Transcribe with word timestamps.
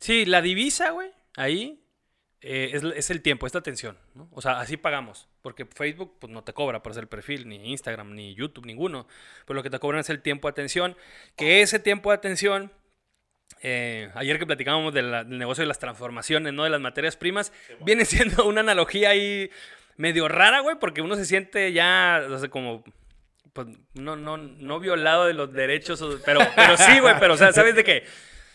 Sí, 0.00 0.24
la 0.24 0.40
divisa, 0.42 0.90
güey, 0.90 1.10
ahí 1.36 1.84
eh, 2.40 2.70
es, 2.72 2.82
es 2.82 3.10
el 3.10 3.20
tiempo, 3.22 3.46
es 3.46 3.52
la 3.54 3.60
atención, 3.60 3.98
¿no? 4.14 4.28
O 4.32 4.40
sea, 4.40 4.60
así 4.60 4.76
pagamos. 4.76 5.28
Porque 5.42 5.66
Facebook 5.66 6.16
pues, 6.18 6.32
no 6.32 6.42
te 6.42 6.52
cobra 6.54 6.82
por 6.82 6.92
hacer 6.92 7.02
el 7.04 7.08
perfil, 7.08 7.48
ni 7.48 7.70
Instagram, 7.70 8.14
ni 8.14 8.34
YouTube, 8.34 8.64
ninguno. 8.66 9.06
Pero 9.46 9.56
lo 9.56 9.62
que 9.62 9.70
te 9.70 9.78
cobran 9.78 10.00
es 10.00 10.10
el 10.10 10.22
tiempo 10.22 10.48
de 10.48 10.52
atención. 10.52 10.96
Que 11.36 11.60
ese 11.62 11.78
tiempo 11.78 12.10
de 12.10 12.16
atención, 12.16 12.72
eh, 13.62 14.10
ayer 14.14 14.38
que 14.38 14.46
platicábamos 14.46 14.94
de 14.94 15.02
la- 15.02 15.24
del 15.24 15.38
negocio 15.38 15.62
de 15.62 15.68
las 15.68 15.78
transformaciones, 15.78 16.52
¿no? 16.54 16.64
De 16.64 16.70
las 16.70 16.80
materias 16.80 17.16
primas, 17.16 17.52
viene 17.84 18.04
siendo 18.04 18.44
una 18.46 18.60
analogía 18.60 19.10
ahí 19.10 19.50
medio 19.96 20.28
rara, 20.28 20.60
güey, 20.60 20.76
porque 20.78 21.02
uno 21.02 21.14
se 21.16 21.26
siente 21.26 21.72
ya, 21.72 22.24
o 22.30 22.38
sea, 22.38 22.48
como... 22.48 22.84
Pues 23.52 23.66
no, 23.94 24.14
no, 24.16 24.36
no 24.38 24.78
violado 24.78 25.26
de 25.26 25.34
los 25.34 25.52
derechos, 25.52 26.02
pero, 26.24 26.40
pero 26.54 26.76
sí, 26.76 27.00
güey, 27.00 27.16
pero 27.18 27.34
o 27.34 27.36
sea, 27.36 27.52
¿sabes 27.52 27.74
de 27.74 27.82
qué? 27.82 28.04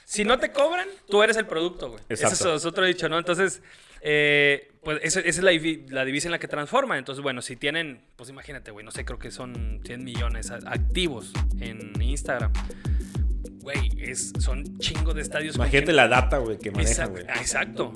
Si 0.05 0.23
no 0.23 0.37
te 0.39 0.51
cobran, 0.51 0.87
tú 1.09 1.21
eres 1.23 1.35
el 1.37 1.47
producto, 1.47 1.89
güey. 1.89 2.01
Exacto. 2.09 2.53
es, 2.55 2.61
es 2.61 2.65
otro 2.65 2.85
dicho, 2.85 3.09
¿no? 3.09 3.17
Entonces, 3.17 3.61
eh, 4.01 4.71
pues 4.83 4.99
eso- 5.01 5.19
esa 5.19 5.29
es 5.29 5.43
la, 5.43 5.51
la 5.89 6.05
divisa 6.05 6.27
en 6.27 6.31
la 6.31 6.39
que 6.39 6.47
transforman. 6.47 6.99
Entonces, 6.99 7.23
bueno, 7.23 7.41
si 7.41 7.55
tienen, 7.55 8.01
pues 8.15 8.29
imagínate, 8.29 8.69
güey, 8.71 8.85
no 8.85 8.91
sé, 8.91 9.03
creo 9.03 9.17
que 9.19 9.31
son 9.31 9.81
100 9.83 10.03
millones 10.03 10.51
activos 10.51 11.33
en 11.59 11.99
Instagram. 12.01 12.53
Güey, 13.61 14.15
son 14.15 14.77
chingos 14.77 15.15
de 15.15 15.21
estadios. 15.21 15.55
Imagínate 15.55 15.91
la 15.91 16.07
data, 16.07 16.37
güey, 16.37 16.59
que 16.59 16.69
manejan, 16.69 16.91
Exacto, 16.91 17.11
güey. 17.13 17.25
ah, 17.27 17.41
exacto. 17.41 17.91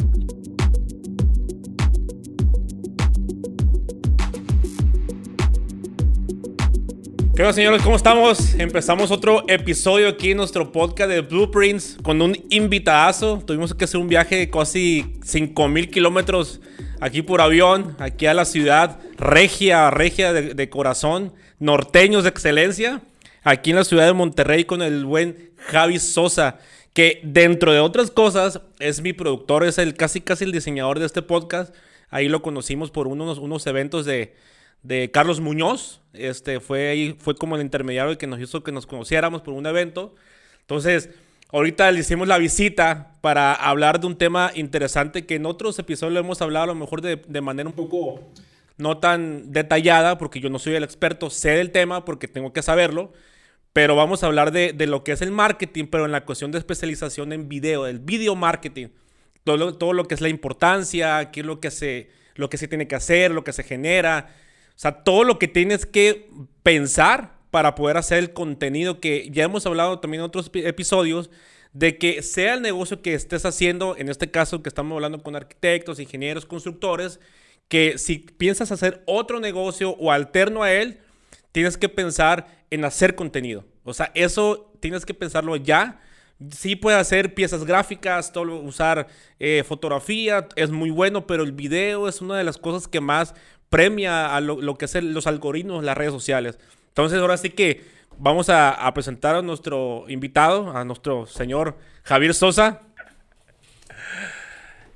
¿Qué 7.39 7.43
onda, 7.43 7.53
señores? 7.53 7.83
¿Cómo 7.83 7.95
estamos? 7.95 8.55
Empezamos 8.55 9.11
otro 9.11 9.45
episodio 9.47 10.09
aquí 10.09 10.31
en 10.31 10.35
nuestro 10.35 10.73
podcast 10.73 11.09
de 11.09 11.21
Blueprints 11.21 11.97
con 12.03 12.21
un 12.21 12.37
invitadazo. 12.49 13.41
Tuvimos 13.47 13.73
que 13.73 13.85
hacer 13.85 13.97
un 13.97 14.09
viaje 14.09 14.35
de 14.35 14.49
casi 14.49 15.13
5000 15.23 15.89
kilómetros 15.89 16.59
aquí 16.99 17.21
por 17.21 17.39
avión, 17.39 17.95
aquí 17.99 18.25
a 18.25 18.33
la 18.33 18.43
ciudad 18.43 18.99
regia, 19.15 19.89
regia 19.89 20.33
de, 20.33 20.69
corazón, 20.69 21.31
norteños 21.59 22.23
de 22.23 22.29
excelencia, 22.29 23.03
aquí 23.43 23.69
en 23.69 23.77
la 23.77 23.85
ciudad 23.85 24.05
de 24.05 24.11
Monterrey 24.11 24.65
con 24.65 24.81
el 24.81 25.05
buen 25.05 25.51
Javi 25.55 25.99
Sosa, 25.99 26.57
que 26.91 27.21
dentro 27.23 27.71
de 27.71 27.79
otras 27.79 28.11
cosas 28.11 28.59
es 28.79 28.99
mi 28.99 29.13
productor, 29.13 29.63
es 29.63 29.77
el 29.77 29.93
casi 29.93 30.19
casi 30.19 30.43
el 30.43 30.51
diseñador 30.51 30.99
de 30.99 31.05
este 31.05 31.21
podcast. 31.21 31.73
Ahí 32.09 32.27
lo 32.27 32.41
conocimos 32.41 32.91
por 32.91 33.07
unos, 33.07 33.37
unos 33.37 33.65
eventos 33.65 34.05
de, 34.05 34.35
de 34.83 35.11
Carlos 35.11 35.39
Muñoz. 35.39 36.01
Este 36.13 36.59
fue 36.59 36.89
ahí, 36.89 37.15
fue 37.19 37.35
como 37.35 37.55
el 37.55 37.61
intermediario 37.61 38.17
que 38.17 38.27
nos 38.27 38.39
hizo 38.39 38.63
que 38.63 38.71
nos 38.71 38.85
conociéramos 38.85 39.41
por 39.41 39.53
un 39.53 39.65
evento. 39.65 40.15
Entonces, 40.61 41.09
ahorita 41.51 41.91
le 41.91 41.99
hicimos 41.99 42.27
la 42.27 42.37
visita 42.37 43.13
para 43.21 43.53
hablar 43.53 43.99
de 43.99 44.07
un 44.07 44.17
tema 44.17 44.51
interesante 44.55 45.25
que 45.25 45.35
en 45.35 45.45
otros 45.45 45.77
episodios 45.79 46.13
lo 46.13 46.19
hemos 46.19 46.41
hablado 46.41 46.63
a 46.63 46.67
lo 46.67 46.75
mejor 46.75 47.01
de, 47.01 47.21
de 47.27 47.41
manera 47.41 47.69
un 47.69 47.75
poco 47.75 48.21
no 48.77 48.97
tan 48.97 49.51
detallada, 49.51 50.17
porque 50.17 50.39
yo 50.39 50.49
no 50.49 50.57
soy 50.57 50.73
el 50.75 50.83
experto, 50.83 51.29
sé 51.29 51.49
del 51.49 51.71
tema 51.71 52.05
porque 52.05 52.27
tengo 52.27 52.53
que 52.53 52.61
saberlo. 52.61 53.11
Pero 53.73 53.95
vamos 53.95 54.23
a 54.23 54.27
hablar 54.27 54.51
de, 54.51 54.73
de 54.73 54.87
lo 54.87 55.03
que 55.03 55.11
es 55.11 55.21
el 55.21 55.31
marketing, 55.31 55.85
pero 55.85 56.05
en 56.05 56.11
la 56.11 56.25
cuestión 56.25 56.51
de 56.51 56.57
especialización 56.57 57.33
en 57.33 57.49
video, 57.49 57.85
el 57.85 57.99
video 57.99 58.35
marketing. 58.35 58.87
Todo 59.43 59.57
lo, 59.57 59.77
todo 59.77 59.93
lo 59.93 60.05
que 60.05 60.15
es 60.15 60.21
la 60.21 60.29
importancia, 60.29 61.29
qué 61.31 61.41
es 61.41 61.45
lo 61.45 61.59
que, 61.59 61.71
se, 61.71 62.09
lo 62.35 62.49
que 62.49 62.57
se 62.57 62.67
tiene 62.67 62.87
que 62.87 62.95
hacer, 62.95 63.31
lo 63.31 63.43
que 63.43 63.53
se 63.53 63.63
genera. 63.63 64.33
O 64.79 64.81
sea, 64.81 65.03
todo 65.03 65.25
lo 65.25 65.39
que 65.39 65.49
tienes 65.49 65.85
que 65.85 66.29
pensar 66.63 67.33
para 67.51 67.75
poder 67.75 67.97
hacer 67.97 68.19
el 68.19 68.31
contenido 68.31 69.01
que 69.01 69.29
ya 69.29 69.43
hemos 69.43 69.65
hablado 69.65 69.99
también 69.99 70.21
en 70.21 70.27
otros 70.27 70.49
epi- 70.49 70.65
episodios, 70.65 71.29
de 71.73 71.97
que 71.97 72.21
sea 72.21 72.53
el 72.53 72.61
negocio 72.61 73.01
que 73.01 73.13
estés 73.13 73.43
haciendo, 73.43 73.97
en 73.97 74.07
este 74.07 74.31
caso 74.31 74.63
que 74.63 74.69
estamos 74.69 74.95
hablando 74.95 75.21
con 75.21 75.35
arquitectos, 75.35 75.99
ingenieros, 75.99 76.45
constructores, 76.45 77.19
que 77.67 77.97
si 77.97 78.19
piensas 78.19 78.71
hacer 78.71 79.03
otro 79.05 79.41
negocio 79.41 79.97
o 79.99 80.13
alterno 80.13 80.63
a 80.63 80.71
él, 80.71 80.99
tienes 81.51 81.75
que 81.75 81.89
pensar 81.89 82.47
en 82.69 82.85
hacer 82.85 83.15
contenido. 83.15 83.65
O 83.83 83.93
sea, 83.93 84.13
eso 84.15 84.71
tienes 84.79 85.05
que 85.05 85.13
pensarlo 85.13 85.57
ya. 85.57 85.99
Sí 86.51 86.77
puede 86.77 86.95
hacer 86.95 87.33
piezas 87.33 87.65
gráficas, 87.65 88.31
todo, 88.31 88.55
usar 88.61 89.07
eh, 89.39 89.65
fotografía, 89.67 90.47
es 90.55 90.71
muy 90.71 90.89
bueno, 90.89 91.27
pero 91.27 91.43
el 91.43 91.51
video 91.51 92.07
es 92.07 92.21
una 92.21 92.37
de 92.37 92.45
las 92.45 92.57
cosas 92.57 92.87
que 92.87 93.01
más 93.01 93.35
premia 93.69 94.35
a 94.35 94.41
lo, 94.41 94.61
lo 94.61 94.75
que 94.75 94.85
es 94.85 94.95
el- 94.95 95.13
los 95.13 95.27
algoritmos, 95.27 95.83
las 95.83 95.97
redes 95.97 96.13
sociales. 96.13 96.57
Entonces, 96.89 97.19
ahora 97.19 97.37
sí 97.37 97.49
que 97.51 97.81
vamos 98.17 98.49
a, 98.49 98.71
a 98.71 98.93
presentar 98.93 99.35
a 99.35 99.41
nuestro 99.41 100.05
invitado, 100.09 100.75
a 100.75 100.83
nuestro 100.83 101.25
señor 101.25 101.77
Javier 102.03 102.33
Sosa. 102.33 102.81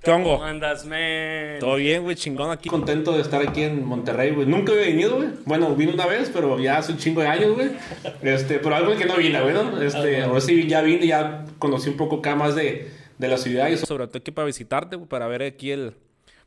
¿Qué 0.02 0.12
hongo? 0.12 0.34
¿Cómo 0.34 0.44
andas, 0.44 0.86
man? 0.86 1.60
Todo 1.62 1.76
bien, 1.76 2.04
güey, 2.04 2.18
chingón 2.18 2.52
aquí. 2.52 2.68
Contento 2.68 3.14
de 3.14 3.22
estar 3.22 3.42
aquí 3.48 3.64
en 3.64 3.86
Monterrey, 3.86 4.32
güey. 4.32 4.46
Nunca 4.46 4.74
había 4.74 4.88
venido, 4.88 5.16
güey. 5.16 5.30
Bueno, 5.46 5.74
vine 5.76 5.94
una 5.94 6.06
vez, 6.06 6.30
pero 6.34 6.60
ya 6.60 6.78
hace 6.80 6.92
un 6.92 6.98
chingo 6.98 7.22
de 7.22 7.28
años, 7.28 7.54
güey. 7.56 7.72
Este, 8.22 8.60
pero 8.60 8.76
algo 8.76 8.98
que 8.98 9.06
no 9.06 9.16
vine, 9.16 9.40
güey, 9.42 9.54
¿no? 9.54 9.82
Este, 9.82 10.24
ahora 10.24 10.42
sí 10.42 10.68
ya 10.68 10.82
vine, 10.82 11.08
ya 11.08 11.46
conocí 11.58 11.90
un 11.90 11.96
poco 11.96 12.18
acá 12.18 12.36
más 12.36 12.54
de, 12.54 12.92
de 13.18 13.28
la 13.30 13.38
ciudad 13.38 13.70
y 13.70 13.78
sobre 13.78 14.08
todo 14.08 14.18
aquí 14.18 14.32
para 14.32 14.46
visitarte, 14.46 14.98
güey, 14.98 15.08
para 15.08 15.28
ver 15.28 15.42
aquí 15.44 15.72
el... 15.72 15.96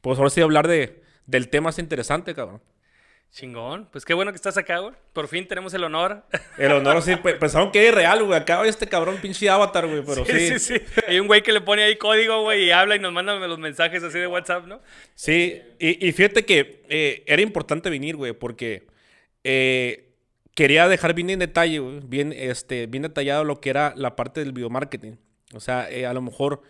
Pues 0.03 0.19
ahora 0.19 0.29
sí 0.29 0.43
hablar 0.43 0.69
de, 0.69 1.01
del 1.27 1.49
tema 1.49 1.67
más 1.67 1.79
interesante, 1.79 2.35
cabrón. 2.35 2.61
Chingón. 3.33 3.89
Pues 3.93 4.05
qué 4.05 4.15
bueno 4.15 4.31
que 4.33 4.37
estás 4.37 4.57
acá, 4.57 4.79
güey. 4.79 4.95
Por 5.13 5.29
fin 5.29 5.47
tenemos 5.47 5.75
el 5.75 5.85
honor. 5.85 6.25
El 6.57 6.73
honor, 6.73 7.03
sí, 7.03 7.17
pe- 7.17 7.35
pensaron 7.35 7.71
que 7.71 7.87
era 7.87 7.97
real, 7.97 8.23
güey. 8.25 8.39
Acá 8.39 8.65
este 8.65 8.87
cabrón 8.87 9.19
pinche 9.21 9.51
avatar, 9.51 9.87
güey, 9.87 10.03
pero 10.07 10.25
sí. 10.25 10.59
sí, 10.59 10.59
sí. 10.59 10.75
Hay 11.07 11.19
un 11.21 11.27
güey 11.27 11.43
que 11.43 11.53
le 11.53 11.61
pone 11.61 11.83
ahí 11.83 11.97
código, 11.97 12.43
güey, 12.43 12.67
y 12.67 12.71
habla 12.71 12.97
y 12.97 12.99
nos 12.99 13.13
manda 13.13 13.35
los 13.37 13.59
mensajes 13.59 14.03
así 14.03 14.19
de 14.19 14.27
WhatsApp, 14.27 14.67
¿no? 14.67 14.81
Sí, 15.15 15.61
y, 15.79 16.07
y 16.07 16.13
fíjate 16.13 16.47
que 16.47 16.85
eh, 16.89 17.25
era 17.27 17.43
importante 17.43 17.91
venir, 17.91 18.17
güey, 18.17 18.33
porque 18.33 18.87
eh, 19.45 20.15
quería 20.55 20.89
dejar 20.89 21.13
bien 21.13 21.29
en 21.29 21.41
detalle, 21.41 21.81
güey, 21.81 22.01
bien, 22.05 22.33
este, 22.33 22.87
bien 22.87 23.03
detallado 23.03 23.45
lo 23.45 23.61
que 23.61 23.69
era 23.71 23.93
la 23.97 24.17
parte 24.17 24.41
del 24.41 24.53
video 24.53 24.71
marketing. 24.71 25.17
O 25.53 25.61
sea, 25.61 25.91
eh, 25.91 26.07
a 26.07 26.15
lo 26.15 26.23
mejor 26.23 26.63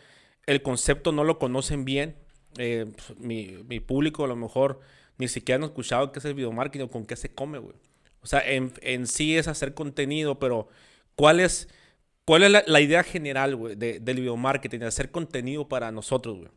el 0.47 0.63
concepto 0.63 1.13
no 1.13 1.23
lo 1.23 1.39
conocen 1.39 1.85
bien. 1.85 2.17
Eh, 2.59 2.87
pues, 2.95 3.19
mi, 3.19 3.59
mi 3.69 3.81
público 3.81 4.25
a 4.25 4.29
lo 4.29 4.37
mejor 4.37 4.81
ni 5.19 5.29
siquiera 5.29 5.57
han 5.57 5.65
escuchado 5.65 6.13
qué 6.13 6.19
es 6.19 6.25
el 6.25 6.35
video 6.35 6.53
marketing 6.53 6.85
o 6.85 6.91
con 6.91 7.07
qué 7.07 7.17
se 7.17 7.35
come, 7.35 7.59
güey. 7.59 7.75
O 8.23 8.27
sea, 8.27 8.41
en, 8.41 8.73
en 8.83 9.07
sí 9.07 9.37
es 9.37 9.49
hacer 9.49 9.75
contenido, 9.75 10.39
pero 10.39 10.69
¿cuál 11.15 11.41
es, 11.41 11.69
cuál 12.25 12.43
es 12.43 12.65
la, 12.67 12.81
idea 12.81 13.03
general, 13.03 13.57
güey, 13.57 13.77
de- 13.77 14.01
del 14.01 14.17
video 14.21 14.37
marketing? 14.37 14.81
De 14.81 14.87
hacer 14.87 15.11
contenido 15.11 15.69
para 15.69 15.93
nosotros, 15.93 16.39
güey. 16.39 16.51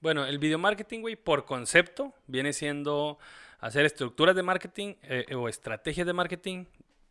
Bueno, 0.00 0.24
el 0.26 0.38
video 0.38 0.58
marketing, 0.58 1.00
güey, 1.00 1.16
por 1.16 1.44
concepto, 1.44 2.14
viene 2.26 2.52
siendo 2.54 3.18
hacer 3.58 3.84
estructuras 3.84 4.34
de 4.34 4.42
marketing 4.42 4.94
eh, 5.02 5.34
o 5.34 5.48
estrategias 5.48 6.06
de 6.06 6.14
marketing 6.14 6.64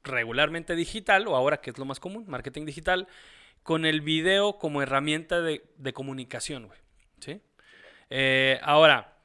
regularmente 0.03 0.75
digital, 0.75 1.27
o 1.27 1.35
ahora 1.35 1.61
que 1.61 1.69
es 1.69 1.77
lo 1.77 1.85
más 1.85 1.99
común, 1.99 2.25
marketing 2.27 2.65
digital, 2.65 3.07
con 3.61 3.85
el 3.85 4.01
video 4.01 4.57
como 4.57 4.81
herramienta 4.81 5.41
de, 5.41 5.63
de 5.77 5.93
comunicación, 5.93 6.65
güey. 6.67 6.79
Eh, 8.09 8.59
ahora, 8.63 9.17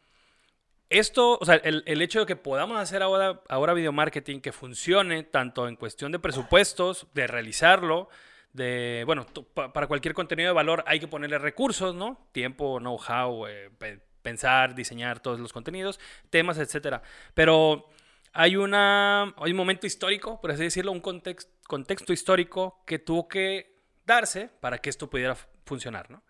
esto, 0.91 1.39
o 1.41 1.45
sea, 1.45 1.57
el, 1.57 2.03
hecho 2.03 2.21
de 2.21 2.27
que 2.27 2.37
podamos 2.37 2.79
hacer 2.79 3.03
ahora, 3.03 3.75
video 3.75 3.93
marketing 3.93 4.41
que 4.41 4.53
funcione 4.53 5.23
tanto 5.25 5.67
en 5.67 5.77
cuestión 5.77 6.13
de 6.13 6.19
presupuestos, 6.19 7.07
de 7.15 7.27
realizarlo, 7.27 8.09
de, 8.53 9.03
bueno, 9.07 9.27
para 9.55 9.89
cualquier 9.89 10.15
contenido 10.15 10.49
de 10.51 10.55
valor 10.55 10.85
hay 10.87 11.01
que 11.01 11.09
ponerle 11.09 11.39
recursos, 11.39 11.95
¿no? 11.95 12.29
Tiempo, 12.33 12.79
know-how, 12.79 13.47
eh, 13.49 13.71
pe- 13.79 14.01
pensar, 14.23 14.75
diseñar 14.75 15.21
todos 15.21 15.41
los 15.41 15.53
contenidos, 15.53 15.99
temas, 16.31 16.59
etcétera. 16.59 17.03
Pero 17.35 17.89
hay, 18.33 18.57
una, 18.57 19.35
hay 19.37 19.51
un 19.51 19.57
momento 19.57 19.87
histórico, 19.87 20.41
por 20.41 20.53
así 20.53 20.63
decirlo, 20.63 20.93
un 20.93 21.03
context- 21.03 21.49
contexto 21.67 22.13
histórico 22.13 22.83
que 22.87 23.01
tuvo 23.01 23.27
que 23.27 23.81
darse 24.07 24.51
para 24.61 24.79
que 24.79 24.91
esto 24.91 25.11
pudiera 25.11 25.35
funcionar, 25.65 26.11
¿no? 26.11 26.23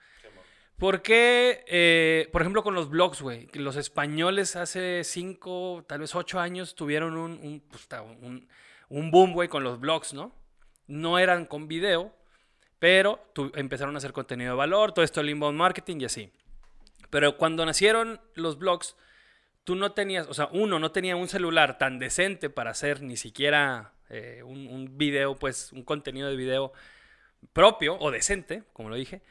¿Por 0.79 1.03
qué, 1.03 1.65
eh, 1.69 2.29
por 2.33 2.43
ejemplo, 2.43 2.63
con 2.63 2.75
los 2.75 2.91
blogs, 2.91 3.23
güey? 3.23 3.49
Los 3.55 3.77
españoles 3.77 4.57
hace 4.57 5.03
cinco, 5.05 5.85
tal 5.89 6.01
vez 6.01 6.15
ocho 6.15 6.41
años 6.41 6.75
tuvieron 6.75 7.17
un, 7.17 7.33
un, 7.33 7.63
un- 8.23 8.49
un 8.89 9.11
boom, 9.11 9.33
güey, 9.33 9.49
con 9.49 9.63
los 9.65 9.79
blogs, 9.81 10.13
¿no? 10.15 10.35
No 10.87 11.19
eran 11.19 11.47
con 11.47 11.69
video, 11.69 12.13
pero 12.79 13.21
tu- 13.35 13.53
empezaron 13.55 13.95
a 13.95 13.99
hacer 13.99 14.13
contenido 14.13 14.51
de 14.53 14.57
valor, 14.57 14.93
todo 14.93 15.05
esto 15.05 15.21
el 15.21 15.31
inbound 15.31 15.57
marketing 15.57 15.99
y 16.01 16.05
así. 16.07 16.31
Pero 17.09 17.37
cuando 17.39 17.65
nacieron 17.65 18.21
los 18.35 18.59
blogs, 18.59 18.97
tú 19.63 19.77
no 19.77 19.93
tenías, 19.93 20.27
o 20.29 20.35
sea, 20.35 20.49
uno 20.53 20.79
no 20.81 20.91
tenía 20.91 21.15
un 21.17 21.29
celular 21.29 21.79
tan 21.79 21.99
decente 22.01 22.51
para 22.51 22.73
hacer 22.73 23.01
ni 23.01 23.17
siquiera 23.17 23.93
eh, 24.11 24.43
un, 24.45 24.67
un 24.67 24.99
video, 24.99 25.37
pues, 25.37 25.73
un 25.73 25.85
contenido 25.85 26.29
de 26.29 26.37
video 26.37 26.73
propio 27.53 27.97
o 28.01 28.11
decente, 28.11 28.65
como 28.73 28.89
lo 28.91 28.97
dije. 28.97 29.23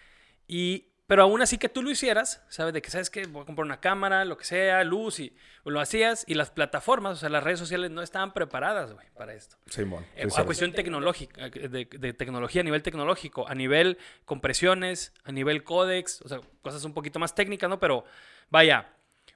Y 0.48 0.88
pero 1.08 1.24
aún 1.24 1.42
así 1.42 1.58
que 1.58 1.68
tú 1.70 1.82
lo 1.84 1.92
hicieras, 1.92 2.44
¿sabes? 2.50 2.74
De 2.74 2.82
que, 2.82 2.90
¿sabes 2.90 3.10
que 3.10 3.26
Voy 3.28 3.44
a 3.44 3.46
comprar 3.46 3.66
una 3.66 3.80
cámara, 3.82 4.24
lo 4.26 4.38
que 4.38 4.46
sea, 4.46 4.84
luz, 4.84 5.20
y 5.20 5.36
lo 5.66 5.80
hacías, 5.80 6.24
y 6.28 6.34
las 6.36 6.50
plataformas, 6.52 7.14
o 7.14 7.16
sea, 7.18 7.30
las 7.30 7.44
redes 7.44 7.60
sociales 7.60 7.92
no 7.92 8.02
estaban 8.02 8.34
preparadas, 8.34 8.94
güey, 8.94 9.06
para 9.16 9.34
esto. 9.34 9.58
Sí, 9.70 9.84
bueno, 9.84 10.06
Eh, 10.16 10.28
a 10.36 10.44
cuestión 10.46 10.72
tecnológica, 10.74 11.50
de, 11.50 11.86
de 11.92 12.14
tecnología 12.14 12.62
a 12.62 12.64
nivel 12.64 12.82
tecnológico, 12.84 13.48
a 13.48 13.54
nivel 13.56 13.98
compresiones, 14.26 15.14
a 15.24 15.32
nivel 15.32 15.64
códex, 15.64 16.22
o 16.24 16.28
sea, 16.30 16.40
cosas 16.62 16.84
un 16.84 16.94
poquito 16.94 17.20
más 17.20 17.36
técnicas, 17.36 17.70
¿no? 17.70 17.80
Pero 17.80 18.06
vaya, 18.50 18.90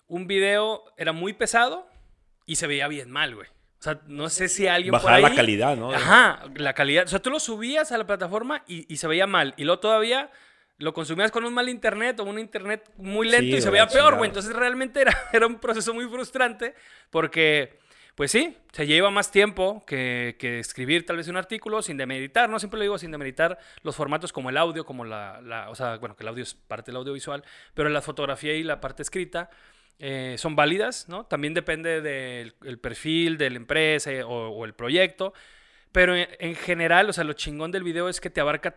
un 0.07 0.27
video 0.27 0.83
era 0.97 1.11
muy 1.11 1.33
pesado 1.33 1.87
y 2.45 2.55
se 2.55 2.67
veía 2.67 2.87
bien 2.87 3.11
mal, 3.11 3.35
güey. 3.35 3.47
O 3.79 3.83
sea, 3.83 4.01
no 4.07 4.27
sé 4.29 4.47
si 4.49 4.67
alguien 4.67 4.91
por 4.91 5.03
Bajar 5.03 5.21
la 5.21 5.27
ahí- 5.27 5.35
calidad, 5.35 5.77
¿no? 5.77 5.91
Ajá, 5.91 6.43
la 6.55 6.73
calidad. 6.73 7.05
O 7.05 7.07
sea, 7.07 7.19
tú 7.21 7.29
lo 7.29 7.39
subías 7.39 7.91
a 7.91 7.97
la 7.97 8.07
plataforma 8.07 8.63
y, 8.67 8.91
y 8.91 8.97
se 8.97 9.07
veía 9.07 9.27
mal. 9.27 9.53
Y 9.55 9.65
luego 9.65 9.79
todavía 9.79 10.31
lo 10.79 10.93
consumías 10.93 11.31
con 11.31 11.43
un 11.45 11.53
mal 11.53 11.69
internet 11.69 12.19
o 12.19 12.23
un 12.23 12.37
internet 12.39 12.89
muy 12.97 13.27
lento 13.27 13.51
Sí, 13.51 13.57
y 13.57 13.61
se 13.61 13.69
veía 13.69 13.87
peor, 13.87 14.15
güey. 14.17 14.29
Entonces 14.29 14.53
realmente 14.55 15.01
era, 15.01 15.15
era 15.33 15.47
un 15.47 15.59
proceso 15.59 15.93
muy 15.93 16.05
frustrante 16.05 16.75
porque, 17.09 17.79
pues 18.15 18.31
sí, 18.31 18.55
se 18.71 18.85
lleva 18.85 19.09
más 19.09 19.31
tiempo 19.31 19.83
que, 19.87 20.35
que 20.39 20.59
escribir 20.59 21.05
tal 21.05 21.17
vez 21.17 21.27
un 21.27 21.37
artículo 21.37 21.81
sin 21.81 21.97
demeritar, 21.97 22.49
¿no? 22.49 22.59
Siempre 22.59 22.77
lo 22.77 22.83
digo 22.83 22.97
sin 22.97 23.11
demeritar 23.11 23.57
los 23.83 23.95
formatos 23.95 24.31
como 24.33 24.49
el 24.49 24.57
audio, 24.57 24.85
como 24.85 25.03
la, 25.05 25.41
la- 25.41 25.69
o 25.69 25.75
sea, 25.75 25.97
bueno, 25.97 26.15
que 26.15 26.23
el 26.23 26.29
audio 26.29 26.43
es 26.43 26.53
parte 26.53 26.91
del 26.91 26.97
audiovisual, 26.97 27.43
pero 27.73 27.89
la 27.89 28.01
fotografía 28.01 28.53
y 28.53 28.63
la 28.63 28.79
parte 28.79 29.01
escrita 29.03 29.49
eh, 29.99 30.35
son 30.37 30.55
válidas, 30.55 31.09
¿no? 31.09 31.25
También 31.25 31.55
depende 31.55 32.01
del 32.01 32.53
el 32.63 32.77
perfil 32.79 33.37
de 33.39 33.49
la 33.49 33.57
empresa 33.57 34.11
eh, 34.11 34.21
o, 34.23 34.29
o 34.49 34.65
el 34.65 34.73
proyecto. 34.75 35.33
Pero 35.91 36.15
en, 36.15 36.27
en 36.39 36.53
general, 36.55 37.09
o 37.09 37.13
sea, 37.13 37.23
lo 37.23 37.33
chingón 37.33 37.71
del 37.71 37.81
video 37.83 38.09
es 38.09 38.21
que 38.21 38.29
te 38.29 38.39
abarca 38.41 38.75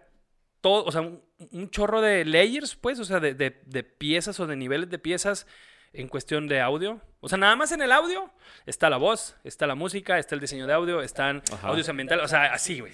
todo, 0.61 0.85
o 0.85 0.93
sea, 0.93 1.01
un, 1.01 1.23
un 1.53 1.71
chorro 1.71 2.01
de 2.01 2.25
layers, 2.25 2.75
pues, 2.77 2.99
o 2.99 3.05
sea, 3.05 3.21
de, 3.21 3.35
de- 3.35 3.61
de 3.65 3.83
piezas 3.85 4.39
o 4.41 4.47
de 4.47 4.57
niveles 4.57 4.89
de 4.91 4.99
piezas 4.99 5.47
en 5.93 6.07
cuestión 6.09 6.47
de 6.49 6.61
audio. 6.61 7.01
O 7.21 7.29
sea, 7.29 7.37
nada 7.39 7.57
más 7.57 7.73
en 7.73 7.83
el 7.83 7.93
audio 7.93 8.31
está 8.67 8.89
la 8.91 8.97
voz, 8.97 9.37
está 9.45 9.67
la 9.67 9.75
música, 9.75 10.19
está 10.19 10.35
el 10.35 10.41
diseño 10.41 10.67
de 10.67 10.73
audio, 10.73 11.03
están 11.03 11.43
Ajá. 11.53 11.69
audios 11.69 11.89
ambientales, 11.89 12.25
o 12.25 12.29
sea, 12.29 12.53
así, 12.53 12.81
güey. 12.81 12.93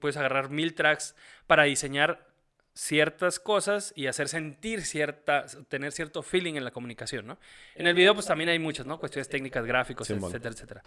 Puedes 0.00 0.16
agarrar 0.16 0.50
mil 0.50 0.74
tracks 0.74 1.14
para 1.46 1.62
diseñar 1.64 2.26
ciertas 2.74 3.40
cosas 3.40 3.92
y 3.96 4.06
hacer 4.06 4.28
sentir 4.28 4.82
cierta, 4.82 5.46
tener 5.68 5.92
cierto 5.92 6.22
feeling 6.22 6.56
en 6.56 6.64
la 6.64 6.70
comunicación, 6.72 7.26
¿no? 7.26 7.38
En 7.74 7.86
el 7.86 7.94
video, 7.94 8.12
pues 8.14 8.26
también 8.26 8.50
hay 8.50 8.58
muchas, 8.58 8.84
¿no? 8.86 8.98
Cuestiones 8.98 9.28
técnicas, 9.30 9.64
gráficos, 9.64 10.10
etcétera, 10.10 10.50
etcétera. 10.54 10.82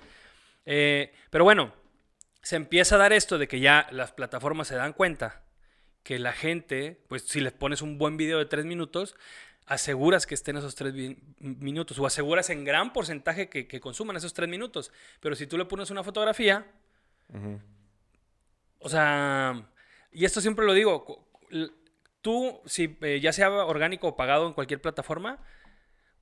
Eh, 0.66 1.12
pero 1.32 1.44
bueno, 1.46 1.74
se 2.44 2.58
empieza 2.58 2.96
a 2.96 3.00
dar 3.00 3.12
esto 3.14 3.38
de 3.40 3.48
que 3.48 3.60
ya 3.60 3.88
las 3.92 4.12
plataformas 4.12 4.68
se 4.68 4.76
dan 4.76 4.94
cuenta 4.94 5.42
que 6.10 6.18
la 6.18 6.34
gente, 6.34 7.00
pues 7.08 7.22
si 7.22 7.40
les 7.40 7.54
pones 7.54 7.84
un 7.84 8.00
buen 8.00 8.18
video 8.18 8.40
de 8.40 8.48
tres 8.48 8.66
minutos, 8.66 9.16
aseguras 9.68 10.26
que 10.26 10.34
estén 10.34 10.58
esos 10.58 10.74
tres 10.74 10.92
minutos 11.38 12.00
o 12.00 12.06
aseguras 12.08 12.50
en 12.50 12.66
gran 12.66 12.94
porcentaje 12.94 13.48
que, 13.48 13.68
que 13.68 13.80
consuman 13.80 14.16
esos 14.16 14.34
tres 14.34 14.50
minutos. 14.50 14.92
Pero 15.20 15.36
si 15.36 15.46
tú 15.46 15.56
le 15.56 15.66
pones 15.66 15.92
una 15.92 16.04
fotografía, 16.04 16.66
o 18.80 18.90
sea, 18.90 19.70
y 20.12 20.26
esto 20.26 20.42
siempre 20.42 20.66
lo 20.66 20.74
digo, 20.74 21.30
tú, 22.24 22.60
si 22.66 22.98
eh, 23.02 23.20
ya 23.22 23.32
sea 23.32 23.52
orgánico 23.52 24.08
o 24.08 24.16
pagado 24.16 24.48
en 24.48 24.54
cualquier 24.54 24.82
plataforma, 24.82 25.38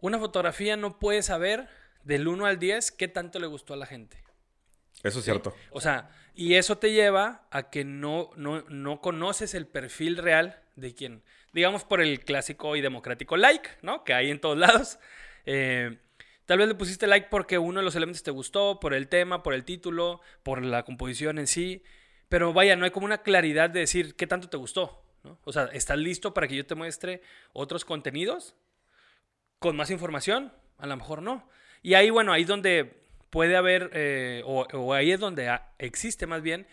una 0.01 0.19
fotografía 0.19 0.75
no 0.75 0.99
puede 0.99 1.23
saber 1.23 1.69
del 2.03 2.27
1 2.27 2.45
al 2.45 2.59
10 2.59 2.91
qué 2.91 3.07
tanto 3.07 3.39
le 3.39 3.47
gustó 3.47 3.73
a 3.73 3.77
la 3.77 3.85
gente. 3.85 4.21
Eso 5.03 5.19
es 5.19 5.25
cierto. 5.25 5.55
O 5.71 5.81
sea, 5.81 6.09
y 6.35 6.55
eso 6.55 6.77
te 6.77 6.91
lleva 6.91 7.47
a 7.51 7.69
que 7.69 7.83
no, 7.83 8.31
no, 8.35 8.61
no 8.69 9.01
conoces 9.01 9.53
el 9.53 9.67
perfil 9.67 10.17
real 10.17 10.61
de 10.75 10.93
quien, 10.93 11.23
digamos 11.53 11.83
por 11.83 12.01
el 12.01 12.19
clásico 12.19 12.75
y 12.75 12.81
democrático 12.81 13.37
like, 13.37 13.69
¿no? 13.81 14.03
Que 14.03 14.13
hay 14.13 14.31
en 14.31 14.39
todos 14.39 14.57
lados. 14.57 14.99
Eh, 15.45 15.97
tal 16.45 16.57
vez 16.57 16.67
le 16.67 16.75
pusiste 16.75 17.07
like 17.07 17.27
porque 17.29 17.57
uno 17.57 17.79
de 17.79 17.85
los 17.85 17.95
elementos 17.95 18.23
te 18.23 18.31
gustó, 18.31 18.79
por 18.79 18.93
el 18.93 19.07
tema, 19.07 19.43
por 19.43 19.53
el 19.53 19.63
título, 19.63 20.21
por 20.43 20.63
la 20.63 20.83
composición 20.83 21.39
en 21.39 21.47
sí. 21.47 21.83
Pero 22.27 22.51
vaya, 22.51 22.75
no 22.75 22.85
hay 22.85 22.91
como 22.91 23.05
una 23.05 23.19
claridad 23.19 23.69
de 23.69 23.79
decir 23.79 24.15
qué 24.15 24.27
tanto 24.27 24.49
te 24.49 24.57
gustó, 24.57 25.01
¿no? 25.23 25.39
O 25.45 25.53
sea, 25.53 25.65
¿estás 25.71 25.97
listo 25.97 26.33
para 26.33 26.47
que 26.47 26.55
yo 26.55 26.65
te 26.65 26.75
muestre 26.75 27.21
otros 27.53 27.85
contenidos? 27.85 28.55
con 29.59 29.75
más 29.75 29.89
información, 29.89 30.53
a 30.77 30.87
lo 30.87 30.95
mejor 30.97 31.21
no. 31.21 31.47
Y 31.81 31.93
ahí, 31.93 32.09
bueno, 32.09 32.31
ahí 32.31 32.43
es 32.43 32.47
donde 32.47 33.06
puede 33.29 33.55
haber, 33.55 33.91
eh, 33.93 34.41
o, 34.45 34.67
o 34.73 34.93
ahí 34.93 35.11
es 35.11 35.19
donde 35.19 35.59
existe 35.77 36.27
más 36.27 36.41
bien 36.41 36.67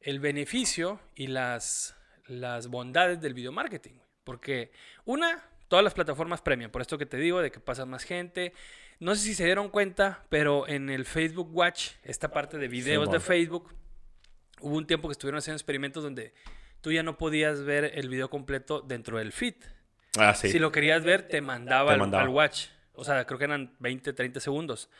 el 0.00 0.20
beneficio 0.20 1.00
y 1.14 1.28
las, 1.28 1.96
las 2.26 2.68
bondades 2.68 3.20
del 3.20 3.34
video 3.34 3.52
marketing. 3.52 3.94
Porque, 4.24 4.70
una, 5.04 5.42
todas 5.68 5.82
las 5.82 5.94
plataformas 5.94 6.42
premian, 6.42 6.70
por 6.70 6.82
esto 6.82 6.98
que 6.98 7.06
te 7.06 7.16
digo, 7.16 7.40
de 7.40 7.50
que 7.50 7.60
pasa 7.60 7.86
más 7.86 8.04
gente. 8.04 8.52
No 9.00 9.14
sé 9.14 9.22
si 9.22 9.34
se 9.34 9.44
dieron 9.44 9.68
cuenta, 9.68 10.24
pero 10.28 10.68
en 10.68 10.90
el 10.90 11.04
Facebook 11.04 11.48
Watch, 11.52 11.92
esta 12.04 12.30
parte 12.30 12.58
de 12.58 12.68
videos 12.68 13.10
de. 13.10 13.20
Facebook, 13.20 13.74
hubo 14.60 14.76
un 14.76 14.86
tiempo 14.86 15.08
que 15.08 15.12
estuvieron 15.12 15.38
haciendo 15.38 15.56
experimentos 15.56 16.02
donde 16.02 16.34
tú 16.82 16.92
ya 16.92 17.02
no 17.02 17.16
podías 17.16 17.62
ver 17.62 17.92
el 17.94 18.08
video 18.08 18.30
completo 18.30 18.80
dentro 18.80 19.18
del 19.18 19.32
feed. 19.32 19.54
Ah, 20.18 20.34
sí. 20.34 20.50
Si 20.50 20.58
lo 20.58 20.70
querías 20.70 21.04
ver, 21.04 21.26
te 21.26 21.40
mandaba, 21.40 21.94
Te 21.94 22.00
al-. 22.00 22.14
Al, 22.14 22.28
watch. 22.28 22.66
O 22.92 23.02
sea, 23.02 23.24
creo 23.24 23.38
que 23.38 23.44
eran 23.46 23.74
20, 23.78 24.12
30 24.12 24.40
segundos. 24.40 24.90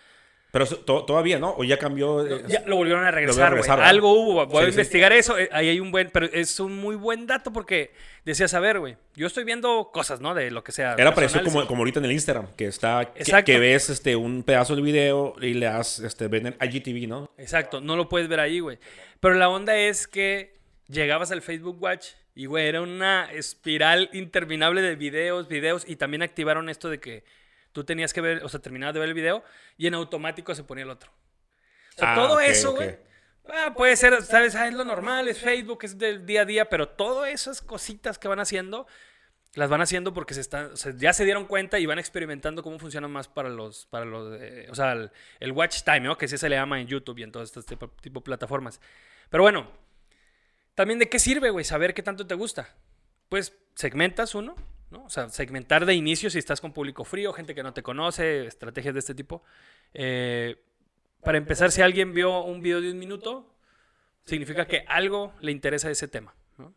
Pero 0.52 0.66
to- 0.66 1.04
todavía, 1.06 1.38
¿no? 1.38 1.54
O 1.56 1.64
ya 1.64 1.78
cambió. 1.78 2.25
eh, 2.26 2.44
Ya 2.46 2.62
lo 2.66 2.76
volvieron 2.76 3.02
a 3.04 3.10
regresar, 3.10 3.44
güey. 3.44 3.50
regresar, 3.62 3.78
¿verdad? 3.78 3.88
Algo 3.90 4.12
hubo. 4.12 4.46
Voy 4.46 4.60
a 4.62 4.66
sí. 4.66 4.70
investigar 4.72 5.10
eso. 5.12 5.38
eh, 5.38 5.49
Ahí 5.50 5.70
hay 5.70 5.81
un 5.81 5.90
buen... 5.90 6.10
Pero 6.10 6.26
es 6.26 6.60
un 6.60 6.76
muy 6.76 6.94
buen 6.94 7.26
dato 7.26 7.54
porque 7.54 7.90
decías, 8.26 8.52
a 8.52 8.60
ver, 8.60 8.78
güey. 8.78 8.99
Yo 9.16 9.26
estoy 9.26 9.44
viendo 9.44 9.90
cosas, 9.94 10.20
¿no? 10.20 10.34
De 10.34 10.50
lo 10.50 10.62
que 10.62 10.70
sea. 10.72 10.94
Era 10.99 11.14
parecido 11.14 11.43
como, 11.43 11.66
como 11.66 11.81
ahorita 11.81 12.00
en 12.00 12.04
el 12.04 12.12
Instagram, 12.12 12.49
que 12.54 12.66
está. 12.66 13.12
Que, 13.14 13.20
Exacto. 13.20 13.46
que 13.46 13.58
ves 13.58 13.88
este, 13.88 14.14
un 14.14 14.43
pedazo 14.43 14.75
del 14.75 14.84
video 14.84 15.34
y 15.40 15.54
le 15.54 15.64
das 15.66 16.00
este, 16.00 16.28
ven 16.28 16.49
en 16.49 16.56
IGTV, 16.60 17.08
¿no? 17.08 17.31
Exacto. 17.38 17.81
No 17.81 17.96
lo 17.96 18.10
puedes 18.10 18.28
ver 18.28 18.38
ahí, 18.40 18.60
güey. 18.60 18.78
Pero 19.20 19.34
la 19.37 19.49
onda 19.49 19.75
es 19.78 20.06
que 20.06 20.52
llegabas 20.87 21.32
al 21.32 21.40
Facebook 21.40 21.82
Watch 21.82 22.08
y, 22.34 22.44
güey, 22.44 22.66
era 22.66 22.82
una 22.82 23.31
espiral 23.32 24.10
interminable 24.12 24.82
de 24.82 24.96
videos, 24.96 25.49
videos. 25.49 25.84
Y 25.88 25.96
también 25.96 26.22
activaron 26.22 26.69
esto 26.69 26.90
de 26.90 27.00
que 27.00 27.25
tú 27.73 27.85
tenías 27.85 28.13
que 28.13 28.21
ver, 28.21 28.45
o 28.45 28.49
sea, 28.49 28.61
terminabas 28.61 28.95
de 28.95 29.01
ver 29.01 29.09
el 29.09 29.15
video 29.15 29.43
y 29.77 29.87
en 29.87 29.95
automático 29.95 30.55
se 30.55 30.65
ponía 30.65 30.85
el 30.85 30.91
otro. 30.91 31.11
O 31.11 31.99
sea, 31.99 32.13
Ah, 32.13 32.15
todo 32.15 32.41
eso, 32.41 32.75
güey. 32.75 32.97
ah, 33.49 33.75
puede 33.77 33.97
ser, 33.97 34.23
¿sabes? 34.23 34.55
Ah, 34.55 34.69
es 34.69 34.75
lo 34.75 34.85
normal, 34.85 35.29
es 35.29 35.39
Facebook, 35.39 35.81
es 35.83 35.99
del 35.99 36.25
día 36.27 36.43
a 36.43 36.45
día, 36.45 36.69
pero 36.69 36.89
todas 36.89 37.31
esas 37.31 37.61
cositas 37.61 38.19
que 38.19 38.29
van 38.29 38.41
haciendo, 38.41 38.87
las 39.55 39.69
van 39.69 39.83
haciendo 39.83 40.15
porque 40.15 40.33
se 40.33 40.41
están, 40.41 40.73
o 40.73 40.77
sea, 40.77 40.93
ya 40.97 41.13
se 41.13 41.25
dieron 41.25 41.45
cuenta 41.47 41.79
y 41.79 41.85
van 41.87 41.99
experimentando 41.99 42.63
cómo 42.63 42.79
funciona 42.79 43.09
más 43.09 43.29
para 43.29 43.51
los, 43.51 43.87
para 43.87 44.07
los, 44.07 44.41
eh, 44.41 44.67
o 44.71 44.75
sea, 44.75 44.93
el, 44.93 45.11
el 45.41 45.53
watch 45.53 45.83
time, 45.83 46.01
¿no? 46.01 46.17
Que 46.17 46.29
sí 46.29 46.39
se 46.39 46.49
le 46.49 46.57
llama 46.57 46.81
en 46.81 46.87
YouTube 46.87 47.19
y 47.19 47.23
en 47.25 47.33
todas 47.33 47.51
estas 47.51 47.67
tipo, 47.67 47.89
tipo 48.01 48.21
de 48.21 48.25
plataformas. 48.25 48.81
Pero 49.29 49.43
bueno, 49.43 49.71
también 50.75 50.99
de 50.99 51.09
qué 51.11 51.19
sirve, 51.19 51.51
güey, 51.51 51.65
saber 51.67 51.93
qué 51.93 52.03
tanto 52.03 52.27
te 52.27 52.35
gusta. 52.35 52.75
Pues 53.29 53.55
segmentas 53.75 54.35
uno, 54.35 54.57
¿no? 54.93 55.05
O 55.05 55.11
sea, 55.11 55.29
segmentar 55.31 55.87
de 55.87 55.94
inicio 55.94 56.31
si 56.31 56.39
estás 56.39 56.61
con 56.61 56.73
público 56.73 57.02
frío, 57.05 57.33
gente 57.33 57.55
que 57.55 57.62
no 57.62 57.73
te 57.73 57.83
conoce, 57.83 58.47
estrategias 58.47 58.95
de 58.95 59.00
este 59.00 59.14
tipo. 59.14 59.43
Eh, 59.95 60.57
para 61.23 61.38
empezar, 61.38 61.73
si 61.73 61.81
alguien 61.83 62.12
vio 62.12 62.43
un 62.45 62.61
video 62.61 62.81
de 62.81 62.90
un 62.93 62.99
minuto, 62.99 63.52
significa 64.25 64.66
que 64.66 64.85
algo 64.87 65.33
le 65.40 65.50
interesa 65.50 65.90
ese 65.90 66.09
tema. 66.09 66.35
¿no? 66.59 66.75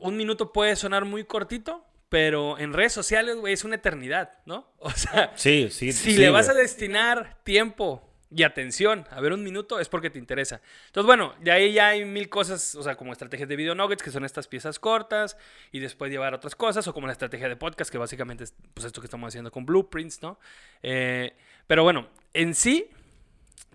Un 0.00 0.16
minuto 0.16 0.52
puede 0.52 0.74
sonar 0.76 1.04
muy 1.04 1.24
cortito, 1.24 1.84
pero 2.08 2.58
en 2.58 2.72
redes 2.72 2.92
sociales, 2.92 3.36
güey, 3.36 3.52
es 3.54 3.64
una 3.64 3.76
eternidad, 3.76 4.38
¿no? 4.44 4.72
O 4.78 4.90
sea, 4.90 5.32
Sí, 5.36 5.68
sí. 5.70 5.92
si 5.92 6.12
sí, 6.12 6.18
le 6.18 6.30
vas 6.30 6.48
a 6.48 6.54
destinar 6.54 7.38
tiempo 7.44 8.02
y 8.34 8.42
atención 8.42 9.06
a 9.10 9.20
ver 9.20 9.32
un 9.32 9.44
minuto, 9.44 9.78
es 9.78 9.88
porque 9.88 10.10
te 10.10 10.18
interesa. 10.18 10.60
Entonces, 10.86 11.06
bueno, 11.06 11.34
de 11.40 11.52
ahí 11.52 11.72
ya 11.72 11.88
hay 11.88 12.04
mil 12.04 12.28
cosas, 12.28 12.74
o 12.74 12.82
sea, 12.82 12.96
como 12.96 13.12
estrategias 13.12 13.48
de 13.48 13.56
video 13.56 13.74
nuggets, 13.74 14.02
que 14.02 14.10
son 14.10 14.24
estas 14.24 14.48
piezas 14.48 14.78
cortas, 14.78 15.36
y 15.70 15.78
después 15.78 16.10
llevar 16.10 16.34
otras 16.34 16.56
cosas, 16.56 16.86
o 16.88 16.94
como 16.94 17.06
la 17.06 17.12
estrategia 17.12 17.48
de 17.48 17.56
podcast, 17.56 17.90
que 17.90 17.98
básicamente 17.98 18.44
es 18.44 18.54
pues, 18.74 18.86
esto 18.86 19.00
que 19.00 19.06
estamos 19.06 19.28
haciendo 19.28 19.50
con 19.50 19.64
blueprints, 19.64 20.20
¿no? 20.22 20.38
Eh, 20.82 21.34
pero 21.66 21.84
bueno, 21.84 22.08
en 22.32 22.54
sí, 22.54 22.90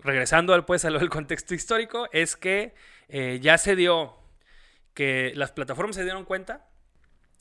regresando 0.03 0.53
al, 0.53 0.65
pues, 0.65 0.85
contexto 1.09 1.53
histórico, 1.53 2.09
es 2.11 2.35
que 2.35 2.73
eh, 3.07 3.39
ya 3.41 3.57
se 3.57 3.75
dio 3.75 4.17
que 4.93 5.31
las 5.35 5.51
plataformas 5.51 5.95
se 5.95 6.03
dieron 6.03 6.25
cuenta 6.25 6.67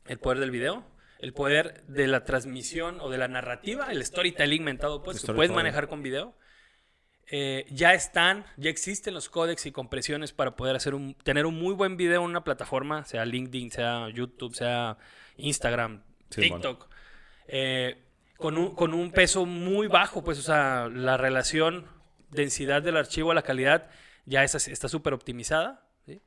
el 0.05 0.19
poder 0.19 0.39
del 0.39 0.51
video, 0.51 0.85
el 1.19 1.33
poder 1.33 1.83
de 1.87 2.07
la 2.07 2.23
transmisión 2.23 3.01
o 3.01 3.09
de 3.09 3.17
la 3.17 3.27
narrativa, 3.27 3.91
el 3.91 4.05
storytelling 4.05 4.63
mentado, 4.63 5.03
pues, 5.03 5.21
que 5.21 5.33
puedes 5.33 5.51
manejar 5.51 5.89
con 5.89 6.01
video. 6.01 6.33
Eh, 7.31 7.67
ya 7.69 7.93
están, 7.93 8.45
ya 8.57 8.71
existen 8.71 9.13
los 9.13 9.29
códex 9.29 9.65
y 9.67 9.71
compresiones 9.71 10.33
para 10.33 10.55
poder 10.55 10.75
hacer 10.75 10.95
un, 10.95 11.13
tener 11.13 11.45
un 11.45 11.55
muy 11.59 11.75
buen 11.75 11.95
video 11.95 12.23
en 12.23 12.29
una 12.31 12.43
plataforma, 12.43 13.05
sea 13.05 13.23
LinkedIn, 13.25 13.71
sea 13.71 14.09
YouTube, 14.09 14.55
sea 14.55 14.97
Instagram, 15.37 16.01
Sí, 16.29 16.41
TikTok, 16.41 16.87
eh, 17.47 17.97
con, 18.37 18.57
un, 18.57 18.75
con 18.75 18.93
un 18.93 19.11
peso 19.11 19.45
muy 19.45 19.87
bajo, 19.87 20.23
pues, 20.23 20.39
o 20.39 20.41
sea, 20.41 20.89
la 20.91 21.17
relación 21.17 21.87
densidad 22.31 22.81
del 22.81 22.97
archivo 22.97 23.31
a 23.31 23.35
la 23.35 23.41
calidad 23.41 23.89
ya 24.25 24.43
es 24.43 24.55
está 24.67 24.87
súper 24.87 25.13
optimizada, 25.13 25.87
¿sí? 26.05 26.21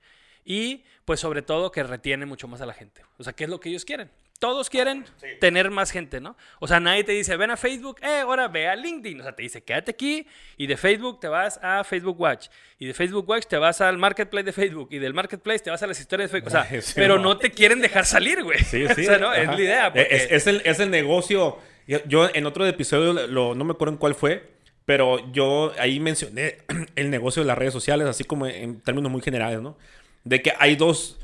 Y 0.45 0.85
pues 1.05 1.21
sobre 1.21 1.43
todo 1.43 1.71
que 1.71 1.83
retiene 1.83 2.27
mucho 2.27 2.49
más 2.49 2.61
a 2.61 2.67
la 2.67 2.75
gente. 2.75 3.03
O 3.19 3.25
sea, 3.25 3.33
¿qué 3.33 3.45
es 3.45 3.51
lo 3.51 3.61
que 3.61 3.69
ellos 3.69 3.85
quieren? 3.85 4.11
Todos 4.43 4.69
quieren 4.69 5.05
tener 5.39 5.71
más 5.71 5.93
gente, 5.93 6.21
¿no? 6.21 6.37
O 6.59 6.67
sea, 6.67 6.81
nadie 6.81 7.05
te 7.05 7.13
dice, 7.13 7.37
ven 7.37 7.53
a 7.53 7.57
Facebook, 7.57 8.01
eh, 8.03 8.23
ahora 8.23 8.49
ve 8.49 8.67
a 8.67 8.75
LinkedIn. 8.75 9.21
O 9.21 9.23
sea, 9.23 9.37
te 9.37 9.45
dice, 9.45 9.63
quédate 9.63 9.93
aquí 9.93 10.27
y 10.57 10.67
de 10.67 10.77
Facebook 10.77 11.21
te 11.21 11.29
vas 11.29 11.61
a 11.63 11.85
Facebook 11.85 12.21
Watch. 12.21 12.49
Y 12.81 12.87
de 12.87 12.93
Facebook 12.93 13.29
Watch 13.29 13.47
te 13.47 13.57
vas 13.57 13.81
al 13.81 13.99
Marketplace 13.99 14.43
de 14.43 14.53
Facebook. 14.53 14.89
Y 14.91 14.99
del 14.99 15.15
Marketplace 15.15 15.61
te 15.61 15.71
vas 15.71 15.81
a 15.85 15.87
las 15.87 16.01
historias 16.01 16.29
de 16.29 16.41
Facebook. 16.41 16.49
O 16.49 16.51
sea, 16.51 16.69
pero 16.97 17.21
no. 17.21 17.39
te 17.39 17.53
quieren 17.53 17.81
dejar 17.81 18.05
salir, 18.05 18.43
güey. 18.43 18.59
Sí, 18.59 18.85
sí. 18.97 19.03
o 19.03 19.05
sea, 19.05 19.19
¿no? 19.19 19.33
Es 19.33 19.47
la 19.47 19.61
idea. 19.61 19.87
Es, 19.95 20.49
el, 20.49 20.61
es, 20.65 20.81
el, 20.81 20.91
negocio. 20.91 21.59
Yo, 21.87 22.29
en 22.35 22.45
otro 22.45 22.67
episodio, 22.67 23.13
lo, 23.29 23.55
no 23.55 23.65
me 23.65 23.75
acuerdo 23.75 23.93
en 23.93 23.99
cuál 23.99 24.17
fue, 24.17 24.55
pero 24.85 25.31
yo 25.31 25.73
ahí 25.79 26.01
mencioné 26.01 26.59
el 26.97 27.11
negocio 27.11 27.43
de 27.43 27.47
las 27.47 27.57
redes 27.57 27.73
sociales, 27.73 28.09
así 28.09 28.25
como 28.25 28.49
en 28.49 28.81
términos 28.81 29.13
muy 29.13 29.23
generales, 29.23 29.61
¿no? 29.61 29.79
De 30.25 30.43
que 30.43 30.53
hay 30.59 30.75
dos, 30.75 31.21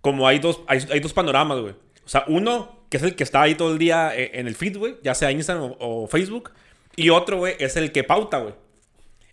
como 0.00 0.28
hay 0.28 0.38
dos, 0.38 0.60
hay, 0.68 0.78
hay 0.92 1.00
dos 1.00 1.12
panoramas, 1.12 1.58
güey. 1.58 1.74
O 2.12 2.18
sea, 2.18 2.24
uno, 2.26 2.84
que 2.90 2.98
es 2.98 3.02
el 3.04 3.16
que 3.16 3.24
está 3.24 3.40
ahí 3.40 3.54
todo 3.54 3.72
el 3.72 3.78
día 3.78 4.14
eh, 4.14 4.32
en 4.34 4.46
el 4.46 4.54
feed, 4.54 4.76
güey, 4.76 4.96
ya 5.02 5.14
sea 5.14 5.32
Instagram 5.32 5.76
o, 5.78 6.06
Facebook. 6.06 6.50
Y 6.94 7.08
otro, 7.08 7.38
güey, 7.38 7.54
es 7.58 7.74
el 7.76 7.90
que 7.90 8.04
pauta, 8.04 8.40
güey. 8.40 8.52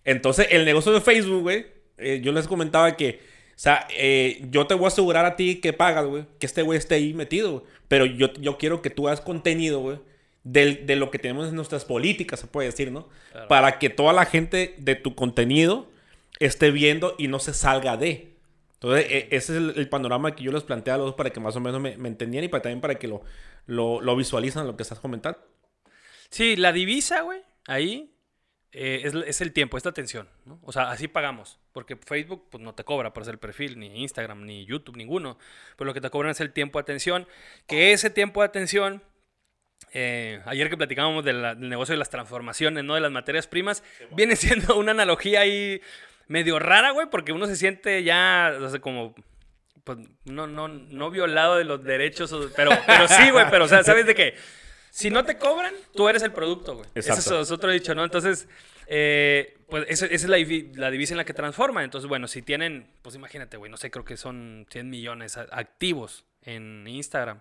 Entonces, 0.02 0.46
el 0.50 0.64
negocio 0.64 0.90
de 0.90 1.02
Facebook, 1.02 1.42
güey, 1.42 1.66
eh, 1.98 2.22
yo 2.22 2.32
les 2.32 2.48
comentaba 2.48 2.96
que, 2.96 3.20
o 3.50 3.58
sea, 3.58 3.86
eh, 3.90 4.46
yo 4.48 4.66
te 4.66 4.72
voy 4.72 4.86
a 4.86 4.88
asegurar 4.88 5.26
a 5.26 5.36
ti 5.36 5.56
que 5.56 5.74
pagas, 5.74 6.06
güey, 6.06 6.24
que 6.38 6.46
este 6.46 6.62
güey 6.62 6.78
esté 6.78 6.94
ahí 6.94 7.12
metido, 7.12 7.50
güey. 7.50 7.64
Pero 7.86 8.06
yo, 8.06 8.32
yo 8.40 8.56
quiero 8.56 8.80
que 8.80 8.88
tú 8.88 9.08
hagas 9.08 9.20
contenido, 9.20 9.80
güey, 9.80 9.98
de, 10.44 10.96
lo 10.96 11.10
que 11.10 11.18
tenemos 11.18 11.50
en 11.50 11.56
nuestras 11.56 11.84
políticas, 11.84 12.40
se 12.40 12.46
puede 12.46 12.68
decir, 12.68 12.90
¿no? 12.90 13.10
Para 13.50 13.78
que 13.78 13.90
toda 13.90 14.14
la 14.14 14.24
gente 14.24 14.74
de 14.78 14.94
tu 14.94 15.14
contenido 15.14 15.90
esté 16.38 16.70
viendo 16.70 17.14
y 17.18 17.28
no 17.28 17.40
se 17.40 17.52
salga 17.52 17.98
de. 17.98 18.29
Entonces, 18.82 19.06
e, 19.10 19.28
ese 19.30 19.56
es 19.56 19.76
el, 19.76 19.88
panorama 19.90 20.34
que 20.34 20.42
yo 20.42 20.52
les 20.52 20.62
planteé 20.62 20.94
a 20.94 20.96
los 20.96 21.06
dos 21.06 21.14
para 21.14 21.30
que 21.30 21.38
más 21.38 21.54
o 21.54 21.60
menos 21.60 21.80
me, 21.80 21.98
me 21.98 22.08
entendieran 22.08 22.46
y 22.46 22.48
para, 22.48 22.62
también 22.62 22.80
para 22.80 22.94
que 22.94 23.08
lo, 23.08 23.22
lo, 23.66 24.00
lo 24.00 24.16
visualizan 24.16 24.66
lo 24.66 24.76
que 24.76 24.82
estás 24.82 25.00
comentando. 25.00 25.38
Sí, 26.30 26.56
la 26.56 26.72
divisa, 26.72 27.20
güey, 27.20 27.42
ahí 27.66 28.14
eh, 28.72 29.02
es, 29.04 29.14
es, 29.14 29.40
el 29.40 29.52
tiempo, 29.52 29.76
es 29.76 29.84
la 29.84 29.90
atención, 29.90 30.28
¿no? 30.44 30.60
O 30.62 30.70
sea, 30.70 30.90
así 30.90 31.08
pagamos, 31.08 31.58
porque 31.72 31.96
Facebook 31.96 32.48
pues, 32.50 32.62
no 32.62 32.74
te 32.74 32.84
cobra 32.84 33.12
por 33.12 33.22
hacer 33.22 33.34
el 33.34 33.40
perfil, 33.40 33.78
ni 33.78 34.02
Instagram, 34.02 34.46
ni 34.46 34.64
YouTube, 34.64 34.96
ninguno. 34.96 35.38
Pero 35.76 35.86
lo 35.86 35.94
que 35.94 36.00
te 36.00 36.08
cobran 36.08 36.30
es 36.30 36.40
el 36.40 36.52
tiempo 36.52 36.78
de 36.78 36.82
atención, 36.82 37.26
que 37.66 37.92
ese 37.92 38.10
tiempo 38.10 38.40
de 38.40 38.46
atención, 38.46 39.02
eh, 39.92 40.40
ayer 40.46 40.70
que 40.70 40.76
platicábamos 40.76 41.24
del 41.24 41.58
negocio 41.58 41.94
de 41.94 41.98
las 41.98 42.10
transformaciones, 42.10 42.84
¿no? 42.84 42.94
De 42.94 43.00
las 43.00 43.10
materias 43.10 43.48
primas, 43.48 43.82
viene 44.12 44.36
siendo 44.36 44.78
una 44.78 44.92
analogía 44.92 45.40
ahí 45.40 45.80
medio 46.30 46.60
rara, 46.60 46.92
güey, 46.92 47.08
porque 47.10 47.32
uno 47.32 47.46
se 47.46 47.56
siente 47.56 48.04
ya, 48.04 48.56
o 48.62 48.70
sea, 48.70 48.80
como, 48.80 49.16
pues, 49.82 49.98
no, 50.24 50.46
no, 50.46 50.68
no 50.68 51.10
violado 51.10 51.56
de 51.56 51.64
los 51.64 51.82
derechos, 51.82 52.32
pero, 52.54 52.70
pero 52.86 53.08
sí, 53.08 53.30
güey, 53.30 53.46
pero, 53.50 53.64
o 53.64 53.68
sea, 53.68 53.82
¿sabes 53.82 54.06
de 54.06 54.14
qué? 54.14 54.36
Si 54.92 55.10
no 55.10 55.24
te 55.24 55.38
cobran, 55.38 55.74
tú 55.92 56.08
eres 56.08 56.22
el 56.22 56.32
producto, 56.32 56.76
güey. 56.76 56.88
Eso 56.94 57.40
es 57.40 57.50
otro 57.50 57.72
dicho, 57.72 57.96
¿no? 57.96 58.04
Entonces, 58.04 58.48
eh, 58.86 59.58
pues 59.68 59.86
esa, 59.88 60.06
es 60.06 60.24
la, 60.24 60.36
la, 60.74 60.90
divisa 60.92 61.14
en 61.14 61.18
la 61.18 61.24
que 61.24 61.34
transforma. 61.34 61.82
Entonces, 61.82 62.08
bueno, 62.08 62.28
si 62.28 62.42
tienen, 62.42 62.88
pues 63.02 63.16
imagínate, 63.16 63.56
güey, 63.56 63.68
no 63.68 63.76
sé, 63.76 63.90
creo 63.90 64.04
que 64.04 64.16
son 64.16 64.66
100 64.70 64.88
millones 64.88 65.36
activos 65.36 66.24
en 66.42 66.86
Instagram. 66.86 67.40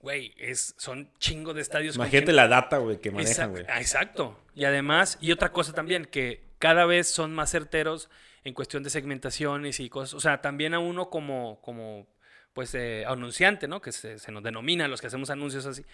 Güey, 0.00 0.34
es, 0.38 0.74
son 0.78 1.10
chingos 1.18 1.54
de 1.54 1.60
estadios. 1.60 1.96
Imagínate 1.96 2.32
la 2.32 2.48
data, 2.48 2.78
güey, 2.78 2.98
que 2.98 3.10
manejan, 3.10 3.50
güey. 3.50 3.64
Exacto. 3.76 4.38
Y 4.54 4.64
además, 4.64 5.18
y 5.20 5.32
otra 5.32 5.52
cosa 5.52 5.74
también, 5.74 6.06
que 6.06 6.53
cada 6.64 6.86
vez 6.86 7.08
son 7.08 7.34
más 7.34 7.50
certeros 7.50 8.08
en 8.42 8.54
cuestión 8.54 8.82
de 8.82 8.88
segmentaciones 8.88 9.80
y 9.80 9.90
cosas. 9.90 10.14
O 10.14 10.20
sea, 10.20 10.40
también 10.40 10.72
a 10.72 10.78
uno 10.78 11.10
como, 11.10 11.60
como 11.60 12.06
pues, 12.54 12.74
eh, 12.74 13.04
anunciante, 13.06 13.68
¿no? 13.68 13.82
Que 13.82 13.92
se, 13.92 14.16
nos 14.32 14.42
denomina 14.42 14.88
los 14.88 15.02
que 15.02 15.08
hacemos 15.08 15.28
anuncios 15.28 15.66
así. 15.66 15.84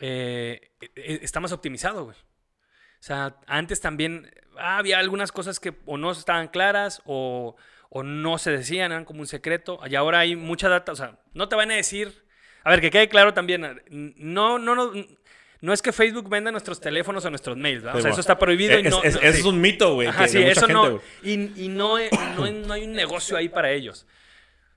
Eh, 0.00 0.72
e, 0.80 1.20
está 1.22 1.38
más 1.38 1.52
optimizado, 1.52 2.06
güey. 2.06 2.16
O 2.16 3.02
sea, 3.02 3.36
antes 3.46 3.80
también 3.80 4.28
ah, 4.58 4.78
había 4.78 4.98
algunas 4.98 5.30
cosas 5.30 5.60
que 5.60 5.74
o 5.86 5.96
no 5.96 6.10
estaban 6.10 6.48
claras 6.48 7.02
o, 7.04 7.54
o, 7.88 8.02
no 8.02 8.38
se 8.38 8.50
decían, 8.50 8.90
eran 8.90 9.04
como 9.04 9.20
un 9.20 9.28
secreto. 9.28 9.78
Y 9.88 9.94
ahora 9.94 10.18
hay 10.18 10.34
mucha 10.34 10.68
data, 10.68 10.90
o 10.90 10.96
sea, 10.96 11.20
no 11.34 11.48
te 11.48 11.54
van 11.54 11.70
a 11.70 11.76
decir. 11.76 12.26
A 12.64 12.70
ver, 12.70 12.80
que 12.80 12.90
quede 12.90 13.08
claro 13.08 13.32
también, 13.32 13.80
no, 13.90 14.58
no, 14.58 14.74
no, 14.74 14.92
no 15.60 15.72
es 15.72 15.82
que 15.82 15.92
Facebook 15.92 16.28
venda 16.28 16.50
nuestros 16.50 16.80
teléfonos 16.80 17.24
o 17.24 17.30
nuestros 17.30 17.56
mails, 17.56 17.82
¿verdad? 17.82 17.98
o 17.98 18.02
sea, 18.02 18.10
eso 18.12 18.20
está 18.20 18.38
prohibido 18.38 18.78
y 18.78 18.84
no... 18.84 19.02
eso 19.02 19.20
es 19.20 19.44
un 19.44 19.60
mito, 19.60 19.94
güey. 19.94 20.08
Ajá, 20.08 20.26
sí, 20.26 20.38
eso 20.38 20.66
no... 20.66 21.00
Y, 21.22 21.64
y 21.64 21.68
no, 21.68 21.96
no, 22.36 22.72
hay 22.72 22.84
un 22.84 22.92
negocio 22.92 23.36
ahí 23.36 23.48
para 23.48 23.70
ellos. 23.70 24.06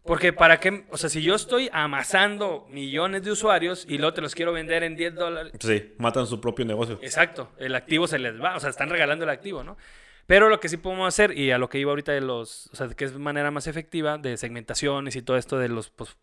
Porque 0.04 0.34
para 0.34 0.60
qué, 0.60 0.84
o 0.90 0.98
sea, 0.98 1.10
si 1.10 1.22
yo 1.22 1.34
estoy 1.34 1.70
amasando 1.72 2.68
millones 2.70 3.24
de 3.24 3.32
usuarios 3.32 3.86
y 3.88 3.98
luego 3.98 4.14
te 4.14 4.22
los 4.22 4.36
quiero 4.36 4.52
vender 4.52 4.84
en 4.84 4.98
10 4.98 5.16
dólares. 5.16 5.54
Sí, 5.60 5.94
matan 5.98 6.28
su 6.28 6.42
propio 6.42 6.66
negocio. 6.66 7.00
Exacto, 7.02 7.52
el 7.58 7.74
activo 7.74 8.06
se 8.06 8.20
les 8.20 8.42
va, 8.42 8.58
o 8.58 8.60
sea, 8.60 8.70
están 8.70 8.90
regalando 8.90 9.24
el 9.24 9.30
activo, 9.30 9.64
¿no? 9.64 9.78
Pero 10.26 10.50
lo 10.50 10.60
que 10.60 10.68
sí 10.68 10.76
podemos 10.78 11.08
hacer, 11.08 11.38
y 11.38 11.52
a 11.52 11.58
lo 11.58 11.70
que 11.70 11.80
iba 11.80 11.92
ahorita 11.92 12.12
de 12.12 12.22
los, 12.22 12.68
o 12.74 12.76
sea, 12.76 12.90
que 12.90 13.06
es 13.06 13.18
manera 13.18 13.52
más 13.52 13.68
efectiva 13.68 14.18
de 14.18 14.36
segmentaciones 14.36 15.16
y 15.16 15.22
todo 15.22 15.38
esto 15.38 15.58
de 15.58 15.70
los 15.70 15.90
pues, 15.90 16.18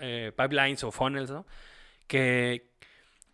eh, 0.00 0.32
pipelines 0.36 0.84
o 0.84 0.90
funnels, 0.90 1.30
¿no? 1.30 1.46
Que, 2.06 2.70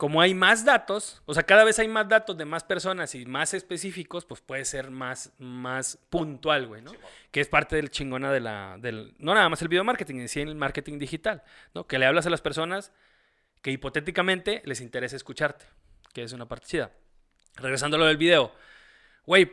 como 0.02 0.21
hay 0.21 0.35
más 0.35 0.64
datos, 0.64 1.23
o 1.26 1.32
sea, 1.32 1.44
cada 1.44 1.62
vez 1.62 1.78
hay 1.78 1.87
más 1.87 2.09
datos 2.09 2.37
de 2.37 2.44
más 2.44 2.64
personas 2.64 3.14
y 3.14 3.25
más 3.25 3.54
específicos, 3.54 4.25
pues 4.25 4.40
puede 4.40 4.64
ser 4.64 4.90
más, 4.90 5.32
más 5.38 5.97
puntual, 6.11 6.66
güey, 6.66 6.82
¿no? 6.82 6.90
que 7.30 7.40
es 7.40 7.47
parte 7.47 7.76
del 7.76 7.88
chingona 7.88 8.32
de 8.32 8.40
la, 8.40 8.78
del, 8.80 9.14
no 9.18 9.32
nada 9.32 9.49
más 9.49 9.62
el 9.62 9.68
video 9.68 9.85
marketing, 9.85 10.26
sino 10.26 10.50
el 10.50 10.56
marketing 10.56 10.99
digital, 10.99 11.44
¿no? 11.73 11.87
Que 11.87 12.00
le 12.00 12.06
hablas 12.06 12.26
a 12.26 12.30
las 12.30 12.40
personas 12.40 12.90
que 13.62 13.71
hipotéticamente 13.71 14.61
les 14.64 14.80
interesa 14.80 15.14
escucharte, 15.14 15.66
que 16.12 16.25
es 16.25 16.32
una 16.32 16.49
parte 16.49 16.66
chida. 16.66 16.90
Regresando 17.54 17.97
a 17.97 18.00
lo 18.00 18.06
del 18.06 18.16
video, 18.16 18.52
güey, 19.25 19.52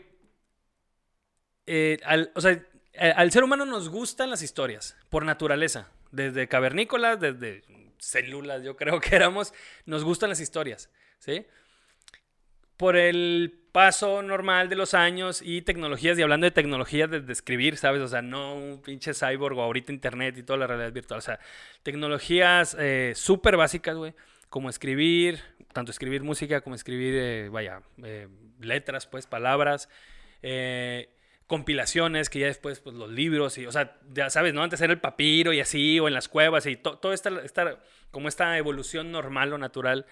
eh, 1.68 2.00
o 2.34 2.41
sea, 2.41 2.53
eh, 2.94 3.13
al 3.15 3.32
ser 3.32 3.44
humano 3.44 3.68
nos 3.68 3.88
gustan 3.89 4.32
las 4.32 4.41
historias, 4.41 4.98
por 5.10 5.25
naturaleza, 5.25 5.91
desde 6.12 6.48
cavernícolas, 6.48 7.20
desde 7.20 7.62
células, 8.00 8.63
yo 8.63 8.75
creo 8.75 9.00
que 9.00 9.15
éramos, 9.15 9.53
nos 9.86 10.03
gustan 10.03 10.29
las 10.29 10.39
historias, 10.39 10.89
¿sí? 11.20 11.46
Por 12.77 12.96
el 12.96 13.60
paso 13.72 14.24
normal 14.24 14.70
de 14.70 14.75
los 14.75 14.94
años 14.94 15.41
y 15.44 15.62
tecnologías, 15.62 16.18
y 16.18 16.22
hablando 16.22 16.46
de 16.46 16.51
tecnologías 16.51 17.10
de, 17.12 17.24
escribir, 17.32 17.77
¿sabes? 17.77 18.01
O 18.01 18.08
sea, 18.08 18.22
no 18.22 18.56
un 18.56 18.82
pinche 18.82 19.13
cyborg 19.13 19.58
o 19.58 19.62
ahorita 19.62 19.91
internet 19.91 20.38
y 20.38 20.44
toda 20.44 20.60
la 20.60 20.68
realidad 20.68 20.91
virtual, 20.91 21.20
o 21.20 21.22
sea, 21.22 21.39
tecnologías 21.84 22.75
eh, 22.79 23.13
súper 23.15 23.58
básicas, 23.58 23.96
güey, 23.96 24.15
como 24.50 24.70
escribir, 24.70 25.39
tanto 25.74 25.91
escribir 25.91 26.24
música 26.24 26.62
como 26.62 26.75
escribir, 26.75 27.15
eh, 27.15 27.50
vaya, 27.50 27.82
eh, 28.03 28.27
letras, 28.60 29.06
pues, 29.06 29.27
palabras, 29.27 29.89
eh, 30.41 31.10
compilaciones, 31.50 32.29
que 32.29 32.38
ya 32.38 32.46
después, 32.46 32.79
pues 32.79 32.96
los 32.96 33.10
libros, 33.10 33.58
y, 33.58 33.65
o 33.65 33.72
sea, 33.72 33.98
ya 34.13 34.29
sabes, 34.29 34.53
¿no? 34.53 34.62
Antes 34.62 34.79
era 34.82 34.94
el 34.94 35.00
papiro 35.00 35.51
y 35.51 35.60
así, 35.60 36.00
o 36.00 36.08
en 36.08 36.13
las 36.13 36.27
cuevas, 36.27 36.68
y 36.68 36.75
todo 36.75 37.12
esta, 37.12 37.32
esta, 37.44 37.79
como 38.12 38.27
esta 38.27 38.56
evolución 38.56 39.12
normal 39.12 39.51
o 39.51 39.58
natural 39.58 40.06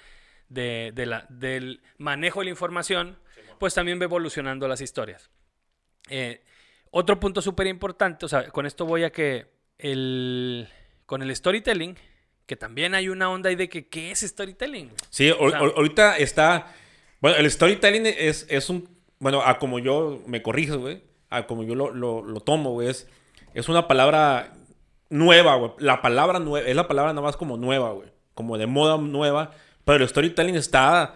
de, 0.50 0.92
la, 0.96 1.28
del 1.30 1.82
manejo 2.00 2.40
de 2.40 2.46
la 2.46 2.50
información, 2.50 3.20
pues 3.60 3.76
también 3.76 4.00
va 4.00 4.06
evolucionando 4.06 4.68
las 4.68 4.82
historias. 4.82 5.30
Eh, 6.10 6.42
otro 6.90 7.20
punto 7.20 7.44
súper 7.44 7.68
importante, 7.68 8.26
o 8.26 8.30
sea, 8.30 8.48
con 8.48 8.66
esto 8.66 8.88
voy 8.88 9.04
a 9.04 9.12
que 9.12 9.46
el, 9.78 10.68
con 11.06 11.22
el 11.22 11.36
storytelling, 11.36 12.00
que 12.48 12.56
también 12.56 12.96
hay 12.96 13.10
una 13.10 13.30
onda 13.30 13.52
ahí 13.52 13.56
de 13.56 13.70
que, 13.70 13.88
¿qué 13.90 14.10
es 14.10 14.22
storytelling? 14.22 14.92
Sí, 15.12 15.30
ahorita 15.30 16.18
está, 16.18 16.74
bueno, 17.22 17.38
el 17.38 17.52
storytelling 17.52 18.08
es, 18.08 18.48
es 18.50 18.72
un, 18.72 18.90
bueno, 19.20 19.44
a 19.44 19.60
como 19.60 19.78
yo 19.78 20.24
me 20.26 20.42
corrijo, 20.42 20.80
güey, 20.80 21.06
como 21.48 21.64
yo 21.64 21.76
lo, 21.76 21.92
lo, 21.92 22.40
tomo, 22.42 22.72
güey, 22.72 22.90
es, 22.90 23.08
es 23.54 23.70
una 23.70 23.88
palabra 23.88 24.54
nueva, 25.10 25.56
güey. 25.56 25.72
La 25.80 26.02
palabra 26.02 26.40
nueva, 26.40 26.68
es 26.68 26.76
la 26.76 26.88
palabra 26.88 27.14
nada 27.14 27.26
más 27.26 27.38
como 27.38 27.58
nueva, 27.58 27.92
güey. 27.92 28.10
Como 28.34 28.58
de 28.58 28.68
moda 28.68 28.98
nueva. 28.98 29.52
Pero 29.86 30.04
el 30.04 30.10
storytelling 30.10 30.56
está 30.56 31.16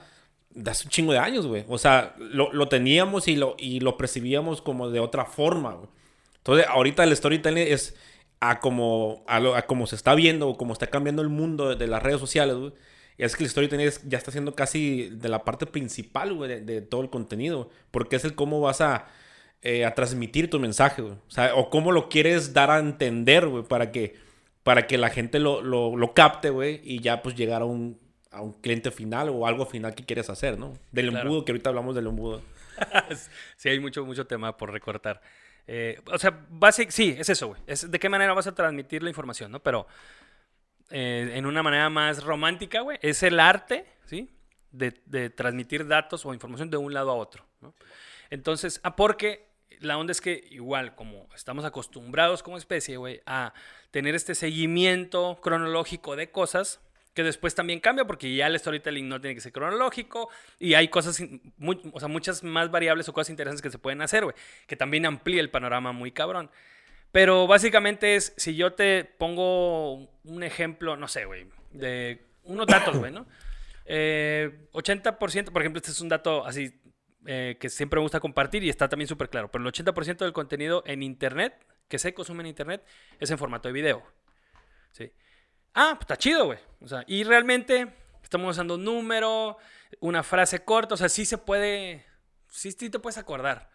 de 0.50 0.72
hace 0.72 0.86
un 0.86 0.92
chingo 0.92 1.14
de 1.14 1.20
años, 1.20 1.48
güey. 1.48 1.66
O 1.68 1.78
sea, 1.78 2.16
lo, 2.18 2.52
lo, 2.54 2.68
teníamos 2.68 3.28
y 3.28 3.36
lo, 3.36 3.56
y 3.58 3.80
lo 3.80 3.98
percibíamos 3.98 4.62
como 4.62 4.90
de 4.90 5.00
otra 5.00 5.26
forma, 5.26 5.74
güey. 5.74 5.90
Entonces, 6.38 6.66
ahorita 6.68 7.04
el 7.04 7.16
storytelling 7.16 7.68
es 7.68 7.96
a 8.40 8.60
como, 8.60 9.24
a, 9.28 9.62
como 9.64 9.86
se 9.86 9.96
está 9.96 10.16
viendo 10.16 10.50
o 10.50 10.58
como 10.58 10.74
está 10.74 10.88
cambiando 10.88 11.22
el 11.22 11.30
mundo 11.30 11.76
de, 11.76 11.88
las 11.88 12.02
redes 12.02 12.20
sociales. 12.20 12.56
Es 13.18 13.36
que 13.36 13.44
el 13.44 13.50
storytelling 13.50 13.92
ya 14.08 14.18
está 14.18 14.32
siendo 14.32 14.56
casi 14.56 15.10
de 15.10 15.30
la 15.30 15.44
parte 15.44 15.68
principal, 15.68 16.40
de, 16.40 16.62
de 16.62 16.82
todo 16.82 17.02
el 17.02 17.10
contenido. 17.10 17.70
Porque 17.92 18.16
es 18.16 18.26
el 18.26 18.34
cómo 18.36 18.60
vas 18.62 18.82
a 18.82 19.06
eh, 19.64 19.86
a 19.86 19.94
transmitir 19.94 20.50
tu 20.50 20.60
mensaje, 20.60 21.02
güey. 21.02 21.14
O 21.14 21.32
sea, 21.32 21.56
o 21.56 21.70
cómo 21.70 21.92
lo 21.92 22.10
quieres 22.10 22.54
dar 22.54 22.72
a 22.72 22.80
entender, 22.80 23.48
güey, 23.48 23.64
para 23.64 23.92
que, 23.92 24.16
para 24.64 24.88
que 24.88 24.98
la 24.98 25.10
gente 25.10 25.40
lo, 25.40 25.62
lo, 25.62 25.96
lo 25.96 26.14
capte, 26.14 26.50
güey, 26.50 26.82
y 26.84 27.00
ya 27.00 27.22
pues 27.22 27.36
llegar 27.36 27.62
a 27.62 27.66
un, 27.66 28.00
a 28.32 28.42
un 28.42 28.54
cliente 28.54 28.92
final 28.92 29.30
o 29.30 29.46
algo 29.46 29.66
final 29.66 29.94
que 29.94 30.06
quieres 30.06 30.30
hacer, 30.30 30.58
¿no? 30.58 30.74
Del 30.92 31.16
embudo, 31.16 31.46
que 31.46 31.52
ahorita 31.52 31.70
hablamos 31.70 31.96
del 31.96 32.08
embudo. 32.08 32.42
sí, 33.58 33.70
hay 33.70 33.80
mucho, 33.80 34.06
mucho 34.06 34.26
tema 34.26 34.58
por 34.58 34.72
recortar. 34.72 35.22
Eh, 35.68 36.02
o 36.08 36.18
sea, 36.18 36.48
sí, 36.90 37.16
es 37.18 37.30
eso, 37.30 37.50
güey. 37.50 37.62
Es 37.68 37.90
de 37.90 38.00
qué 38.00 38.10
manera 38.10 38.34
vas 38.34 38.48
a 38.48 38.56
transmitir 38.56 39.04
la 39.04 39.10
información, 39.10 39.52
¿no? 39.52 39.62
Pero 39.62 39.86
eh, 40.90 41.34
en 41.36 41.46
una 41.46 41.62
manera 41.62 41.90
más 41.90 42.24
romántica, 42.24 42.82
güey, 42.82 42.98
es 43.02 43.22
el 43.24 43.40
arte, 43.40 43.86
¿sí? 44.06 44.30
De, 44.72 45.02
de, 45.06 45.30
transmitir 45.30 45.86
datos 45.86 46.26
o 46.26 46.34
información 46.34 46.70
de 46.70 46.78
un 46.78 46.94
lado 46.94 47.12
a 47.12 47.16
otro, 47.16 47.46
¿no? 47.60 47.76
Entonces, 48.30 48.80
ah, 48.84 48.96
porque 48.96 49.51
la 49.80 49.98
onda 49.98 50.12
es 50.12 50.22
que 50.22 50.48
igual, 50.52 50.96
como 50.96 51.28
estamos 51.36 51.66
acostumbrados 51.66 52.44
como 52.44 52.58
especie, 52.58 52.98
güey, 52.98 53.22
a 53.26 53.54
tener 53.92 54.16
este 54.16 54.36
seguimiento 54.36 55.40
cronológico 55.42 56.16
de 56.16 56.30
cosas, 56.30 56.82
que 57.14 57.24
después 57.24 57.56
también 57.56 57.80
cambia 57.80 58.06
porque 58.06 58.34
ya 58.34 58.48
el 58.48 58.58
storytelling 58.58 59.10
no 59.10 59.20
tiene 59.20 59.36
que 59.36 59.42
ser 59.42 59.52
cronológico 59.52 60.30
y 60.60 60.76
hay 60.76 60.88
cosas, 60.88 61.22
o 61.94 62.00
sea, 62.00 62.08
muchas 62.08 62.44
más 62.44 62.72
variables 62.72 63.10
o 63.10 63.14
cosas 63.14 63.30
interesantes 63.30 63.62
que 63.62 63.70
se 63.70 63.80
pueden 63.80 64.02
hacer, 64.02 64.24
güey, 64.24 64.36
que 64.68 64.76
también 64.76 65.06
amplía 65.06 65.42
el 65.42 65.50
panorama 65.50 65.92
muy 65.92 66.12
cabrón. 66.12 66.50
Pero 67.12 67.46
básicamente 67.48 68.16
es, 68.16 68.34
si 68.38 68.56
yo 68.56 68.74
te 68.74 69.04
pongo 69.04 70.10
un 70.24 70.44
ejemplo, 70.44 70.96
no 70.96 71.10
sé, 71.10 71.26
güey, 71.26 71.48
de 71.72 72.26
unos 72.44 72.68
datos, 72.68 72.98
güey, 72.98 73.12
¿no? 73.12 73.26
80%, 73.86 73.88
eh, 73.88 75.52
por 75.52 75.62
ejemplo, 75.62 75.80
este 75.80 75.92
es 75.92 76.00
un 76.00 76.08
dato 76.08 76.46
así 76.46 76.81
eh, 77.26 77.58
que 77.60 77.70
siempre 77.70 78.00
me 78.00 78.04
gusta 78.04 78.20
compartir 78.20 78.64
y 78.64 78.70
está 78.70 78.90
también 78.90 79.08
súper 79.08 79.30
claro, 79.30 79.52
pero 79.52 79.64
el 79.64 79.72
80% 79.72 80.18
del 80.18 80.34
contenido 80.34 80.84
en 80.86 81.04
Internet, 81.04 81.66
que 81.88 82.00
se 82.00 82.14
consume 82.14 82.42
en 82.42 82.48
Internet, 82.48 82.86
es 83.20 83.30
en 83.32 83.38
formato 83.38 83.68
de 83.68 83.74
video. 83.74 84.04
Ah, 85.74 85.92
pues 85.92 86.02
está 86.02 86.18
chido, 86.18 86.46
güey. 86.46 86.60
O 86.82 87.02
y 87.08 87.24
realmente 87.24 87.88
estamos 88.24 88.52
usando 88.52 88.76
un 88.76 88.84
número, 88.84 89.58
una 90.00 90.24
frase 90.24 90.64
corta, 90.64 90.96
o 90.96 90.98
sea, 90.98 91.10
sí 91.10 91.26
se 91.26 91.38
puede, 91.38 92.06
sí, 92.50 92.72
sí 92.72 92.90
te 92.90 93.00
puedes 93.00 93.18
acordar. 93.18 93.70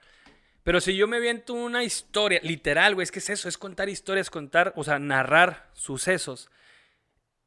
Pero 0.63 0.81
si 0.81 0.97
yo 0.97 1.07
me 1.07 1.21
viento 1.21 1.55
una 1.55 1.85
historia, 1.85 2.41
literal, 2.43 2.95
güey, 2.95 3.05
es 3.05 3.13
que 3.13 3.21
es 3.21 3.31
eso, 3.31 3.49
es 3.49 3.57
contar 3.57 3.89
historias, 3.89 4.31
contar, 4.31 4.73
o 4.77 4.85
sea, 4.85 4.99
narrar 4.99 5.71
sucesos. 5.73 6.51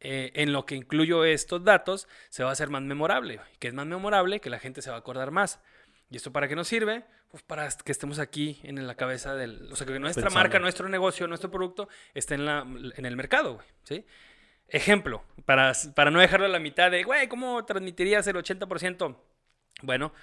Eh, 0.01 0.31
en 0.35 0.53
lo 0.53 0.65
que 0.65 0.75
incluyo 0.75 1.25
estos 1.25 1.65
datos, 1.65 2.07
se 2.29 2.43
va 2.43 2.49
a 2.49 2.53
hacer 2.53 2.69
más 2.69 2.81
memorable. 2.81 3.41
que 3.59 3.67
es 3.67 3.73
más 3.73 3.85
memorable? 3.85 4.39
Que 4.39 4.49
la 4.49 4.59
gente 4.59 4.81
se 4.81 4.89
va 4.89 4.95
a 4.95 4.99
acordar 4.99 5.31
más. 5.31 5.59
¿Y 6.09 6.17
esto 6.17 6.31
para 6.31 6.47
qué 6.47 6.55
nos 6.55 6.67
sirve? 6.67 7.03
Pues 7.29 7.43
para 7.43 7.69
que 7.69 7.91
estemos 7.91 8.17
aquí 8.17 8.59
en 8.63 8.87
la 8.87 8.95
cabeza 8.95 9.35
del... 9.35 9.71
O 9.71 9.75
sea, 9.75 9.85
que 9.85 9.99
nuestra 9.99 10.29
marca, 10.31 10.57
nuestro 10.57 10.89
negocio, 10.89 11.27
nuestro 11.27 11.51
producto 11.51 11.87
esté 12.15 12.35
en, 12.35 12.45
la, 12.45 12.65
en 12.95 13.05
el 13.05 13.15
mercado, 13.15 13.55
güey, 13.55 13.67
¿sí? 13.83 14.05
Ejemplo, 14.67 15.23
para, 15.45 15.73
para 15.95 16.11
no 16.11 16.19
dejarlo 16.19 16.47
a 16.47 16.49
la 16.49 16.59
mitad 16.59 16.89
de, 16.89 17.03
güey, 17.03 17.27
¿cómo 17.27 17.63
transmitirías 17.65 18.25
el 18.27 18.35
80%? 18.35 19.17
Bueno, 19.83 20.13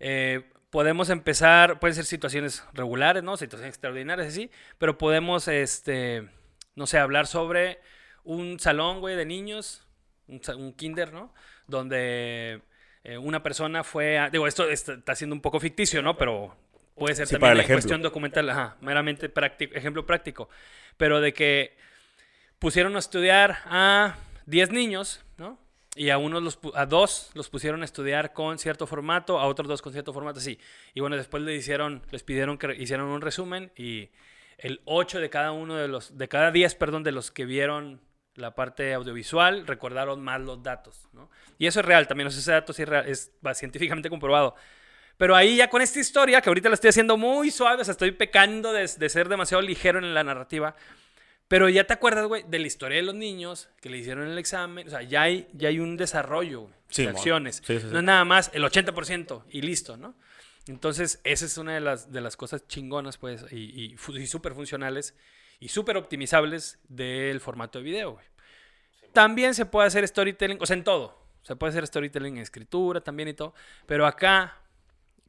eh, 0.00 0.50
podemos 0.70 1.10
empezar, 1.10 1.78
pueden 1.78 1.94
ser 1.94 2.04
situaciones 2.04 2.64
regulares, 2.74 3.22
¿no? 3.22 3.36
Situaciones 3.36 3.74
extraordinarias, 3.74 4.28
así, 4.28 4.50
pero 4.78 4.98
podemos, 4.98 5.48
este, 5.48 6.28
no 6.74 6.86
sé, 6.86 6.98
hablar 6.98 7.26
sobre 7.26 7.80
un 8.24 8.58
salón, 8.60 9.00
güey, 9.00 9.16
de 9.16 9.26
niños, 9.26 9.86
un, 10.26 10.40
un 10.56 10.72
kinder, 10.72 11.12
¿no? 11.12 11.34
Donde 11.66 12.62
eh, 13.04 13.18
una 13.18 13.42
persona 13.42 13.82
fue, 13.82 14.18
a, 14.18 14.30
digo, 14.30 14.46
esto 14.46 14.68
está 14.68 15.14
siendo 15.14 15.34
un 15.34 15.42
poco 15.42 15.58
ficticio, 15.58 16.02
¿no? 16.02 16.16
Pero 16.16 16.56
puede 16.94 17.14
ser 17.14 17.28
también 17.28 17.54
una 17.54 17.66
cuestión 17.66 18.02
documental, 18.02 18.48
ajá, 18.50 18.76
meramente 18.80 19.28
práctico, 19.28 19.74
ejemplo 19.74 20.06
práctico, 20.06 20.48
pero 20.96 21.20
de 21.20 21.32
que 21.32 21.76
pusieron 22.58 22.94
a 22.94 23.00
estudiar 23.00 23.58
a 23.66 24.16
10 24.46 24.70
niños, 24.70 25.24
¿no? 25.36 25.58
Y 25.94 26.10
a 26.10 26.18
unos 26.18 26.42
los, 26.42 26.58
a 26.74 26.86
dos 26.86 27.30
los 27.34 27.50
pusieron 27.50 27.82
a 27.82 27.84
estudiar 27.84 28.32
con 28.32 28.58
cierto 28.58 28.86
formato, 28.86 29.38
a 29.38 29.46
otros 29.46 29.68
dos 29.68 29.82
con 29.82 29.92
cierto 29.92 30.12
formato, 30.12 30.40
sí. 30.40 30.58
Y 30.94 31.00
bueno, 31.00 31.16
después 31.16 31.42
le 31.42 31.54
hicieron, 31.54 32.02
les 32.10 32.22
pidieron 32.22 32.56
que 32.56 32.74
hicieran 32.76 33.06
un 33.06 33.20
resumen 33.20 33.72
y 33.76 34.10
el 34.58 34.80
8 34.84 35.20
de 35.20 35.28
cada 35.28 35.52
uno 35.52 35.76
de 35.76 35.88
los, 35.88 36.16
de 36.16 36.28
cada 36.28 36.52
10, 36.52 36.76
perdón, 36.76 37.02
de 37.02 37.12
los 37.12 37.30
que 37.30 37.44
vieron 37.44 38.00
la 38.34 38.54
parte 38.54 38.94
audiovisual, 38.94 39.66
recordaron 39.66 40.22
más 40.22 40.40
los 40.40 40.62
datos, 40.62 41.08
¿no? 41.12 41.30
Y 41.58 41.66
eso 41.66 41.80
es 41.80 41.86
real, 41.86 42.08
también 42.08 42.28
ese 42.28 42.50
dato 42.50 42.72
sí 42.72 42.82
es, 42.82 42.88
real, 42.88 43.08
es 43.08 43.32
científicamente 43.54 44.08
comprobado. 44.08 44.54
Pero 45.18 45.36
ahí 45.36 45.56
ya 45.56 45.68
con 45.68 45.82
esta 45.82 46.00
historia, 46.00 46.40
que 46.40 46.48
ahorita 46.48 46.68
la 46.68 46.74
estoy 46.74 46.90
haciendo 46.90 47.16
muy 47.16 47.50
suave, 47.50 47.82
o 47.82 47.84
sea, 47.84 47.92
estoy 47.92 48.12
pecando 48.12 48.72
de, 48.72 48.88
de 48.88 49.08
ser 49.08 49.28
demasiado 49.28 49.62
ligero 49.62 49.98
en 49.98 50.14
la 50.14 50.24
narrativa, 50.24 50.74
pero 51.48 51.68
ya 51.68 51.84
te 51.84 51.92
acuerdas, 51.92 52.26
güey, 52.26 52.44
de 52.48 52.58
la 52.58 52.66
historia 52.66 52.96
de 52.96 53.02
los 53.02 53.14
niños 53.14 53.68
que 53.80 53.90
le 53.90 53.98
hicieron 53.98 54.26
el 54.26 54.38
examen, 54.38 54.86
o 54.86 54.90
sea, 54.90 55.02
ya 55.02 55.22
hay, 55.22 55.48
ya 55.52 55.68
hay 55.68 55.80
un 55.80 55.98
desarrollo 55.98 56.70
de 56.96 57.08
acciones. 57.08 57.62
no 57.68 57.98
es 57.98 58.04
nada 58.04 58.24
más 58.24 58.50
el 58.54 58.64
80% 58.64 59.44
y 59.50 59.60
listo, 59.60 59.98
¿no? 59.98 60.14
Entonces, 60.66 61.20
esa 61.24 61.44
es 61.44 61.58
una 61.58 61.74
de 61.74 61.80
las, 61.80 62.10
de 62.10 62.20
las 62.20 62.36
cosas 62.36 62.66
chingonas, 62.68 63.18
pues, 63.18 63.44
y, 63.50 63.94
y 63.94 64.26
súper 64.26 64.54
funcionales 64.54 65.14
y 65.62 65.68
súper 65.68 65.96
optimizables 65.96 66.80
del 66.88 67.38
formato 67.38 67.78
de 67.78 67.84
video, 67.84 68.12
güey. 68.14 68.26
También 69.12 69.54
se 69.54 69.64
puede 69.64 69.86
hacer 69.86 70.06
storytelling, 70.08 70.58
o 70.60 70.66
sea, 70.66 70.74
en 70.74 70.82
todo. 70.82 71.16
Se 71.42 71.54
puede 71.54 71.70
hacer 71.70 71.86
storytelling 71.86 72.36
en 72.36 72.42
escritura 72.42 73.00
también 73.00 73.28
y 73.28 73.34
todo. 73.34 73.54
Pero 73.86 74.04
acá, 74.04 74.58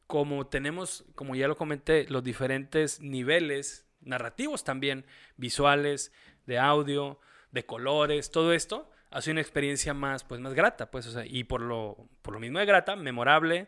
como 0.08 0.48
tenemos, 0.48 1.06
como 1.14 1.36
ya 1.36 1.48
lo 1.48 1.56
comenté, 1.56 2.08
los 2.10 2.24
diferentes 2.24 3.00
niveles 3.00 3.86
narrativos 4.02 4.64
también, 4.64 5.06
visuales, 5.38 6.12
de 6.48 6.58
audio, 6.58 7.20
de 7.52 7.68
colores, 7.68 8.32
todo 8.32 8.54
esto, 8.54 8.90
hace 9.12 9.30
una 9.30 9.42
experiencia 9.42 9.94
más, 9.94 10.24
pues, 10.24 10.42
más 10.42 10.56
grata, 10.56 10.90
pues, 10.90 11.06
o 11.06 11.12
sea, 11.12 11.28
y 11.28 11.44
por 11.44 11.62
lo, 11.62 12.10
por 12.24 12.34
lo 12.34 12.40
mismo 12.40 12.58
de 12.58 12.66
grata, 12.66 12.96
memorable, 12.96 13.68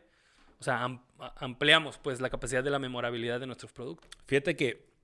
o 0.59 0.63
sea, 0.63 0.99
ampliamos, 1.35 1.99
pues, 1.99 2.21
la 2.21 2.31
capacidad 2.31 2.63
de 2.63 2.71
la 2.71 2.79
memorabilidad 2.79 3.39
de 3.39 3.45
nuestros 3.45 3.71
productos. 3.71 4.09
Fíjate 4.25 4.55
que 4.55 4.94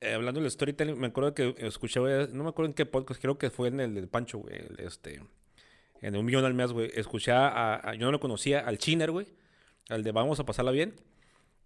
eh, 0.00 0.14
hablando 0.14 0.40
del 0.40 0.50
storytelling, 0.50 0.98
me 0.98 1.08
acuerdo 1.08 1.34
que 1.34 1.54
escuché, 1.58 2.00
no 2.00 2.44
me 2.44 2.50
acuerdo 2.50 2.70
en 2.70 2.74
qué 2.74 2.86
podcast, 2.86 3.20
creo 3.20 3.38
que 3.38 3.50
fue 3.50 3.68
en 3.68 3.80
el 3.80 3.94
de 3.94 4.06
Pancho, 4.06 4.38
güey, 4.38 4.54
este, 4.78 5.20
en 6.00 6.16
un 6.16 6.24
millón 6.24 6.44
al 6.44 6.54
mes, 6.54 6.72
güey. 6.72 6.90
Escuché 6.94 7.32
a, 7.32 7.94
yo 7.94 8.06
no 8.06 8.12
lo 8.12 8.20
conocía, 8.20 8.60
al 8.60 8.78
Chiner, 8.78 9.10
güey, 9.10 9.26
al 9.88 10.02
de 10.02 10.12
Vamos 10.12 10.40
a 10.40 10.44
pasarla 10.44 10.70
bien. 10.70 10.94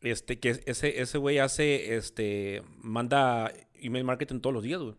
Este, 0.00 0.38
que 0.38 0.60
ese, 0.64 1.00
ese 1.00 1.18
güey 1.18 1.38
hace, 1.38 1.96
este, 1.96 2.62
manda 2.78 3.52
email 3.74 4.04
marketing 4.04 4.40
todos 4.40 4.54
los 4.54 4.62
días, 4.62 4.80
güey. 4.80 4.94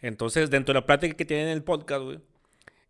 Entonces, 0.00 0.50
dentro 0.50 0.72
de 0.72 0.80
la 0.80 0.86
plática 0.86 1.16
que 1.16 1.24
tiene 1.24 1.44
en 1.44 1.48
el 1.50 1.62
podcast, 1.62 2.02
güey, 2.02 2.20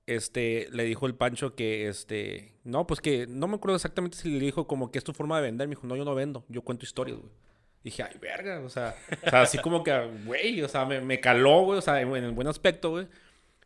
este, 0.06 0.68
le 0.70 0.84
dijo 0.84 1.06
el 1.06 1.14
Pancho 1.14 1.54
que, 1.54 1.88
este, 1.88 2.52
no, 2.62 2.86
pues 2.86 3.00
que, 3.00 3.26
no 3.26 3.48
me 3.48 3.56
acuerdo 3.56 3.76
exactamente 3.76 4.16
si 4.16 4.30
le 4.30 4.38
dijo 4.38 4.66
como 4.66 4.92
que 4.92 4.98
es 4.98 5.04
tu 5.04 5.12
forma 5.12 5.36
de 5.36 5.42
vender. 5.42 5.66
Me 5.66 5.74
dijo, 5.74 5.86
no, 5.86 5.96
yo 5.96 6.04
no 6.04 6.14
vendo, 6.14 6.44
yo 6.48 6.62
cuento 6.62 6.84
historias, 6.84 7.18
güey. 7.18 7.30
Dije, 7.86 8.02
ay, 8.02 8.18
verga, 8.20 8.58
o 8.64 8.68
sea, 8.68 8.96
así 9.32 9.58
como 9.58 9.84
que, 9.84 9.96
güey, 10.24 10.60
o 10.60 10.66
sea, 10.66 10.84
me, 10.84 11.00
me 11.00 11.20
caló, 11.20 11.60
güey, 11.60 11.78
o 11.78 11.80
sea, 11.80 12.00
en, 12.00 12.12
el 12.16 12.32
buen 12.32 12.48
aspecto, 12.48 12.90
güey. 12.90 13.06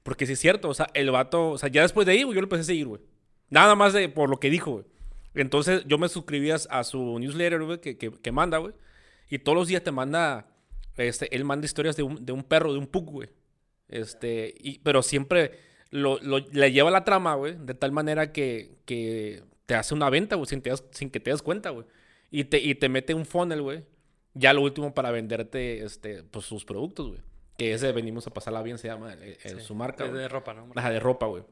Porque 0.02 0.26
sí 0.26 0.35
es 0.35 0.38
cierto, 0.38 0.68
o 0.68 0.74
sea, 0.74 0.88
el 0.92 1.11
vato, 1.11 1.52
o 1.52 1.56
sea, 1.56 1.70
ya 1.70 1.80
después 1.80 2.06
de 2.06 2.12
ahí, 2.12 2.22
güey, 2.24 2.35
yo 2.35 2.42
lo 2.42 2.44
empecé 2.44 2.61
a 2.61 2.64
seguir, 2.64 2.87
güey. 2.87 3.00
Nada 3.48 3.74
más 3.76 3.94
de 3.94 4.11
por 4.11 4.28
lo 4.28 4.38
que 4.38 4.50
dijo, 4.50 4.72
güey. 4.72 4.85
Entonces 5.33 5.85
yo 5.87 5.96
me 5.96 6.11
suscribí 6.11 6.50
a, 6.50 6.85
su 6.85 7.18
newsletter, 7.18 7.62
güey, 7.62 7.80
que, 7.80 7.96
que, 7.96 8.30
manda, 8.30 8.59
güey. 8.59 8.74
Y 9.30 9.38
todos 9.38 9.56
los 9.56 9.68
días 9.68 9.83
te 9.83 9.90
manda, 9.90 10.48
este, 10.98 11.35
él 11.35 11.46
manda 11.46 11.64
historias 11.64 11.96
de 11.96 12.02
un, 12.02 12.22
de 12.22 12.35
un 12.35 12.44
perro, 12.44 12.74
de 12.74 12.78
un 12.78 12.88
pug, 12.88 13.06
güey. 13.11 13.30
Este, 13.88 14.54
y, 14.61 14.80
pero 14.80 15.02
siempre 15.02 15.61
lo, 15.88 16.18
lo, 16.18 16.40
le 16.40 16.72
lleva 16.72 16.90
la 16.90 17.04
trama, 17.04 17.37
güey, 17.37 17.56
de 17.59 17.72
tal 17.72 17.90
manera 17.90 18.33
que, 18.33 18.83
que 18.85 19.44
te 19.64 19.76
hace 19.76 19.94
una 19.94 20.11
venta, 20.11 20.37
güey, 20.37 20.46
sin, 20.46 20.62
sin 20.90 21.09
que 21.09 21.20
te 21.20 21.30
das 21.30 21.40
cuenta, 21.40 21.70
güey. 21.70 21.87
Y 22.30 22.44
te, 22.44 22.59
y 22.59 22.74
te 22.74 22.90
mete 22.90 23.14
un 23.14 23.24
funnel, 23.24 23.62
güey, 23.62 23.83
ya 24.35 24.53
lo 24.53 24.62
último 24.62 24.95
para 24.95 25.11
venderte 25.11 25.85
este, 25.85 26.23
pues, 26.23 26.45
sus 26.45 26.64
productos, 26.64 27.09
güey. 27.09 27.21
Que 27.57 27.75
ese 27.75 27.93
venimos 27.93 28.27
a 28.27 28.31
pasarla 28.31 28.62
bien, 28.62 28.79
se 28.79 28.88
llama 28.88 29.14
su 29.59 29.75
marca. 29.75 30.09
de 30.09 30.29
ropa, 30.29 30.55
¿no? 30.55 30.69
Ajá, 30.75 30.90
de 30.90 31.01
ropa, 31.01 31.27
güey. 31.27 31.43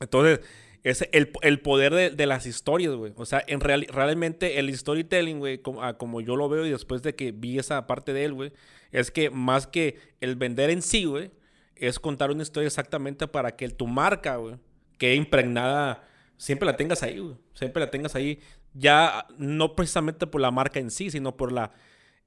Entonces, 0.00 0.40
es 0.84 1.08
el, 1.12 1.32
el 1.42 1.60
poder 1.60 1.94
de, 1.94 2.10
de, 2.10 2.26
las 2.26 2.46
historias, 2.46 2.94
güey. 2.94 3.12
O 3.16 3.24
sea, 3.24 3.42
en 3.46 3.60
real, 3.60 3.86
realmente 3.88 4.58
el 4.58 4.76
storytelling, 4.76 5.38
güey, 5.38 5.58
como, 5.58 5.82
ah, 5.82 5.98
como, 5.98 6.20
yo 6.20 6.36
lo 6.36 6.48
veo 6.48 6.64
y 6.66 6.70
después 6.70 7.02
de 7.02 7.14
que 7.14 7.32
vi 7.32 7.58
esa 7.58 7.86
parte 7.86 8.12
de 8.12 8.24
él, 8.24 8.34
güey, 8.34 8.52
es 8.92 9.10
que 9.10 9.30
más 9.30 9.66
que 9.66 9.98
el 10.20 10.36
vender 10.36 10.70
en 10.70 10.82
sí, 10.82 11.04
güey, 11.04 11.30
es 11.76 11.98
contar 11.98 12.30
una 12.30 12.42
historia 12.42 12.66
exactamente 12.66 13.26
para 13.26 13.56
que 13.56 13.68
tu 13.68 13.86
marca, 13.86 14.36
güey, 14.36 14.56
quede 14.98 15.16
impregnada, 15.16 16.04
siempre 16.36 16.66
la 16.66 16.76
tengas 16.76 17.02
ahí, 17.02 17.18
güey. 17.18 17.36
Siempre 17.54 17.80
la 17.80 17.90
tengas 17.90 18.14
ahí. 18.14 18.40
Ya 18.74 19.26
no 19.38 19.74
precisamente 19.76 20.26
por 20.26 20.40
la 20.40 20.50
marca 20.50 20.80
en 20.80 20.90
sí, 20.90 21.10
sino 21.10 21.36
por 21.36 21.52
la 21.52 21.72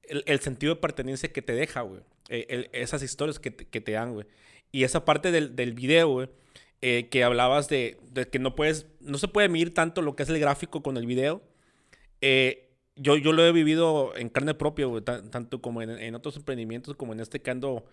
el, 0.08 0.40
sentido 0.40 0.74
de 0.74 0.80
pertenencia 0.80 1.32
que 1.32 1.42
te 1.42 1.52
deja, 1.52 1.82
güey. 1.82 2.00
Eh, 2.28 2.68
esas 2.72 3.02
historias 3.02 3.38
que 3.38 3.50
te, 3.50 3.66
que 3.66 3.80
te 3.80 3.92
dan, 3.92 4.12
güey. 4.14 4.26
Y 4.72 4.84
esa 4.84 5.04
parte 5.04 5.30
del, 5.30 5.56
del 5.56 5.72
video, 5.72 6.08
güey, 6.08 6.28
eh, 6.82 7.08
que 7.10 7.24
hablabas 7.24 7.68
de, 7.68 7.98
de, 8.12 8.28
que 8.28 8.38
no 8.38 8.54
puedes, 8.54 8.86
no 9.00 9.18
se 9.18 9.28
puede 9.28 9.48
medir 9.48 9.72
tanto 9.74 10.02
lo 10.02 10.16
que 10.16 10.22
es 10.22 10.28
el 10.28 10.38
gráfico 10.38 10.82
con 10.82 10.96
el 10.96 11.06
video. 11.06 11.42
Eh, 12.20 12.70
yo, 12.96 13.16
yo 13.16 13.32
lo 13.32 13.44
he 13.44 13.52
vivido 13.52 14.16
en 14.16 14.28
carne 14.28 14.54
propia, 14.54 14.86
tanto 15.04 15.60
como 15.60 15.82
en, 15.82 15.90
en, 15.90 16.14
otros 16.14 16.36
emprendimientos, 16.36 16.96
como 16.96 17.12
en 17.12 17.20
este 17.20 17.40
que 17.42 17.50
ando 17.50 17.86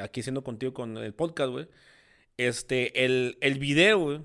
aquí 0.00 0.22
siendo 0.22 0.42
contigo 0.42 0.72
con 0.74 0.96
el 0.96 1.12
podcast, 1.12 1.50
güey. 1.50 1.68
Este, 2.38 3.04
el, 3.04 3.38
el 3.40 3.58
video, 3.58 4.24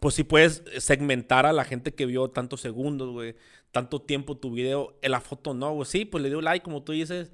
pues 0.00 0.14
sí 0.14 0.24
puedes 0.24 0.62
segmentar 0.78 1.46
a 1.46 1.52
la 1.52 1.64
gente 1.64 1.94
que 1.94 2.06
vio 2.06 2.28
tantos 2.28 2.60
segundos, 2.60 3.10
güey, 3.10 3.36
tanto 3.70 4.00
tiempo 4.00 4.36
tu 4.36 4.50
video, 4.52 4.96
en 5.02 5.12
la 5.12 5.20
foto 5.20 5.54
no, 5.54 5.72
güey. 5.72 5.86
Sí, 5.86 6.04
pues 6.04 6.22
le 6.22 6.30
dio 6.30 6.40
like, 6.40 6.64
como 6.64 6.82
tú 6.82 6.92
dices. 6.92 7.30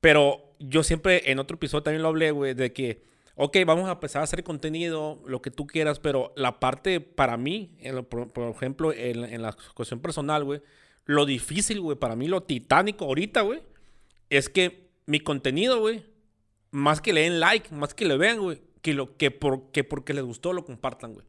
Pero 0.00 0.54
yo 0.58 0.82
siempre, 0.82 1.30
en 1.30 1.38
otro 1.38 1.56
episodio 1.56 1.82
también 1.82 2.02
lo 2.02 2.08
hablé, 2.08 2.30
güey, 2.30 2.54
de 2.54 2.72
que, 2.72 3.04
ok, 3.34 3.56
vamos 3.66 3.88
a 3.88 3.92
empezar 3.92 4.20
a 4.20 4.24
hacer 4.24 4.44
contenido, 4.44 5.20
lo 5.26 5.42
que 5.42 5.50
tú 5.50 5.66
quieras, 5.66 5.98
pero 5.98 6.32
la 6.36 6.60
parte 6.60 7.00
para 7.00 7.36
mí, 7.36 7.76
por, 8.08 8.50
ejemplo, 8.50 8.92
en, 8.92 9.42
la 9.42 9.56
cuestión 9.74 10.00
personal, 10.00 10.44
güey, 10.44 10.62
lo 11.04 11.26
difícil, 11.26 11.80
güey, 11.80 11.98
para 11.98 12.16
mí 12.16 12.28
lo 12.28 12.42
titánico 12.42 13.06
ahorita, 13.06 13.40
güey, 13.42 13.60
es 14.30 14.48
que 14.48 14.88
mi 15.06 15.20
contenido, 15.20 15.80
güey, 15.80 16.04
más 16.70 17.00
que 17.00 17.12
le 17.12 17.22
den 17.22 17.40
like, 17.40 17.74
más 17.74 17.94
que 17.94 18.04
le 18.04 18.16
vean, 18.16 18.38
güey, 18.38 18.60
que, 18.82 18.94
lo, 18.94 19.16
que, 19.16 19.30
por, 19.30 19.70
que 19.72 19.82
porque 19.84 20.14
les 20.14 20.24
gustó 20.24 20.52
lo 20.52 20.64
compartan, 20.64 21.14
güey. 21.14 21.26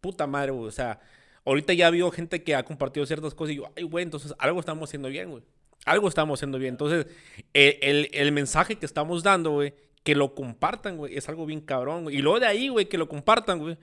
Puta 0.00 0.26
madre, 0.26 0.52
güey, 0.52 0.68
o 0.68 0.72
sea, 0.72 1.00
ahorita 1.44 1.72
ya 1.74 1.90
vio 1.90 2.10
gente 2.10 2.42
que 2.42 2.54
ha 2.54 2.64
compartido 2.64 3.06
ciertas 3.06 3.34
cosas 3.34 3.52
y 3.52 3.56
yo, 3.56 3.72
ay, 3.76 3.84
güey, 3.84 4.04
entonces 4.04 4.34
algo 4.38 4.60
estamos 4.60 4.88
haciendo 4.88 5.08
bien, 5.08 5.30
güey. 5.30 5.42
Algo 5.86 6.08
estamos 6.08 6.38
haciendo 6.38 6.58
bien. 6.58 6.74
Entonces, 6.74 7.06
el, 7.54 8.10
el 8.12 8.32
mensaje 8.32 8.76
que 8.76 8.84
estamos 8.84 9.22
dando, 9.22 9.52
güey, 9.52 9.74
que 10.02 10.14
lo 10.14 10.34
compartan, 10.34 10.96
güey, 10.96 11.16
es 11.16 11.28
algo 11.28 11.46
bien 11.46 11.60
cabrón, 11.60 12.04
güey. 12.04 12.16
Y 12.16 12.22
luego 12.22 12.40
de 12.40 12.46
ahí, 12.46 12.68
güey, 12.68 12.86
que 12.86 12.98
lo 12.98 13.08
compartan, 13.08 13.58
güey, 13.58 13.78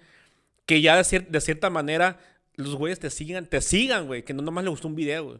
que 0.65 0.82
ya 0.82 1.01
de, 1.01 1.19
de 1.19 1.41
cierta 1.41 1.69
manera 1.69 2.19
los 2.56 2.75
güeyes 2.75 2.99
te 2.99 3.10
sigan, 3.10 3.45
te 3.45 3.62
sigan, 3.62 4.08
güey, 4.08 4.23
que 4.23 4.34
no 4.34 4.41
nomás 4.41 4.63
le 4.63 4.69
gustó 4.71 4.88
un 4.88 4.95
video, 4.95 5.25
güey, 5.25 5.39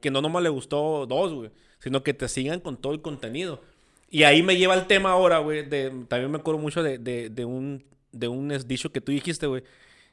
que 0.00 0.10
no 0.10 0.20
nomás 0.20 0.42
le 0.42 0.48
gustó 0.48 1.06
dos, 1.06 1.32
güey, 1.32 1.50
sino 1.78 2.02
que 2.02 2.12
te 2.12 2.28
sigan 2.28 2.60
con 2.60 2.76
todo 2.76 2.92
el 2.92 3.00
contenido. 3.00 3.62
Y 4.10 4.24
ahí 4.24 4.42
me 4.42 4.56
lleva 4.56 4.74
el 4.74 4.86
tema 4.86 5.12
ahora, 5.12 5.38
güey, 5.38 5.68
de, 5.68 5.90
también 6.08 6.30
me 6.30 6.38
acuerdo 6.38 6.60
mucho 6.60 6.82
de, 6.82 6.98
de, 6.98 7.30
de 7.30 7.44
un, 7.44 7.84
de 8.12 8.28
un 8.28 8.48
dicho 8.66 8.90
que 8.90 9.00
tú 9.00 9.12
dijiste, 9.12 9.46
güey, 9.46 9.62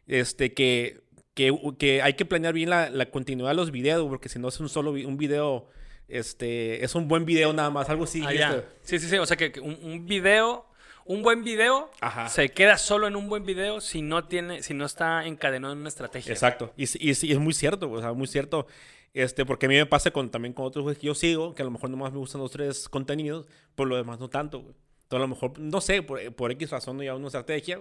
este, 0.08 0.54
que, 0.54 1.02
que, 1.34 1.58
que, 1.78 2.02
hay 2.02 2.14
que 2.14 2.26
planear 2.26 2.54
bien 2.54 2.70
la, 2.70 2.90
la 2.90 3.10
continuidad 3.10 3.50
de 3.50 3.56
los 3.56 3.72
videos, 3.72 4.08
porque 4.08 4.30
si 4.30 4.40
no 4.40 4.48
es 4.50 4.60
un 4.60 4.70
solo 4.70 4.92
un 4.92 5.18
video 5.18 5.68
este, 6.08 6.84
es 6.84 6.96
un 6.96 7.08
buen 7.08 7.26
video 7.26 7.54
nada 7.54 7.70
más, 7.70 7.90
algo 7.90 8.04
así. 8.04 8.22
Ah, 8.26 8.34
este. 8.34 8.66
Sí, 8.84 9.00
sí, 9.00 9.10
sí, 9.10 9.18
o 9.18 9.26
sea 9.26 9.38
que 9.38 9.60
un, 9.60 10.06
video, 10.06 10.66
un 11.06 11.24
buen 11.24 11.44
video 11.44 11.90
se 12.28 12.50
queda 12.50 12.78
solo 12.78 13.08
en 13.08 13.16
un 13.16 13.30
buen 13.30 13.46
video 13.46 13.82
si 13.82 14.02
no 14.02 14.26
tiene, 14.26 14.64
si 14.64 14.74
no 14.74 14.86
está 14.86 15.26
encadenado 15.26 15.74
en 15.74 15.80
una 15.80 15.90
estrategia. 15.90 16.32
Exacto, 16.32 16.74
y, 16.78 16.84
y, 17.00 17.12
es 17.12 17.40
muy 17.40 17.54
cierto, 17.54 17.90
o 17.90 18.00
sea, 18.00 18.14
muy 18.14 18.28
cierto. 18.28 18.68
Este, 19.14 19.46
porque 19.46 19.68
a 19.68 19.70
mí 19.70 19.76
me 19.76 19.86
pasa 19.86 20.10
con, 20.10 20.32
también 20.32 20.54
con 20.54 20.66
otros 20.66 20.98
que 20.98 21.06
yo 21.06 21.14
sigo, 21.14 21.54
que 21.54 21.62
a 21.62 21.66
lo 21.66 21.70
mejor 21.72 21.92
nomás 21.92 22.12
me 22.12 22.18
gustan 22.18 22.42
los 22.42 22.52
tres 22.52 22.90
contenidos, 22.90 23.46
por 23.76 23.88
lo 23.88 23.96
demás 23.96 24.20
no 24.20 24.28
tanto, 24.28 24.62
güey. 24.62 24.76
Entonces 25.04 25.18
a 25.18 25.20
lo 25.20 25.28
mejor, 25.28 25.60
no 25.60 25.82
sé, 25.82 26.02
por, 26.02 26.34
por 26.34 26.52
X 26.52 26.72
razón 26.72 26.98
no 26.98 27.04
lleva 27.04 27.16
una 27.16 27.28
estrategia, 27.28 27.80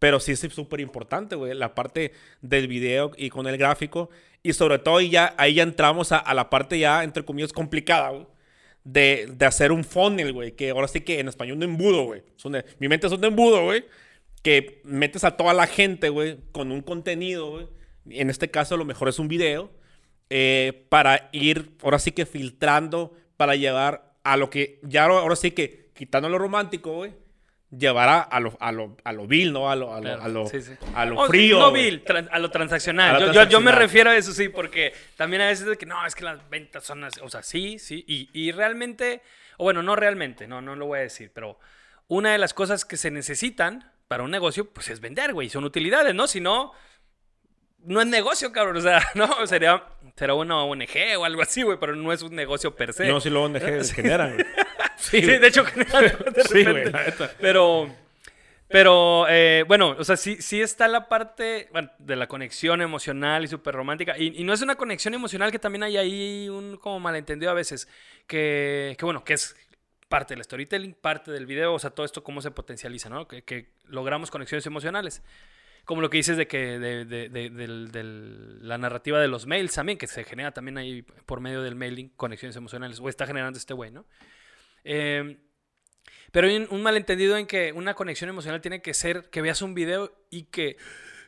pero 0.00 0.18
sí 0.18 0.32
es 0.32 0.40
súper 0.40 0.80
importante, 0.80 1.36
güey, 1.36 1.54
la 1.54 1.74
parte 1.74 2.12
del 2.40 2.66
video 2.66 3.12
y 3.16 3.28
con 3.28 3.46
el 3.46 3.58
gráfico. 3.58 4.08
Y 4.42 4.54
sobre 4.54 4.78
todo, 4.78 5.00
y 5.02 5.10
ya, 5.10 5.34
ahí 5.36 5.54
ya 5.54 5.62
entramos 5.62 6.10
a, 6.10 6.34
la 6.34 6.48
parte 6.48 6.78
ya, 6.78 7.04
entre 7.04 7.24
comillas, 7.24 7.52
complicada, 7.52 8.08
güey. 8.08 8.26
De, 8.82 9.28
de, 9.30 9.44
hacer 9.44 9.72
un 9.72 9.84
funnel, 9.84 10.32
güey. 10.32 10.52
Que 10.52 10.70
ahora 10.70 10.88
sí 10.88 11.02
que 11.02 11.20
en 11.20 11.28
español 11.28 11.58
un 11.58 11.64
embudo, 11.64 12.04
güey. 12.04 12.22
Mi 12.78 12.88
mente 12.88 13.06
es 13.06 13.12
un 13.12 13.22
embudo, 13.22 13.62
güey. 13.64 13.84
Que 14.42 14.80
metes 14.84 15.22
a 15.22 15.36
toda 15.36 15.52
la 15.52 15.66
gente, 15.66 16.08
güey, 16.08 16.38
con 16.50 16.72
un 16.72 16.80
contenido, 16.80 17.50
güey. 17.50 17.68
En 18.08 18.30
este 18.30 18.50
caso, 18.50 18.78
lo 18.78 18.86
mejor 18.86 19.10
es 19.10 19.18
un 19.18 19.28
video. 19.28 19.70
Eh, 20.30 20.86
para 20.88 21.28
ir, 21.32 21.76
ahora 21.82 21.98
sí 21.98 22.12
que 22.12 22.24
filtrando, 22.24 23.14
para 23.36 23.54
llegar 23.54 24.14
a 24.24 24.38
lo 24.38 24.48
que, 24.48 24.80
ya 24.82 25.04
ahora 25.04 25.36
sí 25.36 25.50
que, 25.50 25.90
quitando 25.92 26.30
lo 26.30 26.38
romántico, 26.38 26.94
güey 26.94 27.12
llevará 27.70 28.20
a 28.20 28.40
lo, 28.40 28.56
a 28.60 28.72
lo, 28.72 28.96
a 29.04 29.12
lo 29.12 29.26
vil, 29.26 29.52
¿no? 29.52 29.70
A 29.70 29.76
lo, 29.76 29.94
a 29.94 30.00
lo, 30.00 30.20
a 30.20 30.28
lo, 30.28 30.50
a 30.94 31.04
lo 31.06 31.26
frío. 31.26 31.58
No 31.58 31.72
vil, 31.72 32.04
a 32.30 32.38
lo 32.38 32.50
transaccional. 32.50 33.32
yo, 33.32 33.44
Yo, 33.44 33.60
me 33.60 33.72
refiero 33.72 34.10
a 34.10 34.16
eso, 34.16 34.32
sí, 34.32 34.48
porque 34.48 34.92
también 35.16 35.42
a 35.42 35.46
veces 35.46 35.66
es 35.66 35.78
que 35.78 35.86
no, 35.86 36.04
es 36.04 36.14
que 36.14 36.24
las 36.24 36.48
ventas 36.50 36.84
son 36.84 37.04
así. 37.04 37.20
O 37.22 37.28
sea, 37.28 37.42
sí, 37.42 37.78
sí. 37.78 38.04
Y, 38.06 38.28
y 38.32 38.52
realmente, 38.52 39.22
o 39.56 39.64
bueno, 39.64 39.82
no 39.82 39.96
realmente, 39.96 40.48
no, 40.48 40.60
no 40.60 40.74
lo 40.74 40.86
voy 40.86 40.98
a 40.98 41.02
decir, 41.02 41.30
pero 41.32 41.58
una 42.08 42.32
de 42.32 42.38
las 42.38 42.54
cosas 42.54 42.84
que 42.84 42.96
se 42.96 43.10
necesitan 43.10 43.92
para 44.08 44.24
un 44.24 44.30
negocio, 44.32 44.68
pues 44.68 44.88
es 44.88 45.00
vender, 45.00 45.32
güey. 45.32 45.48
Son 45.48 45.64
utilidades, 45.64 46.14
¿no? 46.14 46.26
Si 46.26 46.40
no, 46.40 46.72
no 47.84 48.00
es 48.00 48.06
negocio, 48.08 48.50
cabrón. 48.50 48.76
O 48.76 48.80
sea, 48.80 49.00
no, 49.14 49.46
sería, 49.46 49.84
será 50.16 50.34
una 50.34 50.64
ONG 50.64 51.16
o 51.18 51.24
algo 51.24 51.42
así, 51.42 51.62
güey, 51.62 51.78
pero 51.78 51.94
no 51.94 52.12
es 52.12 52.22
un 52.22 52.34
negocio 52.34 52.74
per 52.74 52.92
se. 52.92 53.06
No, 53.06 53.20
si 53.20 53.30
lo 53.30 53.44
ONG 53.44 53.84
generan, 53.94 54.34
güey. 54.34 54.46
Sí, 54.96 55.20
de 55.20 55.46
hecho, 55.46 55.64
sí, 56.50 56.64
güey, 56.64 56.84
Pero, 57.40 57.90
pero 58.68 59.26
eh, 59.28 59.64
bueno, 59.66 59.96
o 59.98 60.04
sea, 60.04 60.16
sí, 60.16 60.36
sí 60.40 60.60
está 60.60 60.86
la 60.88 61.08
parte 61.08 61.68
de 61.98 62.16
la 62.16 62.28
conexión 62.28 62.82
emocional 62.82 63.44
y 63.44 63.48
súper 63.48 63.74
romántica. 63.74 64.16
Y, 64.18 64.44
no 64.44 64.52
es 64.52 64.62
una 64.62 64.76
conexión 64.76 65.14
emocional 65.14 65.50
que 65.50 65.58
también 65.58 65.82
hay 65.82 65.96
ahí 65.96 66.48
un 66.48 66.76
como 66.76 67.00
malentendido 67.00 67.50
a 67.50 67.54
veces. 67.54 67.88
Que, 68.26 68.94
que 68.98 69.04
bueno, 69.04 69.24
que 69.24 69.34
es 69.34 69.56
parte 70.10 70.34
del 70.34 70.44
storytelling, 70.44 70.94
parte 70.94 71.30
del 71.30 71.46
video, 71.46 71.72
o 71.72 71.78
sea, 71.78 71.90
todo 71.90 72.04
esto 72.04 72.24
cómo 72.24 72.42
se 72.42 72.50
potencializa, 72.50 73.08
¿no? 73.08 73.28
Que, 73.28 73.42
que 73.42 73.70
logramos 73.86 74.30
conexiones 74.30 74.66
emocionales. 74.66 75.22
Como 75.84 76.02
lo 76.02 76.10
que 76.10 76.18
dices 76.18 76.36
de 76.36 76.46
que 76.46 76.78
de, 76.78 77.04
de, 77.04 77.28
de, 77.28 78.02
la 78.60 78.76
narrativa 78.76 79.20
de 79.20 79.28
los 79.28 79.46
mails 79.46 79.74
también, 79.74 79.98
que 79.98 80.06
se 80.06 80.24
genera 80.24 80.52
también 80.52 80.78
ahí 80.78 81.02
por 81.02 81.40
medio 81.40 81.62
del 81.62 81.74
mailing 81.74 82.10
conexiones 82.10 82.56
emocionales, 82.56 83.00
o 83.00 83.08
está 83.08 83.26
generando 83.26 83.58
este 83.58 83.72
güey, 83.72 83.90
¿no? 83.90 84.04
Em, 84.84 85.38
pero 86.32 86.46
hay 86.46 86.56
un, 86.70 86.82
malentendido 86.82 87.36
en 87.36 87.46
que 87.46 87.72
una 87.72 87.94
conexión 87.94 88.30
emocional 88.30 88.60
tiene 88.60 88.82
que 88.82 88.94
ser 88.94 89.30
que 89.30 89.42
veas 89.42 89.62
un 89.62 89.74
video 89.74 90.12
y 90.30 90.44
que 90.44 90.76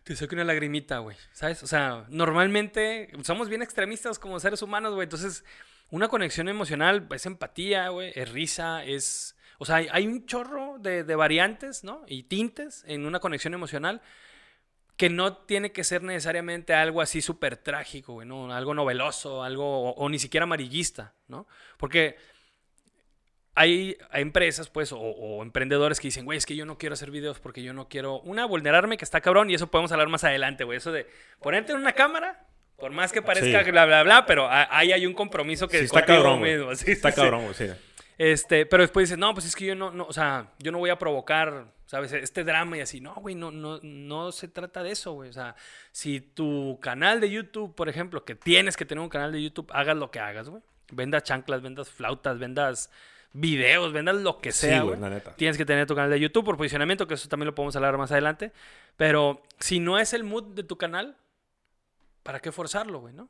te 0.04 0.16
saque 0.16 0.34
una 0.34 0.44
lagrimita, 0.44 0.98
güey. 0.98 1.16
¿Sabes? 1.32 1.62
O 1.62 1.66
sea, 1.66 2.06
normalmente 2.08 3.10
somos 3.22 3.48
bien 3.48 3.62
extremistas 3.62 4.18
como 4.18 4.38
seres 4.38 4.62
humanos, 4.62 4.94
güey. 4.94 5.04
Entonces, 5.04 5.44
una 5.90 6.08
conexión 6.08 6.48
emocional 6.48 7.06
es 7.14 7.26
empatía, 7.26 7.88
güey, 7.88 8.12
es 8.14 8.30
risa, 8.30 8.84
es... 8.84 9.36
O 9.58 9.64
sea, 9.64 9.76
hay, 9.76 10.06
un 10.06 10.26
chorro 10.26 10.78
de, 10.80 11.02
variantes, 11.14 11.84
¿no? 11.84 12.02
Y 12.08 12.24
tintes 12.24 12.82
en 12.88 13.06
una 13.06 13.20
conexión 13.20 13.54
emocional 13.54 14.02
que 14.96 15.08
no 15.08 15.36
tiene 15.36 15.70
que 15.70 15.84
ser 15.84 16.02
necesariamente 16.02 16.74
algo 16.74 17.00
así 17.00 17.22
súper 17.22 17.56
trágico, 17.56 18.14
güey, 18.14 18.26
¿no? 18.26 18.52
Algo 18.52 18.74
noveloso, 18.74 19.44
algo, 19.44 19.90
o, 19.90 19.94
o, 19.94 20.08
ni 20.08 20.18
siquiera 20.18 20.44
amarillista, 20.44 21.14
¿no? 21.28 21.46
Porque 21.76 22.16
hay, 23.54 23.98
empresas, 24.12 24.70
pues, 24.70 24.92
o, 24.92 25.42
emprendedores 25.42 26.00
que 26.00 26.08
dicen, 26.08 26.24
güey, 26.24 26.38
es 26.38 26.46
que 26.46 26.56
yo 26.56 26.64
no 26.64 26.78
quiero 26.78 26.94
hacer 26.94 27.10
videos 27.10 27.38
porque 27.38 27.62
yo 27.62 27.72
no 27.72 27.88
quiero, 27.88 28.20
una, 28.20 28.46
vulnerarme, 28.46 28.96
que 28.96 29.04
está 29.04 29.20
cabrón, 29.20 29.50
y 29.50 29.54
eso 29.54 29.66
podemos 29.66 29.92
hablar 29.92 30.08
más 30.08 30.24
adelante, 30.24 30.64
güey. 30.64 30.78
Eso 30.78 30.92
de 30.92 31.06
ponerte 31.40 31.72
en 31.72 31.78
una 31.78 31.92
cámara, 31.92 32.46
por 32.76 32.92
más 32.92 33.12
que 33.12 33.20
parezca 33.20 33.62
bla, 33.70 33.84
bla, 33.84 34.02
bla, 34.02 34.26
pero 34.26 34.48
ahí 34.50 34.92
hay 34.92 35.06
un 35.06 35.14
compromiso 35.14 35.68
que 35.68 35.80
está 35.80 36.04
cabrón, 36.04 36.40
mismo. 36.40 36.74
Sí, 36.76 36.92
está 36.92 37.12
cabrón, 37.12 37.42
güey, 37.44 37.54
sí. 37.54 37.68
Este, 38.18 38.66
pero 38.66 38.82
después 38.82 39.08
dices, 39.08 39.18
no, 39.18 39.34
pues 39.34 39.46
es 39.46 39.56
que 39.56 39.66
yo 39.66 39.74
no, 39.74 39.90
no, 39.90 40.04
o 40.04 40.12
sea, 40.12 40.52
yo 40.58 40.70
no 40.70 40.78
voy 40.78 40.90
a 40.90 40.98
provocar, 40.98 41.66
¿sabes? 41.86 42.12
Este 42.12 42.44
drama 42.44 42.76
y 42.76 42.80
así. 42.80 43.00
No, 43.00 43.14
güey, 43.16 43.34
no, 43.34 43.50
no, 43.50 43.80
no 43.82 44.32
se 44.32 44.48
trata 44.48 44.82
de 44.82 44.92
eso, 44.92 45.12
güey. 45.12 45.30
O 45.30 45.32
sea, 45.32 45.56
si 45.90 46.20
tu 46.20 46.78
canal 46.80 47.20
de 47.20 47.30
YouTube, 47.30 47.74
por 47.74 47.88
ejemplo, 47.88 48.24
que 48.24 48.34
tienes 48.34 48.76
que 48.76 48.84
tener 48.84 49.02
un 49.02 49.08
canal 49.08 49.32
de 49.32 49.42
YouTube, 49.42 49.70
hagas 49.72 49.96
lo 49.96 50.10
que 50.10 50.20
hagas, 50.20 50.48
güey. 50.48 50.62
Vendas 50.92 51.24
chanclas, 51.24 51.62
vendas 51.62 51.90
flautas, 51.90 52.38
vendas 52.38 52.90
videos, 53.32 53.92
vendas 53.92 54.16
lo 54.16 54.38
que 54.38 54.52
sea. 54.52 54.82
Sí, 54.82 55.00
la 55.00 55.10
neta. 55.10 55.34
Tienes 55.36 55.56
que 55.56 55.64
tener 55.64 55.86
tu 55.86 55.94
canal 55.94 56.10
de 56.10 56.20
YouTube 56.20 56.44
por 56.44 56.56
posicionamiento, 56.56 57.06
que 57.06 57.14
eso 57.14 57.28
también 57.28 57.46
lo 57.46 57.54
podemos 57.54 57.74
hablar 57.76 57.96
más 57.98 58.12
adelante. 58.12 58.52
Pero 58.96 59.42
si 59.58 59.80
no 59.80 59.98
es 59.98 60.12
el 60.12 60.24
mood 60.24 60.54
de 60.54 60.62
tu 60.62 60.76
canal, 60.76 61.16
¿para 62.22 62.40
qué 62.40 62.52
forzarlo, 62.52 63.00
güey, 63.00 63.14
no? 63.14 63.28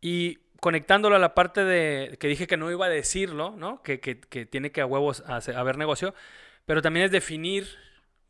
Y 0.00 0.38
conectándolo 0.60 1.16
a 1.16 1.18
la 1.18 1.34
parte 1.34 1.64
de 1.64 2.16
que 2.18 2.28
dije 2.28 2.46
que 2.46 2.56
no 2.56 2.70
iba 2.70 2.86
a 2.86 2.90
decirlo, 2.90 3.54
¿no? 3.56 3.82
Que, 3.82 4.00
que, 4.00 4.20
que 4.20 4.46
tiene 4.46 4.72
que 4.72 4.80
a 4.80 4.86
huevos 4.86 5.22
haber 5.26 5.78
negocio, 5.78 6.14
pero 6.64 6.82
también 6.82 7.06
es 7.06 7.12
definir 7.12 7.68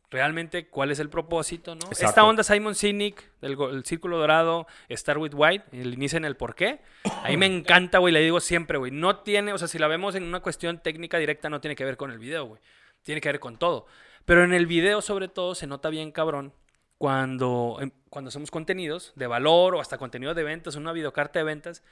realmente 0.09 0.67
cuál 0.67 0.91
es 0.91 0.99
el 0.99 1.09
propósito, 1.09 1.75
¿no? 1.75 1.89
Esta 1.91 2.23
onda 2.23 2.43
Simon 2.43 2.75
Sinek, 2.75 3.31
el, 3.41 3.83
Círculo 3.83 4.17
Dorado, 4.17 4.67
Star 4.89 5.17
with 5.17 5.33
White, 5.33 5.65
el 5.73 5.93
inicio 5.93 6.17
en 6.17 6.25
el 6.25 6.37
por 6.37 6.55
qué. 6.55 6.81
Ahí 7.23 7.37
me 7.37 7.45
encanta, 7.45 7.97
güey, 7.99 8.13
le 8.13 8.21
digo 8.21 8.39
siempre, 8.39 8.77
güey. 8.77 8.91
No 8.91 9.19
tiene, 9.19 9.53
o 9.53 9.57
sea, 9.57 9.67
si 9.67 9.79
la 9.79 9.87
vemos 9.87 10.15
en 10.15 10.23
una 10.23 10.39
cuestión 10.39 10.79
técnica 10.79 11.17
directa, 11.17 11.49
no 11.49 11.59
tiene 11.59 11.75
que 11.75 11.85
ver 11.85 11.97
con 11.97 12.11
el 12.11 12.19
video, 12.19 12.45
güey. 12.45 12.61
Tiene 13.03 13.21
que 13.21 13.29
ver 13.29 13.39
con 13.39 13.57
todo. 13.57 13.85
Pero 14.25 14.43
en 14.43 14.53
el 14.53 14.65
video, 14.65 15.01
sobre 15.01 15.27
todo, 15.27 15.55
se 15.55 15.67
nota 15.67 15.89
bien 15.89 16.11
cabrón 16.11 16.53
cuando, 16.97 17.77
em, 17.79 17.91
cuando 18.09 18.29
hacemos 18.29 18.51
contenidos 18.51 19.13
de 19.15 19.27
valor 19.27 19.75
o 19.75 19.81
hasta 19.81 19.97
contenido 19.97 20.33
de 20.33 20.43
ventas, 20.43 20.75
una 20.75 20.93
videocarta 20.93 21.39
de 21.39 21.45
ventas, 21.45 21.83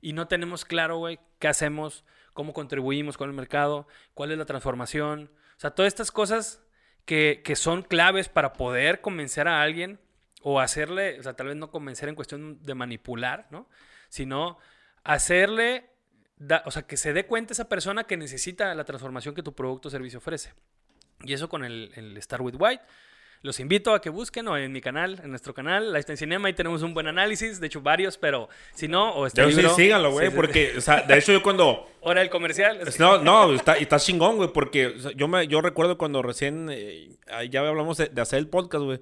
y 0.00 0.12
no 0.12 0.28
tenemos 0.28 0.64
claro, 0.64 0.98
güey, 0.98 1.18
qué 1.38 1.48
hacemos, 1.48 2.04
cómo 2.32 2.52
contribuimos 2.52 3.16
con 3.16 3.28
el 3.28 3.36
mercado, 3.36 3.86
cuál 4.14 4.32
es 4.32 4.38
la 4.38 4.44
transformación. 4.44 5.30
O 5.56 5.60
sea, 5.60 5.70
todas 5.70 5.88
estas 5.88 6.10
cosas 6.10 6.63
que, 7.04 7.42
son 7.56 7.82
claves 7.82 8.28
para 8.28 8.52
poder 8.52 9.00
convencer 9.00 9.48
a 9.48 9.62
alguien 9.62 9.98
o 10.42 10.60
hacerle, 10.60 11.18
o 11.18 11.22
sea, 11.22 11.34
tal 11.34 11.48
vez 11.48 11.56
no 11.56 11.70
convencer 11.70 12.08
en 12.08 12.14
cuestión 12.14 12.62
de 12.62 12.74
manipular, 12.74 13.46
¿no? 13.50 13.68
Sino 14.08 14.58
hacerle, 15.02 15.90
o 16.64 16.70
sea, 16.70 16.82
que 16.82 16.96
se 16.96 17.12
dé 17.12 17.26
cuenta 17.26 17.52
esa 17.52 17.68
persona 17.68 18.04
que 18.04 18.16
necesita 18.16 18.74
la 18.74 18.84
transformación 18.84 19.34
que 19.34 19.42
tu 19.42 19.54
producto 19.54 19.88
o 19.88 19.90
servicio 19.90 20.18
ofrece. 20.18 20.52
Y 21.22 21.32
eso 21.32 21.48
con 21.48 21.64
el, 21.64 21.92
el 21.96 22.16
Star 22.18 22.42
with 22.42 22.56
White. 22.58 22.84
Los 23.44 23.60
invito 23.60 23.92
a 23.94 24.00
que 24.00 24.08
busquen 24.10 24.48
o 24.48 24.56
en 24.56 24.72
mi 24.72 24.80
canal, 24.80 25.20
en 25.22 25.28
nuestro 25.28 25.52
canal, 25.52 25.92
Lifetime 25.92 26.16
Cinema, 26.16 26.48
ahí 26.48 26.54
tenemos 26.54 26.82
un 26.82 26.94
buen 26.94 27.06
análisis, 27.06 27.60
de 27.60 27.66
hecho 27.66 27.82
varios, 27.82 28.16
pero 28.16 28.48
si 28.72 28.88
no, 28.88 29.10
o 29.12 29.26
este 29.26 29.42
Yo 29.42 29.50
sí, 29.50 29.82
síganlo, 29.82 30.12
güey, 30.12 30.26
Sí, 30.26 30.30
sí, 30.32 30.36
porque, 30.36 30.72
o 30.78 30.80
sea, 30.80 31.02
de 31.02 31.18
hecho 31.18 31.30
yo 31.30 31.42
cuando... 31.42 31.86
Hora 32.00 32.20
del 32.20 32.30
comercial. 32.30 32.80
es- 32.80 32.98
No, 32.98 33.18
no, 33.22 33.52
está, 33.52 33.74
está 33.74 33.98
chingón, 33.98 34.36
güey, 34.36 34.48
porque 34.52 34.86
o 34.86 34.98
sea, 34.98 35.12
yo, 35.12 35.28
me, 35.28 35.46
yo 35.46 35.60
recuerdo 35.60 35.98
cuando 35.98 36.22
recién, 36.22 36.68
eh, 36.72 37.10
ya 37.50 37.60
hablamos 37.68 37.98
de, 37.98 38.06
de 38.08 38.20
hacer 38.22 38.38
el 38.38 38.48
podcast, 38.48 38.82
güey. 38.84 38.98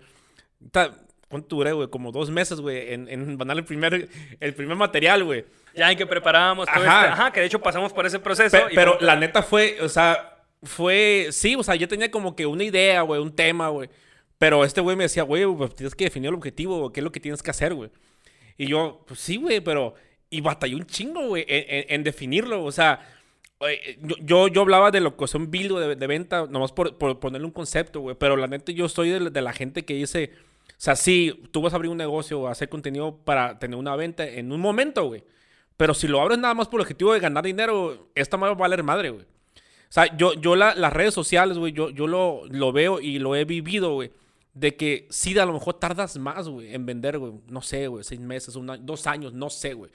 Está- 0.65 0.93
¿Cuánto 1.29 1.57
duré, 1.57 1.73
güey? 1.73 1.89
Como 1.89 2.13
dos 2.13 2.29
meses, 2.29 2.61
güey, 2.61 2.93
en, 2.93 3.09
en 3.09 3.39
mandar 3.39 3.57
el 3.57 3.65
primer, 3.65 4.09
el 4.39 4.55
primer 4.55 4.77
material, 4.77 5.25
güey. 5.25 5.45
Ya 5.75 5.91
en 5.91 5.97
que 5.97 6.05
preparábamos 6.05 6.67
todo 6.67 6.85
Ajá. 6.85 7.01
este- 7.01 7.13
Ajá, 7.13 7.33
que 7.33 7.41
de 7.41 7.47
hecho 7.47 7.61
pasamos 7.63 7.93
por 7.93 8.05
ese 8.05 8.19
proceso. 8.19 8.55
Pe- 8.67 8.73
y 8.73 8.75
pero 8.75 8.99
fue- 8.99 9.07
la 9.07 9.17
neta 9.17 9.43
fue, 9.43 9.79
o 9.81 9.89
sea, 9.89 10.43
fue, 10.65 11.29
sí, 11.31 11.55
o 11.57 11.63
sea, 11.63 11.75
yo 11.77 11.89
tenía 11.89 12.11
como 12.11 12.37
que 12.37 12.45
una 12.45 12.65
idea, 12.65 13.01
güey, 13.03 13.21
un 13.21 13.35
tema, 13.35 13.69
güey. 13.69 13.89
Pero 14.43 14.65
este 14.65 14.81
güey 14.81 14.97
me 14.97 15.05
decía, 15.05 15.23
güey, 15.23 15.47
pues, 15.47 15.73
tienes 15.77 15.95
que 15.95 16.03
definir 16.03 16.31
el 16.31 16.35
objetivo, 16.35 16.91
qué 16.91 16.99
es 16.99 17.05
lo 17.05 17.13
que 17.13 17.21
tienes 17.21 17.45
que 17.45 17.53
hacer, 17.53 17.75
güey. 17.75 17.91
Y 18.59 18.67
yo, 18.67 19.05
pues 19.07 19.21
sí, 19.21 19.37
güey, 19.37 19.61
pero... 19.61 19.95
Y 20.31 20.41
batallé 20.41 20.75
un 20.75 20.85
chingo, 20.85 21.29
güey, 21.29 21.45
en, 21.47 21.65
en- 21.69 21.85
en 21.91 22.03
definirlo, 22.03 22.65
o 22.65 22.73
sea... 22.73 22.99
Yo, 24.21 24.49
yo, 24.49 24.63
hablaba 24.63 24.91
de 24.91 25.01
lo 25.01 25.17
que 25.17 25.29
son 25.29 25.49
build 25.49 25.79
de, 25.79 25.95
de 25.95 26.07
venta, 26.09 26.49
nomás 26.51 26.73
por, 26.73 26.99
por 26.99 27.21
ponerle 27.21 27.47
un 27.47 27.53
concepto, 27.53 28.01
güey. 28.01 28.17
Pero 28.19 28.37
la 28.37 28.49
neta, 28.49 28.73
yo 28.73 28.89
soy 28.89 29.11
de, 29.11 29.31
de 29.31 29.43
la 29.43 29.53
gente 29.53 29.85
que 29.85 29.95
dice... 29.95 30.33
O 30.71 30.75
sea, 30.77 30.97
sí, 30.97 31.41
tú 31.53 31.63
vas 31.63 31.73
a 31.73 31.77
abrir 31.77 31.93
un 31.93 31.99
negocio 31.99 32.41
o 32.41 32.49
hacer 32.49 32.69
contenido 32.69 33.17
para 33.25 33.61
tener 33.61 33.79
una 33.79 33.95
venta 33.95 34.27
en 34.27 34.51
un 34.51 34.61
momento, 34.61 35.05
güey. 35.05 35.23
Pero 35.77 35.95
si 35.95 36.09
lo 36.09 36.21
abres 36.21 36.39
nada 36.41 36.55
más 36.55 36.67
por 36.67 36.81
el 36.81 36.83
objetivo 36.83 37.13
de 37.13 37.21
ganar 37.21 37.45
dinero, 37.45 38.09
esta 38.17 38.37
madre 38.37 38.55
va 38.55 38.59
a 38.59 38.69
valer 38.69 38.83
madre, 38.83 39.11
güey. 39.11 39.23
O 39.25 39.91
sea, 39.91 40.17
yo, 40.17 40.35
yo 40.35 40.57
la- 40.57 40.75
las 40.75 40.93
redes 40.93 41.15
sociales, 41.15 41.57
güey, 41.59 41.73
yo, 41.73 41.91
yo 41.91 42.09
lo, 42.09 42.43
lo 42.51 42.73
veo 42.73 42.99
y 42.99 43.21
lo 43.21 43.37
he 43.37 43.45
vivido, 43.45 43.95
güey. 43.95 44.11
De 44.55 44.77
que 44.77 45.07
sí, 45.11 45.39
a 45.39 45.47
lo 45.47 45.55
mejor 45.55 45.75
tardas 45.75 46.19
más, 46.19 46.49
güey, 46.49 46.75
en 46.75 46.85
vender, 46.85 47.19
güey. 47.19 47.33
No 47.49 47.63
sé, 47.63 47.87
güey, 47.89 48.05
seis 48.05 48.21
meses, 48.21 48.55
un 48.57 48.69
año, 48.71 48.83
dos 48.85 49.07
años, 49.07 49.33
no 49.33 49.49
sé, 49.51 49.73
güey. 49.75 49.91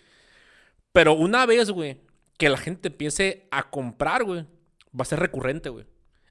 Pero 0.92 1.14
una 1.14 1.46
vez, 1.46 1.70
güey, 1.70 1.98
que 2.38 2.50
la 2.50 2.58
gente 2.58 2.88
empiece 2.88 3.48
a 3.52 3.70
comprar, 3.70 4.24
güey, 4.24 4.42
va 4.42 5.02
a 5.02 5.06
ser 5.06 5.20
recurrente, 5.20 5.70
güey. 5.70 5.86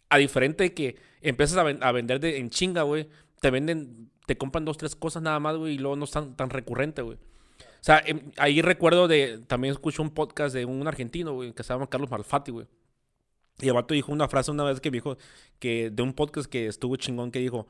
A 0.09 0.19
diferente 0.19 0.65
de 0.65 0.75
que 0.75 0.97
empiezas 1.21 1.57
a, 1.59 1.63
ven- 1.63 1.83
a 1.83 1.93
vender 1.93 2.21
de, 2.21 2.39
en 2.39 2.51
chinga, 2.51 2.83
güey. 2.83 3.09
Te 3.41 3.51
venden, 3.51 4.11
te 4.27 4.37
compran 4.37 4.65
dos, 4.65 4.77
tres 4.77 4.97
cosas 4.97 5.23
nada 5.23 5.39
más, 5.39 5.57
güey, 5.57 5.75
y 5.75 5.79
luego 5.79 5.95
no 5.97 6.05
es 6.05 6.11
tan, 6.11 6.51
recurrente, 6.51 7.03
güey. 7.03 7.17
O 7.17 7.85
sea, 7.87 8.03
em, 8.05 8.33
ahí 8.39 8.61
recuerdo 8.63 9.07
de, 9.07 9.39
también 9.47 9.73
escucho 9.73 10.03
un 10.03 10.11
podcast 10.11 10.53
de 10.55 10.65
un 10.65 10.89
argentino, 10.89 11.33
güey, 11.35 11.53
que 11.53 11.63
se 11.63 11.73
llama 11.73 11.89
Carlos 11.89 12.11
Malfatti, 12.11 12.51
güey. 12.51 12.67
Y 13.61 13.69
el 13.69 13.75
vato 13.75 13.95
dijo 13.95 14.11
una 14.13 14.29
frase 14.29 14.51
una 14.51 14.65
vez 14.65 14.81
que 14.81 14.91
dijo, 14.91 15.17
que 15.61 15.91
de 15.91 16.03
un 16.03 16.13
podcast 16.13 16.51
que 16.51 16.67
estuvo 16.67 16.97
chingón, 16.97 17.31
que 17.31 17.39
dijo, 17.39 17.69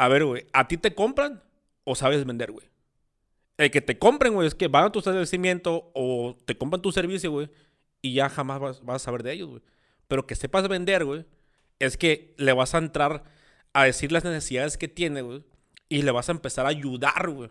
a 0.00 0.08
ver, 0.08 0.24
güey, 0.24 0.46
¿a 0.54 0.66
ti 0.66 0.78
te 0.78 0.94
compran 0.94 1.42
o 1.84 1.94
sabes 1.94 2.24
vender, 2.24 2.50
güey? 2.50 2.66
El 3.58 3.70
que 3.70 3.82
te 3.82 3.98
compren, 3.98 4.32
güey, 4.32 4.48
es 4.48 4.54
que 4.54 4.66
van 4.66 4.84
a 4.84 4.92
tu 4.92 5.00
establecimiento 5.00 5.90
o 5.92 6.38
te 6.46 6.56
compran 6.56 6.80
tu 6.80 6.90
servicio, 6.90 7.30
güey, 7.30 7.50
y 8.00 8.14
ya 8.14 8.30
jamás 8.30 8.60
vas, 8.60 8.80
a 8.88 8.98
saber 8.98 9.22
de 9.22 9.34
ellos, 9.34 9.50
güey. 9.50 9.62
Pero 10.08 10.26
que 10.26 10.36
sepas 10.36 10.66
vender, 10.68 11.04
güey, 11.04 11.26
es 11.80 11.98
que 11.98 12.34
le 12.38 12.54
vas 12.54 12.74
a 12.74 12.78
entrar 12.78 13.24
a 13.74 13.84
decir 13.84 14.10
las 14.10 14.24
necesidades 14.24 14.78
que 14.78 14.88
tiene, 14.88 15.20
güey, 15.20 15.44
y 15.90 16.00
le 16.00 16.12
vas 16.12 16.30
a 16.30 16.32
empezar 16.32 16.64
a 16.64 16.70
ayudar, 16.70 17.28
güey, 17.28 17.50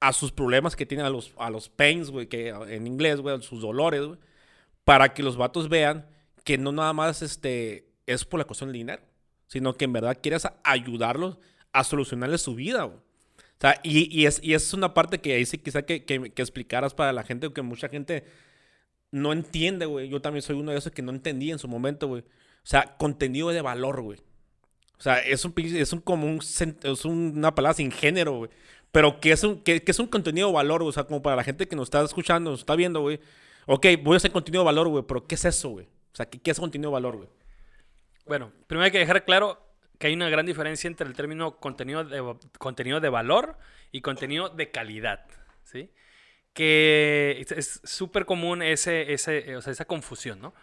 a 0.00 0.12
sus 0.12 0.32
problemas 0.32 0.76
que 0.76 0.84
tiene, 0.84 1.02
a 1.02 1.08
los, 1.08 1.32
a 1.38 1.48
los 1.48 1.70
pains, 1.70 2.10
güey, 2.10 2.26
que 2.26 2.50
en 2.50 2.86
inglés, 2.86 3.22
güey, 3.22 3.40
sus 3.40 3.62
dolores, 3.62 4.02
güey, 4.02 4.18
para 4.84 5.14
que 5.14 5.22
los 5.22 5.38
vatos 5.38 5.70
vean 5.70 6.06
que 6.44 6.58
no 6.58 6.72
nada 6.72 6.92
más 6.92 7.22
este, 7.22 7.90
es 8.04 8.26
por 8.26 8.36
la 8.36 8.44
cuestión 8.44 8.68
del 8.68 8.80
dinero, 8.80 9.02
sino 9.46 9.72
que 9.72 9.86
en 9.86 9.94
verdad 9.94 10.18
quieres 10.20 10.46
ayudarlos 10.62 11.38
a 11.72 11.84
solucionarles 11.84 12.42
su 12.42 12.54
vida, 12.54 12.84
güey. 12.84 12.98
O 12.98 13.60
sea, 13.60 13.78
y, 13.82 14.08
y 14.18 14.26
es, 14.26 14.40
y 14.42 14.54
es 14.54 14.72
una 14.72 14.94
parte 14.94 15.20
que 15.20 15.34
ahí 15.34 15.44
sí 15.44 15.58
quizá 15.58 15.82
que, 15.82 16.04
que, 16.04 16.32
que 16.32 16.42
explicaras 16.42 16.94
para 16.94 17.12
la 17.12 17.24
gente, 17.24 17.52
que 17.52 17.62
mucha 17.62 17.88
gente 17.88 18.24
no 19.10 19.32
entiende, 19.32 19.86
güey. 19.86 20.08
Yo 20.08 20.22
también 20.22 20.42
soy 20.42 20.56
uno 20.56 20.72
de 20.72 20.78
esos 20.78 20.92
que 20.92 21.02
no 21.02 21.12
entendí 21.12 21.50
en 21.50 21.58
su 21.58 21.68
momento, 21.68 22.08
güey. 22.08 22.22
O 22.22 22.66
sea, 22.66 22.96
contenido 22.96 23.50
de 23.50 23.60
valor, 23.60 24.00
güey. 24.00 24.18
O 24.98 25.02
sea, 25.02 25.18
es 25.18 25.44
un, 25.44 25.54
es 25.56 25.92
un 25.92 26.00
como 26.00 26.26
un, 26.26 26.38
es 26.38 27.04
una 27.04 27.54
palabra 27.54 27.74
sin 27.74 27.90
género, 27.90 28.38
güey. 28.38 28.50
Pero 28.92 29.20
que 29.20 29.32
es 29.32 29.44
un, 29.44 29.62
que, 29.62 29.82
que 29.82 29.90
es 29.90 29.98
un 29.98 30.06
contenido 30.06 30.48
de 30.48 30.54
valor. 30.54 30.82
O 30.82 30.92
sea, 30.92 31.04
como 31.04 31.22
para 31.22 31.36
la 31.36 31.44
gente 31.44 31.68
que 31.68 31.76
nos 31.76 31.88
está 31.88 32.02
escuchando, 32.02 32.50
nos 32.50 32.60
está 32.60 32.76
viendo, 32.76 33.00
güey. 33.00 33.20
Ok, 33.66 33.86
voy 34.02 34.14
a 34.14 34.16
hacer 34.16 34.32
contenido 34.32 34.62
de 34.62 34.66
valor, 34.66 34.88
güey, 34.88 35.04
pero 35.06 35.26
¿qué 35.26 35.34
es 35.34 35.44
eso, 35.44 35.68
güey? 35.70 35.86
O 35.86 36.16
sea, 36.16 36.26
¿qué, 36.26 36.40
qué 36.40 36.50
es 36.50 36.58
contenido 36.58 36.90
de 36.90 36.94
valor, 36.94 37.16
güey? 37.16 37.28
Bueno, 38.26 38.52
primero 38.66 38.84
hay 38.84 38.90
que 38.90 38.98
dejar 38.98 39.24
claro 39.24 39.69
que 40.00 40.06
hay 40.06 40.14
una 40.14 40.30
gran 40.30 40.46
diferencia 40.46 40.88
entre 40.88 41.06
el 41.06 41.14
término 41.14 41.58
contenido 41.58 42.02
de, 42.04 42.34
contenido 42.58 43.00
de 43.00 43.10
valor 43.10 43.58
y 43.92 44.00
contenido 44.00 44.48
de 44.48 44.70
calidad, 44.70 45.26
¿sí? 45.62 45.92
Que 46.54 47.36
es- 47.40 47.52
es 47.52 47.80
súper 47.84 48.24
común 48.24 48.62
ese, 48.62 49.12
ese, 49.12 49.50
eh, 49.50 49.56
o 49.56 49.62
sea, 49.62 49.72
esa 49.72 49.84
confusión, 49.84 50.40
¿no? 50.40 50.54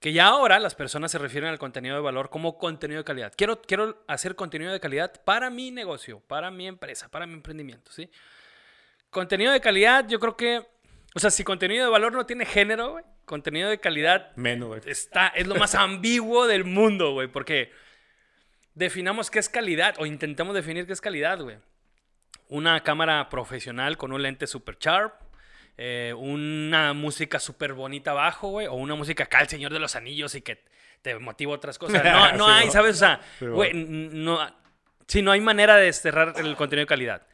Que 0.00 0.12
ya 0.12 0.26
ahora 0.26 0.58
las 0.58 0.74
personas 0.74 1.10
se 1.12 1.18
refieren 1.18 1.48
al 1.50 1.58
contenido 1.58 1.94
de 1.94 2.02
valor 2.02 2.30
como 2.30 2.58
contenido 2.58 2.98
de 2.98 3.04
calidad. 3.04 3.32
Quiero, 3.36 3.62
quiero 3.62 4.02
hacer 4.08 4.34
contenido 4.34 4.72
de 4.72 4.80
calidad 4.80 5.12
para 5.24 5.50
mi 5.50 5.70
negocio, 5.70 6.20
para 6.26 6.50
mi 6.50 6.66
empresa, 6.66 7.08
para 7.08 7.26
mi 7.26 7.34
emprendimiento, 7.34 7.92
¿sí? 7.92 8.10
Contenido 9.10 9.52
de 9.52 9.60
calidad, 9.60 10.06
yo 10.08 10.18
creo 10.20 10.36
que, 10.36 10.66
o 11.14 11.18
sea, 11.20 11.30
si 11.30 11.42
contenido 11.44 11.84
de 11.84 11.90
valor 11.92 12.12
no 12.12 12.26
tiene 12.26 12.44
género, 12.44 12.90
güey, 12.92 13.04
contenido 13.24 13.70
de 13.70 13.78
calidad 13.78 14.34
Menos, 14.36 14.68
güey. 14.68 14.80
está, 14.86 15.28
es 15.28 15.46
lo 15.46 15.54
más 15.54 15.74
ambiguo 15.76 16.46
del 16.48 16.64
mundo, 16.64 17.12
güey, 17.12 17.28
porque 17.28 17.70
definamos 18.78 19.30
qué 19.30 19.38
es 19.40 19.48
calidad 19.48 19.96
o 19.98 20.06
intentamos 20.06 20.54
definir 20.54 20.86
qué 20.86 20.92
es 20.92 21.00
calidad, 21.00 21.40
güey. 21.40 21.58
Una 22.48 22.82
cámara 22.82 23.28
profesional 23.28 23.96
con 23.96 24.12
un 24.12 24.22
lente 24.22 24.46
super 24.46 24.78
sharp, 24.78 25.14
eh, 25.76 26.14
una 26.16 26.92
música 26.94 27.38
súper 27.38 27.74
bonita 27.74 28.12
abajo, 28.12 28.48
güey, 28.48 28.66
o 28.66 28.74
una 28.74 28.94
música 28.94 29.24
acá, 29.24 29.40
el 29.40 29.48
Señor 29.48 29.72
de 29.72 29.80
los 29.80 29.96
Anillos 29.96 30.34
y 30.34 30.42
que 30.42 30.64
te 31.02 31.18
motiva 31.18 31.52
otras 31.52 31.78
cosas. 31.78 32.02
No, 32.04 32.32
no 32.38 32.46
Sí, 32.46 32.52
hay. 32.52 32.70
¿sabes? 32.70 32.96
O 32.96 32.98
sea, 32.98 33.20
Sí, 33.38 33.46
güey, 33.46 33.72
no, 33.74 34.38
sí, 35.06 35.22
no 35.22 35.32
hay 35.32 35.40
manera 35.40 35.76
de 35.76 35.92
cerrar 35.92 36.34
el 36.36 36.56
contenido 36.56 36.84
de 36.84 36.88
calidad. 36.88 37.26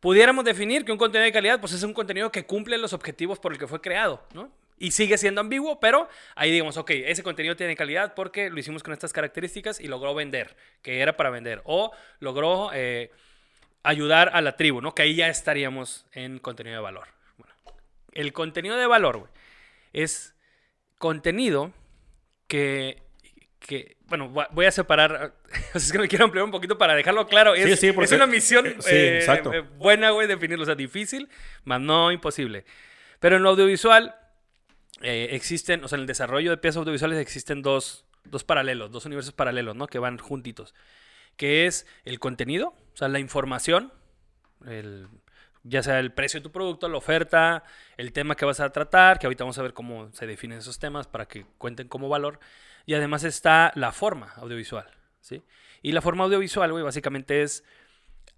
Pudiéramos 0.00 0.44
definir 0.44 0.84
que 0.84 0.92
un 0.92 0.98
contenido 0.98 1.24
de 1.24 1.32
calidad 1.32 1.58
pues 1.58 1.72
es 1.72 1.82
un 1.82 1.94
contenido 1.94 2.30
que 2.30 2.44
cumple 2.46 2.78
los 2.78 2.92
objetivos 2.92 3.38
por 3.40 3.52
el 3.52 3.58
que 3.58 3.66
fue 3.66 3.80
creado, 3.80 4.22
¿no? 4.34 4.52
Y 4.78 4.90
sigue 4.90 5.16
siendo 5.16 5.40
ambiguo, 5.40 5.80
pero 5.80 6.08
ahí 6.34 6.50
digamos, 6.52 6.76
ok, 6.76 6.90
ese 6.90 7.22
contenido 7.22 7.56
tiene 7.56 7.74
calidad 7.76 8.14
porque 8.14 8.50
lo 8.50 8.58
hicimos 8.58 8.82
con 8.82 8.92
estas 8.92 9.12
características 9.12 9.80
y 9.80 9.88
logró 9.88 10.14
vender, 10.14 10.54
que 10.82 11.00
era 11.00 11.16
para 11.16 11.30
vender, 11.30 11.62
o 11.64 11.92
logró 12.20 12.70
eh, 12.74 13.10
ayudar 13.82 14.30
a 14.34 14.40
la 14.42 14.56
tribu, 14.56 14.82
¿no? 14.82 14.94
Que 14.94 15.02
ahí 15.02 15.14
ya 15.14 15.28
estaríamos 15.28 16.04
en 16.12 16.38
contenido 16.38 16.76
de 16.76 16.82
valor. 16.82 17.08
Bueno, 17.38 17.54
el 18.12 18.32
contenido 18.34 18.76
de 18.76 18.86
valor, 18.86 19.18
güey, 19.18 19.30
es 19.94 20.34
contenido 20.98 21.72
que, 22.46 23.02
que 23.58 23.96
bueno, 24.06 24.28
voy 24.28 24.66
a 24.66 24.70
separar, 24.70 25.34
es 25.74 25.90
que 25.90 25.98
me 25.98 26.06
quiero 26.08 26.26
ampliar 26.26 26.44
un 26.44 26.50
poquito 26.50 26.76
para 26.78 26.94
dejarlo 26.94 27.26
claro. 27.26 27.54
Es, 27.54 27.64
Sí, 27.64 27.76
sí, 27.88 27.92
porque- 27.92 28.04
es 28.06 28.12
una 28.12 28.26
misión 28.26 28.66
eh, 28.66 28.76
sí, 28.80 28.90
eh, 28.94 29.40
eh, 29.54 29.60
buena, 29.78 30.10
güey, 30.10 30.26
definirlo. 30.28 30.64
O 30.64 30.66
sea, 30.66 30.74
difícil, 30.74 31.28
más 31.64 31.80
no 31.80 32.12
imposible. 32.12 32.64
Pero 33.20 33.36
en 33.36 33.42
lo 33.42 33.48
audiovisual 33.50 34.14
eh, 35.02 35.28
existen, 35.32 35.84
o 35.84 35.88
sea, 35.88 35.96
en 35.96 36.02
el 36.02 36.06
desarrollo 36.06 36.50
de 36.50 36.56
piezas 36.56 36.78
audiovisuales 36.78 37.18
existen 37.18 37.62
dos, 37.62 38.06
dos 38.24 38.44
paralelos, 38.44 38.90
dos 38.90 39.04
universos 39.06 39.32
paralelos, 39.32 39.76
¿no? 39.76 39.86
Que 39.86 39.98
van 39.98 40.18
juntitos. 40.18 40.74
Que 41.36 41.66
es 41.66 41.86
el 42.04 42.18
contenido, 42.18 42.68
o 42.68 42.96
sea, 42.96 43.08
la 43.08 43.18
información, 43.18 43.92
el, 44.66 45.08
ya 45.64 45.82
sea 45.82 45.98
el 45.98 46.12
precio 46.12 46.40
de 46.40 46.44
tu 46.44 46.52
producto, 46.52 46.88
la 46.88 46.96
oferta, 46.96 47.64
el 47.96 48.12
tema 48.12 48.36
que 48.36 48.44
vas 48.44 48.60
a 48.60 48.70
tratar, 48.70 49.18
que 49.18 49.26
ahorita 49.26 49.44
vamos 49.44 49.58
a 49.58 49.62
ver 49.62 49.74
cómo 49.74 50.10
se 50.12 50.26
definen 50.26 50.58
esos 50.58 50.78
temas 50.78 51.06
para 51.06 51.26
que 51.26 51.44
cuenten 51.58 51.88
como 51.88 52.08
valor. 52.08 52.40
Y 52.86 52.94
además 52.94 53.24
está 53.24 53.72
la 53.74 53.92
forma 53.92 54.32
audiovisual, 54.36 54.86
¿sí? 55.20 55.42
Y 55.82 55.92
la 55.92 56.00
forma 56.00 56.24
audiovisual, 56.24 56.70
güey, 56.70 56.84
básicamente 56.84 57.42
es 57.42 57.64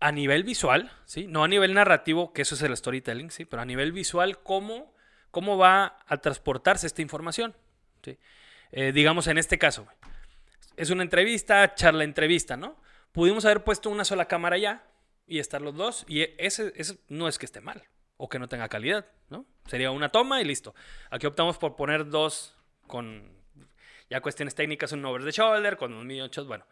a 0.00 0.10
nivel 0.12 0.42
visual, 0.44 0.90
¿sí? 1.04 1.26
No 1.26 1.44
a 1.44 1.48
nivel 1.48 1.74
narrativo, 1.74 2.32
que 2.32 2.42
eso 2.42 2.54
es 2.54 2.62
el 2.62 2.76
storytelling, 2.76 3.30
¿sí? 3.30 3.44
Pero 3.44 3.62
a 3.62 3.66
nivel 3.66 3.92
visual, 3.92 4.38
cómo, 4.42 4.94
cómo 5.30 5.56
va 5.56 5.98
a 6.06 6.16
transportarse 6.18 6.86
esta 6.86 7.02
información. 7.02 7.54
Eh, 8.70 8.92
digamos 8.92 9.26
en 9.28 9.38
este 9.38 9.58
caso, 9.58 9.86
es 10.76 10.90
una 10.90 11.02
entrevista, 11.02 11.74
charla 11.74 12.04
entrevista, 12.04 12.56
¿no? 12.56 12.76
Pudimos 13.12 13.44
haber 13.46 13.64
puesto 13.64 13.88
una 13.88 14.04
sola 14.04 14.26
cámara 14.26 14.58
ya 14.58 14.84
y 15.26 15.38
estar 15.38 15.62
los 15.62 15.74
dos 15.74 16.04
y 16.06 16.22
ese, 16.38 16.72
no 17.08 17.28
es 17.28 17.38
que 17.38 17.46
esté 17.46 17.60
mal 17.60 17.82
o 18.18 18.28
que 18.28 18.38
no 18.38 18.48
tenga 18.48 18.68
calidad, 18.68 19.06
¿no? 19.30 19.46
Sería 19.66 19.90
una 19.90 20.10
toma 20.10 20.42
y 20.42 20.44
listo. 20.44 20.74
Aquí 21.10 21.26
optamos 21.26 21.56
por 21.56 21.76
poner 21.76 22.10
dos 22.10 22.54
con 22.86 23.38
ya 24.10 24.20
cuestiones 24.20 24.54
técnicas, 24.54 24.92
un 24.92 25.04
over 25.04 25.24
the 25.24 25.30
shoulder, 25.30 25.76
con 25.76 25.94
un 25.94 26.06
medium 26.06 26.28
shot, 26.28 26.46
bueno. 26.46 26.66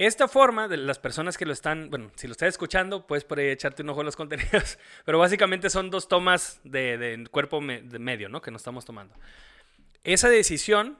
Esta 0.00 0.28
forma 0.28 0.66
de 0.66 0.78
las 0.78 0.98
personas 0.98 1.36
que 1.36 1.44
lo 1.44 1.52
están, 1.52 1.90
bueno, 1.90 2.10
si 2.14 2.26
lo 2.26 2.32
estás 2.32 2.48
escuchando, 2.48 3.06
puedes 3.06 3.22
por 3.22 3.38
ahí 3.38 3.48
echarte 3.48 3.82
un 3.82 3.90
ojo 3.90 4.00
a 4.00 4.04
los 4.04 4.16
contenidos, 4.16 4.78
pero 5.04 5.18
básicamente 5.18 5.68
son 5.68 5.90
dos 5.90 6.08
tomas 6.08 6.58
de, 6.64 7.28
cuerpo 7.30 7.60
medio, 7.60 8.30
¿no? 8.30 8.40
Que 8.40 8.50
nos 8.50 8.62
estamos 8.62 8.86
tomando. 8.86 9.14
Esa 10.02 10.30
decisión 10.30 10.96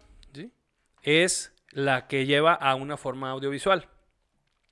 es 1.01 1.51
la 1.71 2.09
que 2.09 2.27
lleva 2.27 2.53
a 2.53 2.75
una 2.75 2.99
forma 2.99 3.31
audiovisual. 3.31 3.89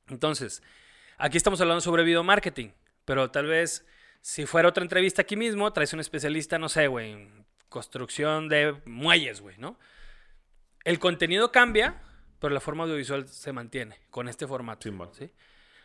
Entonces, 0.08 0.62
aquí 1.16 1.38
estamos 1.38 1.62
hablando 1.62 1.80
sobre 1.80 2.04
video 2.04 2.22
marketing, 2.22 2.72
pero 3.06 3.30
tal 3.30 3.46
vez 3.46 3.86
si 4.20 4.44
fuera 4.44 4.68
otra 4.68 4.82
entrevista 4.82 5.22
aquí 5.22 5.36
mismo, 5.36 5.72
traes 5.72 5.94
un 5.94 6.00
especialista, 6.00 6.58
no 6.58 6.68
sé, 6.68 6.86
güey, 6.86 7.12
en 7.12 7.46
construcción 7.70 8.50
de 8.50 8.76
muelles, 8.84 9.40
güey, 9.40 9.56
¿no? 9.56 9.78
El 10.84 10.98
contenido 10.98 11.50
cambia, 11.50 12.02
pero 12.38 12.54
la 12.54 12.60
forma 12.60 12.84
audiovisual 12.84 13.26
se 13.28 13.52
mantiene 13.52 13.96
con 14.10 14.28
este 14.28 14.46
formato. 14.46 14.88
¿sí? 15.12 15.30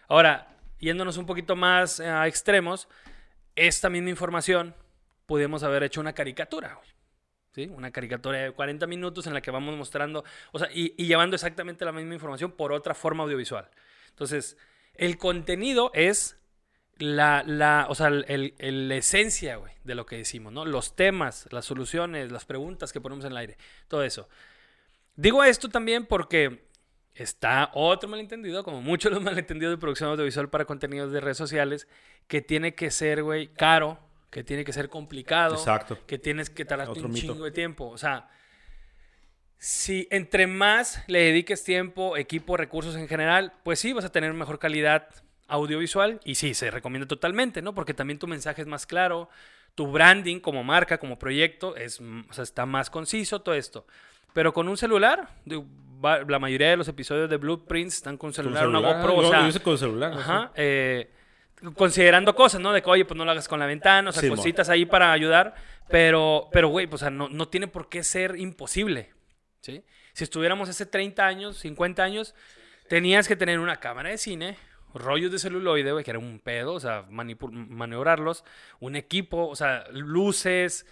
Ahora, 0.08 0.56
yéndonos 0.80 1.18
un 1.18 1.26
poquito 1.26 1.56
más 1.56 2.00
eh, 2.00 2.08
a 2.08 2.28
extremos, 2.28 2.88
esta 3.56 3.89
misma 3.89 4.10
información 4.10 4.76
pudimos 5.26 5.63
haber 5.63 5.84
hecho 5.84 6.02
una 6.02 6.13
caricatura. 6.13 6.80
¿Sí? 7.54 7.70
Una 7.72 7.92
caricatura 7.92 8.39
de 8.39 8.52
40 8.52 8.88
minutos 8.88 9.28
en 9.28 9.34
la 9.36 9.42
que 9.42 9.52
vamos 9.52 9.78
mostrando, 9.78 10.24
o 10.52 10.60
sea, 10.60 10.70
y, 10.74 10.89
llevando 11.06 11.36
exactamente 11.36 11.86
la 11.86 11.92
misma 11.92 12.16
información 12.16 12.52
por 12.52 12.72
otra 12.74 12.96
forma 12.96 13.24
audiovisual. 13.24 13.70
Entonces, 14.10 14.58
el 14.96 15.20
contenido 15.20 15.92
es 15.94 16.39
la, 16.98 17.44
la, 17.46 17.86
o 17.89 17.96
sea, 17.96 18.08
el, 18.08 18.54
la 18.58 18.96
esencia, 18.96 19.58
güey, 19.58 19.74
de 19.84 19.94
lo 19.94 20.08
que 20.08 20.18
decimos, 20.18 20.52
¿no? 20.52 20.66
Los 20.66 20.96
temas, 20.96 21.48
las 21.52 21.66
soluciones, 21.66 22.32
las 22.32 22.46
preguntas 22.46 22.92
que 22.92 23.02
ponemos 23.02 23.24
en 23.26 23.32
el 23.32 23.38
aire, 23.38 23.58
todo 23.88 24.04
eso. 24.04 24.28
Digo 25.15 25.43
esto 25.43 25.69
también 25.69 26.06
porque 26.06 26.67
está 27.13 27.71
otro 27.73 28.10
malentendido, 28.10 28.63
como 28.63 28.82
muchos 28.82 29.12
los 29.13 29.21
malentendidos 29.21 29.73
de 29.73 29.78
producción 29.78 30.10
audiovisual 30.10 30.49
para 30.49 30.65
contenidos 30.65 31.12
de 31.12 31.21
redes 31.21 31.38
sociales, 31.38 31.88
que 32.28 32.41
tiene 32.41 32.76
que 32.76 32.91
ser, 32.91 33.23
güey, 33.23 33.47
caro, 33.54 33.99
que 34.30 34.43
tiene 34.43 34.63
que 34.65 34.73
ser 34.73 34.89
complicado, 34.89 35.56
Exacto. 35.56 35.99
que 36.08 36.17
tienes 36.17 36.49
que 36.49 36.65
tardarte 36.65 36.99
un 36.99 37.13
chingo 37.13 37.45
de 37.45 37.52
tiempo. 37.52 37.89
O 37.89 37.97
sea, 37.97 38.30
si 39.58 40.08
entre 40.10 40.47
más 40.47 41.04
le 41.08 41.19
dediques 41.19 41.63
tiempo, 41.63 42.17
equipo, 42.17 42.58
recursos 42.58 42.95
en 42.95 43.08
general, 43.08 43.54
pues 43.63 43.80
sí, 43.80 43.93
vas 43.93 44.06
a 44.06 44.12
tener 44.12 44.34
mejor 44.34 44.58
calidad 44.58 45.08
audiovisual 45.47 46.19
y 46.26 46.36
sí, 46.36 46.54
se 46.54 46.71
recomienda 46.71 47.08
totalmente, 47.08 47.62
¿no? 47.62 47.76
Porque 47.76 47.93
también 47.93 48.17
tu 48.17 48.28
mensaje 48.28 48.62
es 48.62 48.67
más 48.67 48.88
claro, 48.88 49.30
tu 49.76 49.88
branding 49.91 50.39
como 50.39 50.63
marca, 50.63 50.97
como 50.97 51.19
proyecto, 51.19 51.76
es, 51.76 52.02
o 52.02 52.34
sea, 52.34 52.43
está 52.43 52.65
más 52.65 52.89
conciso, 52.89 53.41
todo 53.41 53.56
esto. 53.56 53.86
Pero 54.34 54.54
con 54.54 54.67
un 54.67 54.78
celular, 54.78 55.30
la 56.04 56.39
mayoría 56.39 56.72
de 56.72 56.78
los 56.78 56.88
episodios 56.88 57.30
de 57.30 57.38
Blueprints 57.38 57.96
están 57.96 58.17
con 58.17 58.34
celular, 58.34 58.67
una 58.67 58.80
GoPro, 58.80 59.15
o 59.15 59.30
sea, 59.30 59.50
con 59.62 59.78
celular. 59.78 60.13
Ajá, 60.13 60.52
eh, 60.56 61.10
considerando 61.76 62.36
cosas, 62.36 62.60
¿no? 62.60 62.74
De 62.74 62.82
que, 62.82 62.89
oye, 62.89 63.06
pues 63.06 63.17
no 63.17 63.24
lo 63.24 63.32
hagas 63.32 63.48
con 63.48 63.60
la 63.60 63.65
ventana, 63.65 64.10
o 64.10 64.13
sea, 64.13 64.28
cositas 64.30 64.69
ahí 64.69 64.86
para 64.86 65.12
ayudar, 65.12 65.56
pero, 65.88 66.50
pero, 66.52 66.67
güey, 66.67 66.88
pues, 66.88 67.02
o 67.02 67.06
sea, 67.06 67.10
no, 67.10 67.30
no 67.30 67.48
tiene 67.48 67.67
por 67.67 67.89
qué 67.89 68.04
ser 68.04 68.36
imposible, 68.38 69.13
¿sí? 69.62 69.84
Si 70.13 70.24
estuviéramos 70.24 70.67
hace 70.69 70.86
30 70.86 71.26
años, 71.26 71.58
50 71.60 72.04
años, 72.04 72.36
tenías 72.89 73.28
que 73.28 73.36
tener 73.36 73.60
una 73.60 73.78
cámara 73.78 74.10
de 74.10 74.17
cine, 74.17 74.58
rollos 74.93 75.32
de 75.32 75.39
celuloide, 75.39 75.91
güey, 75.91 76.04
que 76.04 76.12
era 76.12 76.19
un 76.19 76.39
pedo, 76.39 76.74
o 76.74 76.80
sea, 76.80 77.06
maniobrarlos, 77.10 78.43
un 78.80 78.96
equipo, 78.96 79.48
o 79.48 79.56
sea, 79.56 79.86
luces, 79.91 80.86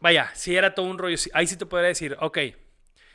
vaya, 0.00 0.30
si 0.34 0.56
era 0.56 0.74
todo 0.74 0.86
un 0.86 0.98
rollo, 0.98 1.16
ahí 1.34 1.46
sí 1.46 1.56
te 1.56 1.66
podría 1.66 1.88
decir, 1.88 2.16
ok, 2.20 2.38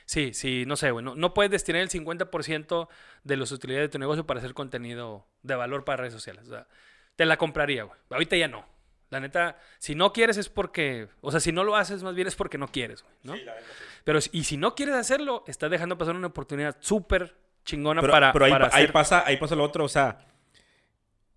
sí, 0.06 0.34
sí, 0.34 0.66
no 0.66 0.76
sé, 0.76 0.92
güey, 0.92 1.04
no, 1.04 1.34
puedes 1.34 1.52
destinar 1.52 1.82
el 1.82 1.90
50% 1.90 2.88
de 3.24 3.38
las 3.38 3.52
utilidades 3.52 3.90
de 3.90 3.92
tu 3.92 4.00
negocio 4.00 4.26
para 4.26 4.40
hacer 4.40 4.54
contenido 4.54 5.28
de 5.42 5.56
valor 5.56 5.84
para 5.84 5.98
redes 5.98 6.14
sociales, 6.14 6.48
o 6.48 6.52
sea, 6.52 6.68
te 7.16 7.26
la 7.26 7.38
compraría, 7.38 7.84
güey, 7.84 8.00
ahorita 8.10 8.36
ya 8.38 8.48
no. 8.48 8.70
La 9.10 9.20
neta, 9.20 9.60
si 9.78 9.94
no 9.94 10.14
quieres 10.14 10.38
es 10.38 10.48
porque, 10.48 11.10
o 11.20 11.32
sea, 11.32 11.42
si 11.42 11.52
no 11.52 11.66
lo 11.66 11.76
haces 11.76 12.02
más 12.02 12.16
bien 12.16 12.30
es 12.30 12.36
porque 12.36 12.58
no 12.58 12.70
quieres, 12.70 13.04
güey, 13.04 13.14
¿no? 13.24 13.34
Sí, 13.36 13.44
la 13.44 13.56
neta, 13.56 13.68
Pero, 14.06 14.20
y 14.32 14.46
si 14.46 14.56
no 14.56 14.74
quieres 14.74 14.96
hacerlo, 14.96 15.44
estás 15.48 15.70
dejando 15.70 15.98
pasar 15.98 16.16
una 16.16 16.28
oportunidad 16.28 16.78
súper 16.80 17.36
chingona 17.66 18.02
para, 18.02 18.32
pero 18.32 18.46
ahí, 18.46 18.52
para 18.52 18.70
ahí 18.72 18.88
pasa, 18.88 19.24
ahí 19.26 19.36
pasa 19.36 19.56
lo 19.56 19.66
otro, 19.66 19.84
o 19.84 19.90
sea, 19.90 20.26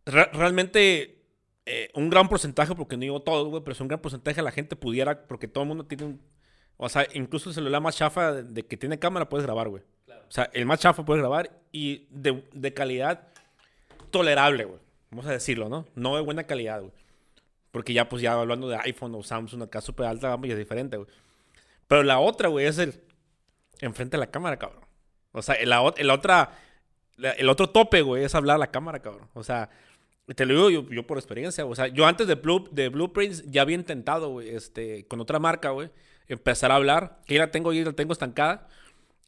realmente 0.07 1.24
eh, 1.67 1.91
un 1.95 2.11
gran 2.11 2.29
porcentaje, 2.29 2.75
porque 2.75 2.97
no 2.97 3.03
digo 3.03 3.23
todo, 3.23 3.47
güey, 3.47 3.63
pero 3.63 3.73
es 3.73 3.81
un 3.81 3.89
gran 3.89 4.01
porcentaje 4.01 4.37
de 4.37 4.43
la 4.43 4.51
gente 4.51 4.77
pudiera, 4.77 5.27
porque 5.27 5.49
todo 5.49 5.63
el 5.65 5.69
mundo 5.69 5.87
tiene 5.87 6.05
un, 6.05 6.21
o 6.77 6.89
sea, 6.89 7.07
incluso 7.15 7.49
el 7.49 7.55
celular 7.55 7.81
más 7.81 7.97
chafa 7.97 8.33
de, 8.33 8.67
que 8.67 8.77
tiene 8.77 8.99
cámara 8.99 9.29
puedes 9.29 9.47
grabar, 9.47 9.69
güey. 9.69 9.83
O 10.09 10.33
sea, 10.35 10.51
el 10.53 10.67
más 10.67 10.81
chafa 10.81 11.05
puedes 11.05 11.21
grabar 11.21 11.51
y 11.71 12.07
de, 12.11 12.45
de 12.53 12.75
calidad 12.75 13.29
tolerable, 14.11 14.65
güey. 14.65 14.81
Vamos 15.11 15.27
a 15.27 15.33
decirlo, 15.33 15.69
¿no? 15.69 15.87
No 15.95 16.17
de 16.17 16.23
buena 16.23 16.45
calidad, 16.45 16.81
güey. 16.81 16.93
Porque 17.71 17.93
ya, 17.93 18.09
pues, 18.09 18.23
ya 18.23 18.33
hablando 18.33 18.69
de 18.69 18.77
iPhone 18.77 19.15
o 19.15 19.23
Samsung, 19.23 19.63
acá 19.63 19.81
súper 19.81 20.07
alta 20.07 20.29
gama 20.29 20.47
y 20.47 20.53
es 20.53 20.59
diferente, 20.59 20.97
güey. 20.97 21.09
Pero 21.87 22.03
la 22.03 22.19
otra, 22.19 22.49
güey, 22.49 22.67
es 22.67 22.79
el 22.79 23.01
enfrente 23.81 24.17
de 24.17 24.21
la 24.21 24.31
cámara, 24.31 24.59
cabrón. 24.59 24.85
O 25.33 25.43
sea, 25.43 25.57
la, 25.65 25.83
otra, 25.83 26.53
el 27.17 27.49
otro 27.49 27.71
tope, 27.71 28.03
güey, 28.03 28.25
es 28.25 28.35
hablar 28.35 28.57
a 28.57 28.59
la 28.59 28.71
cámara, 28.71 29.01
cabrón. 29.01 29.29
O 29.35 29.43
sea, 29.43 29.71
te 30.27 30.47
lo 30.47 30.69
digo 30.69 30.89
yo, 30.91 31.07
por 31.07 31.19
experiencia. 31.19 31.67
O 31.67 31.75
sea, 31.75 31.89
yo 31.89 32.07
antes 32.07 32.27
de, 32.27 32.37
Blue, 32.37 32.69
de 32.71 32.89
Blueprints 32.89 33.45
ya 33.51 33.63
había 33.63 33.77
intentado, 33.77 34.31
güey, 34.31 34.51
este, 34.51 35.07
con 35.07 35.21
otra 35.21 35.39
marca, 35.39 35.71
güey, 35.71 35.91
empezar 36.29 36.71
a 36.73 36.77
hablar. 36.77 37.21
Que 37.27 37.35
ya 37.35 37.41
la 37.41 37.51
tengo, 37.51 37.73
ya 37.73 37.85
la 37.85 37.93
tengo 37.93 38.13
estancada. 38.13 38.69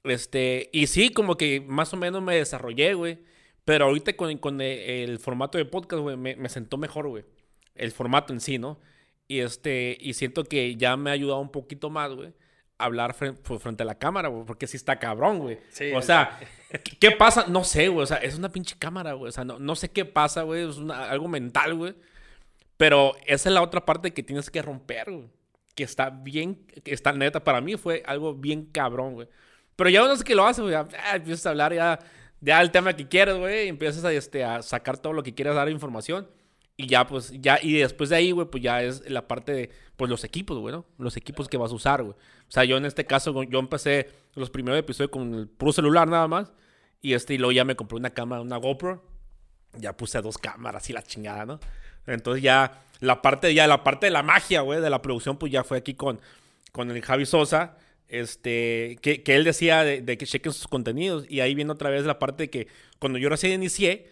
Este, 0.05 0.71
y 0.73 0.87
sí, 0.87 1.11
como 1.11 1.37
que 1.37 1.61
más 1.61 1.93
o 1.93 1.97
menos 1.97 2.23
me 2.23 2.37
desarrollé, 2.37 2.95
güey. 2.95 3.19
Pero 3.65 3.87
ahorita 3.87 4.17
con, 4.17 4.37
con 4.39 4.61
el, 4.61 5.19
formato 5.19 5.59
de 5.59 5.65
podcast, 5.65 6.03
güey, 6.03 6.17
me, 6.17 6.37
me 6.37 6.49
sentó 6.49 6.79
mejor, 6.79 7.09
güey. 7.09 7.25
El 7.75 7.93
formato 7.93 8.33
en 8.33 8.41
sí, 8.41 8.59
¿no? 8.59 8.81
Y 9.29 9.41
este, 9.41 9.99
y 10.01 10.15
siento 10.15 10.45
que 10.45 10.77
ya 10.77 10.97
me 10.97 11.11
ha 11.11 11.15
ayudado 11.15 11.41
un 11.41 11.51
poquito 11.51 11.91
más, 11.91 12.13
güey 12.15 12.33
hablar 12.79 13.15
frente, 13.15 13.59
frente 13.59 13.83
a 13.83 13.87
la 13.87 13.99
cámara, 13.99 14.29
güey, 14.29 14.45
porque 14.45 14.67
sí 14.67 14.77
está 14.77 14.99
cabrón, 14.99 15.39
güey. 15.39 15.59
o 15.95 16.03
sea, 16.03 16.39
¿qué 17.01 17.11
pasa? 17.11 17.47
No 17.49 17.65
sé, 17.65 17.89
güey, 17.89 18.05
o 18.05 18.07
sea, 18.07 18.19
es 18.19 18.37
una 18.37 18.51
pinche 18.51 18.77
cámara, 18.79 19.15
güey, 19.15 19.29
o 19.31 19.33
sea, 19.33 19.45
no, 19.45 19.59
no 19.59 19.77
sé 19.77 19.91
qué 19.91 20.05
pasa, 20.05 20.43
güey, 20.43 20.69
es 20.69 20.79
algo 20.91 21.29
mental, 21.29 21.75
güey. 21.75 21.95
Pero 22.77 23.15
esa 23.27 23.49
es 23.49 23.55
la 23.55 23.63
otra 23.63 23.87
parte 23.87 24.13
que 24.13 24.23
tienes 24.23 24.51
que 24.51 24.61
romper, 24.61 25.11
güey. 25.11 25.31
Que 25.75 25.85
está 25.85 26.11
bien, 26.11 26.67
que 26.85 26.93
está 26.93 27.13
neta, 27.13 27.43
para 27.43 27.61
mí 27.61 27.77
fue 27.77 28.03
algo 28.07 28.35
bien 28.35 28.67
cabrón, 28.67 29.15
güey. 29.15 29.29
Pero 29.77 29.91
ya 29.91 30.05
uno 30.05 30.17
sé 30.17 30.25
que 30.25 30.35
lo 30.35 30.47
hace, 30.47 30.63
güey, 30.63 30.75
ah, 30.75 30.87
empiezas 31.15 31.47
a 31.47 31.51
hablar 31.51 31.73
ya, 31.75 31.99
ya 32.41 32.61
el 32.61 32.71
tema 32.71 32.95
que 32.95 33.09
quieres, 33.09 33.37
güey, 33.37 33.69
empiezas 33.69 34.05
a, 34.05 34.13
este, 34.13 34.45
a 34.45 34.63
sacar 34.63 34.99
todo 34.99 35.13
lo 35.13 35.23
que 35.23 35.35
quieras 35.35 35.55
dar 35.55 35.69
información. 35.71 36.29
Y 36.77 36.89
ya, 36.89 37.07
pues, 37.07 37.33
ya, 37.41 37.59
y 37.63 37.75
después 37.75 38.11
de 38.11 38.17
ahí, 38.17 38.33
güey, 38.33 38.49
pues 38.49 38.63
ya 38.63 38.83
es 38.83 39.09
la 39.09 39.27
parte 39.27 39.53
de, 39.53 39.71
pues, 39.97 40.11
los 40.11 40.25
equipos, 40.25 40.59
güey, 40.59 40.75
¿no? 40.75 40.85
Los 40.99 41.17
equipos 41.17 41.49
que 41.49 41.57
vas 41.57 41.73
a 41.73 41.75
usar, 41.75 42.03
güey. 42.03 42.15
O 42.15 42.51
sea, 42.51 42.65
yo 42.65 42.77
en 42.77 42.85
este 42.85 43.07
caso, 43.07 43.43
yo 43.45 43.59
empecé 43.59 44.11
los 44.35 44.51
primeros 44.51 44.79
episodios 44.79 45.11
con 45.11 45.35
el 45.35 45.49
puro 45.49 45.73
celular 45.73 46.07
nada 46.07 46.29
más. 46.29 46.53
Y 47.01 47.15
este, 47.15 47.35
y 47.35 47.39
luego 47.39 47.53
ya 47.53 47.65
me 47.65 47.77
compré 47.77 47.97
una 47.97 48.11
cámara, 48.11 48.43
una 48.43 48.57
GoPro. 48.59 49.03
Ya 49.79 49.97
puse 49.97 50.21
dos 50.21 50.39
cámaras 50.39 50.89
y 50.91 50.93
la 50.93 51.03
chingada, 51.03 51.47
¿no? 51.47 51.61
Entonces 52.07 52.43
ya, 52.43 52.83
la 53.01 53.23
parte, 53.23 53.53
ya 53.55 53.67
la 53.67 53.83
parte 53.83 54.07
de 54.07 54.11
la 54.11 54.23
magia, 54.23 54.61
güey, 54.61 54.81
de 54.81 54.91
la 54.91 55.03
producción, 55.03 55.39
pues 55.39 55.53
ya 55.53 55.65
fue 55.65 55.79
aquí 55.79 55.95
con, 55.95 56.21
con 56.73 56.91
el 56.91 57.03
Javi 57.03 57.27
Sosa. 57.27 57.77
Este, 58.09 58.99
que, 59.03 59.25
que 59.25 59.35
él 59.35 59.43
decía 59.43 59.83
de, 59.83 60.05
que 60.17 60.27
chequen 60.27 60.53
sus 60.53 60.69
contenidos. 60.69 61.25
Y 61.29 61.41
ahí 61.41 61.55
viene 61.55 61.73
otra 61.73 61.91
vez 61.91 62.05
la 62.05 62.19
parte 62.19 62.45
de 62.45 62.51
que 62.51 62.69
cuando 62.99 63.19
yo 63.19 63.29
recién 63.29 63.53
inicié, 63.53 64.11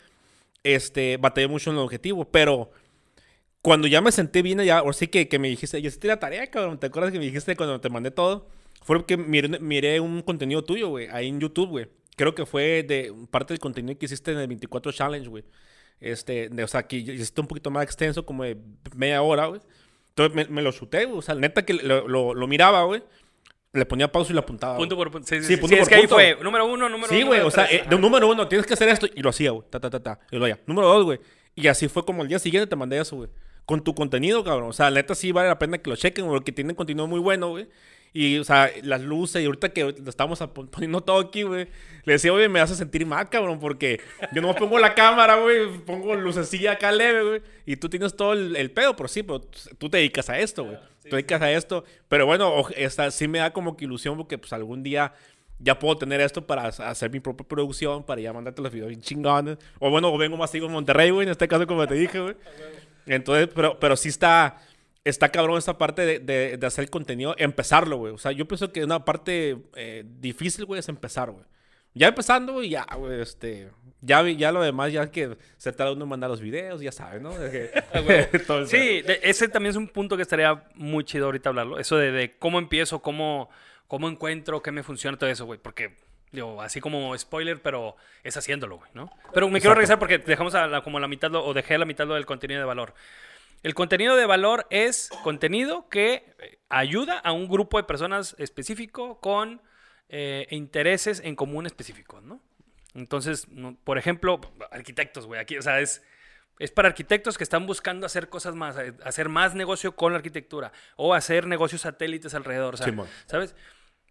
este, 0.65 1.19
batallé 1.19 1.47
mucho 1.47 1.71
en 1.71 1.77
el 1.77 1.83
objetivo, 1.83 2.25
pero 2.25 2.73
cuando 3.63 3.87
ya 3.87 4.01
me 4.01 4.11
senté 4.11 4.43
bien, 4.43 4.63
ya, 4.63 4.83
o 4.83 4.93
sí 4.93 5.09
que, 5.09 5.29
que 5.29 5.39
me 5.39 5.49
dijiste, 5.49 5.81
ya 5.81 5.89
hiciste 5.89 6.09
la 6.09 6.19
tarea, 6.19 6.51
cabrón, 6.51 6.79
¿te 6.79 6.87
acuerdas 6.87 7.13
que 7.13 7.19
me 7.19 7.27
dijiste 7.27 7.55
cuando 7.57 7.81
te 7.81 7.89
mandé 7.91 8.11
todo? 8.11 8.49
Fue 8.83 8.97
porque 8.97 9.17
miré, 9.17 9.61
miré 9.61 10.01
un 10.01 10.23
contenido 10.23 10.65
tuyo, 10.65 10.89
güey, 10.89 11.09
ahí 11.11 11.29
en 11.29 11.41
YouTube, 11.41 11.69
güey. 11.69 11.87
Creo 12.17 12.35
que 12.35 12.47
fue 12.47 12.83
de 12.83 13.13
parte 13.31 13.55
del 13.55 13.61
contenido 13.61 13.99
que 13.99 14.07
hiciste 14.07 14.33
en 14.33 14.39
el 14.39 14.49
24 14.49 14.93
Challenge, 14.93 15.29
güey. 15.29 15.45
Este, 16.01 16.51
o 16.63 16.69
sea, 16.69 16.87
que 16.87 16.97
hiciste 16.97 17.41
un 17.41 17.47
poquito 17.47 17.71
más 17.71 17.85
extenso, 17.85 18.27
como 18.27 18.45
de 18.45 18.57
media 18.97 19.23
hora, 19.23 19.47
güey. 19.47 19.61
Entonces 20.11 20.51
me, 20.51 20.63
lo 20.63 20.71
chuté, 20.73 21.07
güey. 21.07 21.19
O 21.19 21.23
sea, 21.23 21.35
neta 21.35 21.65
que 21.65 21.75
lo, 21.75 22.07
lo, 22.07 22.35
lo 22.35 22.47
miraba, 22.47 22.85
güey 22.85 23.03
le 23.75 23.87
ponía 23.87 24.11
pausa 24.11 24.33
y 24.33 24.35
lo 24.35 24.41
apuntaba. 24.41 24.77
Punto 24.77 24.97
por 24.97 25.11
punto. 25.11 25.27
Sí, 25.29 25.41
sí, 25.41 25.45
sí, 25.45 25.57
punto 25.57 25.77
por 25.77 25.83
es 25.83 25.89
que 25.89 25.95
ahí 25.97 26.07
fue 26.07 26.39
número 26.41 26.65
uno, 26.65 26.89
número 26.89 27.09
uno. 27.11 27.19
Sí, 27.19 27.23
güey, 27.25 27.41
o 27.41 27.51
sea, 27.51 27.67
eh, 27.67 27.85
de 27.89 27.99
número 27.99 28.29
uno, 28.29 28.47
tienes 28.49 28.67
que 28.67 28.75
hacer 28.75 28.89
esto 28.89 29.07
y 29.13 29.21
lo 29.21 29.31
hacía, 29.31 29.51
güey. 29.51 29.65
Ta, 29.69 29.81
ta, 29.81 29.91
ta, 29.91 30.01
ta. 30.01 30.21
Y 30.31 30.37
lo 30.37 30.45
hacía. 30.45 30.61
Número 30.67 30.89
dos, 30.89 31.05
güey. 31.05 31.21
Y 31.57 31.67
así 31.67 31.89
fue 31.89 32.05
como 32.05 32.23
el 32.23 32.29
día 32.29 32.39
siguiente 32.39 32.69
te 32.69 32.77
mandé 32.77 32.99
eso, 33.01 33.17
güey. 33.17 33.29
Con 33.67 33.83
tu 33.83 33.95
contenido, 33.95 34.45
cabrón. 34.45 34.71
O 34.71 34.73
sea, 34.73 34.91
neta 34.91 35.15
sí 35.15 35.33
vale 35.33 35.49
la 35.49 35.59
pena 35.59 35.79
que 35.79 35.91
lo 35.91 35.97
chequen, 35.97 36.27
porque 36.27 36.53
tienen 36.53 36.77
contenido 36.77 37.07
muy 37.07 37.21
bueno, 37.21 37.51
güey. 37.51 37.69
Y, 38.17 38.39
o 38.39 38.45
sea, 38.45 38.71
las 38.85 39.01
luces, 39.01 39.43
y 39.43 39.47
ahorita 39.47 39.71
que 39.71 39.83
lo 39.83 40.09
estamos 40.09 40.39
poniendo 40.71 41.01
todo 41.01 41.19
aquí, 41.19 41.43
güey, 41.43 41.67
le 42.05 42.13
decía, 42.13 42.33
oye, 42.33 42.49
me 42.49 42.61
hace 42.61 42.77
sentir 42.77 43.05
mal, 43.05 43.29
cabrón, 43.29 43.59
porque 43.59 44.01
yo 44.33 44.41
no 44.41 44.55
pongo 44.55 44.79
la 44.79 44.95
cámara, 44.95 45.35
güey, 45.35 45.79
pongo 45.85 46.15
lucecilla 46.15 46.73
acá 46.73 46.93
leve, 46.93 47.25
güey, 47.25 47.43
y 47.67 47.75
tú 47.75 47.89
tienes 47.89 48.15
todo 48.15 48.35
el, 48.35 48.71
pedo, 48.71 48.95
pero 48.95 49.09
sí, 49.09 49.25
pero 49.25 49.41
tú 49.79 49.91
te 49.91 49.97
dedicas 49.97 50.31
a 50.31 50.39
esto, 50.39 50.65
güey. 50.65 50.79
Dedicas 51.11 51.41
a 51.43 51.53
esto, 51.53 51.85
pero 52.09 52.27
bueno, 52.27 52.67
esta, 52.77 53.11
sí 53.11 53.29
me 53.29 53.39
da 53.39 53.53
como 53.53 53.77
que 53.77 53.85
ilusión 53.85 54.17
porque, 54.17 54.39
pues, 54.39 54.53
algún 54.53 54.83
día 54.83 55.13
ya 55.59 55.79
puedo 55.79 55.97
tener 55.97 56.21
esto 56.21 56.47
para 56.47 56.65
hacer 56.65 57.11
mi 57.11 57.21
propia 57.21 57.47
producción, 57.47 58.03
para 58.03 58.21
ya 58.21 58.33
mandarte 58.33 58.61
los 58.61 58.73
videos 58.73 58.89
bien 58.89 59.01
chingones. 59.01 59.59
O 59.79 59.91
bueno, 59.91 60.13
o 60.13 60.19
vengo 60.19 60.37
más 60.37 60.51
sigo 60.51 60.67
en 60.67 60.73
Monterrey, 60.73 61.11
güey, 61.11 61.27
en 61.27 61.31
este 61.31 61.49
caso, 61.49 61.67
como 61.67 61.87
te 61.87 61.95
dije, 61.95 62.21
güey. 62.21 62.35
Entonces, 63.07 63.49
pero, 63.55 63.79
pero 63.79 63.97
sí 63.97 64.09
está 64.09 64.59
está 65.05 65.29
cabrón 65.31 65.59
esta 65.59 65.77
parte 65.77 66.19
de, 66.19 66.57
de, 66.57 66.67
hacer 66.67 66.85
el 66.85 66.91
contenido, 66.91 67.35
empezarlo, 67.39 67.99
güey. 67.99 68.13
O 68.15 68.19
sea, 68.19 68.33
yo 68.33 68.49
pienso 68.49 68.73
que 68.73 68.83
una 68.83 69.05
parte 69.05 69.59
eh, 69.77 70.05
difícil, 70.19 70.65
güey, 70.65 70.81
es 70.81 70.89
empezar, 70.89 71.31
güey. 71.31 71.45
Ya 71.95 72.09
empezando, 72.09 72.53
güey, 72.55 72.69
ya, 72.71 72.87
güey, 72.97 73.21
este. 73.21 73.71
Ya, 74.01 74.23
ya 74.29 74.53
lo 74.53 74.61
demás, 74.63 74.93
ya 74.93 75.11
que 75.11 75.39
se 75.57 75.73
tarda 75.73 75.93
uno 75.93 76.03
en 76.05 76.09
mandar 76.11 76.29
los 76.29 76.41
videos, 76.41 76.81
ya 76.83 76.93
sabes, 76.93 77.23
¿no? 77.23 77.31
De 77.39 77.51
que- 77.51 78.39
todo 78.47 78.59
el- 78.59 78.67
Sí, 78.69 79.01
de- 79.01 79.21
ese 79.23 79.49
también 79.49 79.71
es 79.71 79.77
un 79.77 79.89
punto 79.89 80.17
que 80.17 80.23
estaría 80.23 80.65
muy 80.75 81.05
chido 81.05 81.27
ahorita 81.27 81.49
hablarlo. 81.49 81.79
Eso 81.79 81.97
de, 81.97 82.11
de 82.13 82.37
cómo 82.39 82.59
empiezo, 82.59 83.01
cómo, 83.01 83.49
cómo 83.87 84.09
encuentro, 84.09 84.61
qué 84.63 84.73
me 84.73 84.83
funciona, 84.83 85.17
todo 85.17 85.31
eso, 85.31 85.47
güey. 85.47 85.59
Porque, 85.59 85.97
digo, 86.33 86.61
así 86.61 86.81
como 86.83 87.17
spoiler, 87.17 87.63
pero 87.63 87.97
es 88.25 88.37
haciéndolo, 88.37 88.77
güey, 88.79 88.91
¿no? 88.93 89.11
Pero 89.33 89.49
me 89.49 89.61
quiero 89.61 89.73
Exacto. 89.73 89.75
regresar 89.75 89.99
porque 90.01 90.19
dejamos 90.19 90.55
a 90.55 90.67
la- 90.67 90.83
como 90.83 91.01
la 91.01 91.09
mitad, 91.09 91.31
lo- 91.31 91.45
o 91.47 91.55
dejé 91.55 91.77
a 91.77 91.79
la 91.79 91.87
mitad 91.87 92.07
lo 92.07 92.15
del 92.15 92.27
contenido 92.27 92.61
de 92.61 92.67
valor. 92.67 92.93
El 93.63 93.73
contenido 93.73 94.17
de 94.17 94.27
valor 94.27 94.67
es 94.69 95.09
contenido 95.23 95.89
que 95.89 96.35
eh, 96.41 96.59
ayuda 96.69 97.19
a 97.21 97.33
un 97.33 97.49
grupo 97.49 97.79
de 97.79 97.85
personas 97.85 98.37
específico 98.39 99.19
con 99.21 99.63
eh, 100.09 100.47
intereses 100.51 101.21
en 101.25 101.35
común 101.37 101.67
específicos, 101.67 102.23
¿no? 102.23 102.41
Entonces, 102.95 103.49
no- 103.49 103.77
por 103.85 103.99
ejemplo, 103.99 104.41
arquitectos, 104.71 105.27
güey, 105.27 105.41
aquí, 105.41 105.57
o 105.59 105.63
sea, 105.63 105.81
es, 105.81 106.03
es 106.59 106.71
para 106.71 106.89
arquitectos 106.89 107.37
que 107.37 107.45
están 107.45 107.67
buscando 107.67 108.07
hacer 108.07 108.29
cosas 108.29 108.55
más, 108.55 108.77
eh, 108.79 108.95
hacer 109.05 109.29
más 109.29 109.55
negocio 109.55 109.97
con 109.97 110.13
la 110.13 110.19
arquitectura 110.19 110.73
o 110.97 111.15
hacer 111.15 111.47
negocios 111.47 111.81
satélites 111.81 112.35
alrededor. 112.35 112.77
¿sabes? 113.27 113.55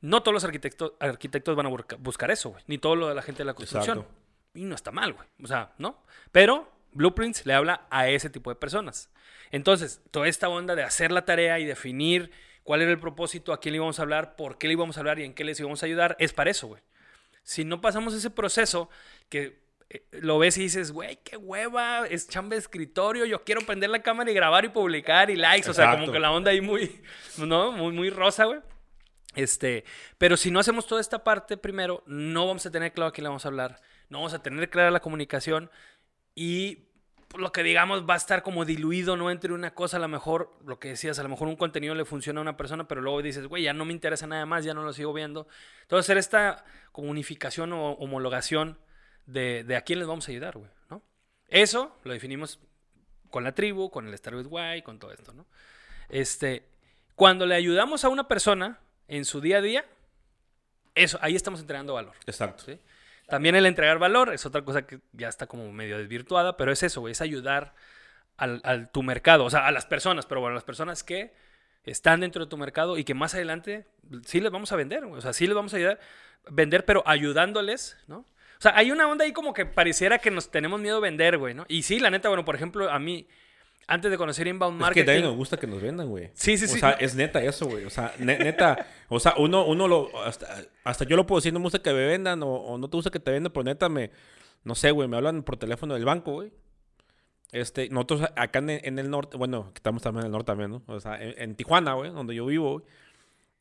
No 0.01 0.21
todos 0.21 0.33
los 0.33 0.43
arquitectos, 0.43 0.93
arquitectos 0.99 1.55
van 1.55 1.67
a 1.67 1.69
buscar 1.99 2.29
eso, 2.31 2.49
güey, 2.49 2.63
ni 2.67 2.77
todo 2.77 2.95
lo 2.97 3.07
de 3.07 3.15
la 3.15 3.21
gente 3.21 3.39
de 3.39 3.45
la 3.45 3.53
construcción. 3.53 3.99
Exacto. 3.99 4.19
Y 4.53 4.65
no 4.65 4.75
está 4.75 4.91
mal, 4.91 5.13
güey, 5.13 5.25
o 5.41 5.47
sea, 5.47 5.73
¿no? 5.77 6.03
Pero 6.33 6.69
Blueprints 6.91 7.45
le 7.45 7.53
habla 7.53 7.87
a 7.89 8.09
ese 8.09 8.29
tipo 8.29 8.49
de 8.49 8.55
personas. 8.57 9.09
Entonces, 9.51 10.01
toda 10.11 10.27
esta 10.27 10.49
onda 10.49 10.75
de 10.75 10.83
hacer 10.83 11.11
la 11.11 11.23
tarea 11.25 11.57
y 11.59 11.65
definir 11.65 12.31
cuál 12.63 12.81
era 12.81 12.91
el 12.91 12.99
propósito, 12.99 13.53
a 13.53 13.59
quién 13.59 13.73
le 13.73 13.77
íbamos 13.77 13.99
a 13.99 14.01
hablar, 14.01 14.35
por 14.35 14.57
qué 14.57 14.67
le 14.67 14.73
íbamos 14.73 14.97
a 14.97 15.01
hablar 15.01 15.19
y 15.19 15.23
en 15.23 15.33
qué 15.33 15.43
les 15.43 15.59
íbamos 15.59 15.83
a 15.83 15.85
ayudar, 15.85 16.15
es 16.19 16.33
para 16.33 16.49
eso, 16.49 16.67
güey. 16.67 16.81
Si 17.43 17.65
no 17.65 17.81
pasamos 17.81 18.13
ese 18.13 18.29
proceso, 18.29 18.89
que 19.29 19.63
eh, 19.89 20.05
lo 20.11 20.39
ves 20.39 20.57
y 20.57 20.61
dices, 20.61 20.91
güey, 20.91 21.19
qué 21.23 21.37
hueva, 21.37 22.07
es 22.07 22.27
chamba 22.27 22.55
de 22.55 22.59
escritorio, 22.59 23.25
yo 23.25 23.43
quiero 23.43 23.61
prender 23.61 23.89
la 23.89 24.01
cámara 24.01 24.31
y 24.31 24.33
grabar 24.33 24.65
y 24.65 24.69
publicar 24.69 25.29
y 25.29 25.35
likes, 25.35 25.69
o 25.69 25.73
sea, 25.73 25.91
como 25.91 26.11
que 26.11 26.19
la 26.19 26.31
onda 26.31 26.51
ahí 26.51 26.61
muy, 26.61 27.01
¿no? 27.37 27.71
Muy, 27.71 27.93
muy 27.93 28.09
rosa, 28.09 28.45
güey. 28.45 28.59
Este, 29.35 29.83
pero 30.17 30.37
si 30.37 30.51
no 30.51 30.59
hacemos 30.59 30.87
toda 30.87 31.01
esta 31.01 31.23
parte 31.23 31.57
primero, 31.57 32.03
no 32.05 32.47
vamos 32.47 32.65
a 32.65 32.71
tener 32.71 32.93
claro 32.93 33.09
a 33.09 33.11
quién 33.11 33.23
le 33.23 33.29
vamos 33.29 33.45
a 33.45 33.47
hablar, 33.47 33.81
no 34.09 34.19
vamos 34.19 34.33
a 34.33 34.43
tener 34.43 34.69
clara 34.69 34.91
la 34.91 34.99
comunicación 34.99 35.71
y 36.35 36.85
lo 37.33 37.51
que 37.51 37.63
digamos 37.63 38.07
va 38.07 38.13
a 38.13 38.17
estar 38.17 38.43
como 38.43 38.65
diluido, 38.65 39.17
¿no? 39.17 39.31
Entre 39.31 39.53
una 39.53 39.73
cosa, 39.73 39.97
a 39.97 39.99
lo 39.99 40.07
mejor, 40.07 40.51
lo 40.65 40.79
que 40.79 40.89
decías, 40.89 41.17
a 41.19 41.23
lo 41.23 41.29
mejor 41.29 41.47
un 41.47 41.55
contenido 41.55 41.95
le 41.95 42.05
funciona 42.05 42.39
a 42.39 42.41
una 42.41 42.57
persona, 42.57 42.87
pero 42.87 43.01
luego 43.01 43.21
dices, 43.21 43.47
güey, 43.47 43.63
ya 43.63 43.73
no 43.73 43.85
me 43.85 43.93
interesa 43.93 44.27
nada 44.27 44.45
más, 44.45 44.63
ya 44.63 44.73
no 44.73 44.83
lo 44.83 44.93
sigo 44.93 45.13
viendo. 45.13 45.47
Entonces, 45.81 46.05
hacer 46.05 46.17
esta 46.17 46.65
como 46.91 47.09
unificación 47.09 47.73
o 47.73 47.93
homologación 47.93 48.77
de, 49.25 49.63
de 49.63 49.75
a 49.75 49.81
quién 49.81 49.99
les 49.99 50.07
vamos 50.07 50.27
a 50.27 50.31
ayudar, 50.31 50.57
güey, 50.57 50.69
¿no? 50.89 51.01
Eso 51.47 51.97
lo 52.03 52.13
definimos 52.13 52.59
con 53.29 53.43
la 53.43 53.53
tribu, 53.53 53.89
con 53.89 54.07
el 54.07 54.13
Star 54.13 54.35
with 54.35 54.47
Why, 54.49 54.81
con 54.83 54.99
todo 54.99 55.11
esto, 55.11 55.33
¿no? 55.33 55.45
Este, 56.09 56.63
cuando 57.15 57.45
le 57.45 57.55
ayudamos 57.55 58.03
a 58.05 58.09
una 58.09 58.27
persona 58.27 58.79
en 59.07 59.25
su 59.25 59.41
día 59.41 59.57
a 59.57 59.61
día, 59.61 59.85
eso, 60.95 61.17
ahí 61.21 61.35
estamos 61.35 61.59
entregando 61.59 61.93
valor. 61.95 62.13
Exacto. 62.25 62.63
¿sí? 62.65 62.79
También 63.27 63.55
el 63.55 63.65
entregar 63.65 63.99
valor 63.99 64.33
es 64.33 64.45
otra 64.45 64.63
cosa 64.63 64.85
que 64.85 64.99
ya 65.13 65.29
está 65.29 65.47
como 65.47 65.71
medio 65.71 65.97
desvirtuada, 65.97 66.57
pero 66.57 66.71
es 66.71 66.83
eso, 66.83 67.01
güey, 67.01 67.13
es 67.13 67.21
ayudar 67.21 67.73
al, 68.37 68.61
al 68.63 68.91
tu 68.91 69.03
mercado, 69.03 69.45
o 69.45 69.49
sea, 69.49 69.67
a 69.67 69.71
las 69.71 69.85
personas, 69.85 70.25
pero 70.25 70.41
bueno, 70.41 70.55
las 70.55 70.63
personas 70.63 71.03
que 71.03 71.33
están 71.83 72.21
dentro 72.21 72.45
de 72.45 72.49
tu 72.49 72.57
mercado 72.57 72.97
y 72.97 73.03
que 73.03 73.13
más 73.13 73.33
adelante 73.35 73.87
sí 74.25 74.39
les 74.39 74.51
vamos 74.51 74.71
a 74.71 74.75
vender, 74.75 75.03
o 75.03 75.21
sea, 75.21 75.33
sí 75.33 75.47
les 75.47 75.55
vamos 75.55 75.73
a 75.73 75.77
ayudar 75.77 75.99
a 76.47 76.49
vender, 76.51 76.85
pero 76.85 77.03
ayudándoles, 77.05 77.97
¿no? 78.07 78.25
O 78.57 78.61
sea, 78.63 78.77
hay 78.77 78.91
una 78.91 79.07
onda 79.07 79.25
ahí 79.25 79.33
como 79.33 79.53
que 79.53 79.65
pareciera 79.65 80.19
que 80.19 80.31
nos 80.31 80.49
tenemos 80.49 80.79
miedo 80.79 80.97
a 80.97 81.01
vender, 81.01 81.37
güey, 81.37 81.53
¿no? 81.53 81.65
Y 81.67 81.83
sí, 81.83 81.99
la 81.99 82.09
neta, 82.09 82.29
bueno, 82.29 82.45
por 82.45 82.55
ejemplo, 82.55 82.89
a 82.89 82.99
mí, 82.99 83.27
antes 83.87 84.09
de 84.11 84.17
conocer 84.17 84.47
Inbound 84.47 84.75
Es 84.75 84.77
que 84.79 84.81
Marketing... 84.83 85.05
también 85.05 85.25
nos 85.25 85.35
gusta 85.35 85.57
que 85.57 85.67
nos 85.67 85.81
vendan, 85.81 86.09
güey. 86.09 86.29
Sí, 86.33 86.57
sí, 86.57 86.65
O 86.65 86.67
sí. 86.67 86.79
sea, 86.79 86.91
es 86.91 87.15
neta 87.15 87.41
eso, 87.43 87.65
güey. 87.67 87.85
O 87.85 87.89
sea, 87.89 88.13
ne- 88.19 88.37
neta. 88.39 88.85
O 89.09 89.19
sea, 89.19 89.35
uno, 89.37 89.65
uno 89.65 89.87
lo. 89.87 90.23
Hasta, 90.23 90.47
hasta 90.83 91.05
yo 91.05 91.15
lo 91.15 91.25
puedo 91.25 91.39
decir, 91.39 91.53
no 91.53 91.59
me 91.59 91.63
gusta 91.65 91.79
que 91.81 91.91
me 91.93 92.05
vendan 92.05 92.41
o, 92.43 92.47
o 92.47 92.77
no 92.77 92.89
te 92.89 92.97
gusta 92.97 93.11
que 93.11 93.19
te 93.19 93.31
vendan, 93.31 93.51
pero 93.51 93.63
neta 93.63 93.89
me. 93.89 94.11
No 94.63 94.75
sé, 94.75 94.91
güey, 94.91 95.07
me 95.09 95.17
hablan 95.17 95.43
por 95.43 95.57
teléfono 95.57 95.93
del 95.93 96.05
banco, 96.05 96.31
güey. 96.33 96.51
Este, 97.51 97.89
nosotros 97.89 98.21
acá 98.35 98.59
en, 98.59 98.69
en 98.71 98.97
el 98.97 99.09
norte, 99.09 99.37
bueno, 99.37 99.71
estamos 99.75 100.01
también 100.01 100.21
en 100.21 100.25
el 100.27 100.31
norte 100.31 100.47
también, 100.47 100.71
¿no? 100.71 100.83
O 100.87 100.99
sea, 100.99 101.21
en, 101.21 101.35
en 101.37 101.55
Tijuana, 101.55 101.93
güey, 101.93 102.09
donde 102.11 102.33
yo 102.33 102.45
vivo, 102.47 102.71
güey, 102.79 102.85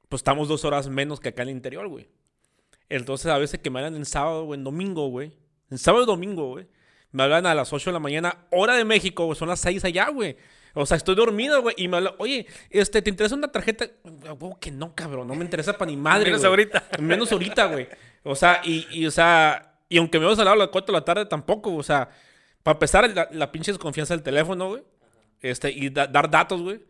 pues 0.08 0.20
estamos 0.20 0.48
dos 0.48 0.64
horas 0.64 0.88
menos 0.88 1.20
que 1.20 1.30
acá 1.30 1.42
en 1.42 1.48
el 1.50 1.56
interior, 1.56 1.88
güey. 1.88 2.08
Entonces, 2.88 3.26
a 3.30 3.38
veces 3.38 3.60
que 3.60 3.70
me 3.70 3.80
hablan 3.80 3.96
en 3.96 4.04
sábado 4.06 4.44
o 4.44 4.54
en 4.54 4.64
domingo, 4.64 5.08
güey. 5.08 5.32
En 5.70 5.78
sábado 5.78 6.04
y 6.04 6.06
domingo, 6.06 6.48
güey. 6.50 6.66
Me 7.12 7.22
hablan 7.22 7.46
a 7.46 7.54
las 7.54 7.72
8 7.72 7.90
de 7.90 7.92
la 7.94 7.98
mañana, 8.00 8.38
hora 8.50 8.74
de 8.74 8.84
México, 8.84 9.26
güey. 9.26 9.38
Son 9.38 9.48
las 9.48 9.60
6 9.60 9.84
allá, 9.84 10.08
güey. 10.10 10.36
O 10.74 10.86
sea, 10.86 10.96
estoy 10.96 11.14
dormido, 11.14 11.60
güey. 11.60 11.74
Y 11.78 11.88
me 11.88 11.98
hablan, 11.98 12.14
oye, 12.18 12.46
este, 12.70 13.02
¿te 13.02 13.10
interesa 13.10 13.34
una 13.34 13.48
tarjeta? 13.52 13.86
Huevo 14.24 14.58
que 14.58 14.70
no, 14.70 14.94
cabrón. 14.94 15.28
No 15.28 15.34
me 15.34 15.44
interesa 15.44 15.76
para 15.76 15.90
ni 15.90 15.96
madre, 15.96 16.26
Menos 16.26 16.40
güey. 16.40 16.48
ahorita. 16.50 16.84
Menos 17.00 17.30
ahorita, 17.32 17.66
güey. 17.66 17.88
O 18.24 18.34
sea, 18.34 18.62
y, 18.64 18.86
y, 18.90 19.04
o 19.06 19.10
sea, 19.10 19.74
y 19.90 19.98
aunque 19.98 20.18
me 20.18 20.24
vas 20.26 20.38
a 20.38 20.42
hablar 20.42 20.54
a 20.54 20.58
las 20.58 20.68
4 20.68 20.92
de 20.92 20.98
la 21.00 21.04
tarde, 21.04 21.26
tampoco, 21.26 21.74
o 21.74 21.82
sea, 21.82 22.08
para 22.62 22.76
empezar, 22.76 23.10
la, 23.14 23.28
la 23.32 23.52
pinche 23.52 23.72
desconfianza 23.72 24.14
del 24.14 24.22
teléfono, 24.22 24.68
güey. 24.68 24.82
Este, 25.42 25.70
y 25.70 25.90
da- 25.90 26.06
dar 26.06 26.30
datos, 26.30 26.62
güey. 26.62 26.80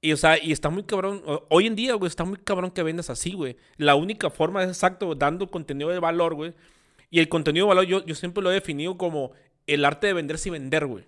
Y, 0.00 0.12
o 0.12 0.16
sea, 0.16 0.42
y 0.42 0.50
está 0.52 0.70
muy 0.70 0.82
cabrón. 0.84 1.22
Hoy 1.50 1.66
en 1.68 1.76
día, 1.76 1.94
güey, 1.94 2.08
está 2.08 2.24
muy 2.24 2.38
cabrón 2.38 2.70
que 2.72 2.82
vendas 2.82 3.10
así, 3.10 3.32
güey. 3.34 3.56
La 3.76 3.94
única 3.94 4.30
forma 4.30 4.62
es 4.64 4.68
exacto, 4.70 5.14
dando 5.14 5.48
contenido 5.50 5.90
de 5.90 5.98
valor, 6.00 6.34
güey. 6.34 6.54
Y 7.10 7.20
el 7.20 7.28
contenido 7.28 7.66
de 7.66 7.68
valor 7.68 7.84
yo, 7.84 8.04
yo 8.04 8.14
siempre 8.14 8.42
lo 8.42 8.50
he 8.50 8.54
definido 8.54 8.96
como 8.98 9.32
el 9.68 9.84
arte 9.84 10.08
de 10.08 10.14
vender 10.14 10.38
sin 10.38 10.52
vender, 10.54 10.86
güey. 10.86 11.04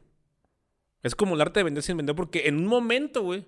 Es 1.03 1.15
como 1.15 1.35
el 1.35 1.41
arte 1.41 1.61
de 1.61 1.65
vender 1.65 1.83
sin 1.83 1.97
vender 1.97 2.15
porque 2.15 2.47
en 2.47 2.59
un 2.59 2.67
momento, 2.67 3.23
güey, 3.23 3.45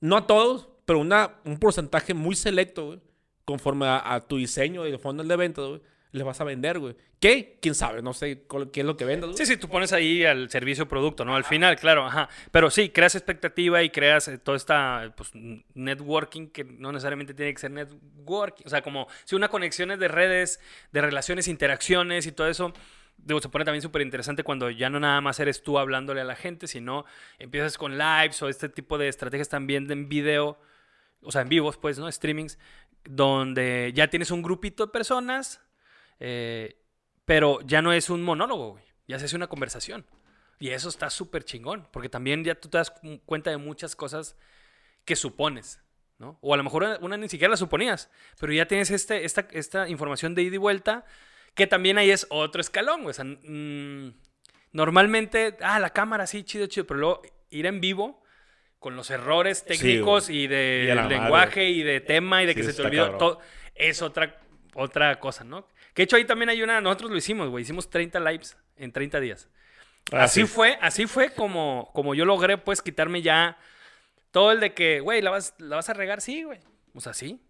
no 0.00 0.16
a 0.16 0.26
todos, 0.26 0.68
pero 0.84 0.98
una, 0.98 1.36
un 1.44 1.58
porcentaje 1.58 2.14
muy 2.14 2.36
selecto, 2.36 2.86
güey, 2.86 3.00
conforme 3.44 3.86
a, 3.88 4.24
tu 4.28 4.36
diseño 4.36 4.86
y 4.86 4.90
el 4.90 4.98
fondo 4.98 5.24
de 5.24 5.36
ventas, 5.36 5.64
güey, 5.66 5.80
le 6.12 6.24
vas 6.24 6.40
a 6.40 6.44
vender, 6.44 6.78
güey. 6.78 6.96
¿Qué? 7.20 7.58
¿Quién 7.60 7.74
sabe? 7.74 8.02
No 8.02 8.12
sé 8.12 8.46
qué 8.72 8.80
es 8.80 8.86
lo 8.86 8.96
que 8.96 9.04
vendas. 9.04 9.36
Sí, 9.36 9.46
sí, 9.46 9.56
tú 9.56 9.68
pones 9.68 9.92
ahí 9.92 10.24
al 10.24 10.50
servicio 10.50 10.86
producto, 10.86 11.24
¿no? 11.24 11.34
Al 11.34 11.44
final, 11.44 11.76
claro, 11.76 12.06
ajá. 12.06 12.28
Pero 12.50 12.70
sí, 12.70 12.90
creas 12.90 13.14
expectativa 13.14 13.82
y 13.82 13.90
creas 13.90 14.28
eh, 14.28 14.38
toda 14.38 14.56
esta 14.56 15.14
pues, 15.16 15.30
networking 15.74 16.48
que 16.48 16.64
no 16.64 16.92
necesariamente 16.92 17.34
tiene 17.34 17.52
que 17.52 17.60
ser 17.60 17.70
networking. 17.70 18.64
O 18.66 18.68
sea, 18.68 18.82
como 18.82 19.08
si 19.24 19.34
una 19.34 19.48
conexión 19.48 19.90
es 19.90 19.98
de 19.98 20.08
redes, 20.08 20.60
de 20.92 21.00
relaciones, 21.00 21.48
interacciones 21.48 22.26
y 22.26 22.32
todo 22.32 22.48
eso. 22.48 22.72
Digo, 23.18 23.40
se 23.40 23.48
pone 23.48 23.64
también 23.64 23.82
súper 23.82 24.02
interesante 24.02 24.44
cuando 24.44 24.70
ya 24.70 24.88
no 24.90 25.00
nada 25.00 25.20
más 25.20 25.40
eres 25.40 25.62
tú 25.62 25.78
hablándole 25.78 26.20
a 26.20 26.24
la 26.24 26.36
gente, 26.36 26.66
sino 26.66 27.04
empiezas 27.38 27.76
con 27.76 27.98
lives 27.98 28.40
o 28.42 28.48
este 28.48 28.68
tipo 28.68 28.98
de 28.98 29.08
estrategias 29.08 29.48
también 29.48 29.90
en 29.90 30.08
video, 30.08 30.60
o 31.22 31.32
sea, 31.32 31.42
en 31.42 31.48
vivos, 31.48 31.76
pues, 31.76 31.98
¿no? 31.98 32.10
Streamings, 32.10 32.58
donde 33.04 33.92
ya 33.94 34.08
tienes 34.08 34.30
un 34.30 34.42
grupito 34.42 34.86
de 34.86 34.92
personas, 34.92 35.60
eh, 36.20 36.76
pero 37.24 37.60
ya 37.62 37.82
no 37.82 37.92
es 37.92 38.10
un 38.10 38.22
monólogo. 38.22 38.78
Ya 39.08 39.18
se 39.18 39.24
hace 39.24 39.36
una 39.36 39.48
conversación. 39.48 40.04
Y 40.58 40.70
eso 40.70 40.88
está 40.88 41.10
súper 41.10 41.44
chingón, 41.44 41.86
porque 41.92 42.08
también 42.08 42.42
ya 42.44 42.54
tú 42.54 42.68
te 42.68 42.78
das 42.78 42.90
cu- 42.90 43.20
cuenta 43.24 43.50
de 43.50 43.56
muchas 43.56 43.94
cosas 43.94 44.36
que 45.04 45.14
supones, 45.16 45.80
¿no? 46.18 46.38
O 46.40 46.54
a 46.54 46.56
lo 46.56 46.64
mejor 46.64 46.84
una, 46.84 46.98
una 47.00 47.16
ni 47.16 47.28
siquiera 47.28 47.50
la 47.50 47.56
suponías, 47.56 48.10
pero 48.40 48.52
ya 48.52 48.66
tienes 48.66 48.90
este, 48.90 49.24
esta, 49.24 49.46
esta 49.52 49.88
información 49.88 50.34
de 50.34 50.42
ida 50.42 50.54
y 50.54 50.58
vuelta, 50.58 51.04
que 51.56 51.66
también 51.66 51.98
ahí 51.98 52.10
es 52.10 52.26
otro 52.30 52.60
escalón, 52.60 53.02
güey. 53.02 53.10
O 53.10 53.14
sea, 53.14 53.24
mm, 53.24 54.14
normalmente, 54.72 55.56
ah, 55.60 55.80
la 55.80 55.90
cámara, 55.90 56.26
sí, 56.26 56.44
chido, 56.44 56.66
chido, 56.66 56.86
pero 56.86 57.00
luego 57.00 57.22
ir 57.50 57.66
en 57.66 57.80
vivo 57.80 58.22
con 58.78 58.94
los 58.94 59.10
errores 59.10 59.64
técnicos 59.64 60.30
y 60.30 60.46
de 60.46 60.88
Y 60.92 60.94
madre. 60.94 61.18
lenguaje 61.18 61.68
y 61.70 61.82
de 61.82 62.00
tema 62.00 62.42
y 62.42 62.46
de 62.46 62.54
Sí, 62.54 62.60
que 62.60 62.62
se 62.62 62.74
te 62.74 62.82
olvidó 62.82 63.04
cabrón. 63.04 63.18
todo, 63.18 63.40
es 63.74 64.02
otra, 64.02 64.38
otra 64.74 65.18
cosa, 65.18 65.44
¿no? 65.44 65.66
Que 65.94 66.02
de 66.02 66.04
hecho 66.04 66.16
ahí 66.16 66.24
también 66.26 66.50
hay 66.50 66.62
una, 66.62 66.80
nosotros 66.80 67.10
lo 67.10 67.16
hicimos, 67.16 67.48
güey, 67.48 67.62
hicimos 67.62 67.88
30 67.90 68.20
lives 68.20 68.56
en 68.76 68.92
30 68.92 69.18
días. 69.20 69.48
Ah, 70.12 70.24
así 70.24 70.42
sí. 70.42 70.46
fue, 70.46 70.78
así 70.82 71.06
fue 71.06 71.32
como, 71.34 71.90
como 71.94 72.14
yo 72.14 72.24
logré, 72.26 72.58
pues, 72.58 72.82
quitarme 72.82 73.22
ya 73.22 73.58
todo 74.30 74.52
el 74.52 74.60
de 74.60 74.74
que, 74.74 75.00
güey, 75.00 75.22
¿la 75.22 75.30
vas, 75.30 75.54
¿la 75.58 75.76
vas 75.76 75.88
a 75.88 75.94
regar? 75.94 76.20
Sí, 76.20 76.42
güey. 76.44 76.60
O 76.94 77.00
sea, 77.00 77.14
sí. 77.14 77.40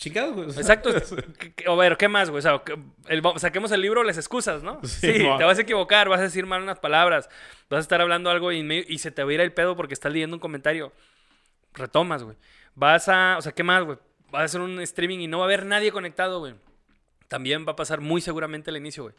Chingados, 0.00 0.34
güey. 0.34 0.48
Exacto. 0.48 0.90
¿Qué- 1.38 1.52
qué- 1.52 1.70
A 1.70 1.74
ver, 1.74 1.96
¿qué 1.98 2.08
más, 2.08 2.30
güey? 2.30 2.38
O 2.38 2.42
sea, 2.42 2.62
el- 3.08 3.22
saquemos 3.36 3.70
el 3.70 3.82
libro, 3.82 4.02
les 4.02 4.16
excusas, 4.16 4.62
¿no? 4.62 4.80
Sí, 4.82 5.12
te 5.12 5.44
vas 5.44 5.58
a 5.58 5.60
equivocar, 5.62 6.08
vas 6.08 6.20
a 6.20 6.22
decir 6.24 6.46
mal 6.46 6.62
unas 6.62 6.78
palabras, 6.78 7.28
vas 7.68 7.78
a 7.78 7.80
estar 7.82 8.00
hablando 8.00 8.30
algo 8.30 8.50
y, 8.50 8.62
medio- 8.62 8.84
y 8.88 8.96
se 8.98 9.10
te 9.10 9.22
va 9.22 9.30
a 9.30 9.34
ir 9.34 9.40
el 9.42 9.52
pedo 9.52 9.76
porque 9.76 9.92
estás 9.92 10.10
leyendo 10.10 10.36
un 10.36 10.40
comentario. 10.40 10.92
Retomas, 11.74 12.22
güey. 12.22 12.36
Vas 12.74 13.08
a, 13.08 13.36
o 13.38 13.42
sea, 13.42 13.52
¿qué 13.52 13.62
más, 13.62 13.84
güey? 13.84 13.98
Vas 14.30 14.40
a 14.42 14.44
hacer 14.44 14.60
un 14.62 14.80
streaming 14.80 15.18
y 15.18 15.26
no 15.28 15.38
va 15.38 15.44
a 15.44 15.46
haber 15.48 15.66
nadie 15.66 15.92
conectado, 15.92 16.38
güey. 16.38 16.54
También 17.28 17.66
va 17.68 17.72
a 17.72 17.76
pasar 17.76 18.00
muy 18.00 18.22
seguramente 18.22 18.70
al 18.70 18.78
inicio, 18.78 19.02
güey. 19.04 19.14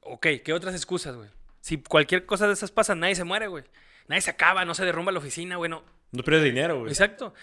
Ok, 0.00 0.26
¿qué 0.42 0.52
otras 0.54 0.74
excusas, 0.74 1.14
güey? 1.16 1.28
Si 1.60 1.80
cualquier 1.82 2.24
cosa 2.26 2.46
de 2.46 2.54
esas 2.54 2.70
pasa, 2.72 2.94
nadie 2.94 3.14
se 3.14 3.24
muere, 3.24 3.46
güey. 3.46 3.64
Nadie 4.08 4.22
se 4.22 4.30
acaba, 4.30 4.64
no 4.64 4.74
se 4.74 4.84
derrumba 4.84 5.12
la 5.12 5.18
oficina, 5.18 5.56
güey. 5.56 5.70
No, 5.70 5.84
No 6.12 6.22
pierdes 6.24 6.44
dinero, 6.44 6.78
güey. 6.80 6.90
Exacto. 6.90 7.34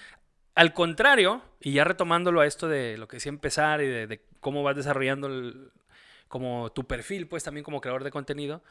Al 0.55 0.73
contrario, 0.73 1.41
y 1.59 1.73
ya 1.73 1.83
retomándolo 1.83 2.41
a 2.41 2.45
esto 2.45 2.67
de 2.67 2.97
lo 2.97 3.07
que 3.07 3.17
decía 3.17 3.29
empezar 3.29 3.81
y 3.81 3.87
de, 3.87 4.07
de 4.07 4.21
cómo 4.39 4.63
vas 4.63 4.75
desarrollando 4.75 5.29
como 6.27 6.71
tu 6.71 6.85
perfil, 6.85 7.27
pues 7.27 7.43
también 7.43 7.63
como 7.63 7.81
creador 7.81 8.03
de 8.03 8.11
contenido, 8.11 8.61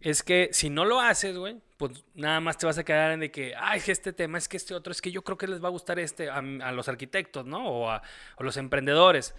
es 0.00 0.22
que 0.22 0.50
si 0.52 0.70
no 0.70 0.84
lo 0.84 1.00
haces, 1.00 1.36
güey, 1.36 1.56
pues 1.76 2.04
nada 2.14 2.38
más 2.40 2.58
te 2.58 2.66
vas 2.66 2.76
a 2.76 2.84
quedar 2.84 3.12
en 3.12 3.20
de 3.20 3.30
que, 3.30 3.54
ay, 3.56 3.78
es 3.78 3.84
que 3.84 3.92
este 3.92 4.12
tema, 4.12 4.38
es 4.38 4.48
que 4.48 4.56
este 4.56 4.74
otro, 4.74 4.92
es 4.92 5.00
que 5.00 5.10
yo 5.10 5.22
creo 5.22 5.38
que 5.38 5.46
les 5.46 5.62
va 5.62 5.68
a 5.68 5.70
gustar 5.70 5.98
este 5.98 6.28
a, 6.28 6.42
los 6.72 6.88
arquitectos, 6.88 7.46
¿no? 7.46 7.66
O 7.66 7.90
a, 7.90 8.02
los 8.38 8.56
emprendedores. 8.56 9.34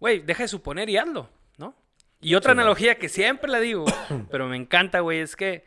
Güey, 0.00 0.20
deja 0.20 0.44
de 0.44 0.48
suponer 0.48 0.88
y 0.88 0.96
hazlo, 0.96 1.28
¿no? 1.58 1.74
Y 2.20 2.34
otra 2.34 2.52
analogía 2.52 2.96
que 2.96 3.08
siempre 3.08 3.50
la 3.50 3.60
digo, 3.60 3.84
pero 4.30 4.48
me 4.48 4.56
encanta, 4.56 5.00
güey, 5.00 5.20
es 5.20 5.36
que 5.36 5.64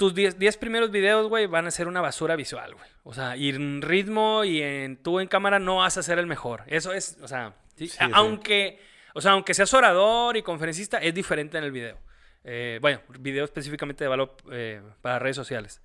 tus 0.00 0.14
10 0.14 0.56
primeros 0.56 0.90
videos, 0.90 1.28
güey, 1.28 1.46
van 1.46 1.66
a 1.66 1.70
ser 1.70 1.86
una 1.86 2.00
basura 2.00 2.34
visual, 2.34 2.72
güey. 2.72 2.88
O 3.02 3.12
sea, 3.12 3.36
y 3.36 3.50
en 3.50 3.82
ritmo 3.82 4.44
y 4.44 4.62
en 4.62 4.96
tú 4.96 5.20
en 5.20 5.28
cámara 5.28 5.58
no 5.58 5.76
vas 5.76 5.98
a 5.98 6.02
ser 6.02 6.18
el 6.18 6.26
mejor. 6.26 6.62
Eso 6.68 6.94
es, 6.94 7.18
o 7.20 7.28
sea, 7.28 7.54
aunque, 8.14 8.80
o 9.12 9.20
sea, 9.20 9.32
aunque 9.32 9.52
seas 9.52 9.74
orador 9.74 10.38
y 10.38 10.42
conferencista, 10.42 10.96
es 10.96 11.12
diferente 11.12 11.58
en 11.58 11.64
el 11.64 11.70
video. 11.70 11.98
Eh, 12.44 12.78
bueno, 12.80 13.02
video 13.18 13.44
específicamente 13.44 14.02
de 14.02 14.08
valor 14.08 14.38
eh, 14.50 14.80
para 15.02 15.18
redes 15.18 15.36
sociales. 15.36 15.82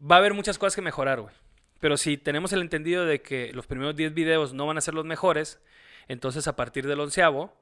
Va 0.00 0.14
a 0.14 0.18
haber 0.20 0.32
muchas 0.32 0.56
cosas 0.56 0.76
que 0.76 0.82
mejorar, 0.82 1.20
güey. 1.20 1.34
Pero 1.80 1.96
si 1.96 2.16
tenemos 2.16 2.52
el 2.52 2.60
entendido 2.60 3.04
de 3.04 3.20
que 3.20 3.52
los 3.52 3.66
primeros 3.66 3.96
10 3.96 4.14
videos 4.14 4.54
no 4.54 4.64
van 4.68 4.78
a 4.78 4.80
ser 4.80 4.94
los 4.94 5.06
mejores, 5.06 5.60
entonces 6.06 6.46
a 6.46 6.54
partir 6.54 6.86
del 6.86 7.00
onceavo 7.00 7.52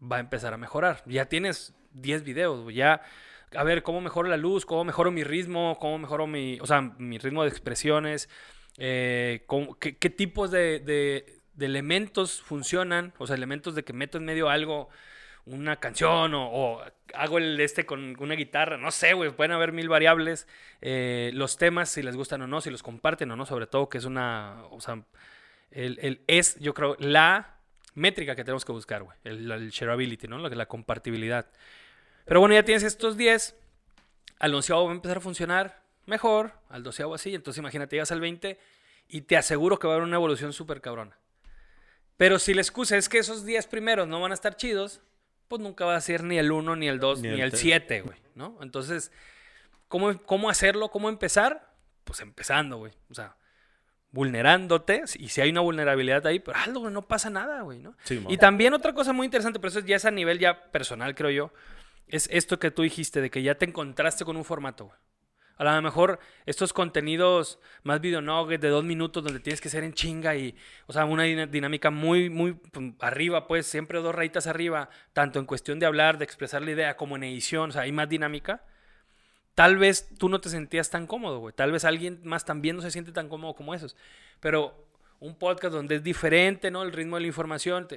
va 0.00 0.18
a 0.18 0.20
empezar 0.20 0.54
a 0.54 0.58
mejorar. 0.58 1.02
Ya 1.06 1.24
tienes 1.24 1.74
10 1.94 2.22
videos, 2.22 2.62
güey. 2.62 2.76
Ya, 2.76 3.02
a 3.54 3.64
ver, 3.64 3.82
cómo 3.82 4.00
mejoro 4.00 4.28
la 4.28 4.36
luz, 4.36 4.66
cómo 4.66 4.84
mejoro 4.84 5.10
mi 5.10 5.24
ritmo, 5.24 5.76
cómo 5.80 5.98
mejoro 5.98 6.26
mi, 6.26 6.58
o 6.60 6.66
sea, 6.66 6.80
mi 6.80 7.18
ritmo 7.18 7.42
de 7.42 7.48
expresiones, 7.48 8.28
eh, 8.78 9.46
qué, 9.80 10.10
tipos 10.10 10.50
de, 10.50 10.80
de, 10.80 11.64
elementos 11.64 12.40
funcionan, 12.40 13.12
o 13.18 13.26
sea, 13.26 13.36
elementos 13.36 13.74
de 13.74 13.84
que 13.84 13.92
meto 13.92 14.18
en 14.18 14.24
medio 14.24 14.48
algo 14.48 14.88
una 15.46 15.76
canción 15.76 16.32
o, 16.34 16.80
hago 17.14 17.38
el 17.38 17.58
este 17.60 17.86
con 17.86 18.16
una 18.20 18.34
guitarra, 18.34 18.76
no 18.76 18.90
sé, 18.90 19.14
güey, 19.14 19.30
pueden 19.30 19.52
haber 19.52 19.72
mil 19.72 19.88
variables. 19.88 20.46
Eh, 20.80 21.30
los 21.34 21.56
temas, 21.56 21.88
si 21.88 22.02
les 22.02 22.16
gustan 22.16 22.42
o 22.42 22.46
no, 22.46 22.60
si 22.60 22.70
los 22.70 22.82
comparten 22.82 23.30
o 23.30 23.36
no, 23.36 23.46
sobre 23.46 23.66
todo 23.66 23.88
que 23.88 23.98
es 23.98 24.04
una, 24.04 24.62
o 24.70 24.80
sea, 24.80 25.02
es, 25.70 26.58
yo 26.60 26.74
creo, 26.74 26.96
la 26.98 27.56
métrica 27.94 28.36
que 28.36 28.44
tenemos 28.44 28.64
que 28.64 28.72
buscar, 28.72 29.02
güey, 29.02 29.16
el, 29.24 29.70
shareability, 29.70 30.28
¿no? 30.28 30.38
La 30.38 30.66
compartibilidad. 30.66 31.46
Pero 32.28 32.40
bueno, 32.40 32.54
ya 32.54 32.62
tienes 32.62 32.82
estos 32.82 33.16
10, 33.16 33.56
al 34.38 34.54
onceavo 34.54 34.84
va 34.84 34.90
a 34.90 34.94
empezar 34.94 35.16
a 35.16 35.20
funcionar 35.20 35.82
mejor, 36.06 36.52
al 36.68 36.82
doceavo 36.82 37.14
así, 37.14 37.34
entonces 37.34 37.58
imagínate, 37.58 37.96
llegas 37.96 38.12
al 38.12 38.20
20 38.20 38.58
y 39.08 39.22
te 39.22 39.36
aseguro 39.36 39.78
que 39.78 39.86
va 39.86 39.94
a 39.94 39.96
haber 39.96 40.06
una 40.06 40.16
evolución 40.16 40.52
súper 40.52 40.80
cabrona. 40.80 41.16
Pero 42.18 42.38
si 42.38 42.52
la 42.52 42.60
excusa 42.60 42.96
es 42.96 43.08
que 43.08 43.18
esos 43.18 43.46
10 43.46 43.66
primeros 43.68 44.08
no 44.08 44.20
van 44.20 44.32
a 44.32 44.34
estar 44.34 44.56
chidos, 44.56 45.00
pues 45.48 45.62
nunca 45.62 45.86
va 45.86 45.96
a 45.96 46.00
ser 46.00 46.22
ni 46.22 46.38
el 46.38 46.52
1, 46.52 46.76
ni 46.76 46.88
el 46.88 47.00
2, 47.00 47.22
ni, 47.22 47.40
el 47.40 47.52
7, 47.52 48.02
güey, 48.02 48.18
¿no? 48.34 48.58
Entonces, 48.60 49.10
¿cómo, 49.88 50.16
¿cómo 50.24 50.50
hacerlo? 50.50 50.90
¿Cómo 50.90 51.08
empezar? 51.08 51.72
Pues 52.04 52.20
empezando, 52.20 52.76
güey. 52.76 52.92
O 53.08 53.14
sea, 53.14 53.36
vulnerándote, 54.10 55.04
y 55.18 55.28
si 55.28 55.40
hay 55.40 55.50
una 55.50 55.60
vulnerabilidad 55.60 56.26
ahí, 56.26 56.40
pero 56.40 56.58
algo, 56.58 56.90
no 56.90 57.06
pasa 57.06 57.30
nada, 57.30 57.62
güey, 57.62 57.78
¿no? 57.78 57.94
y 58.28 58.38
también 58.38 58.72
otra 58.72 58.94
cosa 58.94 59.12
muy 59.12 59.26
interesante, 59.26 59.58
pero 59.58 59.68
eso 59.68 59.80
ya 59.80 59.96
es 59.96 60.04
a 60.04 60.10
nivel 60.10 60.38
ya 60.38 60.70
personal, 60.70 61.14
creo 61.14 61.30
yo, 61.30 61.52
es 62.10 62.28
esto 62.32 62.58
que 62.58 62.70
tú 62.70 62.82
dijiste, 62.82 63.20
de 63.20 63.30
que 63.30 63.42
ya 63.42 63.56
te 63.56 63.64
encontraste 63.64 64.24
con 64.24 64.36
un 64.36 64.44
formato. 64.44 64.92
A 65.58 65.64
lo 65.64 65.82
mejor 65.82 66.20
estos 66.46 66.72
contenidos 66.72 67.58
más 67.82 68.00
video 68.00 68.20
nuggets 68.20 68.62
de 68.62 68.68
dos 68.68 68.84
minutos 68.84 69.24
donde 69.24 69.40
tienes 69.40 69.60
que 69.60 69.68
ser 69.68 69.82
en 69.82 69.92
chinga 69.92 70.36
y, 70.36 70.54
o 70.86 70.92
sea, 70.92 71.04
una 71.04 71.24
dinámica 71.24 71.90
muy, 71.90 72.30
muy 72.30 72.52
pues, 72.52 72.92
arriba, 73.00 73.48
pues 73.48 73.66
siempre 73.66 73.98
dos 74.00 74.14
rayitas 74.14 74.46
arriba, 74.46 74.88
tanto 75.12 75.40
en 75.40 75.46
cuestión 75.46 75.80
de 75.80 75.86
hablar, 75.86 76.16
de 76.16 76.24
expresar 76.24 76.62
la 76.62 76.70
idea, 76.70 76.96
como 76.96 77.16
en 77.16 77.24
edición, 77.24 77.70
o 77.70 77.72
sea, 77.72 77.82
hay 77.82 77.92
más 77.92 78.08
dinámica. 78.08 78.64
Tal 79.56 79.76
vez 79.76 80.08
tú 80.16 80.28
no 80.28 80.40
te 80.40 80.48
sentías 80.48 80.90
tan 80.90 81.08
cómodo, 81.08 81.40
güey. 81.40 81.52
Tal 81.52 81.72
vez 81.72 81.84
alguien 81.84 82.20
más 82.22 82.44
también 82.44 82.76
no 82.76 82.82
se 82.82 82.92
siente 82.92 83.10
tan 83.10 83.28
cómodo 83.28 83.54
como 83.54 83.74
esos. 83.74 83.96
Pero 84.38 84.86
un 85.18 85.34
podcast 85.34 85.74
donde 85.74 85.96
es 85.96 86.04
diferente, 86.04 86.70
¿no? 86.70 86.84
El 86.84 86.92
ritmo 86.92 87.16
de 87.16 87.22
la 87.22 87.26
información, 87.26 87.88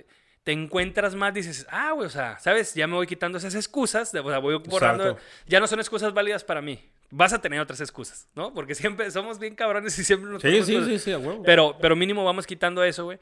te 0.44 0.52
encuentras 0.52 1.16
más, 1.16 1.34
dices, 1.34 1.68
ah, 1.70 1.92
güey, 1.92 2.08
o 2.08 2.10
sea, 2.10 2.39
¿sabes? 2.39 2.74
Ya 2.74 2.88
me 2.88 2.96
voy 2.96 3.06
quitando 3.06 3.38
esas 3.38 3.54
excusas, 3.56 4.14
o 4.14 4.30
sea, 4.30 4.39
voy 4.39 4.56
borrando, 4.56 5.18
ya 5.48 5.60
no 5.60 5.68
son 5.68 5.80
excusas 5.80 6.14
válidas 6.14 6.44
para 6.44 6.62
mí. 6.62 6.80
Vas 7.14 7.34
a 7.34 7.42
tener 7.42 7.60
otras 7.60 7.82
excusas, 7.82 8.30
¿no? 8.36 8.54
Porque 8.54 8.74
siempre 8.76 9.12
somos 9.12 9.38
bien 9.38 9.56
cabrones 9.56 9.98
y 10.00 10.04
siempre 10.04 10.32
nos 10.32 10.42
Sí, 10.42 10.64
sí, 10.64 10.84
sí, 10.86 11.00
sí, 11.00 11.12
a 11.12 11.20
Pero, 11.46 11.78
pero 11.80 11.96
mínimo 11.96 12.24
vamos 12.24 12.48
quitando 12.48 12.84
eso, 12.84 13.06
güey. 13.06 13.20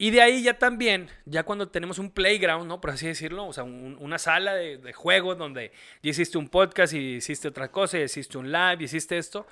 Y 0.00 0.10
de 0.10 0.22
ahí 0.22 0.42
ya 0.42 0.56
también, 0.56 1.10
ya 1.26 1.42
cuando 1.42 1.68
tenemos 1.68 1.98
un 1.98 2.10
playground, 2.10 2.66
¿no? 2.66 2.80
Por 2.80 2.90
así 2.90 3.06
decirlo, 3.06 3.46
o 3.46 3.52
sea, 3.52 3.64
una 3.64 4.18
sala 4.18 4.54
de, 4.54 4.78
de 4.78 4.92
juegos 4.92 5.36
donde 5.36 5.72
ya 6.02 6.10
hiciste 6.10 6.38
un 6.38 6.48
podcast 6.48 6.92
y 6.94 7.16
hiciste 7.16 7.48
otra 7.48 7.70
cosa, 7.72 7.98
y 7.98 8.02
hiciste 8.02 8.38
un 8.38 8.52
live 8.52 8.76
y 8.78 8.84
hiciste 8.84 9.18
esto, 9.18 9.46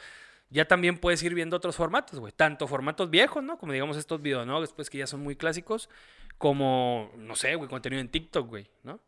ya 0.51 0.65
también 0.65 0.99
puedes 0.99 1.21
ir 1.25 1.35
viendo 1.35 1.57
otros 1.57 1.75
formatos, 1.75 2.21
güey. 2.21 2.33
Tanto 2.33 2.69
formatos 2.69 3.11
viejos, 3.11 3.43
¿no? 3.43 3.59
Como 3.59 3.73
digamos 3.73 3.97
estos 3.97 4.23
videos, 4.23 4.47
¿no? 4.47 4.61
Después 4.61 4.89
que 4.89 4.99
ya 4.99 5.09
son 5.09 5.21
muy 5.21 5.35
clásicos, 5.35 5.89
como, 6.39 7.11
no 7.17 7.37
sé, 7.37 7.55
güey, 7.55 7.69
contenido 7.69 8.01
en 8.01 8.09
TikTok, 8.09 8.49
güey, 8.49 8.69
¿no? 8.83 9.01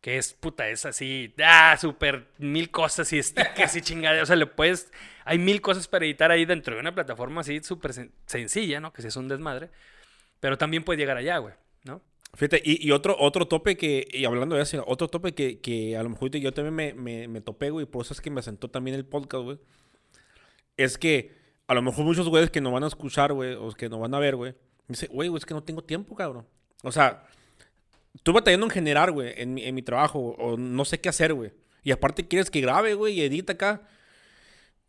Que 0.00 0.18
es, 0.18 0.34
puta, 0.34 0.68
es 0.68 0.84
así, 0.84 1.34
ah, 1.42 1.76
súper 1.80 2.28
mil 2.38 2.70
cosas 2.70 3.12
y 3.12 3.22
stickers 3.22 3.76
y 3.76 3.80
chingada. 3.80 4.22
O 4.22 4.26
sea, 4.26 4.36
le 4.36 4.46
puedes, 4.46 4.92
hay 5.24 5.38
mil 5.38 5.60
cosas 5.60 5.88
para 5.88 6.04
editar 6.04 6.30
ahí 6.30 6.44
dentro 6.44 6.74
de 6.74 6.80
una 6.80 6.94
plataforma 6.94 7.40
así 7.40 7.60
súper 7.62 7.92
sencilla, 8.26 8.80
¿no? 8.80 8.92
Que 8.92 9.02
si 9.02 9.08
es 9.08 9.16
un 9.16 9.28
desmadre. 9.28 9.70
Pero 10.38 10.58
también 10.58 10.84
puede 10.84 10.98
llegar 10.98 11.16
allá, 11.16 11.38
güey, 11.38 11.54
¿no? 11.84 12.02
Fíjate, 12.34 12.60
y, 12.62 12.90
otro, 12.90 13.16
otro 13.18 13.48
tope 13.48 13.76
que, 13.78 14.06
y 14.10 14.26
hablando 14.26 14.56
de 14.56 14.62
eso, 14.62 14.84
otro 14.86 15.08
tope 15.08 15.34
que, 15.34 15.58
que 15.60 15.96
a 15.96 16.02
lo 16.02 16.10
mejor 16.10 16.30
yo 16.30 16.52
también 16.52 16.74
me, 16.74 16.92
me, 16.92 17.28
me 17.28 17.40
topé, 17.40 17.70
güey, 17.70 17.86
por 17.86 18.04
eso 18.04 18.12
es 18.12 18.20
que 18.20 18.30
me 18.30 18.42
sentó 18.42 18.68
también 18.68 18.94
el 18.94 19.06
podcast, 19.06 19.44
güey. 19.44 19.58
Es 20.76 20.98
que 20.98 21.34
a 21.66 21.74
lo 21.74 21.80
mejor 21.80 22.04
muchos 22.04 22.28
güeyes 22.28 22.50
que 22.50 22.60
no 22.60 22.70
van 22.72 22.84
a 22.84 22.88
escuchar, 22.88 23.32
güey, 23.32 23.54
o 23.54 23.70
que 23.72 23.88
no 23.88 23.98
van 23.98 24.14
a 24.14 24.18
ver, 24.18 24.36
güey, 24.36 24.54
dice, 24.86 25.06
güey, 25.06 25.34
es 25.34 25.46
que 25.46 25.54
no 25.54 25.62
tengo 25.62 25.82
tiempo, 25.82 26.14
cabrón. 26.14 26.46
O 26.86 26.92
sea, 26.92 27.24
estoy 28.14 28.32
batallando 28.32 28.66
en 28.66 28.70
generar, 28.70 29.10
güey, 29.10 29.34
en 29.36 29.54
mi, 29.54 29.64
en 29.64 29.74
mi 29.74 29.82
trabajo, 29.82 30.36
o 30.38 30.56
no 30.56 30.84
sé 30.84 31.00
qué 31.00 31.08
hacer, 31.08 31.34
güey. 31.34 31.52
Y 31.82 31.90
aparte 31.90 32.26
quieres 32.26 32.48
que 32.48 32.60
grabe, 32.60 32.94
güey, 32.94 33.14
y 33.14 33.22
edita 33.22 33.54
acá. 33.54 33.82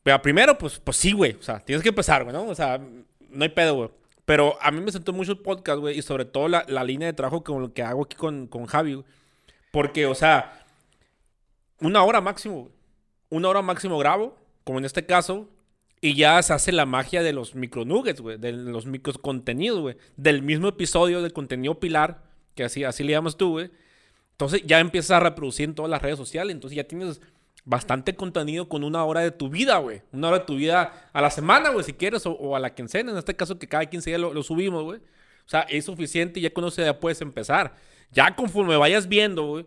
Pero 0.03 0.21
primero, 0.21 0.57
pues, 0.57 0.79
pues 0.79 0.95
sí, 0.95 1.11
güey. 1.11 1.33
O 1.33 1.41
sea, 1.41 1.59
tienes 1.59 1.81
que 1.81 1.89
empezar, 1.89 2.23
güey, 2.23 2.35
¿no? 2.35 2.45
O 2.45 2.53
sea, 2.53 2.79
no 3.29 3.43
hay 3.43 3.49
pedo, 3.49 3.75
güey. 3.75 3.89
Pero 4.25 4.57
a 4.61 4.69
mí 4.69 4.79
me 4.79 4.91
sentó 4.91 5.11
mucho 5.11 5.31
el 5.31 5.39
podcast, 5.39 5.79
güey, 5.79 5.97
y 5.97 6.01
sobre 6.03 6.25
todo 6.25 6.47
la, 6.47 6.65
la, 6.67 6.83
línea 6.83 7.07
de 7.07 7.13
trabajo 7.13 7.43
con 7.43 7.61
lo 7.61 7.73
que 7.73 7.81
hago 7.81 8.03
aquí 8.03 8.15
con, 8.15 8.45
con 8.45 8.67
Javi, 8.67 8.93
güey. 8.93 9.05
Porque, 9.71 10.05
o 10.05 10.13
sea, 10.13 10.65
una 11.79 12.03
hora 12.03 12.21
máximo, 12.21 12.61
güey. 12.61 12.73
Una 13.29 13.49
hora 13.49 13.61
máximo 13.63 13.97
grabo, 13.97 14.37
como 14.63 14.77
en 14.77 14.85
este 14.85 15.05
caso, 15.05 15.49
y 15.99 16.15
ya 16.15 16.41
se 16.43 16.53
hace 16.53 16.71
la 16.71 16.85
magia 16.85 17.23
de 17.23 17.33
los 17.33 17.55
micro 17.55 17.85
nuggets, 17.85 18.21
güey, 18.21 18.37
de 18.37 18.51
los 18.51 18.85
micros 18.85 19.17
contenidos, 19.17 19.79
güey. 19.79 19.97
Del 20.15 20.41
mismo 20.43 20.67
episodio 20.67 21.21
del 21.21 21.33
contenido 21.33 21.79
pilar, 21.79 22.23
que 22.55 22.63
así, 22.63 22.83
así 22.83 23.03
le 23.03 23.13
llamas 23.13 23.37
tú, 23.37 23.51
güey. 23.51 23.71
Entonces 24.31 24.61
ya 24.65 24.79
empiezas 24.79 25.11
a 25.11 25.19
reproducir 25.19 25.65
en 25.65 25.75
todas 25.75 25.89
las 25.89 26.01
redes 26.01 26.17
sociales. 26.17 26.53
Entonces 26.53 26.77
ya 26.77 26.83
tienes 26.83 27.21
bastante 27.65 28.15
contenido 28.15 28.69
con 28.69 28.83
una 28.83 29.03
hora 29.03 29.21
de 29.21 29.31
tu 29.31 29.49
vida, 29.49 29.77
güey. 29.77 30.03
Una 30.11 30.27
hora 30.29 30.39
de 30.39 30.45
tu 30.45 30.55
vida 30.55 31.09
a 31.11 31.21
la 31.21 31.31
semana, 31.31 31.69
güey, 31.69 31.83
si 31.83 31.93
quieres, 31.93 32.25
o, 32.25 32.55
a 32.55 32.59
la 32.59 32.75
quincena. 32.75 33.11
En 33.11 33.17
este 33.17 33.35
caso, 33.35 33.57
que 33.57 33.67
cada 33.67 33.85
15 33.85 34.09
días 34.11 34.21
lo, 34.21 34.33
lo 34.33 34.43
subimos, 34.43 34.83
güey. 34.83 34.99
O 34.99 35.49
sea, 35.49 35.61
es 35.61 35.85
suficiente 35.85 36.39
y 36.39 36.43
ya 36.43 36.51
eso 36.55 36.81
ya 36.83 36.99
puedes 36.99 37.21
empezar. 37.21 37.73
Ya 38.11 38.35
conforme 38.35 38.77
vayas 38.77 39.07
viendo, 39.07 39.47
güey 39.47 39.65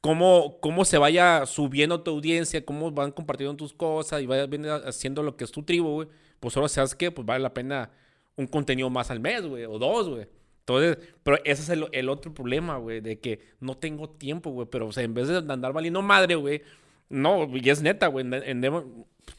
cómo, 0.00 0.58
cómo 0.60 0.84
se 0.84 0.98
vaya 0.98 1.46
subiendo 1.46 2.02
tu 2.02 2.10
audiencia, 2.10 2.64
cómo 2.64 2.90
van 2.90 3.12
compartiendo 3.12 3.56
tus 3.56 3.72
cosas 3.72 4.22
y 4.22 4.26
vayas 4.26 4.48
haciendo 4.86 5.22
lo 5.22 5.36
que 5.36 5.44
es 5.44 5.50
tu 5.50 5.62
tribu, 5.62 5.90
güey. 5.90 6.08
Pues 6.40 6.54
solo 6.54 6.68
sabes 6.68 6.94
que 6.94 7.10
pues 7.10 7.26
vale 7.26 7.42
la 7.42 7.52
pena 7.52 7.90
un 8.36 8.46
contenido 8.46 8.88
más 8.90 9.10
al 9.10 9.20
mes, 9.20 9.46
güey, 9.46 9.64
o 9.64 9.78
dos, 9.78 10.08
güey. 10.08 10.26
Entonces, 10.60 10.98
pero 11.22 11.38
ese 11.44 11.62
es 11.62 11.68
el, 11.68 11.88
el 11.92 12.08
otro 12.08 12.32
problema, 12.32 12.76
güey, 12.76 13.00
de 13.00 13.18
que 13.18 13.40
no 13.60 13.76
tengo 13.76 14.08
tiempo, 14.08 14.50
güey. 14.50 14.68
Pero, 14.70 14.86
o 14.86 14.92
sea, 14.92 15.02
en 15.02 15.14
vez 15.14 15.28
de 15.28 15.38
andar 15.38 15.72
valiendo 15.72 16.00
madre, 16.00 16.36
güey, 16.36 16.62
no, 17.08 17.48
y 17.56 17.68
es 17.68 17.82
neta, 17.82 18.06
güey, 18.06 18.24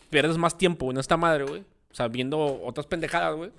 pierdes 0.10 0.38
más 0.38 0.58
tiempo 0.58 0.92
en 0.92 0.98
esta 0.98 1.18
madre, 1.18 1.46
güey. 1.46 1.62
O 1.92 1.96
sea, 1.96 2.08
viendo 2.08 2.62
otras 2.64 2.86
pendejadas, 2.86 3.36
güey. 3.36 3.52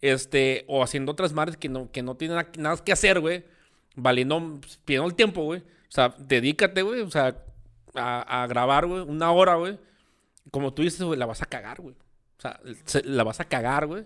Este, 0.00 0.64
o 0.68 0.82
haciendo 0.82 1.12
otras 1.12 1.32
madres 1.32 1.56
que 1.56 1.68
no, 1.68 1.90
que 1.90 2.02
no 2.02 2.14
tienen 2.16 2.46
nada 2.58 2.76
que 2.76 2.92
hacer, 2.92 3.20
güey. 3.20 3.44
Valiendo, 3.96 4.58
pues, 4.60 4.78
pidiendo 4.84 5.08
el 5.08 5.14
tiempo, 5.14 5.44
güey. 5.44 5.62
O 5.88 5.92
sea, 5.92 6.14
dedícate, 6.18 6.82
güey, 6.82 7.00
o 7.00 7.10
sea, 7.10 7.36
a, 7.94 8.46
grabar, 8.48 8.86
güey, 8.86 9.02
una 9.02 9.30
hora, 9.32 9.54
güey. 9.54 9.78
Como 10.50 10.74
tú 10.74 10.82
dices, 10.82 11.02
güey, 11.02 11.18
la 11.18 11.26
vas 11.26 11.42
a 11.42 11.46
cagar, 11.46 11.80
güey. 11.80 11.94
O 11.94 12.40
sea, 12.40 12.60
la 13.04 13.24
vas 13.24 13.40
a 13.40 13.48
cagar, 13.48 13.86
güey. 13.86 14.04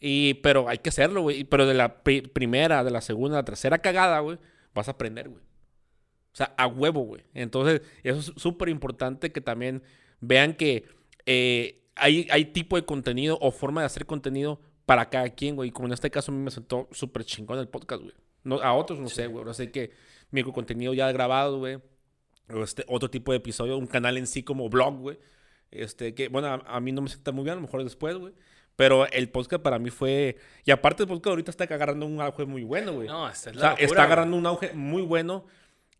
Y, 0.00 0.34
pero 0.34 0.68
hay 0.68 0.78
que 0.78 0.90
hacerlo, 0.90 1.22
güey. 1.22 1.44
Pero 1.44 1.66
de 1.66 1.74
la 1.74 2.02
primera, 2.02 2.84
de 2.84 2.90
la 2.90 3.00
segunda, 3.00 3.36
de 3.36 3.42
la 3.42 3.46
tercera 3.46 3.78
cagada, 3.78 4.20
güey, 4.20 4.38
vas 4.74 4.88
a 4.88 4.92
aprender, 4.92 5.28
güey. 5.28 5.42
O 6.32 6.36
sea, 6.36 6.54
a 6.56 6.66
huevo, 6.66 7.02
güey. 7.02 7.22
Entonces, 7.34 7.82
eso 8.02 8.18
es 8.18 8.32
súper 8.40 8.68
importante 8.68 9.32
que 9.32 9.40
también 9.40 9.82
vean 10.20 10.54
que 10.54 10.84
eh, 11.26 11.82
hay, 11.96 12.26
hay 12.30 12.46
tipo 12.46 12.76
de 12.76 12.84
contenido 12.84 13.38
o 13.40 13.50
forma 13.50 13.82
de 13.82 13.86
hacer 13.86 14.06
contenido 14.06 14.60
para 14.86 15.08
cada 15.10 15.28
quien, 15.30 15.56
güey. 15.56 15.70
Como 15.70 15.88
en 15.88 15.94
este 15.94 16.10
caso 16.10 16.32
a 16.32 16.34
mí 16.34 16.42
me 16.42 16.50
sentó 16.50 16.88
súper 16.92 17.24
chingón 17.24 17.58
el 17.58 17.68
podcast, 17.68 18.02
güey. 18.02 18.14
No, 18.44 18.60
a 18.62 18.72
otros 18.74 18.98
no 18.98 19.08
sé, 19.08 19.26
güey. 19.26 19.38
Ahora 19.42 19.54
sé 19.54 19.70
que 19.70 19.90
mi 20.30 20.42
contenido 20.42 20.94
ya 20.94 21.10
grabado, 21.12 21.58
güey. 21.58 21.78
O 22.52 22.62
este, 22.62 22.84
otro 22.88 23.10
tipo 23.10 23.32
de 23.32 23.38
episodio, 23.38 23.76
un 23.76 23.86
canal 23.86 24.16
en 24.16 24.26
sí 24.26 24.42
como 24.42 24.68
blog, 24.68 24.96
güey. 24.98 25.18
Este, 25.70 26.14
que, 26.14 26.28
bueno, 26.28 26.48
a, 26.48 26.54
a 26.66 26.80
mí 26.80 26.90
no 26.92 27.00
me 27.02 27.08
sienta 27.08 27.30
muy 27.32 27.44
bien, 27.44 27.52
a 27.52 27.56
lo 27.56 27.62
mejor 27.62 27.84
después, 27.84 28.16
güey. 28.16 28.32
Pero 28.76 29.06
el 29.08 29.28
podcast 29.28 29.62
para 29.62 29.78
mí 29.78 29.90
fue. 29.90 30.36
Y 30.64 30.70
aparte, 30.70 31.02
el 31.02 31.08
podcast 31.08 31.28
ahorita 31.32 31.50
está 31.50 31.64
agarrando 31.64 32.06
un 32.06 32.20
auge 32.20 32.44
muy 32.46 32.64
bueno, 32.64 32.92
güey. 32.94 33.08
No, 33.08 33.28
esta 33.28 33.50
es 33.50 33.56
O 33.56 33.60
la 33.60 33.62
sea, 33.62 33.70
locura, 33.72 33.84
está 33.84 33.94
güey. 33.96 34.06
agarrando 34.06 34.36
un 34.36 34.46
auge 34.46 34.72
muy 34.72 35.02
bueno 35.02 35.44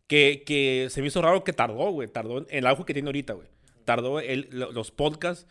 que, 0.07 0.43
que 0.45 0.87
se 0.89 1.01
me 1.01 1.07
hizo 1.07 1.21
raro 1.21 1.43
que 1.43 1.53
tardó, 1.53 1.91
güey. 1.91 2.07
Tardó 2.07 2.39
en 2.39 2.47
el 2.49 2.65
auge 2.67 2.83
que 2.85 2.93
tiene 2.93 3.07
ahorita, 3.09 3.33
güey. 3.33 3.47
Tardó 3.85 4.19
el, 4.19 4.47
lo- 4.51 4.71
los 4.71 4.91
podcasts. 4.91 5.47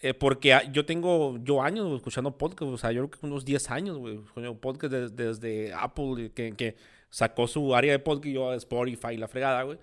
Eh, 0.00 0.14
porque 0.14 0.52
a- 0.54 0.70
yo 0.72 0.84
tengo 0.84 1.38
yo 1.42 1.62
años 1.62 1.84
güey, 1.86 1.96
escuchando 1.96 2.36
podcasts, 2.36 2.72
o 2.74 2.78
sea, 2.78 2.92
yo 2.92 3.08
creo 3.08 3.20
que 3.20 3.26
unos 3.26 3.44
10 3.44 3.70
años, 3.70 3.96
güey, 3.98 4.20
podcasts 4.60 4.90
des- 4.92 5.16
desde 5.16 5.72
Apple, 5.72 6.30
que, 6.34 6.52
que 6.52 6.76
sacó 7.10 7.46
su 7.46 7.74
área 7.74 7.92
de 7.92 7.98
podcast, 7.98 8.34
yo 8.34 8.50
a 8.50 8.56
Spotify 8.56 9.16
la 9.16 9.28
fregada, 9.28 9.62
güey. 9.62 9.78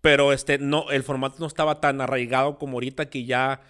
Pero 0.00 0.32
este, 0.32 0.58
no, 0.58 0.90
el 0.90 1.02
formato 1.02 1.36
no 1.40 1.46
estaba 1.46 1.80
tan 1.80 2.00
arraigado 2.00 2.58
como 2.58 2.74
ahorita 2.74 3.08
que 3.10 3.24
ya 3.24 3.60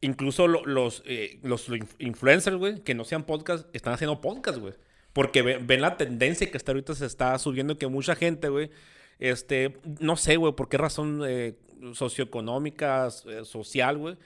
incluso 0.00 0.48
lo- 0.48 0.64
los, 0.64 1.02
eh, 1.06 1.38
los 1.42 1.68
inf- 1.68 1.94
influencers, 1.98 2.56
güey, 2.56 2.80
que 2.80 2.94
no 2.94 3.04
sean 3.04 3.24
podcast, 3.24 3.68
están 3.74 3.92
haciendo 3.94 4.20
podcast, 4.20 4.58
güey. 4.58 4.74
Porque 5.12 5.42
ve- 5.42 5.58
ven, 5.62 5.80
la 5.82 5.96
tendencia 5.96 6.50
que 6.50 6.56
hasta 6.56 6.72
ahorita 6.72 6.94
se 6.94 7.06
está 7.06 7.38
subiendo, 7.38 7.76
que 7.78 7.86
mucha 7.86 8.14
gente, 8.16 8.48
güey, 8.48 8.70
este, 9.18 9.76
no 10.00 10.16
sé, 10.16 10.36
güey, 10.36 10.54
por 10.54 10.68
qué 10.68 10.78
razón 10.78 11.22
eh, 11.26 11.54
socioeconómica, 11.92 13.08
eh, 13.26 13.44
social, 13.44 13.98
güey. 13.98 14.16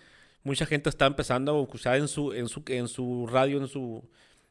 Mucha 0.47 0.65
gente 0.65 0.89
está 0.89 1.07
empezando 1.07 1.59
a 1.59 1.61
escuchar 1.61 1.97
en 1.97 2.07
su, 2.07 2.33
en 2.33 2.47
su, 2.47 2.63
en 2.69 2.87
su 2.87 3.27
radio, 3.27 3.59
en 3.59 3.67
su, 3.67 4.09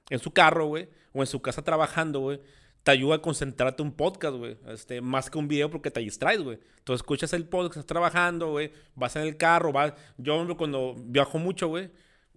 en 0.09 0.19
su 0.19 0.29
carro, 0.29 0.67
güey, 0.67 0.89
o 1.13 1.21
en 1.21 1.25
su 1.25 1.41
casa 1.41 1.63
trabajando, 1.63 2.19
güey. 2.19 2.41
Te 2.83 2.91
ayuda 2.91 3.15
a 3.15 3.21
concentrarte 3.21 3.81
un 3.81 3.93
podcast, 3.93 4.35
güey. 4.35 4.57
Este, 4.67 4.99
más 4.99 5.29
que 5.29 5.37
un 5.37 5.47
video 5.47 5.71
porque 5.71 5.91
te 5.91 6.01
distraes, 6.01 6.41
güey. 6.41 6.59
Entonces 6.79 6.99
escuchas 6.99 7.31
el 7.31 7.47
podcast, 7.47 7.77
estás 7.77 7.85
trabajando, 7.85 8.51
güey. 8.51 8.73
Vas 8.93 9.15
en 9.15 9.21
el 9.21 9.37
carro, 9.37 9.71
vas... 9.71 9.93
Yo 10.17 10.35
hombre, 10.35 10.57
cuando 10.57 10.95
viajo 10.97 11.37
mucho, 11.39 11.69
güey, 11.69 11.89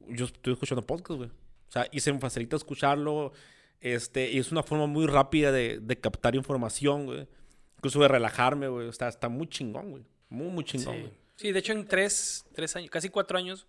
yo 0.07 0.27
estoy 0.27 0.53
escuchando 0.53 0.87
podcast, 0.87 1.19
güey. 1.19 1.31
O 1.31 1.73
sea, 1.73 1.89
y 1.91 1.99
se 1.99 2.13
me 2.13 2.21
facilita 2.21 2.55
escucharlo. 2.55 3.33
Este, 3.81 4.31
y 4.31 4.39
es 4.39 4.53
una 4.53 4.63
forma 4.63 4.87
muy 4.87 5.09
rápida 5.09 5.51
de, 5.51 5.81
de 5.81 5.99
captar 5.99 6.37
información, 6.37 7.07
güey. 7.07 7.27
Incluso 7.79 8.01
de 8.03 8.07
relajarme, 8.07 8.69
güey. 8.69 8.89
Está, 8.89 9.09
está 9.09 9.29
muy 9.29 9.49
chingón, 9.49 9.91
güey. 9.91 10.05
Muy, 10.29 10.47
muy 10.47 10.63
chingón, 10.63 11.01
güey. 11.01 11.11
Sí, 11.11 11.28
de 11.39 11.59
hecho 11.59 11.73
en 11.73 11.87
tres, 11.87 12.45
tres 12.55 12.75
años, 12.77 12.91
casi 12.91 13.09
cuatro 13.09 13.39
años, 13.39 13.67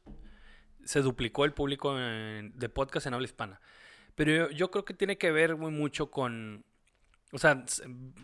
se 0.83 1.01
duplicó 1.01 1.45
el 1.45 1.53
público 1.53 1.97
en- 1.99 2.51
de 2.57 2.69
podcast 2.69 3.05
en 3.07 3.13
habla 3.13 3.25
hispana. 3.25 3.61
Pero 4.15 4.31
yo, 4.31 4.49
yo 4.49 4.71
creo 4.71 4.85
que 4.85 4.93
tiene 4.93 5.17
que 5.17 5.31
ver 5.31 5.55
muy 5.55 5.71
mucho 5.71 6.09
con, 6.11 6.65
o 7.31 7.37
sea, 7.37 7.63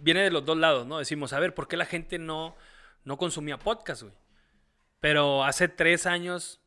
viene 0.01 0.21
de 0.23 0.31
los 0.31 0.43
dos 0.45 0.57
lados, 0.57 0.85
¿no? 0.87 0.97
Decimos, 0.99 1.31
a 1.33 1.39
ver, 1.39 1.53
¿por 1.53 1.67
qué 1.67 1.77
la 1.77 1.85
gente 1.85 2.17
no, 2.17 2.55
no 3.03 3.17
consumía 3.17 3.57
podcast, 3.59 4.01
güey? 4.03 4.13
Pero 4.99 5.43
hace 5.43 5.67
tres 5.67 6.05
años 6.07 6.59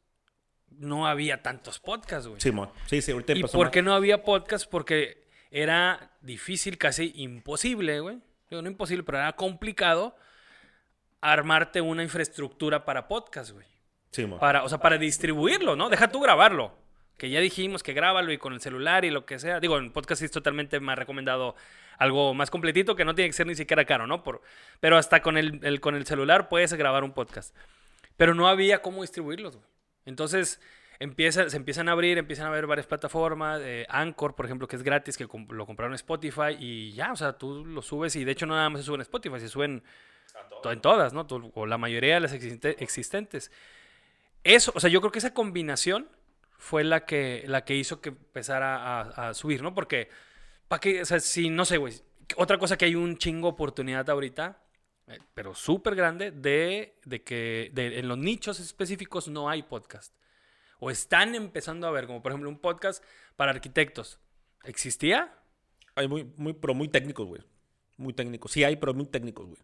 no 0.71 1.07
había 1.09 1.43
tantos 1.43 1.81
podcasts, 1.81 2.29
güey. 2.29 2.41
Sí. 2.41 2.53
Sí, 2.87 3.03
sí, 3.03 3.13
ahorita 3.13 3.33
¿Y 3.33 3.43
por 3.43 3.67
más. 3.67 3.71
qué 3.73 3.83
no 3.83 3.95
había 3.95 4.23
podcast? 4.23 4.71
Porque 4.71 5.27
era 5.51 6.13
difícil, 6.21 6.79
casi 6.79 7.13
imposible, 7.17 8.01
güey. 8.01 8.21
Digo, 8.51 8.63
no 8.63 8.69
imposible, 8.69 9.03
pero 9.03 9.19
era 9.19 9.33
complicado 9.35 10.15
armarte 11.21 11.81
una 11.81 12.03
infraestructura 12.03 12.85
para 12.85 13.09
podcast, 13.09 13.53
güey. 13.53 13.67
Sí. 14.11 14.27
Para, 14.41 14.65
o 14.65 14.69
sea, 14.69 14.79
para 14.79 14.99
distribuirlo, 14.99 15.77
¿no? 15.77 15.89
Deja 15.89 16.09
tú 16.09 16.21
grabarlo. 16.21 16.73
Que 17.17 17.31
ya 17.31 17.41
dijimos 17.41 17.83
que 17.83 17.95
grábalo 17.95 18.31
y 18.33 18.39
con 18.39 18.53
el 18.53 18.61
celular 18.61 19.05
y 19.05 19.11
lo 19.11 19.27
que 19.27 19.39
sea. 19.41 19.59
Digo, 19.59 19.77
en 19.77 19.93
podcast 19.93 20.23
es 20.23 20.31
totalmente 20.31 20.79
más 20.79 20.97
recomendado 20.97 21.57
algo 21.99 22.33
más 22.33 22.49
completito 22.49 22.95
que 22.95 23.05
no 23.05 23.15
tiene 23.17 23.29
que 23.29 23.33
ser 23.33 23.47
ni 23.49 23.57
siquiera 23.57 23.85
caro, 23.85 24.07
¿no? 24.07 24.23
Por, 24.23 24.41
pero 24.79 24.97
hasta 24.97 25.21
con 25.21 25.37
el, 25.37 25.59
el- 25.65 25.81
con 25.81 25.97
el 25.97 26.07
celular 26.07 26.49
puedes 26.49 26.73
grabar 26.75 27.03
un 27.03 27.13
podcast. 27.13 27.55
Pero 28.17 28.35
no 28.35 28.47
había 28.49 28.83
cómo 28.83 29.03
distribuirlos, 29.03 29.57
güey. 29.57 29.67
Entonces 30.05 30.61
empieza, 31.01 31.51
se 31.51 31.57
empiezan 31.57 31.89
a 31.89 31.93
abrir, 31.93 32.19
empiezan 32.19 32.47
a 32.47 32.51
haber 32.51 32.69
varias 32.69 32.87
plataformas. 32.87 33.61
eh, 33.65 33.85
Anchor, 33.89 34.37
por 34.37 34.47
ejemplo, 34.47 34.69
que 34.69 34.77
es 34.77 34.83
gratis, 34.85 35.17
que 35.19 35.25
lo 35.51 35.67
compraron 35.67 35.93
en 35.93 35.97
Spotify 35.97 36.57
y 36.59 36.93
ya, 36.93 37.13
o 37.13 37.17
sea, 37.17 37.33
tú 37.37 37.65
lo 37.67 37.83
subes 37.83 38.15
y 38.15 38.25
de 38.25 38.31
hecho 38.33 38.47
no 38.47 38.55
nada 38.55 38.71
más 38.71 38.81
se 38.83 38.87
suben 38.87 39.01
en 39.01 39.03
Spotify, 39.03 39.41
se 39.41 39.49
suben 39.49 39.83
to- 40.63 40.73
en 40.73 40.81
todas, 40.81 41.13
¿no? 41.13 41.27
O 41.55 41.67
la 41.67 41.79
mayoría 41.79 42.15
de 42.15 42.21
las 42.21 42.33
existe- 42.33 42.77
existentes. 42.83 43.51
Eso, 44.45 44.73
o 44.75 44.81
sea, 44.81 44.91
yo 44.91 45.01
creo 45.01 45.11
que 45.13 45.19
esa 45.19 45.35
combinación 45.35 46.09
fue 46.59 46.85
la 46.85 47.05
que, 47.07 47.45
la 47.47 47.65
que 47.65 47.75
hizo 47.77 48.01
que 48.01 48.11
empezara 48.11 49.01
a, 49.01 49.29
a 49.31 49.35
subir, 49.35 49.63
¿no? 49.63 49.75
Porque, 49.75 50.09
¿para 50.69 50.81
qué? 50.81 51.03
O 51.03 51.05
sea, 51.05 51.21
si, 51.21 51.51
no 51.51 51.65
sé, 51.65 51.77
güey. 51.77 51.95
Otra 52.37 52.59
cosa 52.59 52.77
que 52.77 52.85
hay 52.85 52.95
un 52.95 53.17
chingo 53.17 53.49
oportunidad 53.49 54.09
ahorita, 54.11 54.61
eh, 55.07 55.19
pero 55.35 55.55
súper 55.55 55.95
grande, 55.95 56.31
de, 56.31 56.97
de 57.05 57.23
que 57.23 57.71
de- 57.73 57.99
en 57.99 58.09
los 58.09 58.19
nichos 58.19 58.61
específicos 58.61 59.29
no 59.29 59.49
hay 59.49 59.63
podcast. 59.63 60.15
O 60.81 60.91
están 60.91 61.35
empezando 61.35 61.87
a 61.87 61.91
ver, 61.91 62.07
como 62.07 62.23
por 62.23 62.33
ejemplo 62.33 62.49
un 62.51 62.59
podcast 62.59 63.03
para 63.37 63.51
arquitectos. 63.53 64.21
¿Existía? 64.65 65.35
Hay 65.95 66.07
muy, 66.07 66.25
muy, 66.37 66.53
pero 66.53 66.75
muy 66.75 66.89
técnicos, 66.89 67.27
güey. 67.27 67.43
Muy 67.97 68.13
técnicos. 68.13 68.53
Sí 68.53 68.63
hay, 68.63 68.77
pero 68.77 68.95
muy 68.95 69.07
técnicos, 69.07 69.47
güey. 69.47 69.59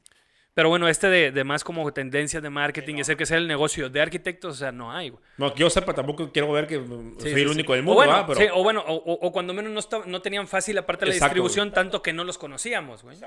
Pero 0.55 0.69
bueno, 0.69 0.89
este 0.89 1.09
de, 1.09 1.33
de 1.33 1.43
más 1.45 1.65
como 1.65 1.93
tendencias 1.93 2.41
de 2.41 2.49
marketing 2.49 2.95
y 2.97 3.01
hacer 3.01 3.17
que 3.17 3.27
sea 3.27 3.39
el 3.39 3.49
negocio 3.49 3.91
de 3.91 4.01
arquitectos, 4.01 4.55
o 4.55 4.59
sea, 4.59 4.71
no 4.71 4.93
hay, 4.93 5.09
güey. 5.11 5.23
No, 5.37 5.53
que 5.53 5.61
yo 5.61 5.69
sepa, 5.69 5.93
tampoco 5.95 6.31
quiero 6.31 6.51
ver 6.53 6.69
que 6.69 6.77
Sí, 6.77 6.85
soy 7.19 7.35
sí, 7.35 7.41
el 7.41 7.49
sí. 7.49 7.55
único 7.55 7.73
del 7.73 7.83
O 7.83 7.85
mundo, 7.85 7.95
bueno, 7.97 8.13
¿verdad? 8.13 8.27
Pero 8.29 8.41
sí, 8.41 8.47
o 8.55 8.63
bueno, 8.63 8.85
o, 8.87 9.33
cuando 9.33 9.53
menos 9.53 9.89
no, 9.91 10.05
no 10.07 10.23
tenían 10.23 10.47
fácil 10.47 10.79
aparte 10.79 11.05
de 11.05 11.11
la 11.11 11.15
Exacto, 11.17 11.35
distribución, 11.35 11.73
tanto 11.73 12.03
que 12.03 12.13
no 12.13 12.23
los 12.23 12.39
conocíamos, 12.39 13.03
güey. 13.03 13.19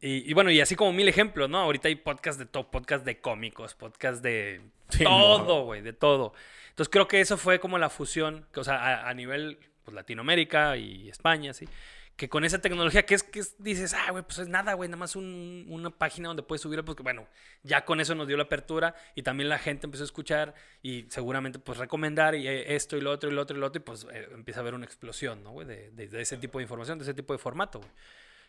Y, 0.00 0.30
y 0.30 0.32
bueno, 0.32 0.52
y 0.52 0.60
así 0.60 0.76
como 0.76 0.92
mil 0.92 1.08
ejemplos, 1.08 1.50
¿no? 1.50 1.58
Ahorita 1.58 1.88
hay 1.88 1.96
podcast 1.96 2.38
de 2.38 2.46
todo, 2.46 2.70
podcast 2.70 3.04
de 3.04 3.20
cómicos, 3.20 3.74
podcast 3.74 4.22
de 4.22 4.60
Sí, 4.90 5.02
todo, 5.02 5.64
güey, 5.64 5.80
de 5.82 5.92
todo. 5.92 6.34
Entonces 6.68 6.88
creo 6.88 7.08
que 7.08 7.20
eso 7.20 7.36
fue 7.36 7.58
como 7.58 7.78
la 7.78 7.90
fusión, 7.90 8.46
que, 8.52 8.60
o 8.60 8.64
sea, 8.64 8.76
a, 8.76 9.08
a 9.08 9.14
nivel 9.14 9.58
pues, 9.84 9.92
Latinoamérica 9.94 10.76
y 10.76 11.08
España, 11.08 11.52
sí. 11.52 11.66
Que 12.22 12.28
con 12.28 12.44
esa 12.44 12.60
tecnología 12.60 13.04
que 13.04 13.16
es 13.16 13.24
que 13.24 13.40
es- 13.40 13.60
dices, 13.60 13.94
ah, 13.94 14.12
güey, 14.12 14.22
pues 14.22 14.38
es 14.38 14.46
nada, 14.46 14.74
güey, 14.74 14.88
nada 14.88 14.96
más 14.96 15.16
un- 15.16 15.66
una 15.68 15.90
página 15.90 16.28
donde 16.28 16.44
puedes 16.44 16.62
subir, 16.62 16.80
pues 16.84 16.96
bueno, 16.98 17.26
ya 17.64 17.84
con 17.84 17.98
eso 18.00 18.14
nos 18.14 18.28
dio 18.28 18.36
la 18.36 18.44
apertura 18.44 18.94
y 19.16 19.24
también 19.24 19.48
la 19.48 19.58
gente 19.58 19.88
empezó 19.88 20.04
a 20.04 20.06
escuchar 20.06 20.54
y 20.82 21.06
seguramente 21.08 21.58
pues 21.58 21.78
recomendar 21.78 22.36
y 22.36 22.46
eh, 22.46 22.76
esto 22.76 22.96
y 22.96 23.00
lo 23.00 23.10
otro 23.10 23.28
y 23.28 23.32
lo 23.32 23.42
otro 23.42 23.56
y 23.56 23.60
lo 23.60 23.66
otro 23.66 23.80
y 23.82 23.84
pues 23.84 24.06
eh, 24.12 24.28
empieza 24.34 24.60
a 24.60 24.62
haber 24.62 24.74
una 24.74 24.84
explosión, 24.84 25.42
¿no, 25.42 25.50
güey? 25.50 25.66
De, 25.66 26.08
ese 26.20 26.36
tipo 26.36 26.58
de 26.60 26.62
información, 26.62 26.96
de 26.96 27.02
ese 27.02 27.12
tipo 27.14 27.32
de 27.32 27.40
formato, 27.40 27.80
güey. 27.80 27.90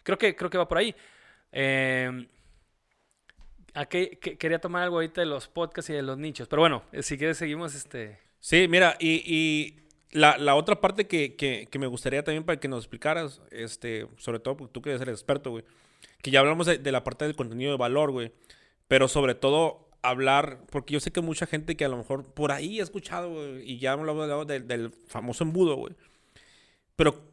Creo 0.04 0.20
que, 0.20 0.36
creo 0.36 0.52
que 0.52 0.60
va 0.60 0.68
por 0.68 0.78
ahí. 0.78 0.96
¿a 3.74 3.86
qué- 3.88 4.20
qué- 4.22 4.38
quería 4.38 4.60
tomar 4.60 4.84
algo 4.84 4.98
ahorita 4.98 5.22
de 5.22 5.26
los 5.26 5.48
podcasts 5.48 5.90
y 5.90 5.94
de 5.94 6.04
los 6.04 6.20
nichos, 6.20 6.48
pero 6.48 6.62
bueno, 6.62 6.84
eh, 6.92 7.02
si 7.02 7.18
quieres 7.18 7.40
seguimos 7.40 7.74
este... 7.74 8.20
Sí, 8.40 8.68
mira, 8.68 8.98
y 9.00 9.83
la, 10.14 10.38
la 10.38 10.56
otra 10.56 10.80
parte 10.80 11.08
que, 11.08 11.36
que, 11.36 11.68
que 11.70 11.80
me 11.80 11.88
gustaría 11.88 12.24
también 12.24 12.44
para 12.44 12.60
que 12.60 12.68
nos 12.68 12.84
explicaras, 12.84 13.42
este, 13.52 14.08
sobre 14.18 14.40
todo 14.40 14.58
porque 14.58 14.72
tú 14.72 14.82
que 14.82 14.92
eres 14.92 15.02
el 15.02 15.10
experto, 15.10 15.52
güey, 15.52 15.64
que 16.22 16.32
ya 16.32 16.40
hablamos 16.40 16.68
de, 16.68 16.78
de 16.78 16.92
la 16.92 17.04
parte 17.04 17.26
del 17.26 17.36
contenido 17.36 17.72
de 17.72 17.78
valor, 17.78 18.12
güey, 18.12 18.32
pero 18.88 19.08
sobre 19.08 19.36
todo 19.36 19.90
hablar, 20.02 20.60
porque 20.70 20.94
yo 20.94 21.00
sé 21.00 21.12
que 21.12 21.22
mucha 21.22 21.46
gente 21.46 21.76
que 21.76 21.86
a 21.86 21.90
lo 21.90 21.98
mejor 21.98 22.26
por 22.34 22.52
ahí 22.52 22.80
ha 22.80 22.84
escuchado, 22.84 23.32
güey, 23.32 23.70
y 23.70 23.80
ya 23.80 23.94
hemos 23.94 24.08
hablado 24.08 24.46
del, 24.46 24.68
del 24.68 24.92
famoso 24.92 25.44
embudo, 25.44 25.76
güey, 25.76 25.96
pero 26.96 27.24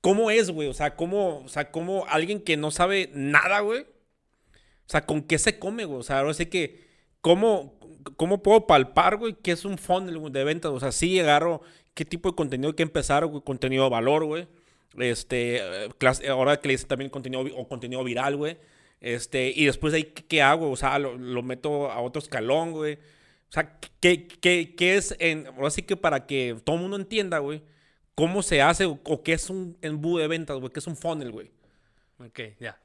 ¿cómo 0.00 0.30
es, 0.30 0.50
güey? 0.50 0.68
O 0.68 0.74
sea, 0.74 0.96
¿cómo, 0.96 1.38
o 1.44 1.48
sea, 1.48 1.70
cómo 1.70 2.06
alguien 2.08 2.40
que 2.40 2.56
no 2.56 2.70
sabe 2.70 3.10
nada, 3.14 3.60
güey? 3.60 3.82
O 3.82 4.90
sea, 4.92 5.06
¿con 5.06 5.22
qué 5.22 5.38
se 5.38 5.58
come, 5.58 5.84
güey? 5.84 6.00
O 6.00 6.02
sea, 6.02 6.20
ahora 6.20 6.34
sí 6.34 6.46
que, 6.46 6.88
¿cómo, 7.20 7.78
cómo 8.16 8.42
puedo 8.42 8.66
palpar, 8.66 9.16
güey, 9.16 9.36
qué 9.42 9.52
es 9.52 9.64
un 9.64 9.78
funnel 9.78 10.32
de 10.32 10.44
ventas? 10.44 10.72
O 10.72 10.80
sea, 10.80 10.92
sí 10.92 11.18
agarro 11.20 11.62
qué 11.94 12.04
tipo 12.04 12.30
de 12.30 12.36
contenido 12.36 12.70
hay 12.70 12.76
que 12.76 12.82
empezar, 12.82 13.26
güey, 13.26 13.42
contenido 13.42 13.84
de 13.84 13.90
valor, 13.90 14.24
güey. 14.24 14.48
Este, 14.98 15.58
eh, 15.58 15.88
clase- 15.98 16.28
ahora 16.28 16.58
que 16.60 16.68
le 16.68 16.74
dice 16.74 16.86
también 16.86 17.10
contenido 17.10 17.42
o 17.56 17.68
contenido 17.68 18.04
viral, 18.04 18.36
güey. 18.36 18.58
Este, 19.00 19.52
y 19.54 19.66
después 19.66 19.92
de 19.92 19.98
ahí, 19.98 20.04
¿qué, 20.04 20.42
hago? 20.42 20.70
O 20.70 20.76
sea, 20.76 20.98
lo, 20.98 21.42
meto 21.42 21.90
a 21.90 22.00
otro 22.00 22.22
escalón, 22.22 22.72
güey. 22.72 22.94
O 22.94 23.52
sea, 23.52 23.78
¿qué, 24.00 24.26
qué, 24.28 24.74
qué 24.76 24.96
es 24.96 25.16
en, 25.18 25.46
ahora 25.48 25.70
sí 25.70 25.82
que 25.82 25.96
para 25.96 26.26
que 26.26 26.56
todo 26.64 26.76
el 26.76 26.82
mundo 26.82 26.96
entienda, 26.96 27.38
güey, 27.38 27.62
cómo 28.14 28.42
se 28.42 28.62
hace 28.62 28.86
o, 28.86 29.22
qué 29.22 29.32
es 29.34 29.50
un 29.50 29.76
embudo 29.82 30.20
de 30.22 30.28
ventas, 30.28 30.58
güey, 30.58 30.72
qué 30.72 30.78
es 30.80 30.86
un 30.86 30.96
funnel, 30.96 31.32
güey. 31.32 31.50
Ok, 32.18 32.40
ya. 32.60 32.78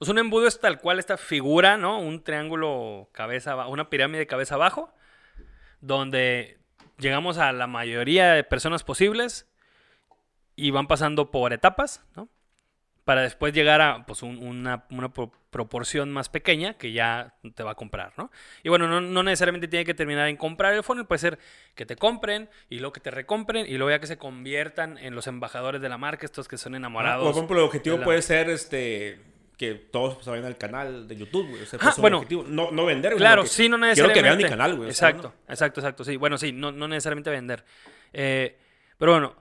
Un 0.00 0.18
embudo 0.18 0.48
es 0.48 0.58
tal 0.58 0.80
cual 0.80 0.98
esta 0.98 1.16
figura, 1.16 1.76
¿no? 1.76 2.00
Un 2.00 2.24
triángulo 2.24 3.08
cabeza 3.12 3.52
abajo, 3.52 3.70
una 3.70 3.88
pirámide 3.88 4.26
cabeza 4.26 4.56
abajo, 4.56 4.92
donde 5.80 6.58
llegamos 7.02 7.36
a 7.38 7.52
la 7.52 7.66
mayoría 7.66 8.32
de 8.32 8.44
personas 8.44 8.82
posibles 8.84 9.46
y 10.56 10.70
van 10.70 10.86
pasando 10.86 11.30
por 11.30 11.52
etapas, 11.52 12.02
¿no? 12.16 12.28
para 13.04 13.22
después 13.22 13.52
llegar 13.52 13.80
a 13.80 14.06
pues, 14.06 14.22
un- 14.22 14.38
una, 14.38 14.84
una 14.90 15.12
pro- 15.12 15.32
proporción 15.50 16.12
más 16.12 16.28
pequeña 16.28 16.74
que 16.74 16.92
ya 16.92 17.34
te 17.56 17.64
va 17.64 17.72
a 17.72 17.74
comprar, 17.74 18.12
¿no? 18.16 18.30
Y 18.62 18.68
bueno, 18.68 18.86
no, 18.86 19.00
no 19.00 19.24
necesariamente 19.24 19.66
tiene 19.66 19.84
que 19.84 19.92
terminar 19.92 20.28
en 20.28 20.36
comprar 20.36 20.72
el 20.72 20.84
funnel, 20.84 21.04
puede 21.06 21.18
ser 21.18 21.38
que 21.74 21.84
te 21.84 21.96
compren 21.96 22.48
y 22.70 22.78
luego 22.78 22.92
que 22.92 23.00
te 23.00 23.10
recompren 23.10 23.66
y 23.66 23.72
luego 23.76 23.90
ya 23.90 23.98
que 23.98 24.06
se 24.06 24.18
conviertan 24.18 24.98
en 24.98 25.16
los 25.16 25.26
embajadores 25.26 25.80
de 25.82 25.88
la 25.88 25.98
marca, 25.98 26.24
estos 26.26 26.46
que 26.46 26.56
son 26.56 26.76
enamorados. 26.76 27.24
por 27.26 27.34
ejemplo, 27.34 27.58
el 27.58 27.64
objetivo 27.64 27.98
la- 27.98 28.04
puede 28.04 28.22
ser 28.22 28.48
este 28.50 29.18
que 29.62 29.74
todos 29.74 30.22
se 30.24 30.30
vayan 30.30 30.46
al 30.46 30.58
canal 30.58 31.06
de 31.08 31.16
YouTube, 31.16 31.48
güey. 31.48 31.62
Ese 31.62 31.78
su 31.78 32.00
bueno. 32.00 32.18
objetivo. 32.18 32.44
No, 32.46 32.70
no 32.70 32.84
vender, 32.86 33.12
güey, 33.12 33.18
Claro, 33.20 33.46
sí, 33.46 33.68
no 33.68 33.76
Quiero 33.76 33.86
necesariamente. 33.88 34.18
que 34.18 34.22
vean 34.22 34.36
mi 34.38 34.44
canal, 34.44 34.76
güey. 34.76 34.90
o 34.90 34.92
sea, 34.92 35.08
Exacto, 35.10 35.34
exacto, 35.48 35.80
exacto. 35.80 36.04
Sí, 36.04 36.16
bueno, 36.16 36.36
sí, 36.38 36.52
no, 36.52 36.72
no 36.72 36.88
necesariamente 36.88 37.30
vender. 37.30 37.64
Eh, 38.12 38.58
pero 38.98 39.12
bueno, 39.12 39.36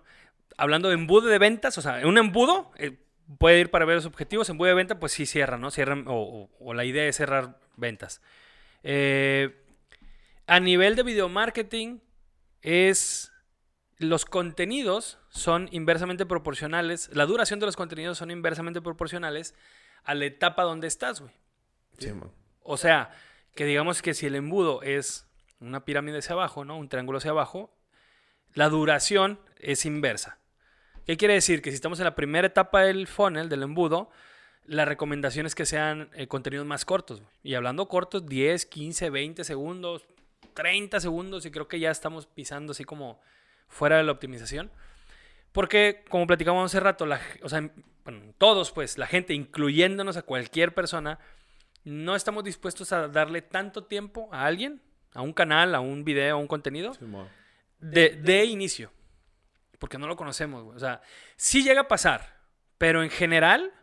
hablando 0.57 0.87
de 0.89 0.95
embudo 0.95 1.27
de 1.27 1.37
ventas, 1.39 1.77
o 1.77 1.81
sea, 1.81 2.05
un 2.07 2.17
embudo 2.17 2.71
eh, 2.77 2.97
puede 3.37 3.59
ir 3.59 3.71
para 3.71 3.85
ver 3.85 3.95
los 3.95 4.05
objetivos. 4.05 4.49
Embudo 4.49 4.69
de 4.69 4.75
venta, 4.75 4.99
pues 4.99 5.11
sí 5.11 5.25
cierra, 5.25 5.57
¿no? 5.57 5.71
Cierran, 5.71 6.05
o, 6.07 6.13
o- 6.13 6.49
o 6.59 6.73
la 6.73 6.85
idea 6.85 7.05
es 7.07 7.15
cerrar 7.17 7.59
ventas. 7.75 8.21
Eh, 8.83 9.55
a 10.47 10.59
nivel 10.59 10.95
de 10.95 11.03
video 11.03 11.29
marketing, 11.29 11.99
es. 12.61 13.27
Los 13.97 14.25
contenidos 14.25 15.19
son 15.29 15.69
inversamente 15.71 16.25
proporcionales. 16.25 17.11
La 17.13 17.27
duración 17.27 17.59
de 17.59 17.67
los 17.67 17.75
contenidos 17.75 18.17
son 18.17 18.31
inversamente 18.31 18.81
proporcionales 18.81 19.53
a 20.03 20.15
la 20.15 20.25
etapa 20.25 20.63
donde 20.63 20.87
estás, 20.87 21.21
güey. 21.21 21.31
Sí, 21.97 22.11
man. 22.11 22.31
O 22.63 22.77
sea, 22.77 23.11
que 23.55 23.65
digamos 23.65 24.01
que 24.01 24.13
si 24.13 24.25
el 24.25 24.35
embudo 24.35 24.81
es 24.81 25.27
una 25.59 25.85
pirámide 25.85 26.19
hacia 26.19 26.33
abajo, 26.33 26.65
¿no? 26.65 26.77
Un 26.77 26.89
triángulo 26.89 27.17
hacia 27.17 27.31
abajo, 27.31 27.73
la 28.53 28.69
duración 28.69 29.39
es 29.59 29.85
inversa. 29.85 30.39
¿Qué 31.05 31.17
quiere 31.17 31.35
decir? 31.35 31.61
Que 31.61 31.71
si 31.71 31.75
estamos 31.75 31.99
en 31.99 32.05
la 32.05 32.15
primera 32.15 32.47
etapa 32.47 32.81
del 32.81 33.07
funnel, 33.07 33.49
del 33.49 33.63
embudo, 33.63 34.09
la 34.65 34.85
recomendación 34.85 35.45
es 35.45 35.55
que 35.55 35.65
sean 35.65 36.09
eh, 36.13 36.27
contenidos 36.27 36.65
más 36.65 36.85
cortos. 36.85 37.21
güey. 37.21 37.31
Y 37.43 37.55
hablando 37.55 37.87
cortos, 37.87 38.25
10, 38.25 38.65
15, 38.65 39.09
20 39.09 39.43
segundos, 39.43 40.07
30 40.53 40.99
segundos, 40.99 41.45
y 41.45 41.51
creo 41.51 41.67
que 41.67 41.79
ya 41.79 41.91
estamos 41.91 42.27
pisando 42.27 42.71
así 42.71 42.83
como 42.83 43.19
fuera 43.67 43.97
de 43.97 44.03
la 44.03 44.11
optimización. 44.11 44.71
Porque, 45.51 46.03
como 46.09 46.27
platicamos 46.27 46.65
hace 46.71 46.79
rato, 46.79 47.05
la, 47.05 47.19
o 47.43 47.49
sea, 47.49 47.69
bueno, 48.05 48.33
todos, 48.37 48.71
pues, 48.71 48.97
la 48.97 49.07
gente, 49.07 49.33
incluyéndonos 49.33 50.17
a 50.17 50.21
cualquier 50.23 50.73
persona, 50.73 51.19
no 51.83 52.15
estamos 52.15 52.43
dispuestos 52.43 52.91
a 52.93 53.07
darle 53.07 53.41
tanto 53.41 53.83
tiempo 53.83 54.29
a 54.31 54.45
alguien, 54.45 54.81
a 55.13 55.21
un 55.21 55.33
canal, 55.33 55.75
a 55.75 55.79
un 55.81 56.03
video, 56.05 56.35
a 56.35 56.39
un 56.39 56.47
contenido, 56.47 56.93
Sí, 56.93 57.05
de, 57.79 58.09
de 58.11 58.45
inicio. 58.45 58.91
Porque 59.79 59.97
no 59.97 60.07
lo 60.07 60.15
conocemos, 60.15 60.63
güey. 60.63 60.75
O 60.77 60.79
sea, 60.79 61.01
sí 61.35 61.63
llega 61.63 61.81
a 61.81 61.87
pasar, 61.87 62.37
pero 62.77 63.01
en 63.03 63.09
general, 63.09 63.73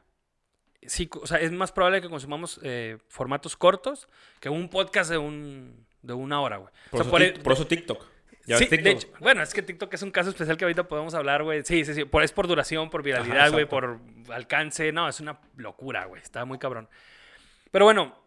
sí, 0.83 1.11
o 1.21 1.27
sea, 1.27 1.39
es 1.41 1.51
más 1.53 1.73
probable 1.73 2.01
que 2.01 2.09
consumamos 2.09 2.61
eh, 2.63 2.99
formatos 3.09 3.57
cortos 3.57 4.09
que 4.41 4.49
un 4.49 4.69
podcast 4.71 5.11
de, 5.11 5.19
un, 5.19 5.87
de 6.03 6.13
una 6.15 6.41
hora, 6.41 6.59
güey. 6.59 6.73
Por, 6.91 7.01
O 7.01 7.03
sea, 7.03 7.03
eso, 7.03 7.11
por 7.11 7.23
e- 7.23 7.33
por 7.41 7.53
eso 7.53 7.67
TikTok. 7.67 8.07
Ya 8.49 8.57
Sí, 8.57 8.65
de 8.67 8.91
hecho, 8.91 9.09
bueno, 9.21 9.43
es 9.43 9.53
que 9.53 9.61
TikTok 9.61 9.93
es 9.93 10.03
un 10.03 10.11
caso 10.11 10.31
especial 10.31 10.57
que 10.57 10.65
ahorita 10.65 10.89
podemos 10.89 11.13
hablar, 11.13 11.43
güey. 11.43 11.63
Sí, 11.65 11.85
sí, 11.85 11.93
sí. 11.93 12.05
Por, 12.07 12.23
es 12.23 12.33
por 12.33 12.49
duración, 12.49 12.89
por 12.89 13.03
viralidad, 13.03 13.53
güey, 13.53 13.67
por 13.67 14.01
alcance. 14.31 14.91
No, 14.91 15.07
es 15.07 15.21
una 15.21 15.39
locura, 15.57 16.07
güey. 16.07 16.23
Está 16.23 16.47
muy 16.47 16.59
cabrón. 16.59 16.89
Pero 17.71 17.85
bueno, 17.85 18.19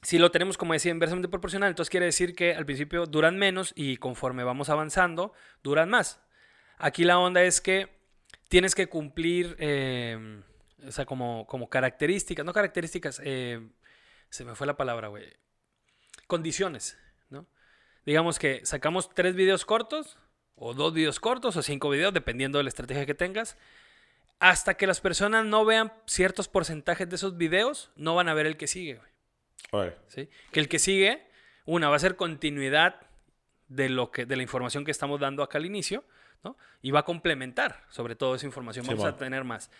si 0.00 0.16
lo 0.16 0.30
tenemos, 0.30 0.56
como 0.56 0.72
decía, 0.72 0.90
inversamente 0.90 1.28
proporcional, 1.28 1.68
entonces 1.68 1.90
quiere 1.90 2.06
decir 2.06 2.34
que 2.34 2.54
al 2.54 2.64
principio 2.64 3.04
duran 3.04 3.36
menos 3.36 3.74
y 3.76 3.98
conforme 3.98 4.42
vamos 4.42 4.70
avanzando, 4.70 5.34
duran 5.62 5.90
más. 5.90 6.22
Aquí 6.78 7.04
la 7.04 7.18
onda 7.18 7.42
es 7.42 7.60
que 7.60 7.90
tienes 8.48 8.74
que 8.74 8.86
cumplir, 8.86 9.54
eh, 9.58 10.40
o 10.86 10.92
sea, 10.92 11.04
como, 11.04 11.46
como 11.46 11.68
características, 11.68 12.46
no 12.46 12.54
características, 12.54 13.20
eh, 13.22 13.68
se 14.30 14.46
me 14.46 14.54
fue 14.54 14.66
la 14.66 14.78
palabra, 14.78 15.08
güey. 15.08 15.26
Condiciones. 16.26 16.96
Digamos 18.08 18.38
que 18.38 18.64
sacamos 18.64 19.10
tres 19.14 19.34
videos 19.34 19.66
cortos, 19.66 20.16
o 20.54 20.72
dos 20.72 20.94
videos 20.94 21.20
cortos, 21.20 21.54
o 21.58 21.62
cinco 21.62 21.90
videos, 21.90 22.14
dependiendo 22.14 22.56
de 22.56 22.64
la 22.64 22.70
estrategia 22.70 23.04
que 23.04 23.12
tengas. 23.12 23.58
Hasta 24.40 24.78
que 24.78 24.86
las 24.86 25.02
personas 25.02 25.44
no 25.44 25.66
vean 25.66 25.92
ciertos 26.06 26.48
porcentajes 26.48 27.06
de 27.06 27.16
esos 27.16 27.36
videos, 27.36 27.90
no 27.96 28.14
van 28.14 28.30
a 28.30 28.32
ver 28.32 28.46
el 28.46 28.56
que 28.56 28.66
sigue, 28.66 28.94
güey. 28.94 29.10
Órale. 29.72 29.96
¿sí? 30.06 30.30
Que 30.52 30.60
el 30.60 30.70
que 30.70 30.78
sigue, 30.78 31.26
una, 31.66 31.90
va 31.90 31.96
a 31.96 31.98
ser 31.98 32.16
continuidad 32.16 32.98
de, 33.68 33.90
lo 33.90 34.10
que, 34.10 34.24
de 34.24 34.36
la 34.36 34.42
información 34.42 34.86
que 34.86 34.90
estamos 34.90 35.20
dando 35.20 35.42
acá 35.42 35.58
al 35.58 35.66
inicio, 35.66 36.02
¿no? 36.42 36.56
Y 36.80 36.92
va 36.92 37.00
a 37.00 37.04
complementar 37.04 37.84
sobre 37.90 38.16
todo 38.16 38.36
esa 38.36 38.46
información. 38.46 38.86
Sí, 38.86 38.90
Vamos 38.90 39.04
a 39.04 39.18
tener 39.18 39.44
más. 39.44 39.70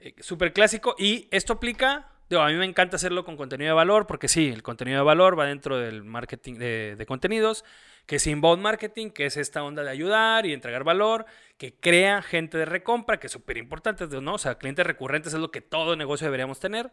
Eh, 0.00 0.16
Súper 0.18 0.52
clásico. 0.52 0.96
Y 0.98 1.28
esto 1.30 1.52
aplica, 1.52 2.10
a 2.38 2.46
mí 2.46 2.54
me 2.54 2.64
encanta 2.64 2.96
hacerlo 2.96 3.24
con 3.24 3.36
contenido 3.36 3.70
de 3.70 3.74
valor, 3.74 4.06
porque 4.06 4.28
sí, 4.28 4.48
el 4.48 4.62
contenido 4.62 4.98
de 4.98 5.04
valor 5.04 5.38
va 5.38 5.46
dentro 5.46 5.78
del 5.78 6.04
marketing 6.04 6.54
de, 6.54 7.04
contenidos, 7.08 7.64
que 8.06 8.16
es 8.16 8.26
inbound 8.26 8.62
marketing, 8.62 9.10
que 9.10 9.26
es 9.26 9.36
esta 9.36 9.64
onda 9.64 9.82
de 9.82 9.90
ayudar 9.90 10.46
y 10.46 10.52
entregar 10.52 10.84
valor, 10.84 11.26
que 11.58 11.74
crea 11.74 12.22
gente 12.22 12.58
de 12.58 12.66
recompra, 12.66 13.18
que 13.18 13.26
es 13.26 13.32
súper 13.32 13.56
importante, 13.56 14.06
¿no? 14.20 14.34
O 14.34 14.38
sea, 14.38 14.56
clientes 14.56 14.86
recurrentes 14.86 15.34
es 15.34 15.40
lo 15.40 15.50
que 15.50 15.60
todo 15.60 15.96
negocio 15.96 16.26
deberíamos 16.26 16.60
tener. 16.60 16.92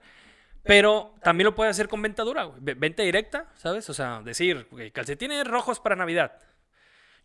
Pero 0.64 1.14
también 1.24 1.46
lo 1.46 1.56
puede 1.56 1.70
hacer 1.70 1.88
con 1.88 2.02
venta 2.02 2.24
dura, 2.24 2.50
Venta 2.60 3.04
directa, 3.04 3.46
¿sabes? 3.56 3.90
O 3.90 3.94
sea, 3.94 4.22
decir, 4.22 4.68
calcetines 4.92 5.48
rojos 5.48 5.80
para 5.80 5.96
Navidad. 5.96 6.40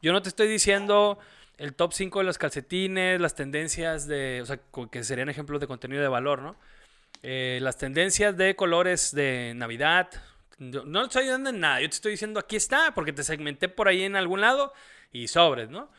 Yo 0.01 0.13
no 0.13 0.23
te 0.23 0.29
estoy 0.29 0.49
diciendo 0.49 1.19
el 1.59 1.75
top 1.75 1.93
5 1.93 2.21
de 2.21 2.25
los 2.25 2.39
calcetines, 2.39 3.21
las 3.21 3.35
tendencias 3.35 4.07
de, 4.07 4.41
o 4.43 4.47
sea, 4.47 4.61
que 4.91 5.03
serían 5.03 5.29
ejemplos 5.29 5.61
de 5.61 5.67
contenido 5.67 6.03
de 6.03 6.09
valor, 6.09 6.43
¿no? 6.43 6.57
Eh, 7.23 7.59
las 7.63 7.79
tendencias 7.79 8.37
de 8.37 8.57
colores 8.57 9.15
de 9.15 9.53
Navidad. 9.55 10.11
No 10.59 11.01
te 11.03 11.07
estoy 11.07 11.23
ayudando 11.25 11.51
en 11.51 11.61
nada. 11.61 11.81
Yo 11.81 11.89
te 11.89 11.95
estoy 11.95 12.13
diciendo, 12.13 12.39
aquí 12.41 12.57
está, 12.57 12.95
porque 12.95 13.13
te 13.13 13.25
segmenté 13.25 13.69
por 13.69 13.89
ahí 13.89 14.03
en 14.03 14.17
algún 14.17 14.41
lado 14.41 14.73
y 15.13 15.29
sobres, 15.29 15.69
¿no? 15.71 15.91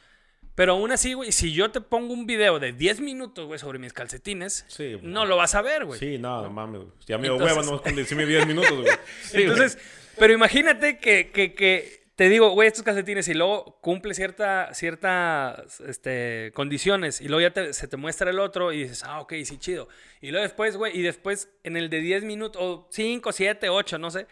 Pero 0.56 0.74
aún 0.74 0.92
así, 0.92 1.14
güey, 1.14 1.32
si 1.32 1.52
yo 1.52 1.72
te 1.72 1.82
pongo 1.82 2.14
un 2.14 2.28
video 2.28 2.60
de 2.60 2.74
10 2.74 3.00
minutos, 3.00 3.46
güey, 3.48 3.60
sobre 3.60 3.80
mis 3.80 3.92
calcetines, 3.92 4.66
Sí, 4.68 5.00
no 5.02 5.26
lo 5.26 5.36
vas 5.36 5.56
a 5.56 5.62
ver, 5.64 5.84
güey. 5.86 6.00
Sí, 6.00 6.18
no, 6.20 6.44
no 6.44 6.50
mames. 6.52 6.82
Ya 7.08 7.18
me 7.18 7.24
dio 7.24 7.38
hueva, 7.38 7.64
no 7.64 7.82
con 7.82 7.96
decirme 7.96 8.26
10 8.26 8.46
minutos, 8.46 8.72
güey. 8.80 8.94
Sí, 9.24 9.42
Entonces, 9.44 9.80
pero 10.20 10.34
imagínate 10.34 11.00
que, 11.00 11.32
que- 11.32 11.54
que 11.56 12.03
te 12.16 12.30
digo, 12.30 12.50
güey, 12.52 12.68
estos 12.68 12.84
calcetines 12.84 13.28
y 13.28 13.34
luego 13.34 13.80
cumple 13.82 14.14
cierta, 14.14 14.74
ciertas 14.74 15.82
este, 15.82 16.52
condiciones 16.54 17.22
y 17.22 17.28
luego 17.28 17.42
ya 17.42 17.52
te- 17.54 17.74
se 17.74 17.88
te 17.88 17.98
muestra 17.98 18.30
el 18.30 18.40
otro 18.40 18.72
y 18.72 18.84
dices, 18.84 19.04
ah, 19.04 19.20
ok, 19.22 19.34
sí, 19.46 19.58
chido. 19.58 19.88
Y 20.22 20.30
luego 20.32 20.44
después, 20.44 20.78
güey, 20.78 20.98
y 20.98 21.02
después 21.02 21.50
en 21.64 21.76
el 21.78 21.90
de 21.90 22.00
10 22.02 22.24
minutos, 22.24 22.62
o 22.62 22.88
5, 22.92 23.32
7, 23.32 23.70
8, 23.70 23.98
no 23.98 24.12
sé, 24.12 24.28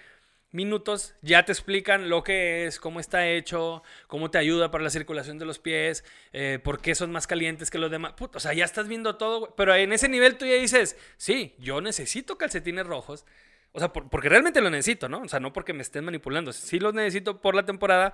minutos, 0.51 1.15
ya 1.21 1.45
te 1.45 1.53
explican 1.53 2.09
lo 2.09 2.23
que 2.23 2.65
es, 2.65 2.79
cómo 2.79 2.99
está 2.99 3.27
hecho, 3.29 3.83
cómo 4.07 4.29
te 4.29 4.37
ayuda 4.37 4.69
para 4.69 4.83
la 4.83 4.89
circulación 4.89 5.39
de 5.39 5.45
los 5.45 5.59
pies, 5.59 6.03
eh, 6.33 6.59
por 6.63 6.81
qué 6.81 6.93
son 6.93 7.11
más 7.11 7.25
calientes 7.25 7.71
que 7.71 7.77
los 7.79 7.89
demás. 7.89 8.13
Puta, 8.13 8.37
o 8.37 8.41
sea, 8.41 8.53
ya 8.53 8.65
estás 8.65 8.87
viendo 8.89 9.15
todo, 9.15 9.39
güey. 9.39 9.51
Pero 9.55 9.73
en 9.75 9.93
ese 9.93 10.09
nivel 10.09 10.37
tú 10.37 10.45
ya 10.45 10.55
dices, 10.55 10.97
sí, 11.17 11.55
yo 11.57 11.79
necesito 11.81 12.37
calcetines 12.37 12.85
rojos. 12.85 13.25
O 13.73 13.79
sea, 13.79 13.93
por- 13.93 14.09
porque 14.09 14.29
realmente 14.29 14.61
lo 14.61 14.69
necesito, 14.69 15.07
¿no? 15.09 15.21
O 15.21 15.27
sea, 15.27 15.39
no 15.39 15.53
porque 15.53 15.73
me 15.73 15.81
estén 15.81 16.03
manipulando. 16.05 16.51
Sí 16.53 16.79
los 16.79 16.93
necesito 16.93 17.39
por 17.41 17.55
la 17.55 17.63
temporada, 17.65 18.13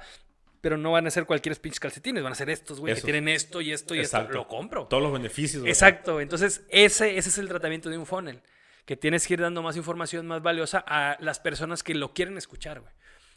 pero 0.62 0.78
no 0.78 0.92
van 0.92 1.08
a 1.08 1.12
ser 1.12 1.26
cualquier 1.26 1.56
pinches 1.60 1.80
calcetines. 1.80 2.24
Van 2.24 2.32
a 2.32 2.36
ser 2.36 2.50
estos, 2.50 2.80
güey, 2.80 2.94
que 2.96 3.02
tienen 3.02 3.28
esto 3.28 3.62
y 3.62 3.72
esto 3.72 3.96
y 3.96 4.00
Exacto. 4.00 4.28
esto. 4.30 4.38
Lo 4.38 4.48
compro. 4.48 4.86
Todos 4.88 5.02
los 5.04 5.12
beneficios, 5.14 5.62
güey. 5.62 5.72
Exacto. 5.72 6.22
Entonces, 6.22 6.66
ese, 6.70 7.18
ese 7.18 7.30
es 7.30 7.38
el 7.38 7.48
tratamiento 7.48 7.90
de 7.90 7.98
un 7.98 8.06
funnel. 8.06 8.42
Que 8.86 8.96
tienes 8.96 9.28
que 9.28 9.34
ir 9.34 9.42
dando 9.42 9.62
más 9.62 9.76
información 9.76 10.28
más 10.28 10.42
valiosa 10.42 10.84
a 10.88 11.18
las 11.20 11.40
personas 11.40 11.84
que 11.84 11.94
lo 11.94 12.14
quieren 12.14 12.38
escuchar, 12.38 12.80
güey. 12.80 12.94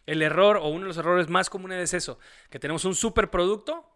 El 0.07 0.23
error 0.23 0.57
o 0.57 0.69
uno 0.69 0.83
de 0.83 0.87
los 0.89 0.97
errores 0.99 1.29
más 1.29 1.51
comunes 1.51 1.83
es 1.83 1.95
eso. 1.95 2.19
Que 2.51 2.59
tenemos 2.59 2.85
un 2.85 2.95
super 2.95 3.31
producto 3.31 3.87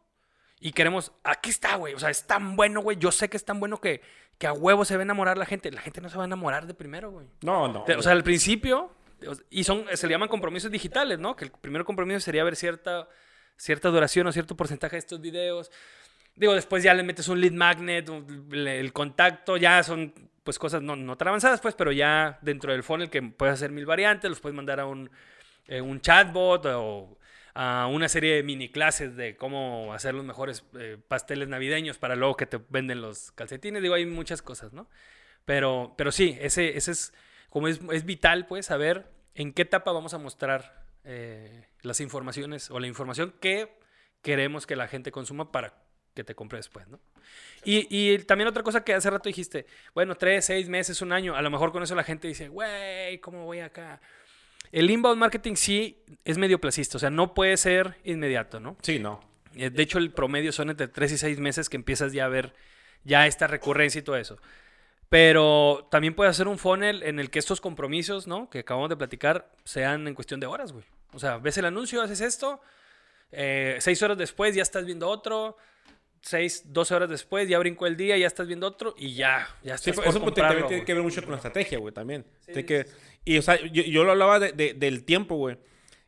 y 0.61 0.73
queremos, 0.73 1.13
aquí 1.23 1.51
está, 1.51 1.77
güey. 1.77 1.95
O 1.95 1.99
sea, 1.99 2.11
es 2.11 2.27
tan 2.27 2.57
bueno, 2.57 2.81
güey. 2.81 2.97
Yo 2.99 3.13
sé 3.13 3.29
que 3.29 3.37
es 3.37 3.45
tan 3.45 3.61
bueno 3.61 3.81
que, 3.81 4.01
que 4.39 4.47
a 4.47 4.53
huevo 4.53 4.85
se 4.85 4.97
va 4.97 5.03
a 5.03 5.05
enamorar 5.05 5.39
la 5.39 5.47
gente. 5.47 5.71
La 5.71 5.81
gente 5.81 6.01
no 6.01 6.09
se 6.09 6.17
va 6.17 6.25
a 6.25 6.27
enamorar 6.27 6.67
de 6.67 6.75
primero, 6.75 7.11
güey. 7.11 7.27
No, 7.43 7.69
no. 7.69 7.85
O 7.85 8.03
sea, 8.03 8.13
al 8.13 8.25
principio, 8.25 8.93
y 9.51 9.65
son, 9.65 9.85
se 9.93 10.07
le 10.07 10.15
llaman 10.15 10.29
compromisos 10.29 10.71
digitales, 10.71 11.19
¿no? 11.19 11.37
Que 11.37 11.47
el 11.47 11.51
primer 11.51 11.85
compromiso 11.85 12.21
sería 12.21 12.45
ver 12.45 12.57
cierta, 12.57 13.09
cierta 13.57 13.89
duración 13.89 14.27
o 14.27 14.33
cierto 14.33 14.57
porcentaje 14.57 14.97
de 14.97 15.01
estos 15.01 15.21
videos. 15.21 15.71
Digo, 16.37 16.55
después 16.55 16.83
ya 16.83 16.95
le 16.95 17.03
metes 17.03 17.29
un 17.29 17.41
lead 17.41 17.53
magnet, 17.53 18.11
el 18.53 18.93
contacto, 18.93 19.57
ya 19.57 19.83
son 19.83 20.13
pues 20.43 20.59
cosas 20.59 20.83
no, 20.83 20.95
no 20.95 21.17
tan 21.17 21.29
avanzadas, 21.29 21.61
pues, 21.61 21.75
pero 21.75 21.91
ya 21.91 22.39
dentro 22.43 22.71
del 22.73 22.83
funnel 22.83 23.09
que 23.09 23.23
puedes 23.23 23.55
hacer 23.55 23.71
mil 23.71 23.87
variantes, 23.87 24.29
los 24.29 24.41
puedes 24.41 24.55
mandar 24.55 24.79
a 24.79 24.87
un, 24.87 25.11
eh, 25.67 25.81
un 25.81 26.01
chatbot 26.01 26.67
o 26.67 27.17
a 27.55 27.87
una 27.87 28.09
serie 28.09 28.35
de 28.35 28.43
mini 28.43 28.69
clases 28.69 29.17
de 29.17 29.37
cómo 29.37 29.95
hacer 29.95 30.15
los 30.15 30.25
mejores 30.25 30.65
eh, 30.79 30.99
pasteles 31.07 31.49
navideños 31.49 31.99
para 31.99 32.17
luego 32.17 32.37
que 32.37 32.47
te 32.47 32.61
venden 32.69 33.01
los 33.01 33.31
calcetines. 33.33 33.81
Digo, 33.81 33.95
hay 33.95 34.07
muchas 34.07 34.43
cosas, 34.43 34.73
¿no? 34.73 34.89
Pero, 35.45 35.95
pero 35.97 36.11
sí, 36.11 36.37
ese, 36.41 36.77
ese 36.77 36.91
es 36.91 37.15
como 37.51 37.69
es, 37.69 37.81
es 37.93 38.05
vital, 38.05 38.47
pues, 38.47 38.67
saber 38.67 39.07
en 39.35 39.53
qué 39.53 39.63
etapa 39.63 39.93
vamos 39.93 40.15
a 40.15 40.19
mostrar 40.19 40.85
eh, 41.05 41.69
las 41.83 42.01
informaciones 42.01 42.71
o 42.71 42.81
la 42.81 42.89
información 42.89 43.35
que 43.41 43.79
queremos 44.23 44.67
que 44.67 44.75
la 44.75 44.89
gente 44.89 45.13
consuma 45.13 45.53
para 45.53 45.75
que 46.15 46.25
te 46.25 46.35
compre 46.35 46.59
después, 46.59 46.89
¿no? 46.89 46.99
Y, 47.65 47.87
y 47.91 48.19
también 48.19 48.49
otra 48.49 48.63
cosa 48.63 48.85
que 48.85 48.95
hace 48.95 49.11
rato 49.11 49.29
dijiste, 49.29 49.67
bueno, 49.95 50.17
tres, 50.17 50.47
seis 50.47 50.69
meses, 50.69 51.03
un 51.03 51.13
año, 51.13 51.37
a 51.37 51.43
lo 51.43 51.51
mejor 51.51 51.73
con 51.73 51.83
eso 51.83 51.95
la 51.95 52.05
gente 52.05 52.29
dice, 52.29 52.49
güey, 52.49 53.19
¿cómo 53.21 53.45
voy 53.45 53.61
acá? 53.61 54.01
El 54.73 54.91
inbound 54.91 55.19
marketing 55.19 55.55
sí 55.55 56.03
es 56.25 56.39
medio 56.39 56.61
placista, 56.61 56.97
o 56.97 57.01
sea, 57.01 57.11
no 57.11 57.35
puede 57.35 57.57
ser 57.57 57.97
inmediato, 58.05 58.61
¿no? 58.61 58.77
Sí, 58.83 58.99
no. 58.99 59.21
Eh, 59.55 59.71
De 59.71 59.83
hecho, 59.83 59.99
el 59.99 60.11
promedio 60.11 60.53
son 60.53 60.71
entre 60.71 60.89
3 60.89 61.13
y 61.13 61.19
6 61.19 61.39
meses 61.39 61.69
que 61.69 61.77
empiezas 61.77 62.13
ya 62.13 62.25
a 62.25 62.29
ver 62.29 62.55
ya 63.05 63.27
esta 63.27 63.47
recurrencia 63.47 63.99
y 63.99 64.03
todo 64.03 64.17
eso. 64.17 64.39
Pero 65.09 65.87
también 65.91 66.15
puede 66.15 66.31
hacer 66.31 66.49
un 66.49 66.59
funnel 66.59 67.03
en 67.03 67.21
el 67.21 67.31
que 67.31 67.39
estos 67.39 67.61
compromisos, 67.61 68.27
¿no? 68.27 68.51
Que 68.51 68.61
acabamos 68.61 68.89
de 68.89 68.97
platicar, 68.97 69.53
sean 69.65 70.09
en 70.09 70.15
cuestión 70.15 70.41
de 70.41 70.47
horas, 70.47 70.73
güey. 70.73 70.85
O 71.13 71.21
sea, 71.21 71.39
ves 71.39 71.57
el 71.59 71.67
anuncio, 71.67 72.03
haces 72.03 72.21
esto, 72.21 72.61
eh, 73.31 73.77
seis 73.81 74.03
horas 74.03 74.19
después 74.19 74.55
ya 74.55 74.63
estás 74.63 74.85
viendo 74.85 75.09
otro, 75.09 75.57
seis, 76.21 76.63
12 76.73 76.95
horas 76.95 77.09
después 77.09 77.49
ya 77.49 77.59
brincó 77.59 77.87
el 77.87 77.97
día, 77.97 78.17
ya 78.17 78.27
estás 78.27 78.47
viendo 78.47 78.67
otro 78.67 78.95
y 78.97 79.15
ya, 79.15 79.47
ya 79.63 79.77
Sí, 79.77 79.91
estás 79.91 79.95
pues, 79.95 79.97
por 79.97 80.07
eso 80.09 80.21
comprarlo, 80.21 80.49
también 80.49 80.69
tiene 80.69 80.85
que 80.85 80.95
ver 80.95 81.03
mucho 81.03 81.21
con 81.21 81.31
la 81.33 81.37
estrategia, 81.37 81.79
güey, 81.79 81.93
también. 81.93 82.25
Tiene 82.47 82.61
sí, 82.63 82.67
que, 82.67 82.87
y, 83.25 83.39
o 83.39 83.43
sea, 83.43 83.61
yo, 83.67 83.83
yo 83.83 84.05
lo 84.05 84.13
hablaba 84.13 84.39
de- 84.39 84.53
de- 84.53 84.75
del 84.75 85.05
tiempo, 85.05 85.37
güey. 85.37 85.59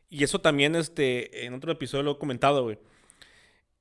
Y 0.09 0.23
eso 0.23 0.39
también, 0.39 0.75
este, 0.75 1.45
en 1.45 1.53
otro 1.53 1.71
episodio 1.71 2.03
lo 2.03 2.11
he 2.13 2.17
comentado, 2.17 2.63
güey. 2.63 2.77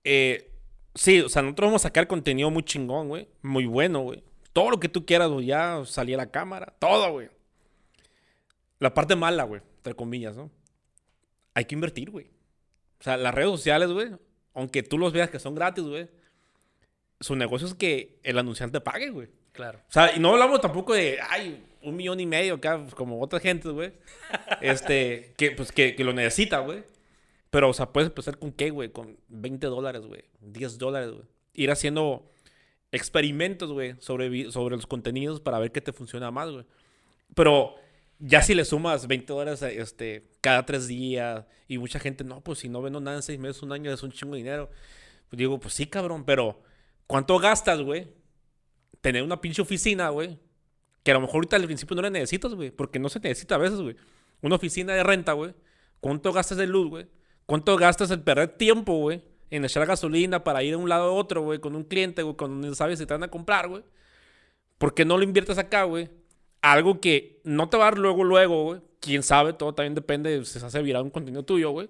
Eh, 0.04 0.50
sí, 0.94 1.20
o 1.20 1.28
sea, 1.28 1.42
nosotros 1.42 1.68
vamos 1.68 1.82
a 1.82 1.88
sacar 1.88 2.06
contenido 2.06 2.50
muy 2.50 2.62
chingón, 2.64 3.08
güey. 3.08 3.28
Muy 3.42 3.66
bueno, 3.66 4.00
güey. 4.00 4.22
Todo 4.52 4.70
lo 4.70 4.80
que 4.80 4.88
tú 4.88 5.04
quieras, 5.06 5.28
güey. 5.30 5.46
Ya 5.46 5.82
salí 5.84 6.14
a 6.14 6.16
la 6.16 6.30
cámara. 6.30 6.74
Todo, 6.78 7.12
güey. 7.12 7.28
La 8.78 8.92
parte 8.94 9.16
mala, 9.16 9.44
güey. 9.44 9.60
Entre 9.78 9.94
comillas, 9.94 10.36
¿no? 10.36 10.50
Hay 11.54 11.64
que 11.64 11.74
invertir, 11.74 12.10
güey. 12.10 12.26
O 13.00 13.04
sea, 13.04 13.16
las 13.16 13.34
redes 13.34 13.50
sociales, 13.50 13.90
güey. 13.90 14.08
Aunque 14.54 14.82
tú 14.82 14.98
los 14.98 15.12
veas 15.12 15.30
que 15.30 15.38
son 15.38 15.54
gratis, 15.54 15.84
güey. 15.84 16.08
Su 17.20 17.36
negocio 17.36 17.66
es 17.66 17.74
que 17.74 18.18
el 18.22 18.38
anunciante 18.38 18.80
pague, 18.80 19.10
güey. 19.10 19.28
Claro. 19.52 19.78
O 19.88 19.92
sea, 19.92 20.14
y 20.14 20.18
no 20.20 20.30
hablamos 20.32 20.60
tampoco 20.60 20.92
de, 20.94 21.18
ay, 21.30 21.64
un 21.88 21.96
millón 21.96 22.20
y 22.20 22.26
medio 22.26 22.54
acá, 22.54 22.78
pues, 22.82 22.94
como 22.94 23.20
otra 23.20 23.40
gente, 23.40 23.68
güey. 23.68 23.92
Este, 24.60 25.34
que, 25.36 25.52
pues, 25.52 25.72
que, 25.72 25.94
que 25.94 26.04
lo 26.04 26.12
necesita, 26.12 26.58
güey. 26.58 26.84
Pero, 27.50 27.70
o 27.70 27.72
sea, 27.72 27.92
puedes 27.92 28.08
empezar 28.08 28.38
con 28.38 28.52
qué, 28.52 28.70
güey? 28.70 28.90
Con 28.90 29.16
20 29.28 29.66
dólares, 29.68 30.02
güey. 30.06 30.24
10 30.40 30.78
dólares, 30.78 31.10
güey. 31.10 31.24
Ir 31.54 31.70
haciendo 31.70 32.30
experimentos, 32.92 33.72
güey, 33.72 33.94
sobre, 34.00 34.50
sobre 34.50 34.76
los 34.76 34.86
contenidos 34.86 35.40
para 35.40 35.58
ver 35.58 35.72
qué 35.72 35.80
te 35.80 35.92
funciona 35.92 36.30
más, 36.30 36.50
güey. 36.50 36.64
Pero 37.34 37.74
ya 38.18 38.42
si 38.42 38.54
le 38.54 38.64
sumas 38.64 39.06
20 39.06 39.32
dólares 39.32 39.62
este, 39.62 40.28
cada 40.40 40.64
tres 40.64 40.86
días 40.86 41.44
y 41.68 41.78
mucha 41.78 41.98
gente, 41.98 42.24
no, 42.24 42.42
pues 42.42 42.60
si 42.60 42.68
no 42.68 42.82
vendo 42.82 43.00
nada 43.00 43.16
en 43.16 43.22
seis 43.22 43.38
meses, 43.38 43.62
un 43.62 43.72
año 43.72 43.92
es 43.92 44.02
un 44.02 44.12
chingo 44.12 44.34
de 44.34 44.38
dinero. 44.38 44.70
Digo, 45.30 45.58
pues 45.58 45.74
sí, 45.74 45.86
cabrón, 45.86 46.24
pero 46.24 46.62
¿cuánto 47.06 47.38
gastas, 47.38 47.80
güey? 47.80 48.08
Tener 49.00 49.22
una 49.22 49.40
pinche 49.40 49.62
oficina, 49.62 50.08
güey. 50.08 50.38
Que 51.06 51.12
a 51.12 51.14
lo 51.14 51.20
mejor 51.20 51.36
ahorita 51.36 51.54
al 51.54 51.66
principio 51.66 51.94
no 51.94 52.02
la 52.02 52.10
necesitas, 52.10 52.52
güey. 52.52 52.72
Porque 52.72 52.98
no 52.98 53.08
se 53.08 53.20
necesita 53.20 53.54
a 53.54 53.58
veces, 53.58 53.80
güey. 53.80 53.94
Una 54.42 54.56
oficina 54.56 54.92
de 54.92 55.04
renta, 55.04 55.34
güey. 55.34 55.54
¿Cuánto 56.00 56.32
gastas 56.32 56.58
de 56.58 56.66
luz, 56.66 56.88
güey? 56.88 57.06
¿Cuánto 57.46 57.76
gastas 57.76 58.10
en 58.10 58.22
perder 58.22 58.48
tiempo, 58.48 58.98
güey? 58.98 59.22
En 59.50 59.64
echar 59.64 59.86
gasolina 59.86 60.42
para 60.42 60.64
ir 60.64 60.70
de 60.70 60.76
un 60.78 60.88
lado 60.88 61.04
a 61.04 61.12
otro, 61.12 61.42
güey. 61.42 61.60
Con 61.60 61.76
un 61.76 61.84
cliente, 61.84 62.24
güey. 62.24 62.34
Cuando 62.34 62.66
no 62.66 62.74
sabes 62.74 62.98
si 62.98 63.06
te 63.06 63.14
van 63.14 63.22
a 63.22 63.28
comprar, 63.28 63.68
güey. 63.68 63.84
¿Por 64.78 64.94
qué 64.94 65.04
no 65.04 65.16
lo 65.16 65.22
inviertes 65.22 65.58
acá, 65.58 65.84
güey? 65.84 66.10
Algo 66.60 67.00
que 67.00 67.40
no 67.44 67.68
te 67.68 67.76
va 67.76 67.84
a 67.84 67.90
dar 67.90 67.98
luego, 68.00 68.24
luego, 68.24 68.64
güey. 68.64 68.80
Quién 68.98 69.22
sabe, 69.22 69.52
todo 69.52 69.74
también 69.74 69.94
depende 69.94 70.36
de 70.36 70.44
si 70.44 70.58
se 70.58 70.66
hace 70.66 70.82
viral 70.82 71.04
un 71.04 71.10
contenido 71.10 71.44
tuyo, 71.44 71.70
güey. 71.70 71.88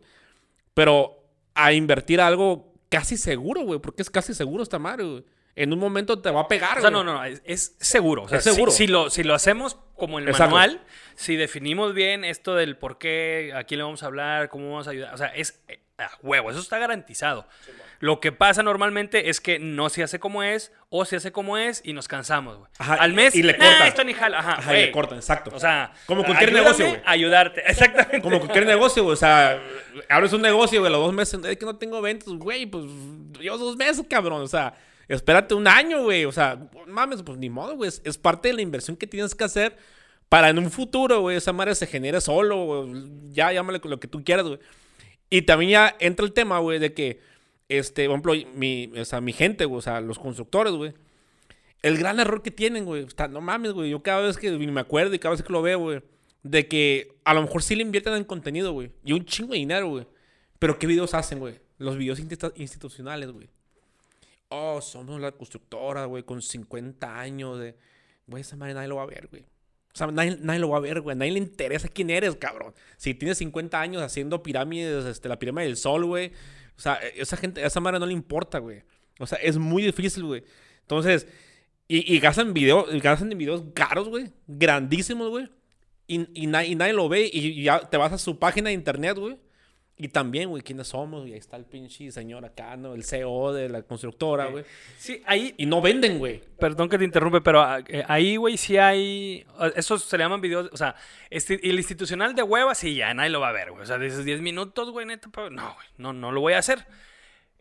Pero 0.74 1.24
a 1.54 1.72
invertir 1.72 2.20
algo 2.20 2.74
casi 2.90 3.16
seguro, 3.16 3.62
güey. 3.62 3.80
Porque 3.80 4.02
es 4.02 4.10
casi 4.10 4.34
seguro 4.34 4.62
esta 4.62 4.78
madre, 4.78 5.04
güey. 5.04 5.24
En 5.56 5.72
un 5.72 5.78
momento 5.78 6.20
te 6.20 6.30
va 6.30 6.42
a 6.42 6.48
pegar, 6.48 6.78
O 6.78 6.80
sea, 6.82 6.90
güey. 6.90 7.02
no, 7.02 7.12
no, 7.14 7.24
es, 7.24 7.42
es 7.46 7.76
seguro. 7.80 8.24
O 8.24 8.28
sea, 8.28 8.38
Es 8.38 8.44
seguro. 8.44 8.70
Si, 8.70 8.78
si 8.84 8.86
lo, 8.86 9.08
si 9.10 9.22
lo 9.24 9.34
hacemos 9.34 9.76
como 9.96 10.18
el 10.18 10.28
Exacto. 10.28 10.54
manual, 10.54 10.80
si 11.14 11.34
definimos 11.36 11.94
bien 11.94 12.24
esto 12.24 12.54
del 12.54 12.76
por 12.76 12.98
qué, 12.98 13.52
a 13.56 13.64
quién 13.64 13.78
le 13.78 13.84
vamos 13.84 14.02
a 14.02 14.06
hablar, 14.06 14.48
cómo 14.50 14.70
vamos 14.70 14.86
a 14.86 14.90
ayudar, 14.90 15.14
o 15.14 15.16
sea, 15.16 15.28
es 15.28 15.62
eh, 15.68 15.80
a 15.98 16.10
huevo, 16.22 16.50
eso 16.50 16.60
está 16.60 16.78
garantizado. 16.78 17.48
Lo 18.00 18.20
que 18.20 18.30
pasa 18.30 18.62
normalmente 18.62 19.30
es 19.30 19.40
que 19.40 19.58
no 19.58 19.88
se 19.88 20.02
hace 20.02 20.18
como 20.18 20.42
es, 20.42 20.70
o 20.90 21.06
se 21.06 21.16
hace 21.16 21.32
como 21.32 21.56
es 21.56 21.80
y 21.82 21.94
nos 21.94 22.06
cansamos, 22.08 22.58
güey. 22.58 22.70
Ajá, 22.78 22.96
Al 22.96 23.14
mes, 23.14 23.34
y 23.34 23.42
le 23.42 23.56
"Nah, 23.56 23.64
cortan. 23.66 23.86
esto 23.88 24.04
ni 24.04 24.12
jala. 24.12 24.38
Ajá, 24.40 24.52
Ajá, 24.58 24.76
y 24.78 24.82
le 24.82 24.92
cortan, 24.92 25.16
exacto. 25.16 25.50
O 25.54 25.58
sea, 25.58 25.94
Como 26.04 26.22
cualquier 26.22 26.52
negocio, 26.52 26.86
güey. 26.86 27.00
ayudarte, 27.06 27.62
exactamente. 27.66 28.20
Como 28.20 28.40
cualquier 28.40 28.66
negocio, 28.66 29.02
güey. 29.04 29.14
O 29.14 29.16
sea, 29.16 29.58
abres 30.10 30.34
un 30.34 30.42
negocio, 30.42 30.80
güey, 30.80 30.92
a 30.92 30.96
los 30.96 31.06
dos 31.06 31.14
meses, 31.14 31.42
es 31.42 31.56
que 31.56 31.64
no 31.64 31.76
tengo 31.76 32.02
ventas, 32.02 32.28
güey, 32.34 32.66
pues 32.66 32.84
yo 33.40 33.56
dos 33.56 33.78
meses, 33.78 34.04
cabrón. 34.10 34.42
O 34.42 34.46
sea, 34.48 34.74
espérate 35.08 35.54
un 35.54 35.66
año, 35.68 36.02
güey. 36.04 36.24
O 36.24 36.32
sea, 36.32 36.68
mames, 36.86 37.22
pues 37.22 37.38
ni 37.38 37.50
modo, 37.50 37.76
güey. 37.76 37.90
Es, 38.04 38.18
parte 38.18 38.48
de 38.48 38.54
la 38.54 38.62
inversión 38.62 38.96
que 38.96 39.06
tienes 39.06 39.34
que 39.34 39.44
hacer 39.44 39.76
para 40.28 40.48
en 40.50 40.58
un 40.58 40.70
futuro, 40.70 41.20
güey, 41.20 41.36
esa 41.36 41.52
madre 41.52 41.74
se 41.74 41.86
genere 41.86 42.20
solo, 42.20 42.64
güey. 42.64 43.10
Ya 43.30 43.52
llámale 43.52 43.80
con 43.80 43.90
lo 43.90 44.00
que 44.00 44.08
tú 44.08 44.24
quieras, 44.24 44.46
güey. 44.46 44.58
Y 45.30 45.42
también 45.42 45.70
ya 45.72 45.96
entra 46.00 46.24
el 46.26 46.32
tema, 46.32 46.58
güey, 46.58 46.78
de 46.78 46.92
que, 46.94 47.20
este, 47.68 48.06
por 48.06 48.12
ejemplo, 48.12 48.34
mi, 48.54 48.92
o 48.98 49.04
sea, 49.04 49.20
mi 49.20 49.32
gente, 49.32 49.64
güey, 49.64 49.78
o 49.78 49.82
sea, 49.82 50.00
los 50.00 50.18
constructores, 50.18 50.72
güey. 50.72 50.94
El 51.82 51.98
gran 51.98 52.18
error 52.18 52.42
que 52.42 52.50
tienen, 52.50 52.84
güey. 52.84 53.02
o 53.04 53.10
sea, 53.10 53.28
no 53.28 53.40
mames, 53.40 53.72
güey. 53.72 53.90
Yo 53.90 54.02
cada 54.02 54.22
vez 54.22 54.36
que 54.36 54.50
me 54.50 54.80
acuerdo 54.80 55.14
y 55.14 55.18
cada 55.18 55.34
vez 55.34 55.42
que 55.42 55.52
lo 55.52 55.62
veo, 55.62 55.78
güey. 55.78 56.02
De 56.42 56.66
que 56.68 57.16
a 57.24 57.34
lo 57.34 57.42
mejor 57.42 57.62
sí 57.62 57.74
le 57.76 57.82
invierten 57.82 58.14
en 58.14 58.24
contenido, 58.24 58.72
güey. 58.72 58.90
Y 59.04 59.12
un 59.12 59.24
chingo 59.24 59.52
de 59.52 59.58
dinero, 59.58 59.88
güey. 59.88 60.06
Pero 60.58 60.78
¿qué 60.78 60.86
videos 60.86 61.14
hacen, 61.14 61.38
güey? 61.38 61.60
Los 61.78 61.96
videos 61.96 62.18
institu- 62.20 62.52
institucionales, 62.56 63.30
güey. 63.30 63.48
Oh, 64.48 64.80
somos 64.80 65.20
la 65.20 65.32
constructora, 65.32 66.04
güey, 66.04 66.22
con 66.22 66.40
50 66.40 67.18
años 67.20 67.58
de... 67.58 67.76
Güey, 68.26 68.42
esa 68.42 68.56
madre 68.56 68.74
nadie 68.74 68.88
lo 68.88 68.96
va 68.96 69.02
a 69.02 69.06
ver, 69.06 69.28
güey. 69.28 69.42
O 69.42 69.96
sea, 69.98 70.08
nadie, 70.08 70.36
nadie 70.40 70.60
lo 70.60 70.68
va 70.68 70.76
a 70.76 70.80
ver, 70.80 71.00
güey. 71.00 71.16
Nadie 71.16 71.32
le 71.32 71.38
interesa 71.38 71.88
quién 71.88 72.10
eres, 72.10 72.36
cabrón. 72.36 72.74
Si 72.96 73.14
tienes 73.14 73.38
50 73.38 73.80
años 73.80 74.02
haciendo 74.02 74.42
pirámides, 74.42 75.04
este, 75.06 75.28
la 75.28 75.38
pirámide 75.38 75.66
del 75.66 75.76
sol, 75.76 76.04
güey. 76.04 76.32
O 76.76 76.80
sea, 76.80 76.94
esa 77.16 77.36
gente, 77.36 77.64
esa 77.64 77.80
madre 77.80 77.98
no 77.98 78.06
le 78.06 78.12
importa, 78.12 78.58
güey. 78.58 78.82
O 79.18 79.26
sea, 79.26 79.38
es 79.38 79.56
muy 79.56 79.82
difícil, 79.82 80.24
güey. 80.24 80.44
Entonces, 80.82 81.26
y, 81.88 82.14
y 82.14 82.18
gastan 82.20 82.52
videos, 82.52 82.86
gastan 83.02 83.30
videos 83.30 83.64
caros, 83.74 84.08
güey. 84.08 84.32
Grandísimos, 84.46 85.30
güey. 85.30 85.48
Y, 86.06 86.42
y, 86.42 86.46
na- 86.46 86.64
y 86.64 86.74
nadie 86.74 86.92
lo 86.92 87.08
ve. 87.08 87.28
Y 87.32 87.62
ya 87.62 87.80
te 87.80 87.96
vas 87.96 88.12
a 88.12 88.18
su 88.18 88.38
página 88.38 88.68
de 88.68 88.74
internet, 88.74 89.16
güey. 89.18 89.38
Y 89.98 90.08
también, 90.08 90.50
güey, 90.50 90.62
quiénes 90.62 90.88
somos. 90.88 91.26
Y 91.26 91.32
ahí 91.32 91.38
está 91.38 91.56
el 91.56 91.64
pinche 91.64 92.10
señor 92.12 92.44
acá, 92.44 92.76
¿no? 92.76 92.92
El 92.92 93.02
CEO 93.02 93.54
de 93.54 93.70
la 93.70 93.82
constructora, 93.82 94.46
güey. 94.46 94.64
Sí, 94.98 95.22
ahí, 95.24 95.54
Y 95.56 95.64
no 95.64 95.80
venden, 95.80 96.18
güey. 96.18 96.42
Perdón 96.58 96.90
que 96.90 96.98
te 96.98 97.04
interrumpe, 97.04 97.40
pero 97.40 97.62
ah, 97.62 97.80
eh, 97.88 98.04
ahí, 98.06 98.36
güey, 98.36 98.58
sí 98.58 98.76
hay. 98.76 99.46
Esos 99.74 100.04
se 100.04 100.18
le 100.18 100.24
llaman 100.24 100.42
videos. 100.42 100.68
O 100.70 100.76
sea, 100.76 100.96
este, 101.30 101.58
y 101.62 101.70
el 101.70 101.76
institucional 101.78 102.34
de 102.34 102.42
hueva, 102.42 102.74
sí, 102.74 102.94
ya 102.94 103.14
nadie 103.14 103.30
lo 103.30 103.40
va 103.40 103.48
a 103.48 103.52
ver, 103.52 103.70
güey. 103.70 103.82
O 103.82 103.86
sea, 103.86 103.96
dices 103.96 104.24
10 104.24 104.42
minutos, 104.42 104.90
güey, 104.90 105.06
neta. 105.06 105.30
pero 105.32 105.48
no, 105.48 105.74
güey, 105.74 105.86
no, 105.96 106.12
no 106.12 106.30
lo 106.30 106.42
voy 106.42 106.52
a 106.52 106.58
hacer. 106.58 106.86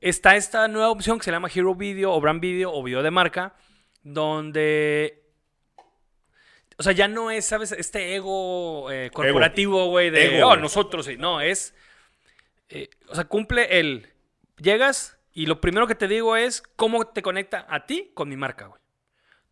Está 0.02 0.36
esta 0.36 0.68
nueva 0.68 0.90
opción 0.90 1.18
que 1.18 1.24
se 1.24 1.32
llama 1.32 1.50
Hero 1.54 1.74
Video 1.74 2.12
o 2.12 2.20
Brand 2.20 2.42
Video 2.42 2.72
o 2.74 2.84
video 2.84 3.02
de 3.02 3.12
marca, 3.12 3.56
donde. 4.04 5.24
O 6.78 6.84
sea, 6.84 6.92
ya 6.92 7.08
no 7.08 7.32
es, 7.32 7.46
¿sabes? 7.46 7.72
Este 7.72 8.14
ego 8.16 8.92
eh, 8.92 9.10
corporativo, 9.14 9.88
güey, 9.88 10.10
de. 10.10 10.40
Ego, 10.40 10.50
oh, 10.50 10.58
nosotros 10.58 11.06
sí. 11.06 11.16
No, 11.18 11.40
es. 11.40 11.74
Eh, 12.70 12.89
o 13.07 13.16
sea, 13.16 13.26
cumple 13.26 13.80
el. 13.80 14.09
Llegas 14.57 15.18
y 15.34 15.45
lo 15.47 15.59
primero 15.59 15.86
que 15.88 15.95
te 15.95 16.07
digo 16.07 16.36
es 16.36 16.63
cómo 16.76 17.07
te 17.07 17.22
conecta 17.22 17.66
a 17.70 17.86
ti 17.86 18.11
con 18.13 18.30
mi 18.30 18.38
marca, 18.38 18.68
güey. 18.68 18.82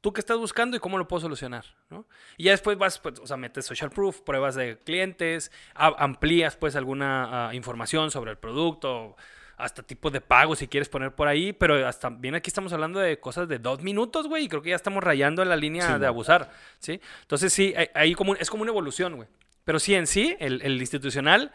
Tú 0.02 0.12
qué 0.12 0.20
estás 0.20 0.38
buscando 0.38 0.76
y 0.76 0.80
cómo 0.80 0.98
lo 0.98 1.08
puedo 1.08 1.22
solucionar, 1.22 1.66
¿no? 1.90 2.06
Y 2.38 2.46
ya 2.46 2.52
después 2.52 2.78
vas, 2.78 3.00
pues, 3.00 3.20
o 3.20 3.28
sea, 3.28 3.38
metes 3.38 3.66
social 3.66 3.90
proof, 3.90 4.22
pruebas 4.22 4.56
de 4.56 4.78
clientes, 4.80 5.50
amplías, 5.76 6.58
pues, 6.58 6.76
alguna 6.76 7.50
ah, 7.50 7.56
información 7.56 8.12
sobre 8.12 8.32
el 8.32 8.38
producto, 8.38 9.16
hasta 9.56 9.82
tipo 9.84 10.10
de 10.12 10.20
pago 10.20 10.56
si 10.56 10.68
quieres 10.68 10.90
poner 10.90 11.14
por 11.16 11.30
ahí, 11.30 11.54
pero 11.54 11.88
hasta 11.88 12.10
bien 12.10 12.36
aquí 12.36 12.50
estamos 12.50 12.74
hablando 12.74 13.00
de 13.00 13.20
cosas 13.20 13.48
de 13.48 13.60
dos 13.60 13.82
minutos, 13.82 14.28
güey, 14.28 14.46
y 14.46 14.50
creo 14.50 14.62
que 14.62 14.72
ya 14.72 14.76
estamos 14.76 15.02
rayando 15.04 15.42
en 15.42 15.50
la 15.50 15.56
línea 15.56 15.94
Sí, 15.94 16.00
de 16.00 16.08
abusar, 16.08 16.52
¿sí? 16.80 17.00
Entonces 17.22 17.54
sí, 17.54 17.74
hay 17.94 18.14
como, 18.14 18.36
es 18.36 18.50
como 18.50 18.64
una 18.64 18.72
evolución, 18.72 19.16
güey. 19.16 19.30
Pero 19.64 19.80
sí, 19.80 19.96
en 19.96 20.08
sí, 20.08 20.36
el, 20.40 20.62
el 20.64 20.80
institucional, 20.82 21.52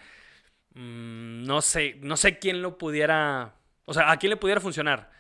mm, 0.83 1.45
no 1.45 1.61
sé, 1.61 1.97
no 2.01 2.17
sé 2.17 2.39
quién 2.39 2.63
lo 2.63 2.79
pudiera, 2.79 3.55
o 3.85 3.93
sea, 3.95 4.11
a 4.11 4.17
quién 4.19 4.31
le 4.31 4.37
pudiera 4.37 4.61
funcionar. 4.61 5.11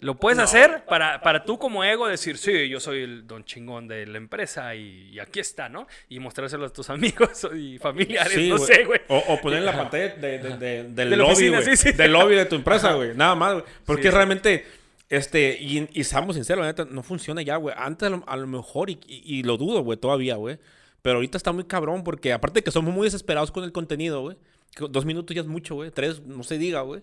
Lo 0.00 0.16
puedes 0.16 0.38
hacer 0.38 0.84
para, 0.86 1.20
para 1.22 1.44
tú 1.44 1.58
como 1.58 1.82
ego 1.84 2.06
decir, 2.08 2.36
sí, 2.36 2.68
yo 2.68 2.78
soy 2.80 3.02
el 3.02 3.26
don 3.26 3.44
chingón 3.44 3.88
de 3.88 4.04
la 4.06 4.18
empresa 4.18 4.74
y, 4.74 5.08
y 5.12 5.18
aquí 5.20 5.40
está, 5.40 5.68
¿no? 5.68 5.86
Y 6.08 6.18
mostrárselo 6.18 6.66
a 6.66 6.68
tus 6.68 6.90
amigos 6.90 7.48
y 7.56 7.78
familiares, 7.78 8.32
Sí, 8.34 8.48
no 8.50 8.56
güey. 8.58 8.66
sé, 8.66 8.84
güey. 8.84 9.00
O, 9.08 9.16
o 9.28 9.40
poner 9.40 9.60
en 9.60 9.66
la 9.66 9.76
pantalla 9.76 10.08
de, 10.16 10.38
de- 10.38 10.56
de- 10.58 10.84
del 10.84 11.10
lobby, 11.10 11.32
oficina, 11.32 11.60
güey. 11.62 11.76
sí, 11.76 11.90
sí. 11.90 11.96
Del 11.96 12.12
lobby 12.12 12.34
de 12.34 12.44
tu 12.44 12.56
empresa, 12.56 12.92
güey. 12.92 13.14
Nada 13.16 13.34
más, 13.34 13.52
güey. 13.54 13.64
Porque 13.86 14.02
Sí. 14.04 14.10
realmente, 14.10 14.66
este, 15.08 15.56
y, 15.60 15.88
y 15.92 16.04
seamos 16.04 16.34
sinceros, 16.36 16.62
la 16.62 16.68
neta, 16.72 16.84
no 16.90 17.02
funciona 17.02 17.40
ya, 17.40 17.56
güey. 17.56 17.74
Antes 17.78 18.06
a 18.08 18.10
lo, 18.10 18.24
a 18.26 18.36
lo 18.36 18.46
mejor, 18.46 18.90
y, 18.90 18.98
y- 19.06 19.38
y 19.38 19.42
lo 19.44 19.56
dudo, 19.56 19.80
güey, 19.82 19.98
todavía, 19.98 20.34
güey. 20.34 20.58
Pero 21.02 21.16
ahorita 21.16 21.38
está 21.38 21.52
muy 21.52 21.64
cabrón 21.64 22.02
porque 22.04 22.32
aparte 22.32 22.60
de 22.60 22.64
que 22.64 22.70
somos 22.72 22.92
muy 22.92 23.06
desesperados 23.06 23.50
con 23.52 23.64
el 23.64 23.72
contenido, 23.72 24.20
güey. 24.22 24.36
Dos 24.78 25.04
minutos 25.04 25.34
ya 25.34 25.42
es 25.42 25.48
mucho, 25.48 25.74
güey. 25.74 25.90
Tres, 25.90 26.22
no 26.22 26.42
se 26.42 26.58
diga, 26.58 26.80
güey. 26.82 27.02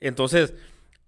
Entonces, 0.00 0.54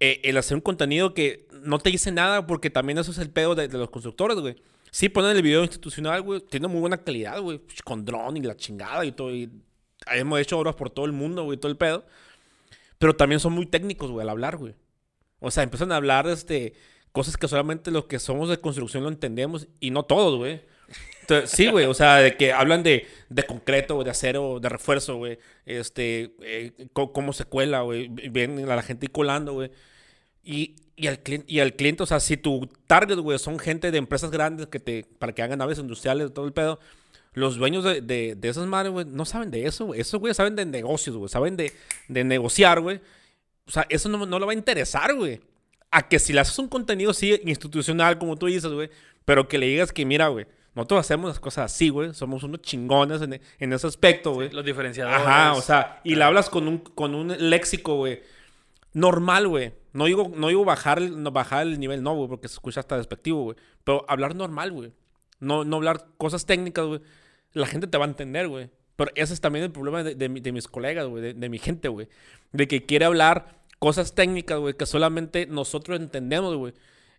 eh, 0.01 0.21
el 0.25 0.37
hacer 0.37 0.57
un 0.57 0.61
contenido 0.61 1.15
que 1.15 1.47
no 1.63 1.79
te 1.79 1.91
dice 1.91 2.11
nada, 2.11 2.47
porque 2.47 2.71
también 2.71 2.99
eso 2.99 3.13
es 3.13 3.19
el 3.19 3.31
pedo 3.31 3.55
de, 3.55 3.69
los 3.69 3.91
constructores, 3.91 4.39
güey. 4.39 4.57
Sí, 4.91 5.09
ponen 5.09 5.37
el 5.37 5.43
video 5.43 5.63
institucional, 5.63 6.23
güey. 6.23 6.41
Tiene 6.41 6.69
muy 6.69 6.81
buena 6.81 6.99
calidad, 6.99 7.41
güey. 7.41 7.61
Con 7.85 8.05
dron 8.05 8.37
y 8.37 8.41
la 8.43 8.57
chingada 8.57 9.05
y 9.05 9.13
todo. 9.13 9.33
Y 9.33 9.51
hemos 10.07 10.41
hecho 10.41 10.59
obras 10.59 10.75
por 10.75 10.91
todo 10.91 11.07
el 11.07 11.13
mundo, 11.13 11.45
güey, 11.45 11.59
todo 11.59 11.71
el 11.71 11.79
pedo. 11.79 12.05
Pero 12.99 13.17
también 13.17 13.41
son 13.41 13.53
muy 13.53 13.67
técnicos, 13.67 14.11
güey, 14.11 14.23
al 14.23 14.31
hablar, 14.31 14.57
güey. 14.57 14.75
O 15.41 15.51
sea, 15.51 15.63
empiezan 15.63 15.93
a 15.93 15.97
hablar, 15.97 16.27
este, 16.29 16.75
cosas 17.13 17.37
que 17.37 17.49
solamente 17.49 17.91
los 17.91 18.07
que 18.07 18.19
somos 18.19 18.49
de 18.49 18.59
construcción 18.59 19.05
lo 19.05 19.09
entendemos 19.09 19.69
y 19.81 19.91
no 19.91 20.05
todos, 20.05 20.37
güey. 20.37 20.63
Entonces, 21.23 21.51
sí, 21.51 21.69
güey, 21.71 21.87
o 21.87 21.95
sea, 21.95 22.17
de 22.17 22.37
que 22.37 22.53
hablan 22.53 22.83
de, 22.83 23.07
de 23.29 23.43
concreto, 23.45 24.03
de 24.03 24.11
acero, 24.11 24.59
de 24.61 24.69
refuerzo, 24.69 25.17
güey. 25.17 25.39
Este, 25.65 26.35
eh, 26.43 26.73
cómo 26.93 27.33
se 27.33 27.45
cuela, 27.45 27.83
güey. 27.83 28.09
Ven 28.09 28.69
a 28.69 28.77
la 28.77 28.83
gente 28.83 29.07
colando, 29.09 29.55
güey. 29.55 29.71
Y, 30.43 30.77
y, 30.97 31.07
al 31.07 31.21
y 31.47 31.61
al 31.61 31.75
cliente, 31.75 32.03
o 32.03 32.07
sea, 32.07 32.19
si 32.21 32.37
tu 32.37 32.69
target, 32.87 33.19
güey, 33.19 33.39
son 33.39 33.59
gente 33.59 33.91
de 33.93 33.99
empresas 33.99 34.31
grandes 34.31 34.67
que 34.67 34.81
te, 34.81 35.05
para 35.19 35.33
que 35.33 35.43
hagan 35.43 35.61
naves 35.61 35.79
industriales, 35.79 36.35
todo 36.35 36.47
el 36.47 36.53
pedo, 36.53 36.81
los 37.35 37.57
dueños 37.57 37.85
de, 37.85 38.01
de, 38.01 38.35
de 38.35 38.49
esas 38.49 38.67
madres, 38.67 38.93
güey, 38.93 39.07
no 39.07 39.25
saben 39.25 39.51
de 39.51 39.67
eso, 39.67 39.87
güey. 39.87 40.01
Esos, 40.01 40.21
güey, 40.21 40.35
saben 40.35 40.57
de 40.57 40.67
negocios, 40.67 41.17
güey. 41.17 41.29
Saben 41.29 41.57
de, 41.57 41.73
de 42.09 42.25
negociar, 42.25 42.81
güey. 42.81 43.01
O 43.67 43.71
sea, 43.71 43.87
eso 43.89 44.09
no, 44.09 44.27
no 44.27 44.39
le 44.39 44.47
va 44.47 44.53
a 44.53 44.57
interesar, 44.57 45.15
güey. 45.15 45.41
A 45.91 46.09
que 46.09 46.19
si 46.19 46.33
le 46.33 46.41
haces 46.41 46.59
un 46.59 46.69
contenido 46.69 47.13
así 47.13 47.41
institucional, 47.45 48.19
como 48.19 48.37
tú 48.37 48.47
dices, 48.47 48.73
güey, 48.73 48.91
pero 49.25 49.47
que 49.49 49.59
le 49.59 49.67
digas 49.67 49.93
que, 49.93 50.05
mira, 50.05 50.29
güey, 50.29 50.47
nosotros 50.75 51.01
hacemos 51.01 51.29
las 51.29 51.39
cosas 51.41 51.73
así, 51.73 51.89
güey. 51.91 52.15
Somos 52.15 52.43
unos 52.45 52.63
chingones 52.63 53.21
en, 53.23 53.41
en 53.59 53.73
ese 53.73 53.87
aspecto, 53.87 54.33
güey. 54.33 54.51
Los 54.51 54.65
diferenciadores. 54.65 55.21
Ajá, 55.21 55.53
o 55.55 55.61
sea, 55.61 56.01
y 56.05 56.15
le 56.15 56.25
hablas 56.25 56.49
con 56.49 56.67
un, 56.69 56.79
con 56.79 57.15
un 57.15 57.35
léxico, 57.51 57.97
güey, 57.97 58.23
normal, 58.93 59.49
güey. 59.49 59.73
No 59.93 60.07
digo, 60.07 60.31
no 60.35 60.49
digo 60.49 60.65
bajar, 60.65 61.01
bajar 61.33 61.67
el 61.67 61.79
nivel, 61.79 62.03
no, 62.03 62.15
güey, 62.15 62.29
porque 62.29 62.49
se 62.49 62.55
escucha 62.55 62.81
hasta 62.81 62.97
despectivo, 62.97 63.43
güey. 63.45 63.57
Pero 63.85 64.05
hablar 64.09 64.35
normal, 64.35 64.73
güey. 64.73 64.93
No, 65.41 65.65
no 65.65 65.77
hablar 65.77 66.07
cosas 66.17 66.47
técnicas, 66.47 66.87
güey. 66.87 67.01
La 67.53 67.67
gente 67.67 67.87
te 67.87 67.99
va 67.99 68.05
a 68.05 68.09
entender, 68.09 68.49
güey. 68.49 68.71
Pero 68.97 69.11
ese 69.15 69.35
es 69.35 69.41
también 69.41 69.65
el 69.65 69.73
problema 69.73 70.03
de, 70.03 70.15
de 70.15 70.29
mi- 70.29 70.41
de 70.41 70.53
mis 70.53 70.69
colegas, 70.69 71.07
güey, 71.07 71.23
de, 71.23 71.35
de 71.35 71.49
mi 71.49 71.59
gente, 71.59 71.89
güey. 71.89 72.09
De 72.53 72.69
que 72.69 72.85
quiere 72.87 73.05
hablar 73.05 73.61
cosas 73.79 74.15
técnicas, 74.15 74.59
güey, 74.59 74.75
que 74.75 74.87
solamente 74.87 75.47
nosotros 75.47 75.99
entendemos, 76.01 76.55
güey. 76.57 76.73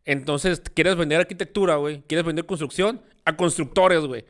Entonces, 0.06 0.62
quieres 0.74 0.96
vender 0.96 1.20
arquitectura, 1.20 1.76
güey. 1.76 2.02
Quieres 2.08 2.26
vender 2.26 2.46
construcción 2.46 3.02
a 3.26 3.36
constructores, 3.36 4.02
güey. 4.02 4.26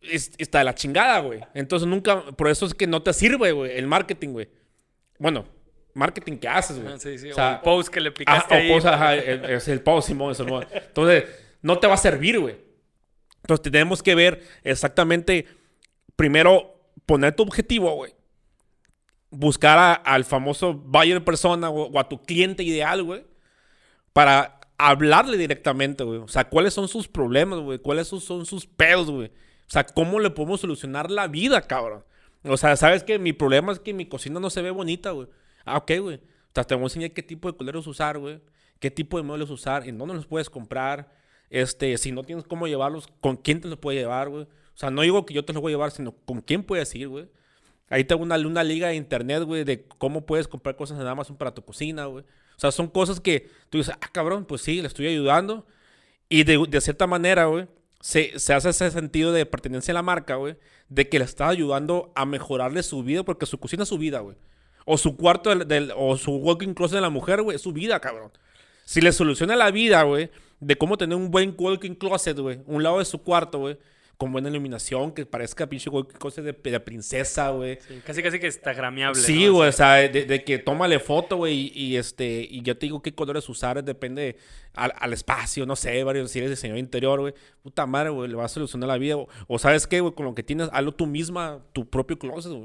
Es- 0.00 0.32
Está 0.38 0.58
de 0.58 0.64
la 0.64 0.74
chingada, 0.74 1.18
güey. 1.20 1.40
Entonces 1.54 1.88
nunca, 1.88 2.22
por 2.32 2.48
eso 2.48 2.66
es 2.66 2.74
que 2.74 2.86
no 2.86 3.02
te 3.02 3.12
sirve, 3.12 3.52
güey, 3.52 3.76
el 3.76 3.86
marketing, 3.86 4.30
güey. 4.30 4.48
Bueno, 5.18 5.46
marketing 5.94 6.38
que 6.38 6.48
haces, 6.48 6.78
güey. 6.80 6.94
Ah, 6.94 6.98
Sí, 6.98 7.18
sí. 7.18 7.28
O 7.28 7.32
O, 7.32 7.34
sea, 7.34 7.54
el 7.54 7.60
post 7.60 7.88
que 7.90 8.00
le 8.00 8.08
Ah, 8.10 8.14
picaste 8.14 8.54
o 8.54 8.56
ahí. 8.56 8.68
post, 8.72 8.86
ajá, 8.86 9.14
el- 9.14 9.44
es 9.44 9.68
el 9.68 9.80
post, 9.80 10.08
Simón, 10.08 10.34
Simón. 10.34 10.66
Entonces, 10.72 11.24
no 11.62 11.78
te 11.78 11.86
va 11.86 11.94
a 11.94 11.98
servir, 11.98 12.38
güey. 12.40 12.56
Entonces, 13.42 13.62
tenemos 13.62 14.02
que 14.02 14.14
ver 14.14 14.42
exactamente, 14.62 15.46
primero, 16.16 16.80
poner 17.06 17.34
tu 17.36 17.42
objetivo, 17.42 17.94
güey. 17.94 18.12
Buscar 19.30 19.78
a- 19.78 19.94
al 19.94 20.24
famoso 20.24 20.74
buyer 20.74 21.22
persona 21.24 21.68
o, 21.68 21.88
o 21.90 21.98
a 21.98 22.08
tu 22.08 22.22
cliente 22.22 22.62
ideal, 22.62 23.02
güey. 23.02 23.24
Para 24.12 24.60
hablarle 24.78 25.36
directamente, 25.36 26.04
güey. 26.04 26.18
O 26.18 26.28
sea, 26.28 26.48
cuáles 26.48 26.74
son 26.74 26.88
sus 26.88 27.08
problemas, 27.08 27.60
güey. 27.60 27.78
Cuáles 27.78 28.08
son, 28.08 28.20
sus 28.20 28.66
pedos, 28.66 29.10
güey. 29.10 29.28
O 29.28 29.70
sea, 29.70 29.84
cómo 29.84 30.20
le 30.20 30.30
podemos 30.30 30.60
solucionar 30.60 31.10
la 31.10 31.28
vida, 31.28 31.62
cabrón. 31.62 32.04
O 32.44 32.56
sea, 32.56 32.76
¿sabes 32.76 33.02
qué? 33.02 33.18
Mi 33.18 33.32
problema 33.32 33.72
es 33.72 33.78
que 33.78 33.94
mi 33.94 34.06
cocina 34.06 34.40
no 34.40 34.50
se 34.50 34.62
ve 34.62 34.70
bonita, 34.70 35.10
güey. 35.12 35.28
Ah, 35.64 35.78
ok, 35.78 35.92
güey. 36.00 36.16
O 36.16 36.54
sea, 36.54 36.64
te 36.64 36.74
voy 36.74 36.84
a 36.84 36.86
enseñar 36.86 37.12
qué 37.12 37.22
tipo 37.22 37.50
de 37.50 37.56
culeros 37.56 37.86
usar, 37.86 38.18
güey. 38.18 38.40
Qué 38.80 38.90
tipo 38.90 39.16
de 39.16 39.22
muebles 39.22 39.48
usar, 39.50 39.88
en 39.88 39.96
dónde 39.96 40.14
los 40.14 40.26
puedes 40.26 40.50
comprar. 40.50 41.10
Este, 41.48 41.96
si 41.96 42.12
no 42.12 42.22
tienes 42.22 42.44
cómo 42.44 42.66
llevarlos, 42.66 43.08
con 43.20 43.36
quién 43.36 43.60
te 43.60 43.68
los 43.68 43.78
puede 43.78 43.98
llevar, 43.98 44.28
güey. 44.28 44.42
O 44.42 44.76
sea, 44.76 44.90
no 44.90 45.02
digo 45.02 45.24
que 45.24 45.32
yo 45.32 45.44
te 45.44 45.52
los 45.52 45.62
voy 45.62 45.72
a 45.72 45.74
llevar, 45.74 45.90
sino 45.92 46.12
con 46.12 46.40
quién 46.40 46.64
puedes 46.64 46.94
ir, 46.94 47.08
güey. 47.08 47.28
Ahí 47.88 48.04
tengo 48.04 48.22
una, 48.22 48.36
una 48.36 48.64
liga 48.64 48.88
de 48.88 48.96
internet, 48.96 49.42
güey, 49.44 49.64
de 49.64 49.84
cómo 49.86 50.26
puedes 50.26 50.48
comprar 50.48 50.76
cosas 50.76 50.98
en 51.00 51.06
Amazon 51.06 51.36
para 51.36 51.54
tu 51.54 51.62
cocina, 51.64 52.06
güey. 52.06 52.24
O 52.56 52.60
sea, 52.60 52.70
son 52.70 52.88
cosas 52.88 53.20
que 53.20 53.48
tú 53.70 53.78
dices, 53.78 53.94
ah, 54.00 54.08
cabrón, 54.12 54.44
pues 54.44 54.62
sí, 54.62 54.80
le 54.80 54.88
estoy 54.88 55.06
ayudando. 55.08 55.66
Y 56.28 56.44
de, 56.44 56.80
cierta 56.80 57.06
manera, 57.06 57.46
güey, 57.46 57.66
se, 58.00 58.38
se 58.38 58.54
hace 58.54 58.70
ese 58.70 58.90
sentido 58.90 59.32
de 59.32 59.46
pertenencia 59.46 59.92
a 59.92 59.94
la 59.94 60.02
marca, 60.02 60.36
güey, 60.36 60.56
de 60.88 61.08
que 61.08 61.18
le 61.18 61.24
estás 61.24 61.50
ayudando 61.50 62.12
a 62.14 62.24
mejorarle 62.26 62.82
su 62.82 63.02
vida, 63.02 63.22
porque 63.24 63.46
su 63.46 63.58
cocina 63.58 63.82
es 63.84 63.88
su 63.88 63.98
vida, 63.98 64.20
güey. 64.20 64.36
O 64.84 64.98
su 64.98 65.16
cuarto 65.16 65.50
del, 65.50 65.66
del- 65.66 65.92
o 65.96 66.16
su 66.16 66.32
walking 66.36 66.74
closet 66.74 66.96
de 66.96 67.00
la 67.00 67.10
mujer, 67.10 67.42
güey, 67.42 67.56
es 67.56 67.62
su 67.62 67.72
vida, 67.72 68.00
cabrón. 68.00 68.30
Si 68.84 69.00
le 69.00 69.12
soluciona 69.12 69.56
la 69.56 69.70
vida, 69.70 70.02
güey, 70.02 70.30
de 70.60 70.76
cómo 70.76 70.96
tener 70.98 71.16
un 71.16 71.30
buen 71.30 71.54
walking 71.58 71.94
closet, 71.94 72.38
güey, 72.38 72.60
un 72.66 72.82
lado 72.82 72.98
de 72.98 73.04
su 73.06 73.22
cuarto, 73.22 73.58
güey, 73.58 73.78
con 74.16 74.32
buena 74.32 74.48
iluminación, 74.48 75.12
que 75.12 75.26
parezca 75.26 75.68
pinche 75.68 75.90
walking 75.90 76.16
closet 76.18 76.44
de, 76.44 76.70
de 76.70 76.80
princesa, 76.80 77.50
güey. 77.50 77.78
Sí, 77.86 78.00
casi, 78.04 78.22
casi 78.22 78.38
que 78.38 78.46
instagrameable. 78.46 79.20
Sí, 79.20 79.46
¿no? 79.46 79.54
güey, 79.54 79.68
o 79.68 79.72
sea, 79.72 79.94
de, 79.94 80.24
de 80.24 80.44
que 80.44 80.58
tómale 80.58 81.00
foto, 81.00 81.38
güey, 81.38 81.54
y, 81.54 81.72
y, 81.74 81.96
este, 81.96 82.46
y 82.48 82.62
yo 82.62 82.76
te 82.76 82.86
digo 82.86 83.02
qué 83.02 83.14
colores 83.14 83.48
usar, 83.48 83.82
depende 83.82 84.36
al, 84.74 84.92
al 84.96 85.12
espacio, 85.12 85.66
no 85.66 85.76
sé, 85.76 86.04
varios, 86.04 86.30
si 86.30 86.38
eres 86.38 86.50
diseñador 86.50 86.78
interior, 86.78 87.20
güey, 87.20 87.34
puta 87.62 87.86
madre, 87.86 88.10
güey, 88.10 88.28
le 88.28 88.36
va 88.36 88.44
a 88.44 88.48
solucionar 88.48 88.88
la 88.88 88.98
vida, 88.98 89.16
o, 89.16 89.28
o 89.48 89.58
sabes 89.58 89.86
qué, 89.86 90.00
güey, 90.00 90.14
con 90.14 90.26
lo 90.26 90.34
que 90.34 90.42
tienes, 90.42 90.68
hazlo 90.72 90.92
tú 90.94 91.06
misma, 91.06 91.64
tu 91.72 91.88
propio 91.88 92.18
closet, 92.18 92.52
güey. 92.52 92.64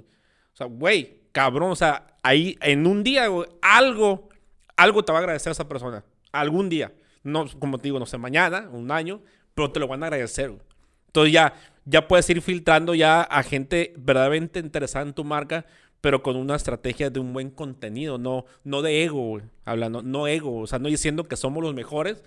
O 0.54 0.56
sea, 0.56 0.68
güey, 0.68 1.22
cabrón, 1.32 1.72
o 1.72 1.76
sea, 1.76 2.16
ahí, 2.22 2.58
en 2.62 2.86
un 2.86 3.04
día, 3.04 3.28
güey, 3.28 3.48
algo, 3.62 4.30
algo 4.76 5.04
te 5.04 5.12
va 5.12 5.20
a 5.20 5.22
agradecer 5.22 5.52
esa 5.52 5.68
persona, 5.68 6.04
algún 6.32 6.70
día, 6.70 6.94
no, 7.24 7.48
como 7.60 7.80
te 7.80 7.84
digo, 7.84 8.00
no 8.00 8.06
sé, 8.06 8.18
mañana, 8.18 8.70
un 8.72 8.92
año, 8.92 9.22
pero 9.56 9.72
te 9.72 9.80
lo 9.80 9.88
van 9.88 10.04
a 10.04 10.08
agradecer, 10.08 10.50
güey. 10.52 10.69
Entonces 11.10 11.34
ya, 11.34 11.54
ya 11.86 12.08
puedes 12.08 12.30
ir 12.30 12.42
filtrando 12.42 12.94
ya 12.94 13.22
a 13.22 13.42
gente 13.42 13.94
verdaderamente 13.98 14.60
interesada 14.60 15.06
en 15.06 15.14
tu 15.14 15.24
marca, 15.24 15.66
pero 16.02 16.22
con 16.22 16.36
una 16.36 16.56
estrategia 16.56 17.10
de 17.10 17.20
un 17.20 17.34
buen 17.34 17.50
contenido, 17.50 18.18
no, 18.18 18.46
no 18.64 18.82
de 18.82 19.04
ego. 19.04 19.42
Hablando, 19.66 20.02
no 20.02 20.28
ego, 20.28 20.60
o 20.60 20.68
sea, 20.68 20.80
no 20.80 20.88
diciendo 20.88 21.24
que 21.26 21.36
somos 21.36 21.64
los 21.64 21.74
mejores, 21.74 22.24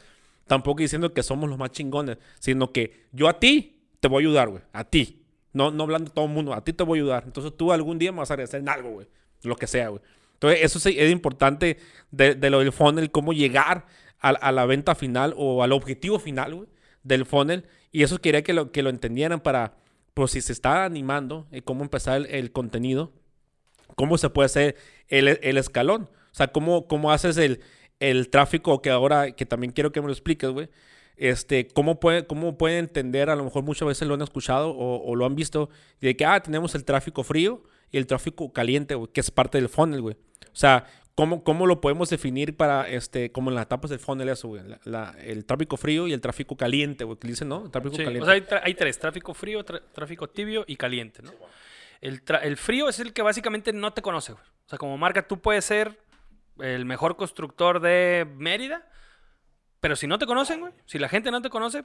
tampoco 0.46 0.80
diciendo 0.80 1.14
que 1.14 1.22
somos 1.22 1.48
los 1.48 1.58
más 1.58 1.70
chingones, 1.70 2.18
sino 2.40 2.72
que 2.72 3.06
yo 3.12 3.28
a 3.28 3.38
ti 3.38 3.80
te 4.00 4.08
voy 4.08 4.24
a 4.24 4.26
ayudar, 4.26 4.48
güey, 4.48 4.62
a 4.72 4.84
ti. 4.84 5.22
No, 5.52 5.70
no 5.70 5.84
hablando 5.84 6.10
a 6.10 6.14
todo 6.14 6.24
el 6.24 6.32
mundo, 6.32 6.54
a 6.54 6.64
ti 6.64 6.72
te 6.72 6.82
voy 6.82 6.98
a 6.98 7.02
ayudar. 7.02 7.22
Entonces 7.26 7.56
tú 7.56 7.72
algún 7.72 7.98
día 7.98 8.10
me 8.10 8.18
vas 8.18 8.30
a 8.30 8.34
agradecer 8.34 8.60
en 8.60 8.68
algo, 8.68 8.90
güey, 8.90 9.06
lo 9.42 9.56
que 9.56 9.66
sea, 9.66 9.88
güey. 9.88 10.02
Entonces 10.34 10.60
eso 10.62 10.80
sí 10.80 10.96
es 10.98 11.12
importante 11.12 11.78
de, 12.10 12.34
de 12.34 12.50
lo 12.50 12.58
del 12.58 12.72
funnel, 12.72 13.12
cómo 13.12 13.32
llegar 13.32 13.86
a, 14.18 14.30
a 14.30 14.50
la 14.50 14.66
venta 14.66 14.96
final 14.96 15.34
o 15.36 15.62
al 15.62 15.72
objetivo 15.72 16.18
final, 16.18 16.54
güey, 16.54 16.68
del 17.04 17.24
funnel. 17.24 17.64
Y 17.92 18.02
eso 18.02 18.18
quería 18.18 18.42
que 18.42 18.54
lo, 18.54 18.72
que 18.72 18.82
lo 18.82 18.90
entendieran 18.90 19.40
para, 19.40 19.76
pues 20.14 20.32
si 20.32 20.40
se 20.40 20.52
está 20.52 20.84
animando, 20.84 21.46
eh, 21.52 21.62
cómo 21.62 21.84
empezar 21.84 22.16
el, 22.16 22.26
el 22.26 22.50
contenido, 22.50 23.12
cómo 23.94 24.18
se 24.18 24.30
puede 24.30 24.46
hacer 24.46 24.76
el, 25.08 25.28
el 25.28 25.58
escalón. 25.58 26.08
O 26.32 26.34
sea, 26.34 26.48
cómo, 26.48 26.88
cómo 26.88 27.12
haces 27.12 27.36
el, 27.36 27.60
el 28.00 28.30
tráfico 28.30 28.80
que 28.80 28.90
ahora, 28.90 29.32
que 29.32 29.46
también 29.46 29.72
quiero 29.72 29.92
que 29.92 30.00
me 30.00 30.06
lo 30.06 30.12
expliques, 30.12 30.50
güey. 30.50 30.70
Este, 31.16 31.68
cómo 31.68 32.00
puede, 32.00 32.26
cómo 32.26 32.56
puede 32.56 32.78
entender, 32.78 33.28
a 33.28 33.36
lo 33.36 33.44
mejor 33.44 33.62
muchas 33.62 33.86
veces 33.86 34.08
lo 34.08 34.14
han 34.14 34.22
escuchado 34.22 34.70
o, 34.70 35.04
o 35.04 35.14
lo 35.14 35.26
han 35.26 35.36
visto, 35.36 35.68
de 36.00 36.16
que, 36.16 36.24
ah, 36.24 36.42
tenemos 36.42 36.74
el 36.74 36.84
tráfico 36.84 37.22
frío 37.22 37.62
y 37.90 37.98
el 37.98 38.06
tráfico 38.06 38.52
caliente, 38.52 38.94
güey, 38.94 39.12
que 39.12 39.20
es 39.20 39.30
parte 39.30 39.58
del 39.58 39.68
funnel, 39.68 40.00
güey. 40.00 40.16
O 40.46 40.56
sea, 40.56 40.86
¿cómo, 41.14 41.44
¿cómo 41.44 41.66
lo 41.66 41.80
podemos 41.80 42.08
definir 42.10 42.56
para, 42.56 42.88
este, 42.88 43.32
como 43.32 43.50
en 43.50 43.54
las 43.56 43.64
etapas 43.64 43.90
del 43.90 43.98
funnel 44.00 44.28
eso, 44.28 44.48
güey? 44.48 44.62
La- 44.66 44.80
la- 44.84 45.14
el 45.22 45.44
tráfico 45.44 45.76
frío 45.76 46.06
y 46.08 46.12
el 46.12 46.20
tráfico 46.20 46.56
caliente, 46.56 47.04
güey, 47.04 47.18
que 47.18 47.28
dicen, 47.28 47.48
¿no? 47.48 47.64
El 47.64 47.70
tráfico 47.70 47.96
Sí, 47.96 48.04
caliente. 48.04 48.22
O 48.22 48.32
sea, 48.32 48.60
hay, 48.64 48.74
tres: 48.74 48.98
tráfico 48.98 49.34
frío, 49.34 49.64
tráfico 49.64 50.28
tibio 50.28 50.64
y 50.66 50.76
caliente, 50.76 51.22
¿no? 51.22 51.32
El, 52.00 52.22
el 52.42 52.56
frío 52.56 52.88
es 52.88 52.98
el 53.00 53.12
que 53.12 53.22
básicamente 53.22 53.72
no 53.72 53.92
te 53.92 54.02
conoce, 54.02 54.32
güey. 54.32 54.44
O 54.44 54.68
sea, 54.68 54.78
como 54.78 54.96
marca, 54.98 55.26
tú 55.28 55.40
puedes 55.40 55.64
ser 55.64 55.98
el 56.60 56.84
mejor 56.84 57.16
constructor 57.16 57.80
de 57.80 58.26
Mérida, 58.36 58.88
pero 59.80 59.96
si 59.96 60.06
no 60.06 60.18
te 60.18 60.26
conocen, 60.26 60.60
güey, 60.60 60.72
si 60.86 60.98
la 60.98 61.08
gente 61.08 61.30
no 61.30 61.40
te 61.42 61.50
conoce, 61.50 61.84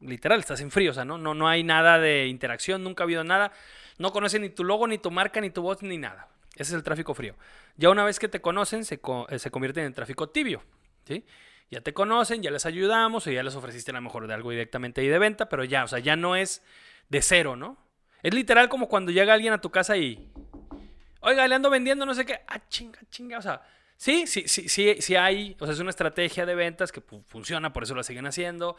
literal, 0.00 0.40
estás 0.40 0.60
en 0.60 0.70
frío. 0.70 0.90
O 0.90 0.94
sea, 0.94 1.04
no, 1.04 1.18
no, 1.18 1.34
no 1.34 1.48
hay 1.48 1.62
nada 1.62 1.98
de 1.98 2.26
interacción, 2.26 2.82
nunca 2.82 3.02
ha 3.02 3.06
habido 3.06 3.22
nada. 3.24 3.52
No 3.98 4.12
conocen 4.12 4.42
ni 4.42 4.48
tu 4.50 4.64
logo, 4.64 4.86
ni 4.88 4.98
tu 4.98 5.10
marca, 5.10 5.40
ni 5.40 5.50
tu 5.50 5.62
voz, 5.62 5.82
ni 5.82 5.98
nada. 5.98 6.28
Ese 6.54 6.72
es 6.72 6.72
el 6.72 6.82
tráfico 6.82 7.14
frío. 7.14 7.36
Ya 7.76 7.90
una 7.90 8.04
vez 8.04 8.18
que 8.18 8.28
te 8.28 8.40
conocen, 8.40 8.84
se, 8.84 9.00
eh, 9.28 9.38
se 9.38 9.50
convierten 9.50 9.84
en 9.84 9.94
tráfico 9.94 10.28
tibio. 10.28 10.62
¿sí? 11.06 11.24
Ya 11.70 11.80
te 11.80 11.94
conocen, 11.94 12.42
ya 12.42 12.50
les 12.50 12.66
ayudamos, 12.66 13.26
o 13.26 13.30
ya 13.30 13.42
les 13.42 13.54
ofreciste 13.54 13.92
a 13.92 13.94
lo 13.94 14.00
mejor 14.02 14.26
de 14.26 14.34
algo 14.34 14.50
directamente 14.50 15.00
ahí 15.00 15.08
de 15.08 15.18
venta, 15.18 15.48
pero 15.48 15.64
ya, 15.64 15.84
o 15.84 15.88
sea, 15.88 16.00
ya 16.00 16.16
no 16.16 16.34
es 16.36 16.62
de 17.08 17.22
cero, 17.22 17.56
¿no? 17.56 17.78
Es 18.22 18.34
literal 18.34 18.68
como 18.68 18.88
cuando 18.88 19.12
llega 19.12 19.32
alguien 19.32 19.52
a 19.52 19.60
tu 19.60 19.70
casa 19.70 19.96
y. 19.96 20.30
Oiga, 21.20 21.46
le 21.48 21.54
ando 21.54 21.70
vendiendo 21.70 22.04
no 22.06 22.14
sé 22.14 22.24
qué. 22.26 22.40
Ah, 22.48 22.60
chinga, 22.68 22.98
chinga. 23.10 23.38
O 23.38 23.42
sea, 23.42 23.62
sí, 23.96 24.26
sí, 24.26 24.44
sí, 24.46 24.68
sí, 24.68 24.96
sí 25.00 25.16
hay. 25.16 25.56
O 25.60 25.66
sea, 25.66 25.72
es 25.74 25.80
una 25.80 25.90
estrategia 25.90 26.44
de 26.46 26.54
ventas 26.54 26.92
que 26.92 27.00
fu- 27.00 27.22
funciona, 27.26 27.72
por 27.72 27.82
eso 27.84 27.94
la 27.94 28.02
siguen 28.02 28.26
haciendo. 28.26 28.76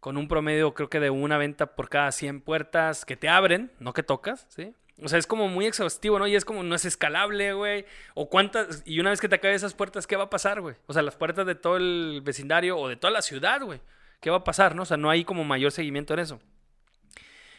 Con 0.00 0.16
un 0.16 0.28
promedio, 0.28 0.74
creo 0.74 0.88
que 0.90 1.00
de 1.00 1.10
una 1.10 1.38
venta 1.38 1.74
por 1.74 1.88
cada 1.88 2.12
100 2.12 2.40
puertas 2.40 3.04
que 3.04 3.16
te 3.16 3.28
abren, 3.28 3.72
no 3.80 3.92
que 3.92 4.02
tocas, 4.02 4.46
¿sí? 4.48 4.74
O 5.02 5.08
sea, 5.08 5.18
es 5.18 5.26
como 5.26 5.48
muy 5.48 5.66
exhaustivo, 5.66 6.18
¿no? 6.18 6.26
Y 6.26 6.34
es 6.36 6.44
como, 6.46 6.62
no 6.62 6.74
es 6.74 6.84
escalable, 6.86 7.52
güey. 7.52 7.84
O 8.14 8.30
cuántas, 8.30 8.82
y 8.86 8.98
una 9.00 9.10
vez 9.10 9.20
que 9.20 9.28
te 9.28 9.34
acabe 9.34 9.54
esas 9.54 9.74
puertas, 9.74 10.06
¿qué 10.06 10.16
va 10.16 10.24
a 10.24 10.30
pasar, 10.30 10.60
güey? 10.62 10.76
O 10.86 10.92
sea, 10.94 11.02
las 11.02 11.16
puertas 11.16 11.46
de 11.46 11.54
todo 11.54 11.76
el 11.76 12.20
vecindario 12.24 12.78
o 12.78 12.88
de 12.88 12.96
toda 12.96 13.10
la 13.10 13.20
ciudad, 13.22 13.60
güey. 13.60 13.80
¿Qué 14.20 14.30
va 14.30 14.38
a 14.38 14.44
pasar, 14.44 14.74
no? 14.74 14.82
O 14.82 14.86
sea, 14.86 14.96
no 14.96 15.10
hay 15.10 15.24
como 15.24 15.44
mayor 15.44 15.70
seguimiento 15.70 16.14
en 16.14 16.20
eso. 16.20 16.40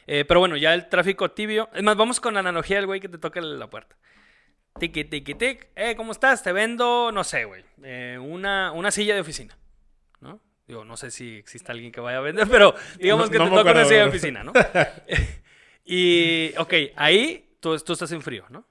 Eh, 0.07 0.25
pero 0.25 0.39
bueno, 0.39 0.57
ya 0.57 0.73
el 0.73 0.89
tráfico 0.89 1.29
tibio. 1.31 1.69
Es 1.73 1.83
más, 1.83 1.95
vamos 1.95 2.19
con 2.19 2.33
la 2.33 2.39
analogía 2.39 2.77
del 2.77 2.85
güey 2.87 2.99
que 2.99 3.09
te 3.09 3.17
toca 3.19 3.39
la 3.41 3.69
puerta. 3.69 3.95
Tiki, 4.79 5.03
tiki, 5.03 5.35
tic. 5.35 5.67
Eh, 5.75 5.95
¿cómo 5.95 6.11
estás? 6.13 6.41
Te 6.43 6.51
vendo, 6.53 7.11
no 7.11 7.23
sé, 7.23 7.45
güey. 7.45 7.63
eh, 7.83 8.17
una, 8.19 8.71
una 8.71 8.89
silla 8.89 9.13
de 9.15 9.21
oficina. 9.21 9.55
¿No? 10.21 10.39
Digo, 10.67 10.83
no 10.85 10.97
sé 10.97 11.11
si 11.11 11.35
existe 11.37 11.71
alguien 11.71 11.91
que 11.91 11.99
vaya 12.01 12.17
a 12.17 12.21
vender, 12.21 12.47
pero 12.51 12.73
digamos 12.97 13.27
No- 13.27 13.31
que 13.31 13.37
no 13.37 13.49
te 13.49 13.55
toca 13.55 13.71
una 13.71 13.85
silla 13.85 14.01
de 14.03 14.09
oficina, 14.09 14.43
¿no? 14.43 14.53
y, 15.87 16.53
ok, 16.57 16.73
ahí 16.95 17.49
tú, 17.59 17.77
tú 17.79 17.93
estás 17.93 18.11
en 18.11 18.21
frío, 18.21 18.45
¿no? 18.49 18.65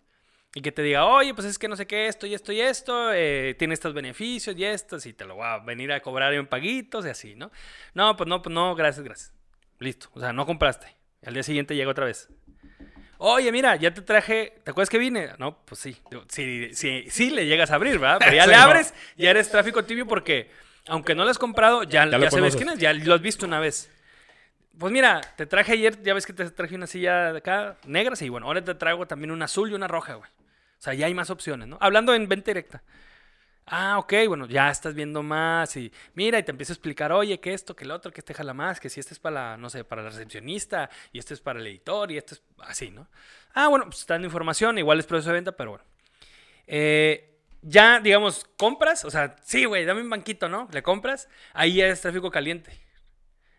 Y 0.55 0.63
que 0.63 0.73
te 0.73 0.83
diga, 0.83 1.05
oye, 1.07 1.35
pues 1.35 1.47
es 1.47 1.59
que 1.59 1.69
no 1.69 1.77
sé 1.77 1.87
qué, 1.87 2.07
esto 2.07 2.27
y 2.27 2.33
esto 2.35 2.51
y 2.53 2.61
esto, 2.61 3.13
eh, 3.13 3.55
tiene 3.59 3.75
estos 3.75 3.93
beneficios 3.93 4.57
y 4.57 4.65
estos, 4.65 5.05
y 5.05 5.13
te 5.13 5.25
lo 5.27 5.35
voy 5.37 5.47
a 5.47 5.59
venir 5.59 5.93
a 5.93 6.01
cobrar 6.01 6.33
en 6.33 6.47
paguitos 6.47 7.05
y 7.05 7.11
así, 7.11 7.35
¿no? 7.35 7.51
No, 7.93 8.17
pues 8.17 8.27
no, 8.29 8.41
pues 8.41 8.55
no, 8.55 8.75
gracias, 8.75 9.05
gracias. 9.05 9.35
Listo, 9.79 10.09
o 10.15 10.21
sea, 10.21 10.33
no 10.33 10.47
compraste. 10.47 10.87
Al 11.27 11.35
día 11.35 11.43
siguiente 11.43 11.75
llega 11.77 11.91
otra 11.91 12.07
vez. 12.07 12.29
Oye, 13.19 13.51
mira, 13.53 13.77
ya 13.77 13.93
te 13.93 14.03
traje, 14.03 14.61
¿te 14.65 14.71
acuerdas 14.71 14.89
que 14.91 14.99
vine? 14.99 15.31
No, 15.39 15.59
pues 15.65 15.81
sí. 15.81 15.97
Sí, 16.29 16.71
sí, 16.75 17.05
sí 17.11 17.31
le 17.31 17.47
llegas 17.47 17.71
a 17.71 17.75
abrir, 17.75 17.99
¿verdad? 17.99 18.19
Pero 18.21 18.33
ya 18.37 18.47
le 18.47 18.55
abres, 18.55 18.95
ya 19.17 19.31
eres 19.31 19.51
tráfico 19.51 19.85
tibio 19.85 20.07
porque, 20.07 20.51
aunque 20.87 21.15
no 21.15 21.25
lo 21.25 21.31
has 21.31 21.39
comprado, 21.39 21.83
ya, 21.83 22.05
Ya 22.05 22.11
ya, 22.13 22.19
lo 22.19 22.31
sabes 22.31 22.35
conoces. 22.35 22.57
quién 22.57 22.69
es, 22.71 22.79
ya 22.79 22.93
lo 22.93 23.15
has 23.15 23.21
visto 23.23 23.45
una 23.47 23.61
vez. 23.61 23.91
Pues 24.79 24.93
mira, 24.93 25.23
te 25.37 25.47
traje 25.47 25.73
ayer, 25.73 26.03
ya 26.03 26.13
ves 26.13 26.27
que 26.27 26.35
te 26.35 26.51
traje 26.51 26.75
una 26.75 26.87
silla 26.87 27.33
de 27.33 27.39
acá, 27.39 27.79
negra, 27.87 28.15
sí, 28.15 28.29
bueno, 28.29 28.47
ahora 28.47 28.63
te 28.63 28.75
traigo 28.75 29.07
también 29.07 29.31
una 29.31 29.47
azul 29.47 29.71
y 29.71 29.75
una 29.75 29.89
roja, 29.89 30.15
güey. 30.15 30.29
O 30.29 30.83
sea, 30.83 30.93
ya 30.93 31.07
hay 31.07 31.15
más 31.15 31.31
opciones, 31.31 31.67
¿no? 31.67 31.79
Hablando 31.81 32.15
en 32.15 32.29
venta 32.29 32.51
directa. 32.51 32.83
Ah, 33.65 33.99
ok, 33.99 34.13
bueno, 34.29 34.47
ya 34.47 34.71
estás 34.71 34.95
viendo 34.95 35.23
más 35.23 35.77
y 35.77 35.91
mira, 36.15 36.39
y 36.39 36.43
te 36.43 36.51
empiezo 36.51 36.73
a 36.73 36.75
explicar, 36.75 37.11
oye, 37.11 37.41
que 37.41 37.55
esto, 37.55 37.75
que 37.75 37.85
el 37.85 37.91
otro, 37.91 38.13
que 38.13 38.21
este 38.21 38.35
jala 38.35 38.53
más, 38.55 38.79
que 38.79 38.91
si 38.91 39.01
este 39.01 39.15
es 39.15 39.19
para 39.19 39.35
la, 39.35 39.57
no 39.57 39.71
sé, 39.71 39.83
para 39.85 40.03
la 40.03 40.11
recepcionista, 40.11 40.91
y 41.11 41.19
este 41.19 41.35
es 41.35 41.41
para 41.41 41.59
el 41.59 41.67
editor, 41.67 42.13
y 42.13 42.19
este 42.19 42.35
es 42.35 42.43
así, 42.61 42.91
¿no? 42.91 43.09
Ah, 43.55 43.69
bueno, 43.69 43.87
pues 43.87 44.01
está 44.01 44.15
dando 44.15 44.27
información, 44.27 44.79
igual 44.79 44.99
es 45.01 45.07
proceso 45.07 45.31
de 45.31 45.35
venta, 45.35 45.53
pero 45.53 45.71
bueno. 45.71 45.85
Eh, 46.67 47.41
ya, 47.63 47.99
digamos, 48.01 48.45
compras, 48.57 49.05
o 49.07 49.11
sea, 49.11 49.37
sí, 49.43 49.65
güey, 49.65 49.85
dame 49.87 50.03
un 50.03 50.11
banquito, 50.11 50.49
¿no? 50.49 50.69
Le 50.71 50.83
compras, 50.83 51.29
ahí 51.55 51.77
ya 51.77 51.87
es 51.89 52.01
tráfico 52.03 52.31
caliente. 52.31 52.79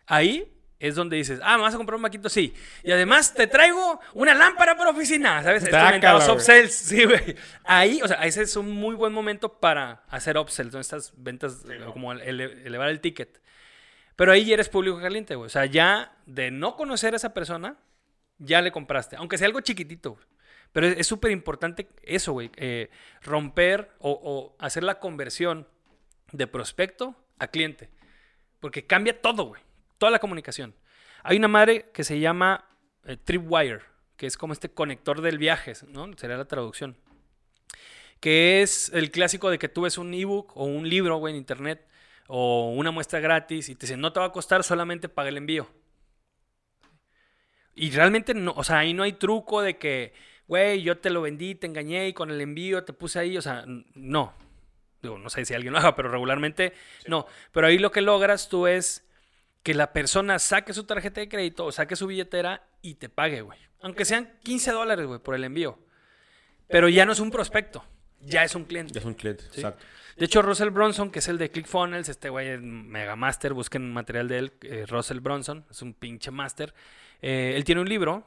Ahí 0.06 0.57
es 0.80 0.94
donde 0.94 1.16
dices, 1.16 1.40
ah, 1.42 1.56
¿me 1.56 1.62
vas 1.64 1.74
a 1.74 1.76
comprar 1.76 1.96
un 1.96 2.02
banquito? 2.02 2.28
Sí. 2.28 2.54
Y 2.84 2.92
además 2.92 3.34
te 3.34 3.46
traigo 3.48 4.00
una 4.14 4.32
lámpara 4.34 4.76
para 4.76 4.90
oficina, 4.90 5.42
¿sabes? 5.42 5.64
Güey. 6.26 6.36
upsells, 6.36 6.74
sí, 6.88 7.04
güey. 7.04 7.36
Ahí, 7.64 8.00
o 8.02 8.06
sea, 8.08 8.18
ese 8.24 8.42
es 8.42 8.54
un 8.56 8.70
muy 8.70 8.94
buen 8.94 9.12
momento 9.12 9.58
para 9.58 10.04
hacer 10.08 10.38
upsells, 10.38 10.72
¿no? 10.72 10.80
Estas 10.80 11.12
ventas, 11.16 11.64
como 11.92 12.12
ele- 12.12 12.64
elevar 12.66 12.88
el 12.90 13.00
ticket. 13.00 13.40
Pero 14.14 14.32
ahí 14.32 14.44
ya 14.44 14.54
eres 14.54 14.68
público 14.68 15.00
caliente, 15.00 15.34
güey. 15.34 15.46
O 15.46 15.50
sea, 15.50 15.64
ya 15.66 16.16
de 16.26 16.50
no 16.50 16.76
conocer 16.76 17.12
a 17.14 17.16
esa 17.16 17.34
persona, 17.34 17.76
ya 18.38 18.62
le 18.62 18.70
compraste. 18.72 19.16
Aunque 19.16 19.38
sea 19.38 19.46
algo 19.46 19.60
chiquitito, 19.60 20.12
güey. 20.12 20.24
Pero 20.72 20.86
es 20.86 20.98
es 20.98 21.06
súper 21.06 21.30
importante 21.30 21.88
eso, 22.02 22.32
güey. 22.32 22.50
eh, 22.56 22.90
romper 23.22 23.90
o, 23.98 24.10
o 24.12 24.56
hacer 24.64 24.82
la 24.84 24.98
conversión 25.00 25.66
de 26.32 26.46
prospecto 26.46 27.16
a 27.38 27.48
cliente. 27.48 27.90
Porque 28.60 28.86
cambia 28.86 29.20
todo, 29.20 29.44
güey. 29.46 29.62
Toda 29.98 30.12
la 30.12 30.18
comunicación. 30.18 30.74
Hay 31.22 31.36
una 31.36 31.48
madre 31.48 31.90
que 31.92 32.04
se 32.04 32.20
llama 32.20 32.64
eh, 33.04 33.16
Tripwire, 33.16 33.82
que 34.16 34.26
es 34.26 34.36
como 34.36 34.52
este 34.52 34.70
conector 34.70 35.20
del 35.20 35.38
viaje, 35.38 35.74
¿no? 35.88 36.10
Sería 36.16 36.36
la 36.36 36.46
traducción. 36.46 36.96
Que 38.20 38.62
es 38.62 38.90
el 38.92 39.10
clásico 39.10 39.50
de 39.50 39.58
que 39.58 39.68
tú 39.68 39.82
ves 39.82 39.98
un 39.98 40.14
ebook 40.14 40.56
o 40.56 40.64
un 40.64 40.88
libro, 40.88 41.16
güey, 41.18 41.34
en 41.34 41.38
internet 41.38 41.86
o 42.28 42.72
una 42.74 42.90
muestra 42.90 43.20
gratis 43.20 43.68
y 43.68 43.74
te 43.74 43.86
dicen, 43.86 44.00
no 44.00 44.12
te 44.12 44.20
va 44.20 44.26
a 44.26 44.32
costar, 44.32 44.62
solamente 44.62 45.08
paga 45.08 45.30
el 45.30 45.36
envío. 45.36 45.68
Y 47.74 47.90
realmente 47.90 48.34
no, 48.34 48.52
o 48.56 48.64
sea, 48.64 48.78
ahí 48.78 48.92
no 48.92 49.04
hay 49.04 49.12
truco 49.12 49.62
de 49.62 49.78
que, 49.78 50.12
güey, 50.46 50.82
yo 50.82 50.98
te 50.98 51.10
lo 51.10 51.22
vendí, 51.22 51.54
te 51.54 51.66
engañé 51.66 52.08
y 52.08 52.12
con 52.12 52.30
el 52.30 52.40
envío 52.40 52.84
te 52.84 52.92
puse 52.92 53.18
ahí, 53.18 53.38
o 53.38 53.42
sea, 53.42 53.64
no. 53.94 54.34
Digo, 55.00 55.16
no 55.16 55.30
sé 55.30 55.44
si 55.44 55.54
alguien 55.54 55.72
lo 55.72 55.78
haga, 55.78 55.94
pero 55.94 56.10
regularmente 56.10 56.74
no. 57.06 57.26
Pero 57.52 57.68
ahí 57.68 57.78
lo 57.78 57.92
que 57.92 58.00
logras 58.00 58.48
tú 58.48 58.66
es 58.66 59.07
que 59.62 59.74
la 59.74 59.92
persona 59.92 60.38
saque 60.38 60.72
su 60.72 60.84
tarjeta 60.84 61.20
de 61.20 61.28
crédito 61.28 61.64
o 61.66 61.72
saque 61.72 61.96
su 61.96 62.06
billetera 62.06 62.62
y 62.82 62.94
te 62.94 63.08
pague, 63.08 63.42
güey. 63.42 63.58
Aunque 63.80 64.04
sean 64.04 64.32
15 64.42 64.72
dólares, 64.72 65.06
güey, 65.06 65.20
por 65.20 65.34
el 65.34 65.44
envío. 65.44 65.78
Pero 66.68 66.88
ya 66.88 67.04
no 67.06 67.12
es 67.12 67.20
un 67.20 67.30
prospecto, 67.30 67.84
ya 68.20 68.44
es 68.44 68.54
un 68.54 68.64
cliente. 68.64 68.92
Ya 68.92 69.00
es 69.00 69.06
un 69.06 69.14
cliente, 69.14 69.44
Sí. 69.50 69.60
exacto. 69.60 69.84
De 70.16 70.24
hecho, 70.24 70.42
Russell 70.42 70.70
Bronson, 70.70 71.10
que 71.10 71.20
es 71.20 71.28
el 71.28 71.38
de 71.38 71.50
ClickFunnels, 71.50 72.08
este 72.08 72.28
güey 72.28 72.48
es 72.48 72.60
mega 72.60 73.14
master, 73.14 73.52
busquen 73.54 73.92
material 73.92 74.26
de 74.26 74.38
él, 74.38 74.52
eh, 74.62 74.84
Russell 74.88 75.20
Bronson, 75.20 75.64
es 75.70 75.80
un 75.80 75.94
pinche 75.94 76.30
master. 76.32 76.74
Eh, 77.22 77.52
él 77.54 77.62
tiene 77.64 77.80
un 77.80 77.88
libro 77.88 78.26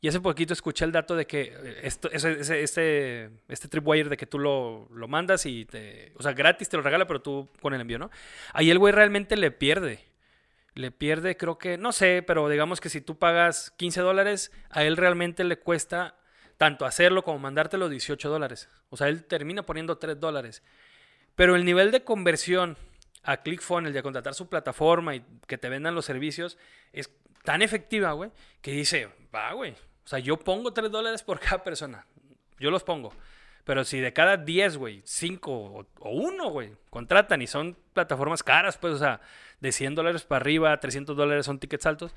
y 0.00 0.06
hace 0.06 0.20
poquito 0.20 0.52
escuché 0.52 0.84
el 0.84 0.92
dato 0.92 1.16
de 1.16 1.26
que 1.26 1.52
eh, 1.56 1.80
esto, 1.82 2.08
ese- 2.12 2.38
ese- 2.40 2.62
este, 2.62 3.30
este 3.48 3.66
tripwire 3.68 4.08
de 4.08 4.16
que 4.16 4.26
tú 4.26 4.38
lo, 4.38 4.86
lo 4.94 5.08
mandas 5.08 5.44
y 5.44 5.64
te, 5.64 6.12
o 6.16 6.22
sea, 6.22 6.32
gratis 6.34 6.68
te 6.68 6.76
lo 6.76 6.84
regala, 6.84 7.06
pero 7.08 7.20
tú 7.20 7.48
con 7.60 7.74
el 7.74 7.80
envío, 7.80 7.98
¿no? 7.98 8.10
Ahí 8.52 8.70
el 8.70 8.78
güey 8.78 8.92
realmente 8.94 9.36
le 9.36 9.50
pierde. 9.50 9.98
Le 10.74 10.90
pierde, 10.90 11.36
creo 11.36 11.58
que, 11.58 11.76
no 11.76 11.92
sé, 11.92 12.22
pero 12.26 12.48
digamos 12.48 12.80
que 12.80 12.88
si 12.88 13.00
tú 13.00 13.18
pagas 13.18 13.72
15 13.78 14.00
dólares, 14.00 14.52
a 14.70 14.84
él 14.84 14.96
realmente 14.96 15.42
le 15.44 15.58
cuesta 15.58 16.16
tanto 16.56 16.84
hacerlo 16.84 17.22
como 17.22 17.38
mandártelo 17.38 17.88
18 17.88 18.28
dólares. 18.28 18.68
O 18.90 18.96
sea, 18.96 19.08
él 19.08 19.24
termina 19.24 19.64
poniendo 19.64 19.98
3 19.98 20.20
dólares. 20.20 20.62
Pero 21.34 21.56
el 21.56 21.64
nivel 21.64 21.90
de 21.90 22.04
conversión 22.04 22.76
a 23.22 23.38
ClickFunnels 23.38 23.96
a 23.96 24.02
contratar 24.02 24.34
su 24.34 24.48
plataforma 24.48 25.14
y 25.14 25.24
que 25.46 25.58
te 25.58 25.68
vendan 25.68 25.94
los 25.94 26.04
servicios 26.04 26.58
es 26.92 27.10
tan 27.44 27.62
efectiva, 27.62 28.12
güey, 28.12 28.30
que 28.60 28.72
dice, 28.72 29.08
va, 29.34 29.52
güey. 29.52 29.72
O 29.72 30.08
sea, 30.08 30.18
yo 30.18 30.36
pongo 30.36 30.72
3 30.72 30.90
dólares 30.90 31.22
por 31.22 31.38
cada 31.38 31.62
persona. 31.62 32.06
Yo 32.58 32.70
los 32.70 32.82
pongo. 32.82 33.12
Pero 33.68 33.84
si 33.84 34.00
de 34.00 34.14
cada 34.14 34.38
10, 34.38 34.78
güey, 34.78 35.02
5 35.04 35.52
o, 35.52 35.86
o 35.98 36.10
1, 36.10 36.48
güey, 36.48 36.72
contratan 36.88 37.42
y 37.42 37.46
son 37.46 37.76
plataformas 37.92 38.42
caras, 38.42 38.78
pues, 38.78 38.94
o 38.94 38.98
sea, 38.98 39.20
de 39.60 39.72
100 39.72 39.94
dólares 39.94 40.22
para 40.24 40.40
arriba, 40.40 40.80
300 40.80 41.14
dólares 41.14 41.44
son 41.44 41.58
tickets 41.58 41.84
altos, 41.84 42.14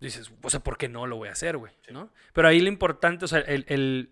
dices, 0.00 0.32
o 0.42 0.50
sea, 0.50 0.58
¿por 0.58 0.76
qué 0.76 0.88
no 0.88 1.06
lo 1.06 1.14
voy 1.14 1.28
a 1.28 1.32
hacer, 1.32 1.58
güey? 1.58 1.72
¿No? 1.90 2.10
Pero 2.32 2.48
ahí 2.48 2.58
lo 2.58 2.66
importante, 2.66 3.24
o 3.24 3.28
sea, 3.28 3.38
el, 3.38 3.64
el- 3.68 4.10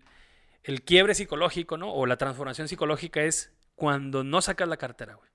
el 0.63 0.83
quiebre 0.83 1.15
psicológico, 1.15 1.75
¿no? 1.77 1.91
O 1.93 2.05
la 2.05 2.15
transformación 2.15 2.69
psicológica 2.69 3.21
es 3.23 3.51
cuando 3.75 4.23
no 4.23 4.41
sacas 4.41 4.69
la 4.69 4.77
cartera, 4.77 5.15
güey. 5.15 5.29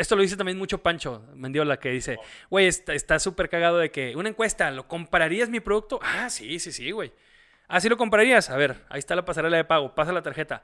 Esto 0.00 0.16
lo 0.16 0.22
dice 0.22 0.38
también 0.38 0.56
mucho 0.56 0.82
Pancho 0.82 1.22
Mendiola, 1.34 1.78
que 1.78 1.90
dice, 1.90 2.16
güey, 2.48 2.66
está 2.66 2.94
está 2.94 3.18
súper 3.18 3.50
cagado 3.50 3.76
de 3.76 3.90
que 3.90 4.16
una 4.16 4.30
encuesta, 4.30 4.70
¿lo 4.70 4.88
comprarías 4.88 5.50
mi 5.50 5.60
producto? 5.60 6.00
Ah, 6.02 6.30
sí, 6.30 6.58
sí, 6.60 6.72
sí, 6.72 6.92
güey. 6.92 7.12
Ah, 7.68 7.80
sí 7.80 7.88
lo 7.88 7.96
comprarías. 7.96 8.50
A 8.50 8.56
ver, 8.56 8.84
ahí 8.88 8.98
está 8.98 9.14
la 9.14 9.24
pasarela 9.24 9.56
de 9.56 9.64
pago, 9.64 9.94
pasa 9.94 10.12
la 10.12 10.22
tarjeta. 10.22 10.62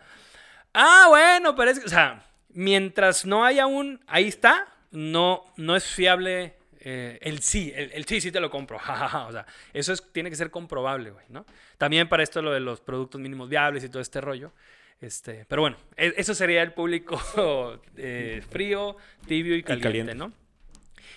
Ah, 0.75 1.07
bueno, 1.09 1.55
pero 1.55 1.71
es 1.71 1.81
que, 1.81 1.87
o 1.87 1.89
sea, 1.89 2.25
mientras 2.51 3.25
no 3.27 3.45
haya 3.45 3.67
un, 3.67 4.01
ahí 4.07 4.29
está, 4.29 4.69
no, 4.91 5.45
no 5.57 5.77
es 5.77 5.85
fiable 5.85 6.55
eh, 6.85 7.19
el 7.23 7.41
sí, 7.43 7.73
el, 7.75 7.93
el 7.93 8.05
sí, 8.07 8.21
sí 8.21 8.33
te 8.33 8.41
lo 8.41 8.51
compro. 8.51 8.79
O 9.29 9.33
sea, 9.33 9.47
eso 9.73 9.93
es, 9.93 10.13
tiene 10.13 10.31
que 10.31 10.37
ser 10.37 10.51
comprobable, 10.51 11.11
güey, 11.11 11.27
¿no? 11.29 11.47
También 11.79 12.09
para 12.09 12.23
esto 12.23 12.43
lo 12.43 12.53
de 12.53 12.61
los 12.61 12.81
productos 12.81 13.21
mínimos 13.21 13.49
viables 13.49 13.85
y 13.85 13.89
todo 13.89 14.03
este 14.03 14.21
rollo. 14.21 14.53
Este, 15.01 15.45
pero 15.49 15.63
bueno, 15.63 15.77
e- 15.97 16.15
eso 16.17 16.35
sería 16.35 16.63
el 16.63 16.73
público 16.73 17.21
eh, 17.97 18.43
frío, 18.51 18.97
tibio 19.27 19.57
y 19.57 19.63
caliente, 19.63 19.89
caliente. 19.89 20.15
¿no? 20.15 20.33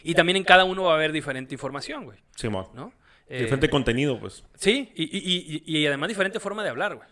Y 0.03 0.13
también 0.13 0.37
en 0.37 0.43
cada 0.43 0.65
uno 0.65 0.83
va 0.83 0.93
a 0.93 0.95
haber 0.95 1.11
diferente 1.11 1.53
información, 1.55 2.05
güey, 2.05 2.19
Simón. 2.35 2.67
¿no? 2.73 2.93
Eh, 3.27 3.39
Diferente 3.43 3.69
contenido, 3.69 4.19
pues. 4.19 4.43
Sí, 4.55 4.91
y, 4.95 5.03
y- 5.03 5.63
y- 5.65 5.79
y 5.79 5.87
además 5.87 6.09
diferente 6.09 6.39
forma 6.39 6.63
de 6.63 6.69
hablar, 6.69 6.95
güey. 6.95 7.07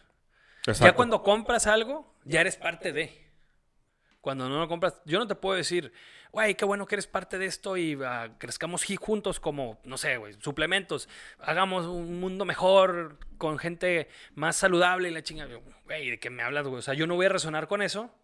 Exacto. 0.65 0.85
Ya 0.85 0.93
cuando 0.95 1.23
compras 1.23 1.67
algo, 1.67 2.15
ya 2.23 2.41
eres 2.41 2.55
parte 2.55 2.93
de. 2.93 3.21
Cuando 4.21 4.47
no 4.47 4.57
lo 4.59 4.67
compras, 4.69 5.01
yo 5.05 5.19
no 5.19 5.27
te 5.27 5.35
puedo 5.35 5.57
decir, 5.57 5.91
güey, 6.31 6.55
qué 6.55 6.63
bueno 6.63 6.85
que 6.85 6.95
eres 6.95 7.07
parte 7.07 7.37
de 7.37 7.45
esto 7.45 7.75
y 7.75 7.99
ah, 8.05 8.29
crezcamos 8.37 8.85
juntos 8.97 9.41
como, 9.41 9.81
no 9.83 9.97
sé, 9.97 10.15
güey, 10.15 10.35
suplementos. 10.39 11.09
Hagamos 11.39 11.87
un 11.87 12.21
mundo 12.21 12.45
mejor 12.45 13.17
con 13.37 13.57
gente 13.59 14.07
más 14.35 14.55
saludable 14.55 15.09
y 15.09 15.13
la 15.13 15.23
chinga. 15.23 15.47
Yo, 15.47 15.61
Güey, 15.83 16.11
¿de 16.11 16.19
qué 16.19 16.29
me 16.29 16.41
hablas, 16.43 16.65
güey? 16.65 16.79
O 16.79 16.81
sea, 16.81 16.93
yo 16.93 17.05
no 17.07 17.15
voy 17.15 17.25
a 17.25 17.29
resonar 17.29 17.67
con 17.67 17.81
eso, 17.81 18.15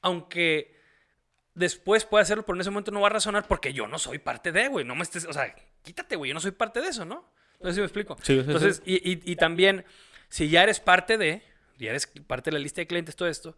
aunque 0.00 0.76
después 1.54 2.04
pueda 2.04 2.22
hacerlo, 2.22 2.44
pero 2.46 2.56
en 2.56 2.60
ese 2.60 2.70
momento 2.70 2.92
no 2.92 3.00
va 3.00 3.08
a 3.08 3.12
resonar 3.12 3.48
porque 3.48 3.72
yo 3.72 3.88
no 3.88 3.98
soy 3.98 4.18
parte 4.18 4.52
de, 4.52 4.68
güey. 4.68 4.84
No 4.84 4.94
me 4.94 5.02
estés, 5.02 5.24
o 5.24 5.32
sea, 5.32 5.52
quítate, 5.82 6.16
güey, 6.16 6.30
yo 6.30 6.34
no 6.34 6.40
soy 6.40 6.52
parte 6.52 6.80
de 6.80 6.88
eso, 6.88 7.04
¿no? 7.04 7.30
No 7.60 7.68
sé 7.68 7.74
si 7.74 7.80
me 7.80 7.86
explico. 7.86 8.16
Sí, 8.22 8.34
sí, 8.34 8.34
sí. 8.34 8.40
Entonces, 8.46 8.82
y, 8.84 8.94
y- 9.12 9.22
y 9.24 9.36
también, 9.36 9.84
si 10.28 10.48
ya 10.48 10.62
eres 10.62 10.80
parte 10.80 11.18
de, 11.18 11.42
ya 11.78 11.90
eres 11.90 12.06
parte 12.26 12.50
de 12.50 12.54
la 12.58 12.62
lista 12.62 12.80
de 12.80 12.86
clientes, 12.86 13.14
todo 13.16 13.28
esto, 13.28 13.56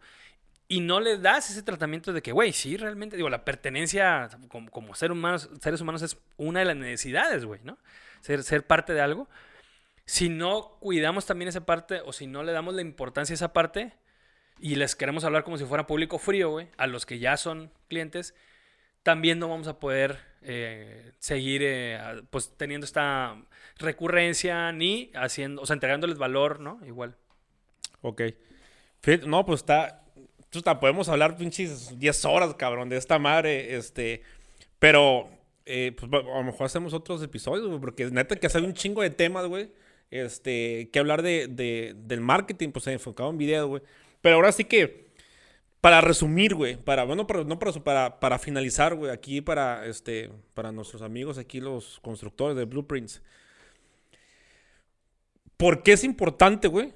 y 0.67 0.79
no 0.81 0.99
le 0.99 1.17
das 1.17 1.49
ese 1.51 1.61
tratamiento 1.63 2.11
de 2.13 2.21
que, 2.21 2.31
güey, 2.31 2.51
sí, 2.51 2.75
realmente, 2.77 3.15
digo, 3.17 3.29
la 3.29 3.45
pertenencia 3.45 4.29
como, 4.47 4.69
como 4.71 4.95
ser 4.95 5.11
humanos, 5.11 5.49
seres 5.61 5.81
humanos 5.81 6.01
es 6.01 6.17
una 6.37 6.59
de 6.59 6.65
las 6.65 6.75
necesidades, 6.75 7.45
güey, 7.45 7.61
¿no? 7.63 7.77
Ser, 8.21 8.43
ser 8.43 8.65
parte 8.65 8.93
de 8.93 9.01
algo. 9.01 9.29
si 10.05 10.29
no 10.29 10.77
cuidamos 10.79 11.25
también 11.25 11.49
esa 11.49 11.65
parte 11.65 12.01
o 12.05 12.13
si 12.13 12.27
no 12.27 12.43
le 12.43 12.51
damos 12.51 12.73
la 12.75 12.81
importancia 12.81 13.33
a 13.33 13.35
esa 13.35 13.53
parte 13.53 13.93
y 14.59 14.75
les 14.75 14.95
queremos 14.95 15.23
hablar 15.23 15.43
como 15.43 15.57
si 15.57 15.65
fuera 15.65 15.87
público 15.87 16.19
frío, 16.19 16.49
güey, 16.51 16.69
a 16.77 16.87
los 16.87 17.05
que 17.05 17.19
ya 17.19 17.37
son 17.37 17.71
clientes, 17.87 18.35
también 19.05 19.37
no 19.37 19.47
vamos 19.47 19.67
a 19.67 19.77
poder 19.77 20.17
eh, 20.41 21.11
seguir 21.19 21.61
eh, 21.63 21.99
pues 22.31 22.51
teniendo 22.57 22.85
esta 22.85 23.39
recurrencia 23.77 24.71
ni 24.71 25.11
haciendo, 25.13 25.61
o 25.61 25.65
sea, 25.67 25.75
entregándoles 25.75 26.17
valor, 26.17 26.59
¿no? 26.59 26.79
Igual. 26.87 27.15
Ok. 28.01 28.23
No, 29.27 29.45
pues 29.45 29.59
está, 29.59 30.01
podemos 30.79 31.07
hablar 31.07 31.37
pinches 31.37 31.99
10 31.99 32.25
horas, 32.25 32.55
cabrón, 32.55 32.89
de 32.89 32.97
esta 32.97 33.19
madre, 33.19 33.75
este, 33.75 34.23
pero 34.79 35.29
eh, 35.67 35.95
pues 35.95 36.11
a 36.11 36.37
lo 36.39 36.43
mejor 36.43 36.65
hacemos 36.65 36.91
otros 36.95 37.21
episodios, 37.21 37.67
güey, 37.67 37.79
porque 37.79 38.09
neta 38.09 38.37
que 38.37 38.47
hace 38.47 38.59
un 38.59 38.73
chingo 38.73 39.03
de 39.03 39.11
temas, 39.11 39.45
güey, 39.45 39.69
este, 40.09 40.89
que 40.91 40.97
hablar 40.97 41.21
de, 41.21 41.93
del 41.95 42.21
marketing, 42.21 42.71
pues 42.71 42.87
enfocado 42.87 43.29
en 43.29 43.37
video, 43.37 43.67
güey. 43.67 43.83
Pero 44.21 44.37
ahora 44.37 44.51
sí 44.51 44.63
que, 44.63 45.04
para 45.85 46.01
resumir, 46.01 46.55
güey, 46.55 46.77
para, 46.77 47.03
bueno, 47.03 47.27
para, 47.27 47.43
no 47.43 47.59
para, 47.59 47.71
para, 47.71 48.19
para 48.19 48.39
finalizar, 48.39 48.95
güey, 48.95 49.11
aquí 49.11 49.39
para, 49.39 49.85
este, 49.85 50.31
para 50.55 50.71
nuestros 50.71 51.03
amigos, 51.03 51.37
aquí 51.37 51.59
los 51.61 51.99
constructores 51.99 52.57
de 52.57 52.65
Blueprints. 52.65 53.21
¿Por 55.57 55.83
qué 55.83 55.91
es 55.93 56.03
importante, 56.03 56.69
güey? 56.69 56.91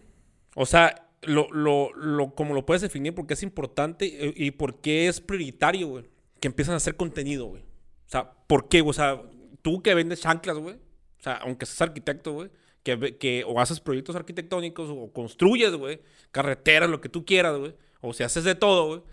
O 0.56 0.66
sea, 0.66 1.07
lo, 1.22 1.52
lo, 1.52 1.94
lo, 1.94 2.34
como 2.34 2.56
lo 2.56 2.66
puedes 2.66 2.82
definir, 2.82 3.14
por 3.14 3.28
qué 3.28 3.36
es 3.36 3.44
importante 3.44 4.07
y, 4.07 4.48
y 4.48 4.49
por 4.49 4.82
qué 4.82 5.07
es 5.07 5.22
prioritario, 5.22 5.88
güey, 5.88 6.06
que 6.40 6.48
empiezan 6.48 6.74
a 6.74 6.78
hacer 6.78 6.95
contenido, 6.95 7.45
güey. 7.45 7.61
O 7.61 8.10
sea, 8.10 8.32
¿por 8.48 8.70
qué? 8.70 8.82
O 8.82 8.91
sea, 8.91 9.22
tú 9.61 9.84
que 9.84 9.94
vendes 9.94 10.22
chanclas, 10.22 10.57
güey. 10.57 10.78
O 10.78 11.22
sea, 11.22 11.36
aunque 11.44 11.68
seas 11.68 11.84
arquitecto, 11.84 12.34
güey. 12.34 12.49
Que, 12.82 13.18
que 13.20 13.44
o 13.45 13.60
haces 13.60 13.82
proyectos 13.82 14.16
arquitectónicos 14.16 14.90
o 14.90 15.14
construyes, 15.14 15.76
güey. 15.76 16.02
Carreteras, 16.32 16.90
lo 16.90 17.02
que 17.02 17.10
tú 17.10 17.24
quieras, 17.24 17.56
güey. 17.56 17.76
O 18.01 18.13
si 18.13 18.23
haces 18.23 18.43
de 18.43 18.55
todo, 18.55 18.88
güey. 18.88 19.03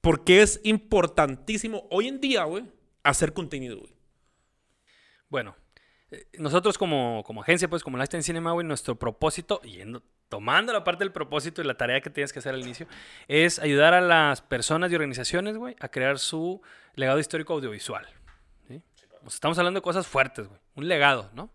Porque 0.00 0.42
es 0.42 0.60
importantísimo 0.64 1.86
hoy 1.90 2.08
en 2.08 2.20
día, 2.20 2.44
güey, 2.44 2.64
hacer 3.02 3.32
contenido, 3.32 3.78
güey. 3.78 3.92
Bueno, 5.28 5.56
eh, 6.10 6.26
nosotros 6.38 6.78
como, 6.78 7.24
como 7.24 7.42
agencia, 7.42 7.68
pues 7.68 7.82
como 7.82 7.98
Lifetime 7.98 8.22
Cinema, 8.22 8.52
güey, 8.52 8.66
nuestro 8.66 8.96
propósito, 8.96 9.60
yendo, 9.62 10.02
tomando 10.28 10.72
la 10.72 10.84
parte 10.84 11.02
del 11.02 11.12
propósito 11.12 11.60
y 11.60 11.64
la 11.64 11.76
tarea 11.76 12.00
que 12.00 12.10
tienes 12.10 12.32
que 12.32 12.38
hacer 12.38 12.54
al 12.54 12.60
inicio, 12.60 12.86
es 13.26 13.58
ayudar 13.58 13.94
a 13.94 14.00
las 14.00 14.42
personas 14.42 14.92
y 14.92 14.94
organizaciones, 14.94 15.56
güey, 15.56 15.74
a 15.80 15.88
crear 15.88 16.18
su 16.18 16.62
legado 16.94 17.18
histórico 17.18 17.54
audiovisual. 17.54 18.06
estamos 19.26 19.58
hablando 19.58 19.78
de 19.80 19.82
cosas 19.82 20.06
fuertes, 20.06 20.46
güey. 20.46 20.60
Un 20.76 20.86
legado, 20.86 21.30
¿no? 21.34 21.50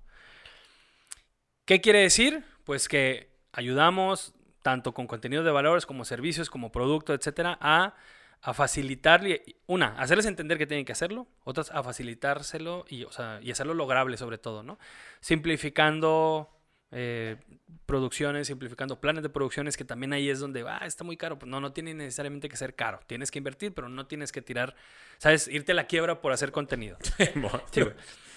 ¿Qué 1.66 1.80
quiere 1.80 2.00
decir? 2.00 2.44
Pues 2.66 2.90
que 2.90 3.32
ayudamos 3.54 4.34
tanto 4.62 4.94
con 4.94 5.08
contenido 5.08 5.44
de 5.44 5.52
valores 5.52 5.86
como 5.86 6.06
servicios, 6.06 6.50
como 6.50 6.72
producto, 6.72 7.14
etcétera, 7.14 7.58
a, 7.62 7.96
a 8.42 8.54
facilitarle, 8.54 9.44
una, 9.68 10.00
hacerles 10.00 10.26
entender 10.26 10.58
que 10.58 10.68
tienen 10.68 10.86
que 10.86 10.92
hacerlo, 10.92 11.28
otras, 11.44 11.72
a 11.72 11.84
facilitárselo 11.84 12.86
y, 12.90 13.04
o 13.04 13.12
sea, 13.12 13.40
y 13.42 13.52
hacerlo 13.52 13.74
lograble 13.74 14.18
sobre 14.18 14.38
todo, 14.38 14.64
¿no? 14.64 14.80
Simplificando 15.20 16.50
eh, 16.94 17.38
producciones, 17.86 18.48
simplificando 18.48 19.00
planes 19.00 19.24
de 19.24 19.30
producciones, 19.30 19.78
que 19.78 19.86
también 19.86 20.12
ahí 20.12 20.30
es 20.30 20.40
donde, 20.40 20.66
ah, 20.68 20.82
está 20.86 21.04
muy 21.04 21.16
caro. 21.18 21.40
Pues 21.40 21.50
no, 21.50 21.62
no 21.62 21.72
tiene 21.72 21.94
necesariamente 21.94 22.50
que 22.50 22.58
ser 22.58 22.76
caro. 22.76 23.00
Tienes 23.08 23.32
que 23.32 23.38
invertir, 23.40 23.74
pero 23.74 23.88
no 23.88 24.08
tienes 24.08 24.32
que 24.32 24.42
tirar, 24.42 24.76
¿sabes? 25.18 25.48
Irte 25.48 25.72
a 25.72 25.76
la 25.76 25.88
quiebra 25.88 26.22
por 26.22 26.34
hacer 26.34 26.52
contenido. 26.52 26.98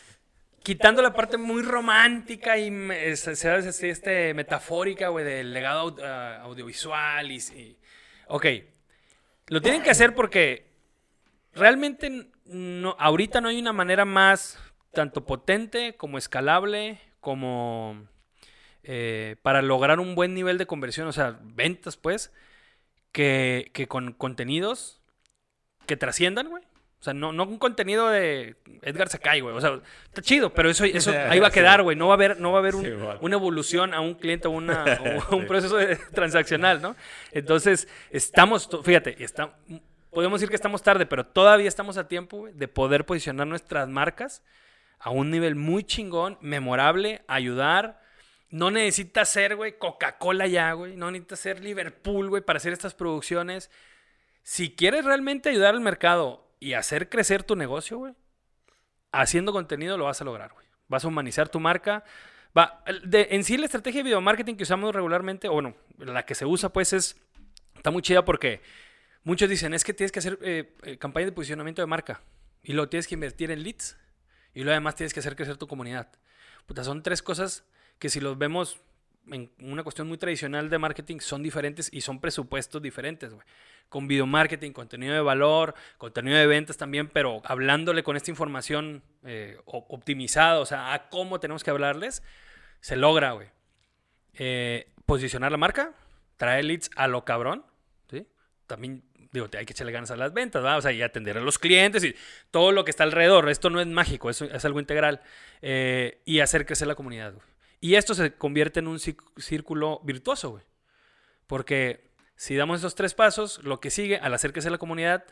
Quitando 0.65 1.01
la 1.03 1.13
parte 1.13 1.37
muy 1.37 1.63
romántica 1.63 2.59
y, 2.59 2.73
¿sabes? 3.17 3.83
Este, 3.83 4.35
metafórica, 4.35 5.09
güey, 5.09 5.25
del 5.25 5.53
legado 5.53 5.95
ah, 6.03 6.41
audiovisual 6.43 7.31
y, 7.31 7.79
Ok, 8.27 8.47
lo 9.49 9.61
tienen 9.61 9.83
que 9.83 9.91
hacer 9.91 10.15
porque 10.15 10.73
realmente 11.53 12.31
no, 12.47 12.97
ahorita 12.99 13.41
no 13.41 13.49
hay 13.49 13.61
una 13.61 13.75
manera 13.75 14.05
más 14.05 14.59
tanto 14.93 15.27
potente 15.27 15.95
como 15.97 16.17
escalable 16.17 16.99
como 17.21 18.09
eh, 18.83 19.37
para 19.43 19.63
lograr 19.63 20.01
un 20.01 20.15
buen 20.15 20.35
nivel 20.35 20.59
de 20.59 20.67
conversión, 20.67 21.07
o 21.07 21.13
sea, 21.13 21.39
ventas, 21.43 21.97
pues, 21.97 22.33
que, 23.13 23.71
con 23.89 24.13
contenidos 24.13 25.01
que 25.87 25.97
trasciendan, 25.97 26.49
güey. 26.49 26.64
O 27.05 27.09
sea, 27.13 27.13
no, 27.13 27.35
no 27.35 27.45
un 27.45 27.59
contenido 27.59 28.09
de 28.09 28.57
Edgar 28.81 29.11
Sakai, 29.11 29.43
güey. 29.43 29.55
O 29.55 29.61
sea, 29.61 29.79
está 30.05 30.23
chido, 30.23 30.55
pero 30.55 30.71
eso, 30.71 30.87
eso 30.87 31.13
ahí 31.29 31.39
va 31.39 31.49
a 31.49 31.51
quedar, 31.51 31.83
güey. 31.83 31.99
No 31.99 32.07
va 32.07 32.15
a 32.15 32.17
haber, 32.17 32.41
no 32.41 32.51
va 32.51 32.57
a 32.57 32.61
haber 32.61 32.75
una 33.21 33.37
evolución 33.37 33.93
a 33.93 34.01
un 34.01 34.15
cliente 34.15 34.49
o, 34.49 34.53
una, 34.53 34.99
un 35.31 35.47
proceso 35.47 35.77
transaccional, 36.15 36.81
¿no? 36.81 36.97
Entonces, 37.33 37.89
estamos, 38.09 38.71
fíjate, 38.83 39.23
está, 39.23 39.55
podemos 40.09 40.41
decir 40.41 40.49
que 40.49 40.57
estamos 40.57 40.83
tarde, 40.83 41.05
pero 41.05 41.27
todavía 41.27 41.69
estamos 41.69 41.99
a 41.99 42.09
tiempo 42.09 42.49
de 42.51 42.69
poder 42.69 43.05
posicionar 43.05 43.47
nuestras 43.47 43.87
marcas 43.87 44.43
a 44.99 45.11
un 45.11 45.31
nivel 45.31 45.57
muy 45.57 45.85
chingón, 45.85 46.39
memorable, 46.41 47.21
ayudar 47.29 48.01
no 48.49 48.71
necesitas 48.71 49.29
ser, 49.29 49.57
güey, 49.57 49.77
Coca-Cola 49.79 50.47
ya, 50.47 50.73
güey. 50.73 50.95
No 50.97 51.11
necesitas 51.11 51.41
ser 51.41 51.63
Liverpool, 51.63 52.31
güey, 52.31 52.41
para 52.41 52.59
hacer 52.59 52.73
estas 52.73 52.95
producciones. 52.95 53.69
Si 54.45 54.77
quieres 54.77 55.05
realmente 55.05 55.49
ayudar 55.49 55.75
al 55.75 55.81
mercado 55.81 56.44
y 56.65 56.73
hacer 56.73 57.11
crecer 57.11 57.43
tu 57.43 57.57
negocio, 57.57 57.99
güey, 57.99 58.15
haciendo 59.13 59.53
contenido 59.53 59.99
lo 59.99 60.05
vas 60.05 60.23
a 60.23 60.25
lograr, 60.25 60.55
güey. 60.55 60.67
Vas 60.89 61.05
a 61.05 61.09
humanizar 61.09 61.51
tu 61.51 61.61
marca. 61.61 62.05
Va, 62.57 62.83
en 62.87 63.45
sí 63.45 63.59
la 63.59 63.67
estrategia 63.67 63.99
de 63.99 64.05
video 64.05 64.23
marketing 64.23 64.55
que 64.55 64.63
usamos 64.63 64.95
regularmente, 64.95 65.49
o 65.49 65.53
bueno, 65.53 65.77
la 65.99 66.25
que 66.25 66.35
se 66.35 66.47
usa 66.47 66.71
pues 66.71 66.95
es, 66.95 67.21
está 67.77 67.91
muy 67.91 68.01
chida 68.01 68.25
porque 68.25 68.63
muchos 69.25 69.51
dicen, 69.51 69.75
es 69.75 69.85
que 69.85 69.93
tienes 69.93 70.11
que 70.11 70.21
hacer 70.21 70.39
eh, 70.41 70.75
eh, 70.85 70.97
campaña 70.97 71.27
de 71.27 71.33
posicionamiento 71.33 71.83
de 71.83 71.87
marca 71.87 72.23
y 72.63 72.73
lo 72.73 72.89
tienes 72.89 73.07
que 73.09 73.15
invertir 73.15 73.51
en 73.51 73.63
leads 73.63 73.99
y 74.55 74.61
luego 74.61 74.73
además 74.73 74.95
tienes 74.95 75.13
que 75.13 75.21
hacer 75.21 75.37
crecer 75.37 75.59
tu 75.59 75.69
comunidad. 75.69 76.13
Son 76.83 77.03
tres 77.03 77.21
cosas 77.21 77.65
que 77.99 78.09
si 78.09 78.21
los 78.21 78.39
vemos 78.39 78.81
en 79.31 79.51
una 79.61 79.83
cuestión 79.83 80.09
muy 80.09 80.19
tradicional 80.19 80.69
de 80.71 80.79
marketing 80.79 81.19
son 81.21 81.43
diferentes 81.43 81.89
y 81.93 82.01
son 82.01 82.21
presupuestos 82.21 82.81
diferentes, 82.83 83.33
güey. 83.33 83.47
Con 83.89 84.09
video 84.09 84.27
marketing, 84.27 84.73
contenido 84.73 85.15
de 85.15 85.21
valor, 85.21 85.75
contenido 85.99 86.37
de 86.37 86.47
ventas 86.47 86.77
también, 86.77 87.09
pero 87.09 87.43
hablándole 87.45 88.03
con 88.03 88.17
esta 88.17 88.31
información 88.31 89.03
eh, 89.25 89.59
optimizada, 89.67 90.59
o 90.59 90.67
sea, 90.67 90.95
a 90.95 91.09
cómo 91.09 91.39
tenemos 91.39 91.63
que 91.63 91.71
hablarles, 91.71 92.23
se 92.81 92.97
logra, 92.97 93.33
güey. 93.33 93.49
Eh, 94.35 94.91
posicionar 95.07 95.53
la 95.53 95.59
marca, 95.59 95.93
traer 96.37 96.65
leads 96.65 96.91
a 96.97 97.07
lo 97.09 97.25
cabrón, 97.25 97.65
¿sí? 98.11 98.27
También, 98.67 99.05
digo, 99.33 99.49
hay 99.57 99.65
que 99.65 99.73
echarle 99.73 99.93
ganas 99.93 100.11
a 100.11 100.17
las 100.17 100.33
ventas, 100.33 100.65
¿va? 100.65 100.77
O 100.77 100.83
sea, 100.83 100.91
y 100.91 101.03
atender 101.03 101.39
a 101.39 101.41
los 101.41 101.59
clientes 101.59 102.03
y 102.05 102.15
todo 102.51 102.73
lo 102.73 102.85
que 102.85 102.91
está 102.91 103.05
alrededor. 103.05 103.49
Esto 103.49 103.71
no 103.71 103.81
es 103.81 103.87
mágico, 103.87 104.29
eso 104.29 104.47
es 104.47 104.65
algo 104.65 104.81
integral. 104.81 105.21
Eh, 105.63 106.21
y 106.25 106.41
hacer 106.41 106.67
crecer 106.67 106.89
la 106.89 106.95
comunidad, 106.95 107.35
güey. 107.35 107.54
Y 107.85 107.97
esto 107.97 108.15
se 108.15 108.33
convierte 108.33 108.81
en 108.81 108.89
un 108.89 108.99
círculo 108.99 110.01
virtuoso, 110.05 110.53
güey. 110.53 110.65
Porque 111.47 112.09
si 112.35 112.57
damos 112.57 112.79
esos 112.79 112.95
tres 112.95 113.13
pasos, 113.13 113.63
lo 113.63 113.79
que 113.79 113.91
sigue, 113.91 114.17
al 114.17 114.33
hacer 114.33 114.55
que 114.55 114.63
sea 114.63 114.71
la 114.71 114.79
comunidad, 114.79 115.23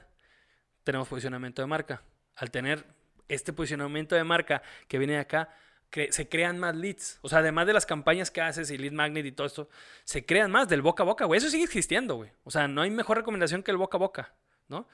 tenemos 0.84 1.08
posicionamiento 1.08 1.62
de 1.62 1.66
marca. 1.66 2.02
Al 2.36 2.50
tener 2.50 2.84
este 3.26 3.54
posicionamiento 3.54 4.16
de 4.16 4.24
marca 4.24 4.60
que 4.86 4.98
viene 4.98 5.14
de 5.14 5.20
acá, 5.20 5.48
se 6.10 6.28
crean 6.28 6.58
más 6.58 6.76
leads. 6.76 7.20
O 7.22 7.30
sea, 7.30 7.38
además 7.38 7.66
de 7.66 7.72
las 7.72 7.86
campañas 7.86 8.30
que 8.30 8.42
haces 8.42 8.70
y 8.70 8.76
lead 8.76 8.92
magnet 8.92 9.24
y 9.24 9.32
todo 9.32 9.46
esto, 9.46 9.70
se 10.04 10.26
crean 10.26 10.50
más 10.50 10.68
del 10.68 10.82
boca 10.82 11.04
a 11.04 11.06
boca, 11.06 11.24
güey. 11.24 11.38
Eso 11.38 11.48
sigue 11.48 11.64
existiendo, 11.64 12.16
güey. 12.16 12.32
O 12.44 12.50
sea, 12.50 12.68
no 12.68 12.82
hay 12.82 12.90
mejor 12.90 13.16
recomendación 13.16 13.62
que 13.62 13.70
el 13.70 13.78
boca 13.78 13.96
a 13.96 14.00
boca, 14.00 14.34
¿no? 14.68 14.86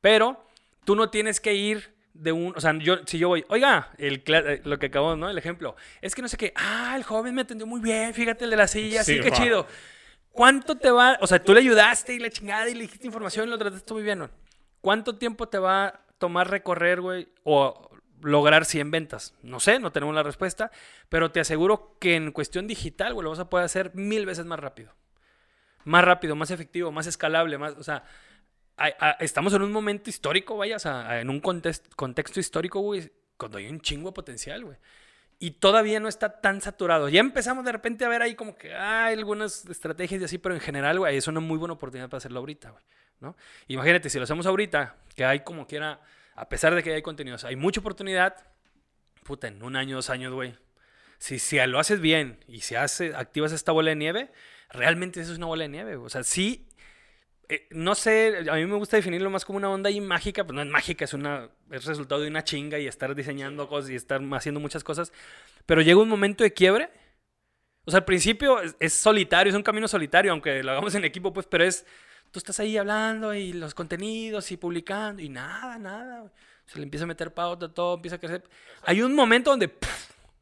Pero 0.00 0.44
tú 0.84 0.96
no 0.96 1.10
tienes 1.10 1.38
que 1.38 1.54
ir 1.54 1.93
de 2.14 2.32
un, 2.32 2.54
o 2.56 2.60
sea, 2.60 2.72
yo, 2.78 2.98
si 3.06 3.18
yo 3.18 3.28
voy, 3.28 3.44
oiga, 3.48 3.90
el, 3.98 4.22
eh, 4.26 4.62
lo 4.64 4.78
que 4.78 4.86
acabó, 4.86 5.16
¿no? 5.16 5.28
El 5.28 5.36
ejemplo, 5.36 5.76
es 6.00 6.14
que 6.14 6.22
no 6.22 6.28
sé 6.28 6.36
qué, 6.36 6.52
ah, 6.56 6.94
el 6.96 7.02
joven 7.02 7.34
me 7.34 7.42
atendió 7.42 7.66
muy 7.66 7.80
bien, 7.80 8.14
fíjate 8.14 8.44
el 8.44 8.50
de 8.50 8.56
la 8.56 8.68
silla, 8.68 9.02
sí, 9.02 9.20
qué 9.20 9.32
chido. 9.32 9.66
¿Cuánto 10.30 10.76
te 10.76 10.90
va, 10.90 11.18
o 11.20 11.26
sea, 11.26 11.42
tú 11.42 11.52
le 11.52 11.60
ayudaste 11.60 12.14
y 12.14 12.18
la 12.18 12.30
chingada 12.30 12.68
y 12.68 12.74
le 12.74 12.82
dijiste 12.82 13.06
información 13.06 13.48
y 13.48 13.50
lo 13.50 13.58
trataste 13.58 13.92
muy 13.92 14.02
bien, 14.02 14.20
¿no? 14.20 14.30
¿Cuánto 14.80 15.16
tiempo 15.16 15.48
te 15.48 15.58
va 15.58 15.86
a 15.86 16.00
tomar 16.18 16.50
recorrer, 16.50 17.00
güey, 17.00 17.28
o 17.42 17.90
lograr 18.22 18.64
100 18.64 18.90
ventas? 18.90 19.34
No 19.42 19.60
sé, 19.60 19.78
no 19.78 19.92
tenemos 19.92 20.14
la 20.14 20.22
respuesta, 20.22 20.70
pero 21.08 21.30
te 21.30 21.40
aseguro 21.40 21.96
que 22.00 22.16
en 22.16 22.32
cuestión 22.32 22.66
digital, 22.66 23.14
güey, 23.14 23.24
lo 23.24 23.30
vas 23.30 23.38
a 23.38 23.50
poder 23.50 23.64
hacer 23.64 23.92
mil 23.94 24.24
veces 24.24 24.44
más 24.44 24.58
rápido. 24.60 24.92
Más 25.84 26.04
rápido, 26.04 26.34
más 26.36 26.50
efectivo, 26.50 26.90
más 26.90 27.06
escalable, 27.06 27.58
más, 27.58 27.74
o 27.74 27.82
sea, 27.82 28.04
estamos 29.20 29.54
en 29.54 29.62
un 29.62 29.72
momento 29.72 30.10
histórico, 30.10 30.56
vaya, 30.56 30.76
o 30.76 30.80
sea, 30.80 31.20
en 31.20 31.30
un 31.30 31.40
contexto 31.40 32.40
histórico, 32.40 32.80
güey, 32.80 33.10
cuando 33.36 33.58
hay 33.58 33.68
un 33.68 33.80
chingo 33.80 34.10
de 34.10 34.14
potencial, 34.14 34.64
güey. 34.64 34.76
Y 35.38 35.52
todavía 35.52 36.00
no 36.00 36.08
está 36.08 36.40
tan 36.40 36.60
saturado. 36.60 37.08
Ya 37.08 37.20
empezamos 37.20 37.64
de 37.64 37.72
repente 37.72 38.04
a 38.04 38.08
ver 38.08 38.22
ahí 38.22 38.34
como 38.34 38.56
que 38.56 38.74
hay 38.74 39.14
algunas 39.14 39.66
estrategias 39.66 40.20
y 40.20 40.24
así, 40.24 40.38
pero 40.38 40.54
en 40.54 40.60
general, 40.60 40.98
güey, 40.98 41.16
es 41.16 41.26
una 41.26 41.40
muy 41.40 41.58
buena 41.58 41.74
oportunidad 41.74 42.08
para 42.08 42.18
hacerlo 42.18 42.40
ahorita, 42.40 42.70
güey. 42.70 42.82
¿no? 43.20 43.36
Imagínate, 43.68 44.10
si 44.10 44.18
lo 44.18 44.24
hacemos 44.24 44.46
ahorita, 44.46 44.96
que 45.14 45.24
hay 45.24 45.40
como 45.40 45.66
quiera, 45.66 46.00
a 46.34 46.48
pesar 46.48 46.74
de 46.74 46.82
que 46.82 46.94
hay 46.94 47.02
contenidos, 47.02 47.44
hay 47.44 47.56
mucha 47.56 47.80
oportunidad, 47.80 48.36
puta, 49.24 49.48
en 49.48 49.62
un 49.62 49.76
año, 49.76 49.96
dos 49.96 50.10
años, 50.10 50.32
güey. 50.32 50.54
si, 51.18 51.38
si 51.38 51.58
lo 51.66 51.78
haces 51.78 52.00
bien 52.00 52.38
y 52.46 52.60
si 52.60 52.74
hace, 52.74 53.14
activas 53.14 53.52
esta 53.52 53.72
bola 53.72 53.90
de 53.90 53.96
nieve, 53.96 54.32
realmente 54.70 55.20
eso 55.20 55.32
es 55.32 55.38
una 55.38 55.46
bola 55.46 55.64
de 55.64 55.68
nieve. 55.68 55.96
O 55.96 56.08
sea, 56.08 56.22
sí, 56.22 56.68
eh, 57.48 57.68
no 57.70 57.94
sé, 57.94 58.44
a 58.50 58.54
mí 58.54 58.66
me 58.66 58.76
gusta 58.76 58.96
definirlo 58.96 59.30
más 59.30 59.44
como 59.44 59.58
una 59.58 59.70
onda 59.70 59.88
ahí 59.88 60.00
mágica, 60.00 60.44
pues 60.44 60.54
no 60.54 60.62
es 60.62 60.68
mágica, 60.68 61.04
es, 61.04 61.14
una, 61.14 61.50
es 61.70 61.84
resultado 61.84 62.20
de 62.20 62.28
una 62.28 62.44
chinga 62.44 62.78
y 62.78 62.86
estar 62.86 63.14
diseñando 63.14 63.68
cosas 63.68 63.90
y 63.90 63.94
estar 63.94 64.20
haciendo 64.32 64.60
muchas 64.60 64.84
cosas, 64.84 65.12
pero 65.66 65.82
llega 65.82 66.00
un 66.00 66.08
momento 66.08 66.44
de 66.44 66.52
quiebre. 66.52 66.90
O 67.86 67.90
sea, 67.90 67.98
al 67.98 68.04
principio 68.06 68.60
es, 68.62 68.76
es 68.80 68.94
solitario, 68.94 69.50
es 69.50 69.56
un 69.56 69.62
camino 69.62 69.86
solitario, 69.88 70.32
aunque 70.32 70.62
lo 70.62 70.72
hagamos 70.72 70.94
en 70.94 71.04
equipo, 71.04 71.32
pues, 71.34 71.46
pero 71.46 71.64
es, 71.64 71.84
tú 72.30 72.38
estás 72.38 72.58
ahí 72.60 72.76
hablando 72.78 73.34
y 73.34 73.52
los 73.52 73.74
contenidos 73.74 74.50
y 74.50 74.56
publicando 74.56 75.22
y 75.22 75.28
nada, 75.28 75.78
nada. 75.78 76.32
Se 76.66 76.78
le 76.78 76.84
empieza 76.84 77.04
a 77.04 77.06
meter 77.06 77.34
pauta, 77.34 77.68
todo 77.68 77.96
empieza 77.96 78.16
a 78.16 78.18
crecer. 78.18 78.42
Hay 78.82 79.02
un 79.02 79.14
momento 79.14 79.50
donde, 79.50 79.74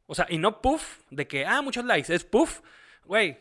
o 0.06 0.14
sea, 0.14 0.26
y 0.30 0.38
no 0.38 0.62
puff, 0.62 0.98
de 1.10 1.26
que, 1.26 1.44
ah, 1.44 1.62
muchos 1.62 1.84
likes, 1.84 2.14
es 2.14 2.24
puff, 2.24 2.60
güey, 3.04 3.40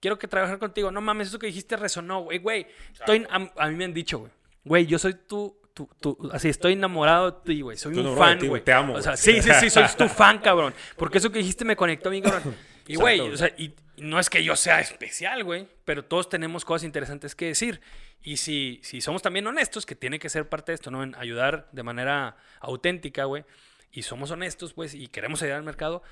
quiero 0.00 0.18
que 0.18 0.26
trabajar 0.26 0.58
contigo. 0.58 0.90
No 0.90 1.00
mames, 1.00 1.28
eso 1.28 1.38
que 1.38 1.46
dijiste 1.46 1.76
resonó, 1.76 2.22
güey, 2.22 2.38
güey. 2.38 2.66
Estoy, 2.92 3.26
a, 3.28 3.38
mí 3.38 3.76
me 3.76 3.84
han 3.84 3.94
dicho, 3.94 4.18
güey, 4.18 4.32
güey, 4.64 4.86
yo 4.86 4.98
soy 4.98 5.14
tu, 5.14 5.56
tu, 5.74 5.88
tu, 6.00 6.30
así, 6.32 6.48
estoy 6.48 6.72
enamorado 6.72 7.30
de 7.30 7.38
ti, 7.44 7.60
güey, 7.60 7.76
soy 7.76 7.96
un 7.96 8.16
fan, 8.16 8.38
güey. 8.46 8.62
Te 8.64 8.72
amo. 8.72 8.94
O 8.94 9.02
sea, 9.02 9.16
sí, 9.16 9.40
sí, 9.42 9.50
sí, 9.60 9.70
soy 9.70 9.84
tu 9.98 10.08
fan, 10.08 10.38
cabrón. 10.38 10.74
Porque 10.96 11.18
eso 11.18 11.30
que 11.30 11.38
dijiste 11.38 11.64
me 11.64 11.76
conectó 11.76 12.10
bien, 12.10 12.24
cabrón. 12.24 12.56
Y, 12.86 12.96
güey, 12.96 13.20
o 13.20 13.36
sea, 13.36 13.48
y, 13.56 13.74
no 13.98 14.18
es 14.18 14.30
que 14.30 14.42
yo 14.42 14.56
sea 14.56 14.80
especial, 14.80 15.44
güey, 15.44 15.68
pero 15.84 16.04
todos 16.04 16.28
tenemos 16.28 16.64
cosas 16.64 16.84
interesantes 16.84 17.34
que 17.34 17.46
decir. 17.46 17.80
Y 18.22 18.38
si, 18.38 18.80
si 18.82 19.00
somos 19.00 19.22
también 19.22 19.46
honestos, 19.46 19.86
que 19.86 19.94
tiene 19.94 20.18
que 20.18 20.28
ser 20.28 20.48
parte 20.48 20.72
de 20.72 20.74
esto, 20.74 20.90
¿no? 20.90 21.02
En 21.02 21.14
ayudar 21.16 21.68
de 21.72 21.82
manera 21.82 22.36
auténtica, 22.60 23.24
güey, 23.24 23.44
y 23.92 24.02
somos 24.02 24.30
honestos, 24.30 24.72
pues, 24.72 24.94
y 24.94 25.08
queremos 25.08 25.42
ayudar 25.42 25.58
al 25.58 25.64
mercado, 25.64 26.02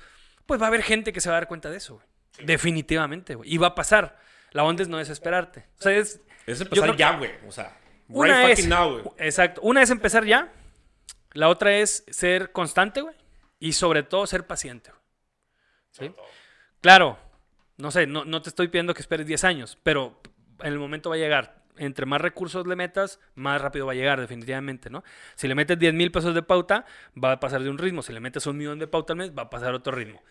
pues 0.45 0.61
va 0.61 0.65
a 0.65 0.67
haber 0.69 0.83
gente 0.83 1.13
que 1.13 1.21
se 1.21 1.29
va 1.29 1.35
a 1.35 1.39
dar 1.39 1.47
cuenta 1.47 1.69
de 1.69 1.77
eso, 1.77 1.95
güey. 1.95 2.07
Definitivamente, 2.43 3.35
güey. 3.35 3.53
Y 3.53 3.57
va 3.57 3.67
a 3.67 3.75
pasar. 3.75 4.17
La 4.51 4.63
onda 4.63 4.83
es 4.83 4.89
no 4.89 4.97
desesperarte. 4.97 5.65
O 5.79 5.81
sea, 5.81 5.93
es... 5.93 6.21
Es 6.45 6.61
empezar 6.61 6.95
ya, 6.95 7.17
güey. 7.17 7.31
O 7.47 7.51
sea, 7.51 7.77
una 8.07 8.45
right 8.45 8.55
fucking 8.55 8.69
now, 8.69 8.91
güey. 8.91 9.15
Exacto. 9.17 9.61
Una 9.61 9.83
es 9.83 9.89
empezar 9.89 10.25
ya. 10.25 10.51
La 11.33 11.49
otra 11.49 11.77
es 11.77 12.03
ser 12.09 12.51
constante, 12.51 13.01
güey. 13.01 13.15
Y 13.59 13.73
sobre 13.73 14.03
todo 14.03 14.25
ser 14.25 14.47
paciente, 14.47 14.89
güey. 14.89 15.01
¿Sí? 15.91 16.15
Claro, 16.81 17.19
no 17.77 17.91
sé, 17.91 18.07
no, 18.07 18.25
no 18.25 18.41
te 18.41 18.49
estoy 18.49 18.67
pidiendo 18.67 18.93
que 18.93 19.01
esperes 19.01 19.27
10 19.27 19.43
años, 19.43 19.77
pero 19.83 20.21
en 20.59 20.73
el 20.73 20.79
momento 20.79 21.09
va 21.09 21.15
a 21.15 21.19
llegar. 21.19 21.63
Entre 21.77 22.05
más 22.05 22.19
recursos 22.19 22.67
le 22.67 22.75
metas, 22.75 23.19
más 23.35 23.61
rápido 23.61 23.85
va 23.85 23.93
a 23.93 23.95
llegar, 23.95 24.19
definitivamente, 24.19 24.89
¿no? 24.89 25.03
Si 25.35 25.47
le 25.47 25.55
metes 25.55 25.79
10 25.79 25.93
mil 25.93 26.11
pesos 26.11 26.35
de 26.35 26.43
pauta, 26.43 26.85
va 27.21 27.33
a 27.33 27.39
pasar 27.39 27.63
de 27.63 27.69
un 27.69 27.77
ritmo. 27.77 28.01
Si 28.01 28.11
le 28.11 28.19
metes 28.19 28.45
un 28.47 28.57
millón 28.57 28.79
de 28.79 28.87
pauta 28.87 29.13
al 29.13 29.17
mes, 29.17 29.31
va 29.37 29.43
a 29.43 29.49
pasar 29.49 29.73
otro 29.73 29.93
ritmo. 29.93 30.21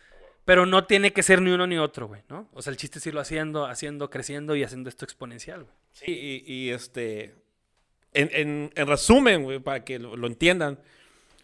Pero 0.49 0.65
no 0.65 0.85
tiene 0.85 1.13
que 1.13 1.23
ser 1.23 1.43
ni 1.43 1.51
uno 1.51 1.67
ni 1.67 1.77
otro, 1.77 2.09
güey, 2.09 2.23
¿no? 2.31 2.49
O 2.55 2.63
sea, 2.63 2.71
el 2.71 2.79
chiste 2.79 3.01
es 3.01 3.07
irlo 3.07 3.21
haciendo, 3.21 3.67
haciendo, 3.67 4.09
creciendo 4.09 4.57
y 4.57 4.63
haciendo 4.63 4.89
esto 4.89 5.05
exponencial, 5.05 5.65
güey. 5.65 5.75
Sí, 5.93 6.43
y, 6.47 6.71
este. 6.71 7.35
En, 8.15 8.71
resumen, 8.75 9.43
güey, 9.43 9.59
para 9.59 9.85
que 9.85 9.99
lo, 9.99 10.27
entiendan. 10.27 10.79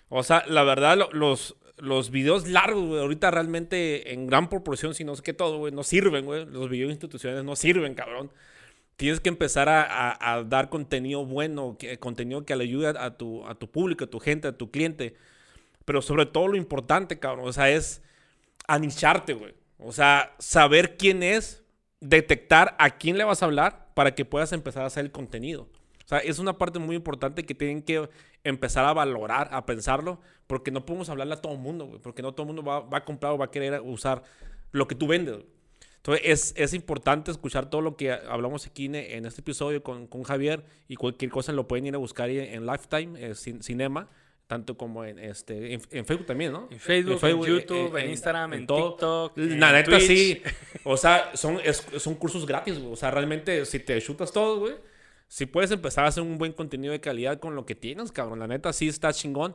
O 0.08 0.22
sea, 0.22 0.42
la 0.46 0.64
verdad, 0.64 0.98
los, 1.12 1.54
los 1.76 2.08
videos 2.08 2.48
largos, 2.48 2.82
güey, 2.86 3.02
ahorita 3.02 3.30
realmente 3.30 4.14
en 4.14 4.26
gran 4.26 4.48
proporción, 4.48 4.94
si 4.94 5.04
no 5.04 5.12
es 5.12 5.20
que 5.20 5.34
todo, 5.34 5.58
güey, 5.58 5.70
no 5.70 5.82
sirven, 5.82 6.24
güey. 6.24 6.46
Los 6.46 6.70
videos 6.70 6.90
institucionales 6.90 7.44
no 7.44 7.56
sirven, 7.56 7.94
cabrón. 7.94 8.32
Tienes 8.96 9.20
que 9.20 9.28
empezar 9.28 9.68
a, 9.68 10.44
dar 10.48 10.70
contenido 10.70 11.26
bueno, 11.26 11.76
que, 11.78 11.98
contenido 11.98 12.46
que 12.46 12.56
le 12.56 12.64
ayude 12.64 12.94
a 12.98 13.18
tu, 13.18 13.46
a 13.46 13.54
tu 13.54 13.70
público, 13.70 14.04
a 14.04 14.06
tu 14.06 14.18
gente, 14.18 14.48
a 14.48 14.56
tu 14.56 14.70
cliente. 14.70 15.14
Pero 15.84 16.00
sobre 16.00 16.24
todo 16.24 16.48
lo 16.48 16.56
importante, 16.56 17.18
cabrón, 17.18 17.46
o 17.46 17.52
sea, 17.52 17.68
es 17.68 18.00
anicharte, 18.66 19.34
güey. 19.34 19.54
O 19.78 19.92
sea, 19.92 20.34
saber 20.38 20.96
quién 20.96 21.22
es, 21.22 21.62
detectar 22.00 22.76
a 22.78 22.90
quién 22.90 23.18
le 23.18 23.24
vas 23.24 23.42
a 23.42 23.46
hablar 23.46 23.88
para 23.94 24.14
que 24.14 24.24
puedas 24.24 24.52
empezar 24.52 24.82
a 24.82 24.86
hacer 24.86 25.04
el 25.04 25.12
contenido. 25.12 25.68
O 26.04 26.08
sea, 26.08 26.18
es 26.18 26.38
una 26.38 26.58
parte 26.58 26.78
muy 26.78 26.96
importante 26.96 27.44
que 27.44 27.54
tienen 27.54 27.82
que 27.82 28.08
empezar 28.44 28.84
a 28.84 28.92
valorar, 28.92 29.48
a 29.52 29.64
pensarlo, 29.64 30.20
porque 30.46 30.70
no 30.70 30.84
podemos 30.84 31.08
hablarle 31.08 31.34
a 31.34 31.40
todo 31.40 31.54
el 31.54 31.58
mundo, 31.58 31.86
güey, 31.86 32.00
porque 32.00 32.22
no 32.22 32.32
todo 32.32 32.42
el 32.42 32.54
mundo 32.54 32.62
va, 32.62 32.96
a 32.96 33.04
comprar 33.04 33.32
o 33.32 33.38
va 33.38 33.46
a 33.46 33.50
querer 33.50 33.80
usar 33.82 34.22
lo 34.72 34.86
que 34.86 34.94
tú 34.94 35.06
vendes. 35.06 35.38
Entonces, 35.96 36.52
es, 36.56 36.74
importante 36.74 37.30
escuchar 37.30 37.70
todo 37.70 37.80
lo 37.80 37.96
que 37.96 38.12
hablamos 38.12 38.66
aquí 38.66 38.84
en, 38.84 39.24
este 39.24 39.40
episodio 39.40 39.82
con, 39.82 40.22
Javier 40.24 40.62
y 40.86 40.96
cualquier 40.96 41.30
cosa 41.30 41.52
lo 41.52 41.66
pueden 41.66 41.86
ir 41.86 41.94
a 41.94 41.98
buscar 41.98 42.28
en, 42.28 42.66
Lifetime, 42.66 43.30
eh, 43.30 43.34
Cinema 43.34 44.10
tanto 44.46 44.76
como 44.76 45.04
en 45.04 45.18
este 45.18 45.74
en, 45.74 46.04
Facebook 46.04 46.26
también, 46.26 46.52
¿no? 46.52 46.68
En 46.70 46.78
Facebook, 46.78 47.18
en, 47.22 47.42
YouTube, 47.42 47.96
en, 47.96 48.10
Instagram, 48.10 48.52
en, 48.52 48.66
TikTok, 48.66 49.38
en 49.38 49.60
La 49.60 49.72
neta 49.72 49.98
sí. 50.00 50.42
O 50.84 50.96
sea, 50.96 51.30
son, 51.34 51.58
son 51.98 52.14
cursos 52.16 52.46
gratis, 52.46 52.78
güey. 52.78 52.92
O 52.92 52.96
sea, 52.96 53.10
realmente 53.10 53.64
si 53.64 53.78
te 53.80 54.00
chutas 54.02 54.32
todo, 54.32 54.60
güey, 54.60 54.74
si 55.28 55.46
puedes 55.46 55.70
empezar 55.70 56.04
a 56.04 56.08
hacer 56.08 56.22
un 56.22 56.36
buen 56.36 56.52
contenido 56.52 56.92
de 56.92 57.00
calidad 57.00 57.40
con 57.40 57.54
lo 57.54 57.64
que 57.64 57.74
tienes, 57.74 58.12
cabrón. 58.12 58.38
La 58.38 58.46
neta 58.46 58.72
sí 58.72 58.88
está 58.88 59.12
chingón. 59.12 59.54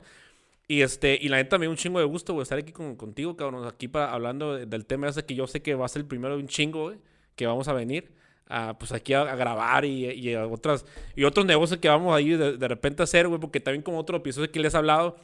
Y 0.68 0.82
este, 0.82 1.18
y 1.20 1.30
la 1.30 1.38
neta 1.38 1.58
me 1.58 1.66
da 1.66 1.72
un 1.72 1.78
chingo 1.78 2.00
de 2.00 2.06
gusto, 2.06 2.34
güey, 2.34 2.44
estar 2.44 2.58
aquí 2.58 2.72
con, 2.72 2.96
contigo, 2.96 3.36
cabrón. 3.36 3.68
Aquí 3.68 3.88
para, 3.88 4.12
hablando 4.12 4.56
del 4.58 4.86
tema 4.86 5.08
ese 5.10 5.26
que 5.26 5.36
yo 5.36 5.48
sé 5.48 5.62
que 5.62 5.76
va 5.76 5.86
a 5.86 5.90
ser 5.90 6.02
el 6.02 6.08
primero 6.08 6.36
de 6.36 6.42
un 6.42 6.48
chingo, 6.48 6.84
güey, 6.86 6.98
que 7.36 7.48
vamos 7.48 7.68
a 7.68 7.74
venir 7.74 8.19
pues 8.80 8.92
aquí 8.92 9.14
a, 9.14 9.36
grabar 9.36 9.86
y, 9.86 10.06
y, 10.06 10.36
otras, 10.36 10.86
y 11.16 11.24
otros 11.24 11.46
negocios 11.46 11.80
que 11.80 11.88
vamos 11.88 12.16
a 12.16 12.20
ir 12.20 12.38
de, 12.38 12.68
repente 12.68 13.04
a 13.04 13.06
hacer, 13.06 13.28
güey, 13.28 13.40
porque 13.40 13.60
también 13.60 13.84
como 13.84 14.00
otro 14.00 14.18
episodio 14.18 14.52
que 14.52 14.60
les 14.60 14.74
he 14.74 14.78
hablado, 14.78 15.18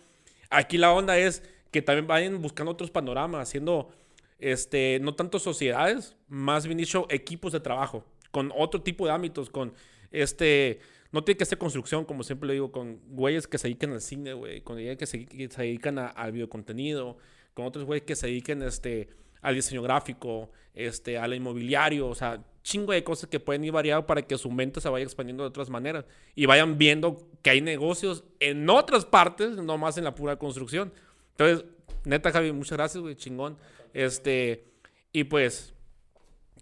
aquí 0.49 0.77
la 0.77 0.91
onda 0.91 1.17
es 1.17 1.41
que 1.71 1.81
también 1.81 2.05
vayan 2.05 2.41
buscando 2.41 2.71
otros 2.71 2.91
panoramas, 2.91 3.49
haciendo, 3.49 3.89
este, 4.37 4.99
no 5.01 5.15
tanto 5.15 5.39
sociedades, 5.39 6.15
más 6.27 6.67
bien 6.67 6.77
dicho, 6.77 7.07
equipos 7.09 7.51
de 7.51 7.59
trabajo, 7.59 8.05
con 8.29 8.51
otro 8.55 8.81
tipo 8.81 9.07
de 9.07 9.13
ámbitos, 9.13 9.49
con, 9.49 9.73
este, 10.11 10.79
no 11.11 11.23
tiene 11.23 11.37
que 11.39 11.45
ser 11.45 11.57
construcción, 11.57 12.05
como 12.05 12.23
siempre 12.23 12.47
le 12.47 12.53
digo, 12.53 12.71
con 12.71 12.99
güeyes 13.07 13.47
que 13.47 13.57
se 13.57 13.67
dedican 13.67 13.91
al 13.91 14.01
cine, 14.01 14.33
güey, 14.33 14.61
con 14.61 14.75
güeyes 14.75 14.97
que 14.97 15.07
se, 15.07 15.27
se 15.49 15.61
dedican 15.63 15.97
al 15.97 16.31
videocontenido, 16.31 17.17
con 17.55 17.65
otros 17.65 17.85
güeyes 17.85 18.05
que 18.05 18.15
se 18.15 18.27
dediquen, 18.27 18.61
este, 18.61 19.09
al 19.41 19.55
diseño 19.55 19.81
gráfico, 19.81 20.51
este, 20.75 21.17
al 21.17 21.33
inmobiliario, 21.33 22.07
o 22.07 22.15
sea, 22.15 22.43
chingo 22.65 22.93
de 22.93 23.03
cosas 23.03 23.29
que 23.29 23.39
pueden 23.39 23.63
ir 23.63 23.71
variando 23.71 24.07
para 24.07 24.23
que 24.23 24.39
su 24.39 24.49
mente 24.49 24.81
se 24.81 24.89
vaya 24.89 25.05
expandiendo 25.05 25.43
de 25.43 25.49
otras 25.49 25.69
maneras 25.69 26.03
y 26.33 26.47
vayan 26.47 26.79
viendo 26.79 27.29
que 27.43 27.51
hay 27.51 27.61
negocios 27.61 28.23
en 28.39 28.67
otras 28.67 29.05
partes, 29.05 29.51
no 29.51 29.77
más 29.77 29.99
en 29.99 30.03
la 30.03 30.15
pura 30.15 30.37
construcción. 30.37 30.91
Entonces, 31.37 31.63
neta, 32.05 32.31
Javi, 32.31 32.51
muchas 32.51 32.75
gracias, 32.75 33.03
güey, 33.03 33.15
chingón. 33.15 33.55
Este, 33.93 34.65
y 35.13 35.25
pues, 35.25 35.75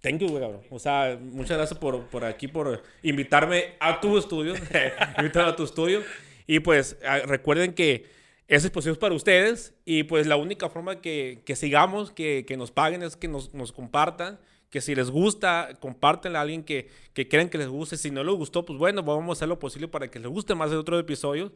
thank 0.02 0.18
you, 0.18 0.28
güey, 0.28 0.44
O 0.70 0.78
sea, 0.78 1.18
muchas 1.22 1.56
gracias 1.56 1.80
por, 1.80 2.06
por 2.08 2.26
aquí, 2.26 2.50
por 2.50 2.84
invitarme 3.02 3.76
a 3.80 4.02
tu 4.02 4.18
estudio, 4.18 4.56
invitarme 5.18 5.52
a 5.52 5.56
tu 5.56 5.64
estudio. 5.64 6.02
Y 6.48 6.60
pues, 6.60 6.98
recuerden 7.26 7.74
que 7.74 8.08
ese 8.50 8.68
espacio 8.68 8.92
es 8.92 8.98
para 8.98 9.16
ustedes 9.16 9.74
y 9.86 10.04
pues 10.04 10.28
la 10.28 10.36
única 10.36 10.68
forma 10.68 11.00
que, 11.00 11.44
que 11.46 11.56
sigamos, 11.56 12.12
que, 12.12 12.44
que, 12.46 12.58
nos 12.58 12.72
paguen 12.72 13.04
es 13.04 13.16
que 13.16 13.30
nos, 13.30 13.54
nos 13.54 13.72
compartan 13.72 14.38
que 14.74 14.82
si 14.82 14.96
les 14.96 15.12
gusta, 15.12 15.70
compártenla 15.80 16.40
a 16.40 16.42
alguien 16.42 16.64
que, 16.64 16.90
que 17.14 17.28
creen 17.28 17.48
que 17.48 17.60
les 17.60 17.68
guste. 17.68 17.96
Si 17.96 18.10
no 18.10 18.24
les 18.24 18.34
gustó, 18.34 18.66
pues 18.66 18.80
bueno, 18.80 19.04
vamos 19.04 19.30
a 19.30 19.34
hacer 19.34 19.48
lo 19.48 19.60
posible 19.60 19.88
para 19.88 20.08
que 20.10 20.18
les 20.18 20.28
guste 20.28 20.56
más 20.56 20.72
de 20.72 20.78
otros 20.78 21.00
episodios. 21.00 21.52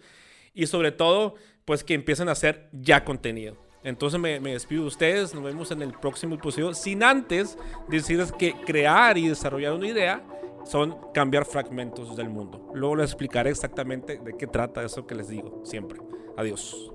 Y 0.54 0.68
sobre 0.68 0.92
todo, 0.92 1.34
pues 1.66 1.84
que 1.84 1.96
empiecen 1.96 2.30
a 2.30 2.34
hacer 2.34 2.70
ya 2.74 3.04
contenido. 3.04 3.58
Entonces 3.84 4.20
me, 4.20 4.40
me, 4.40 4.54
despido 4.54 4.84
de 4.84 4.90
ustedes, 4.90 5.34
nos 5.34 5.44
vemos 5.44 5.72
en 5.72 5.82
el 5.82 5.94
próximo 5.94 6.36
episodio, 6.36 6.76
sin 6.76 7.02
antes 7.02 7.58
decirles 7.88 8.32
que 8.32 8.54
crear 8.54 9.18
y 9.18 9.30
desarrollar 9.30 9.74
una 9.74 9.88
idea 9.88 10.24
son 10.64 10.96
cambiar 11.12 11.46
fragmentos 11.46 12.16
del 12.16 12.30
mundo. 12.30 12.70
Luego 12.76 12.98
les 12.98 13.06
explicaré 13.06 13.50
exactamente 13.50 14.20
de 14.20 14.38
qué 14.38 14.46
trata 14.46 14.84
eso 14.84 15.08
que 15.08 15.16
les 15.16 15.28
digo 15.28 15.64
siempre. 15.66 16.00
Adiós. 16.38 16.92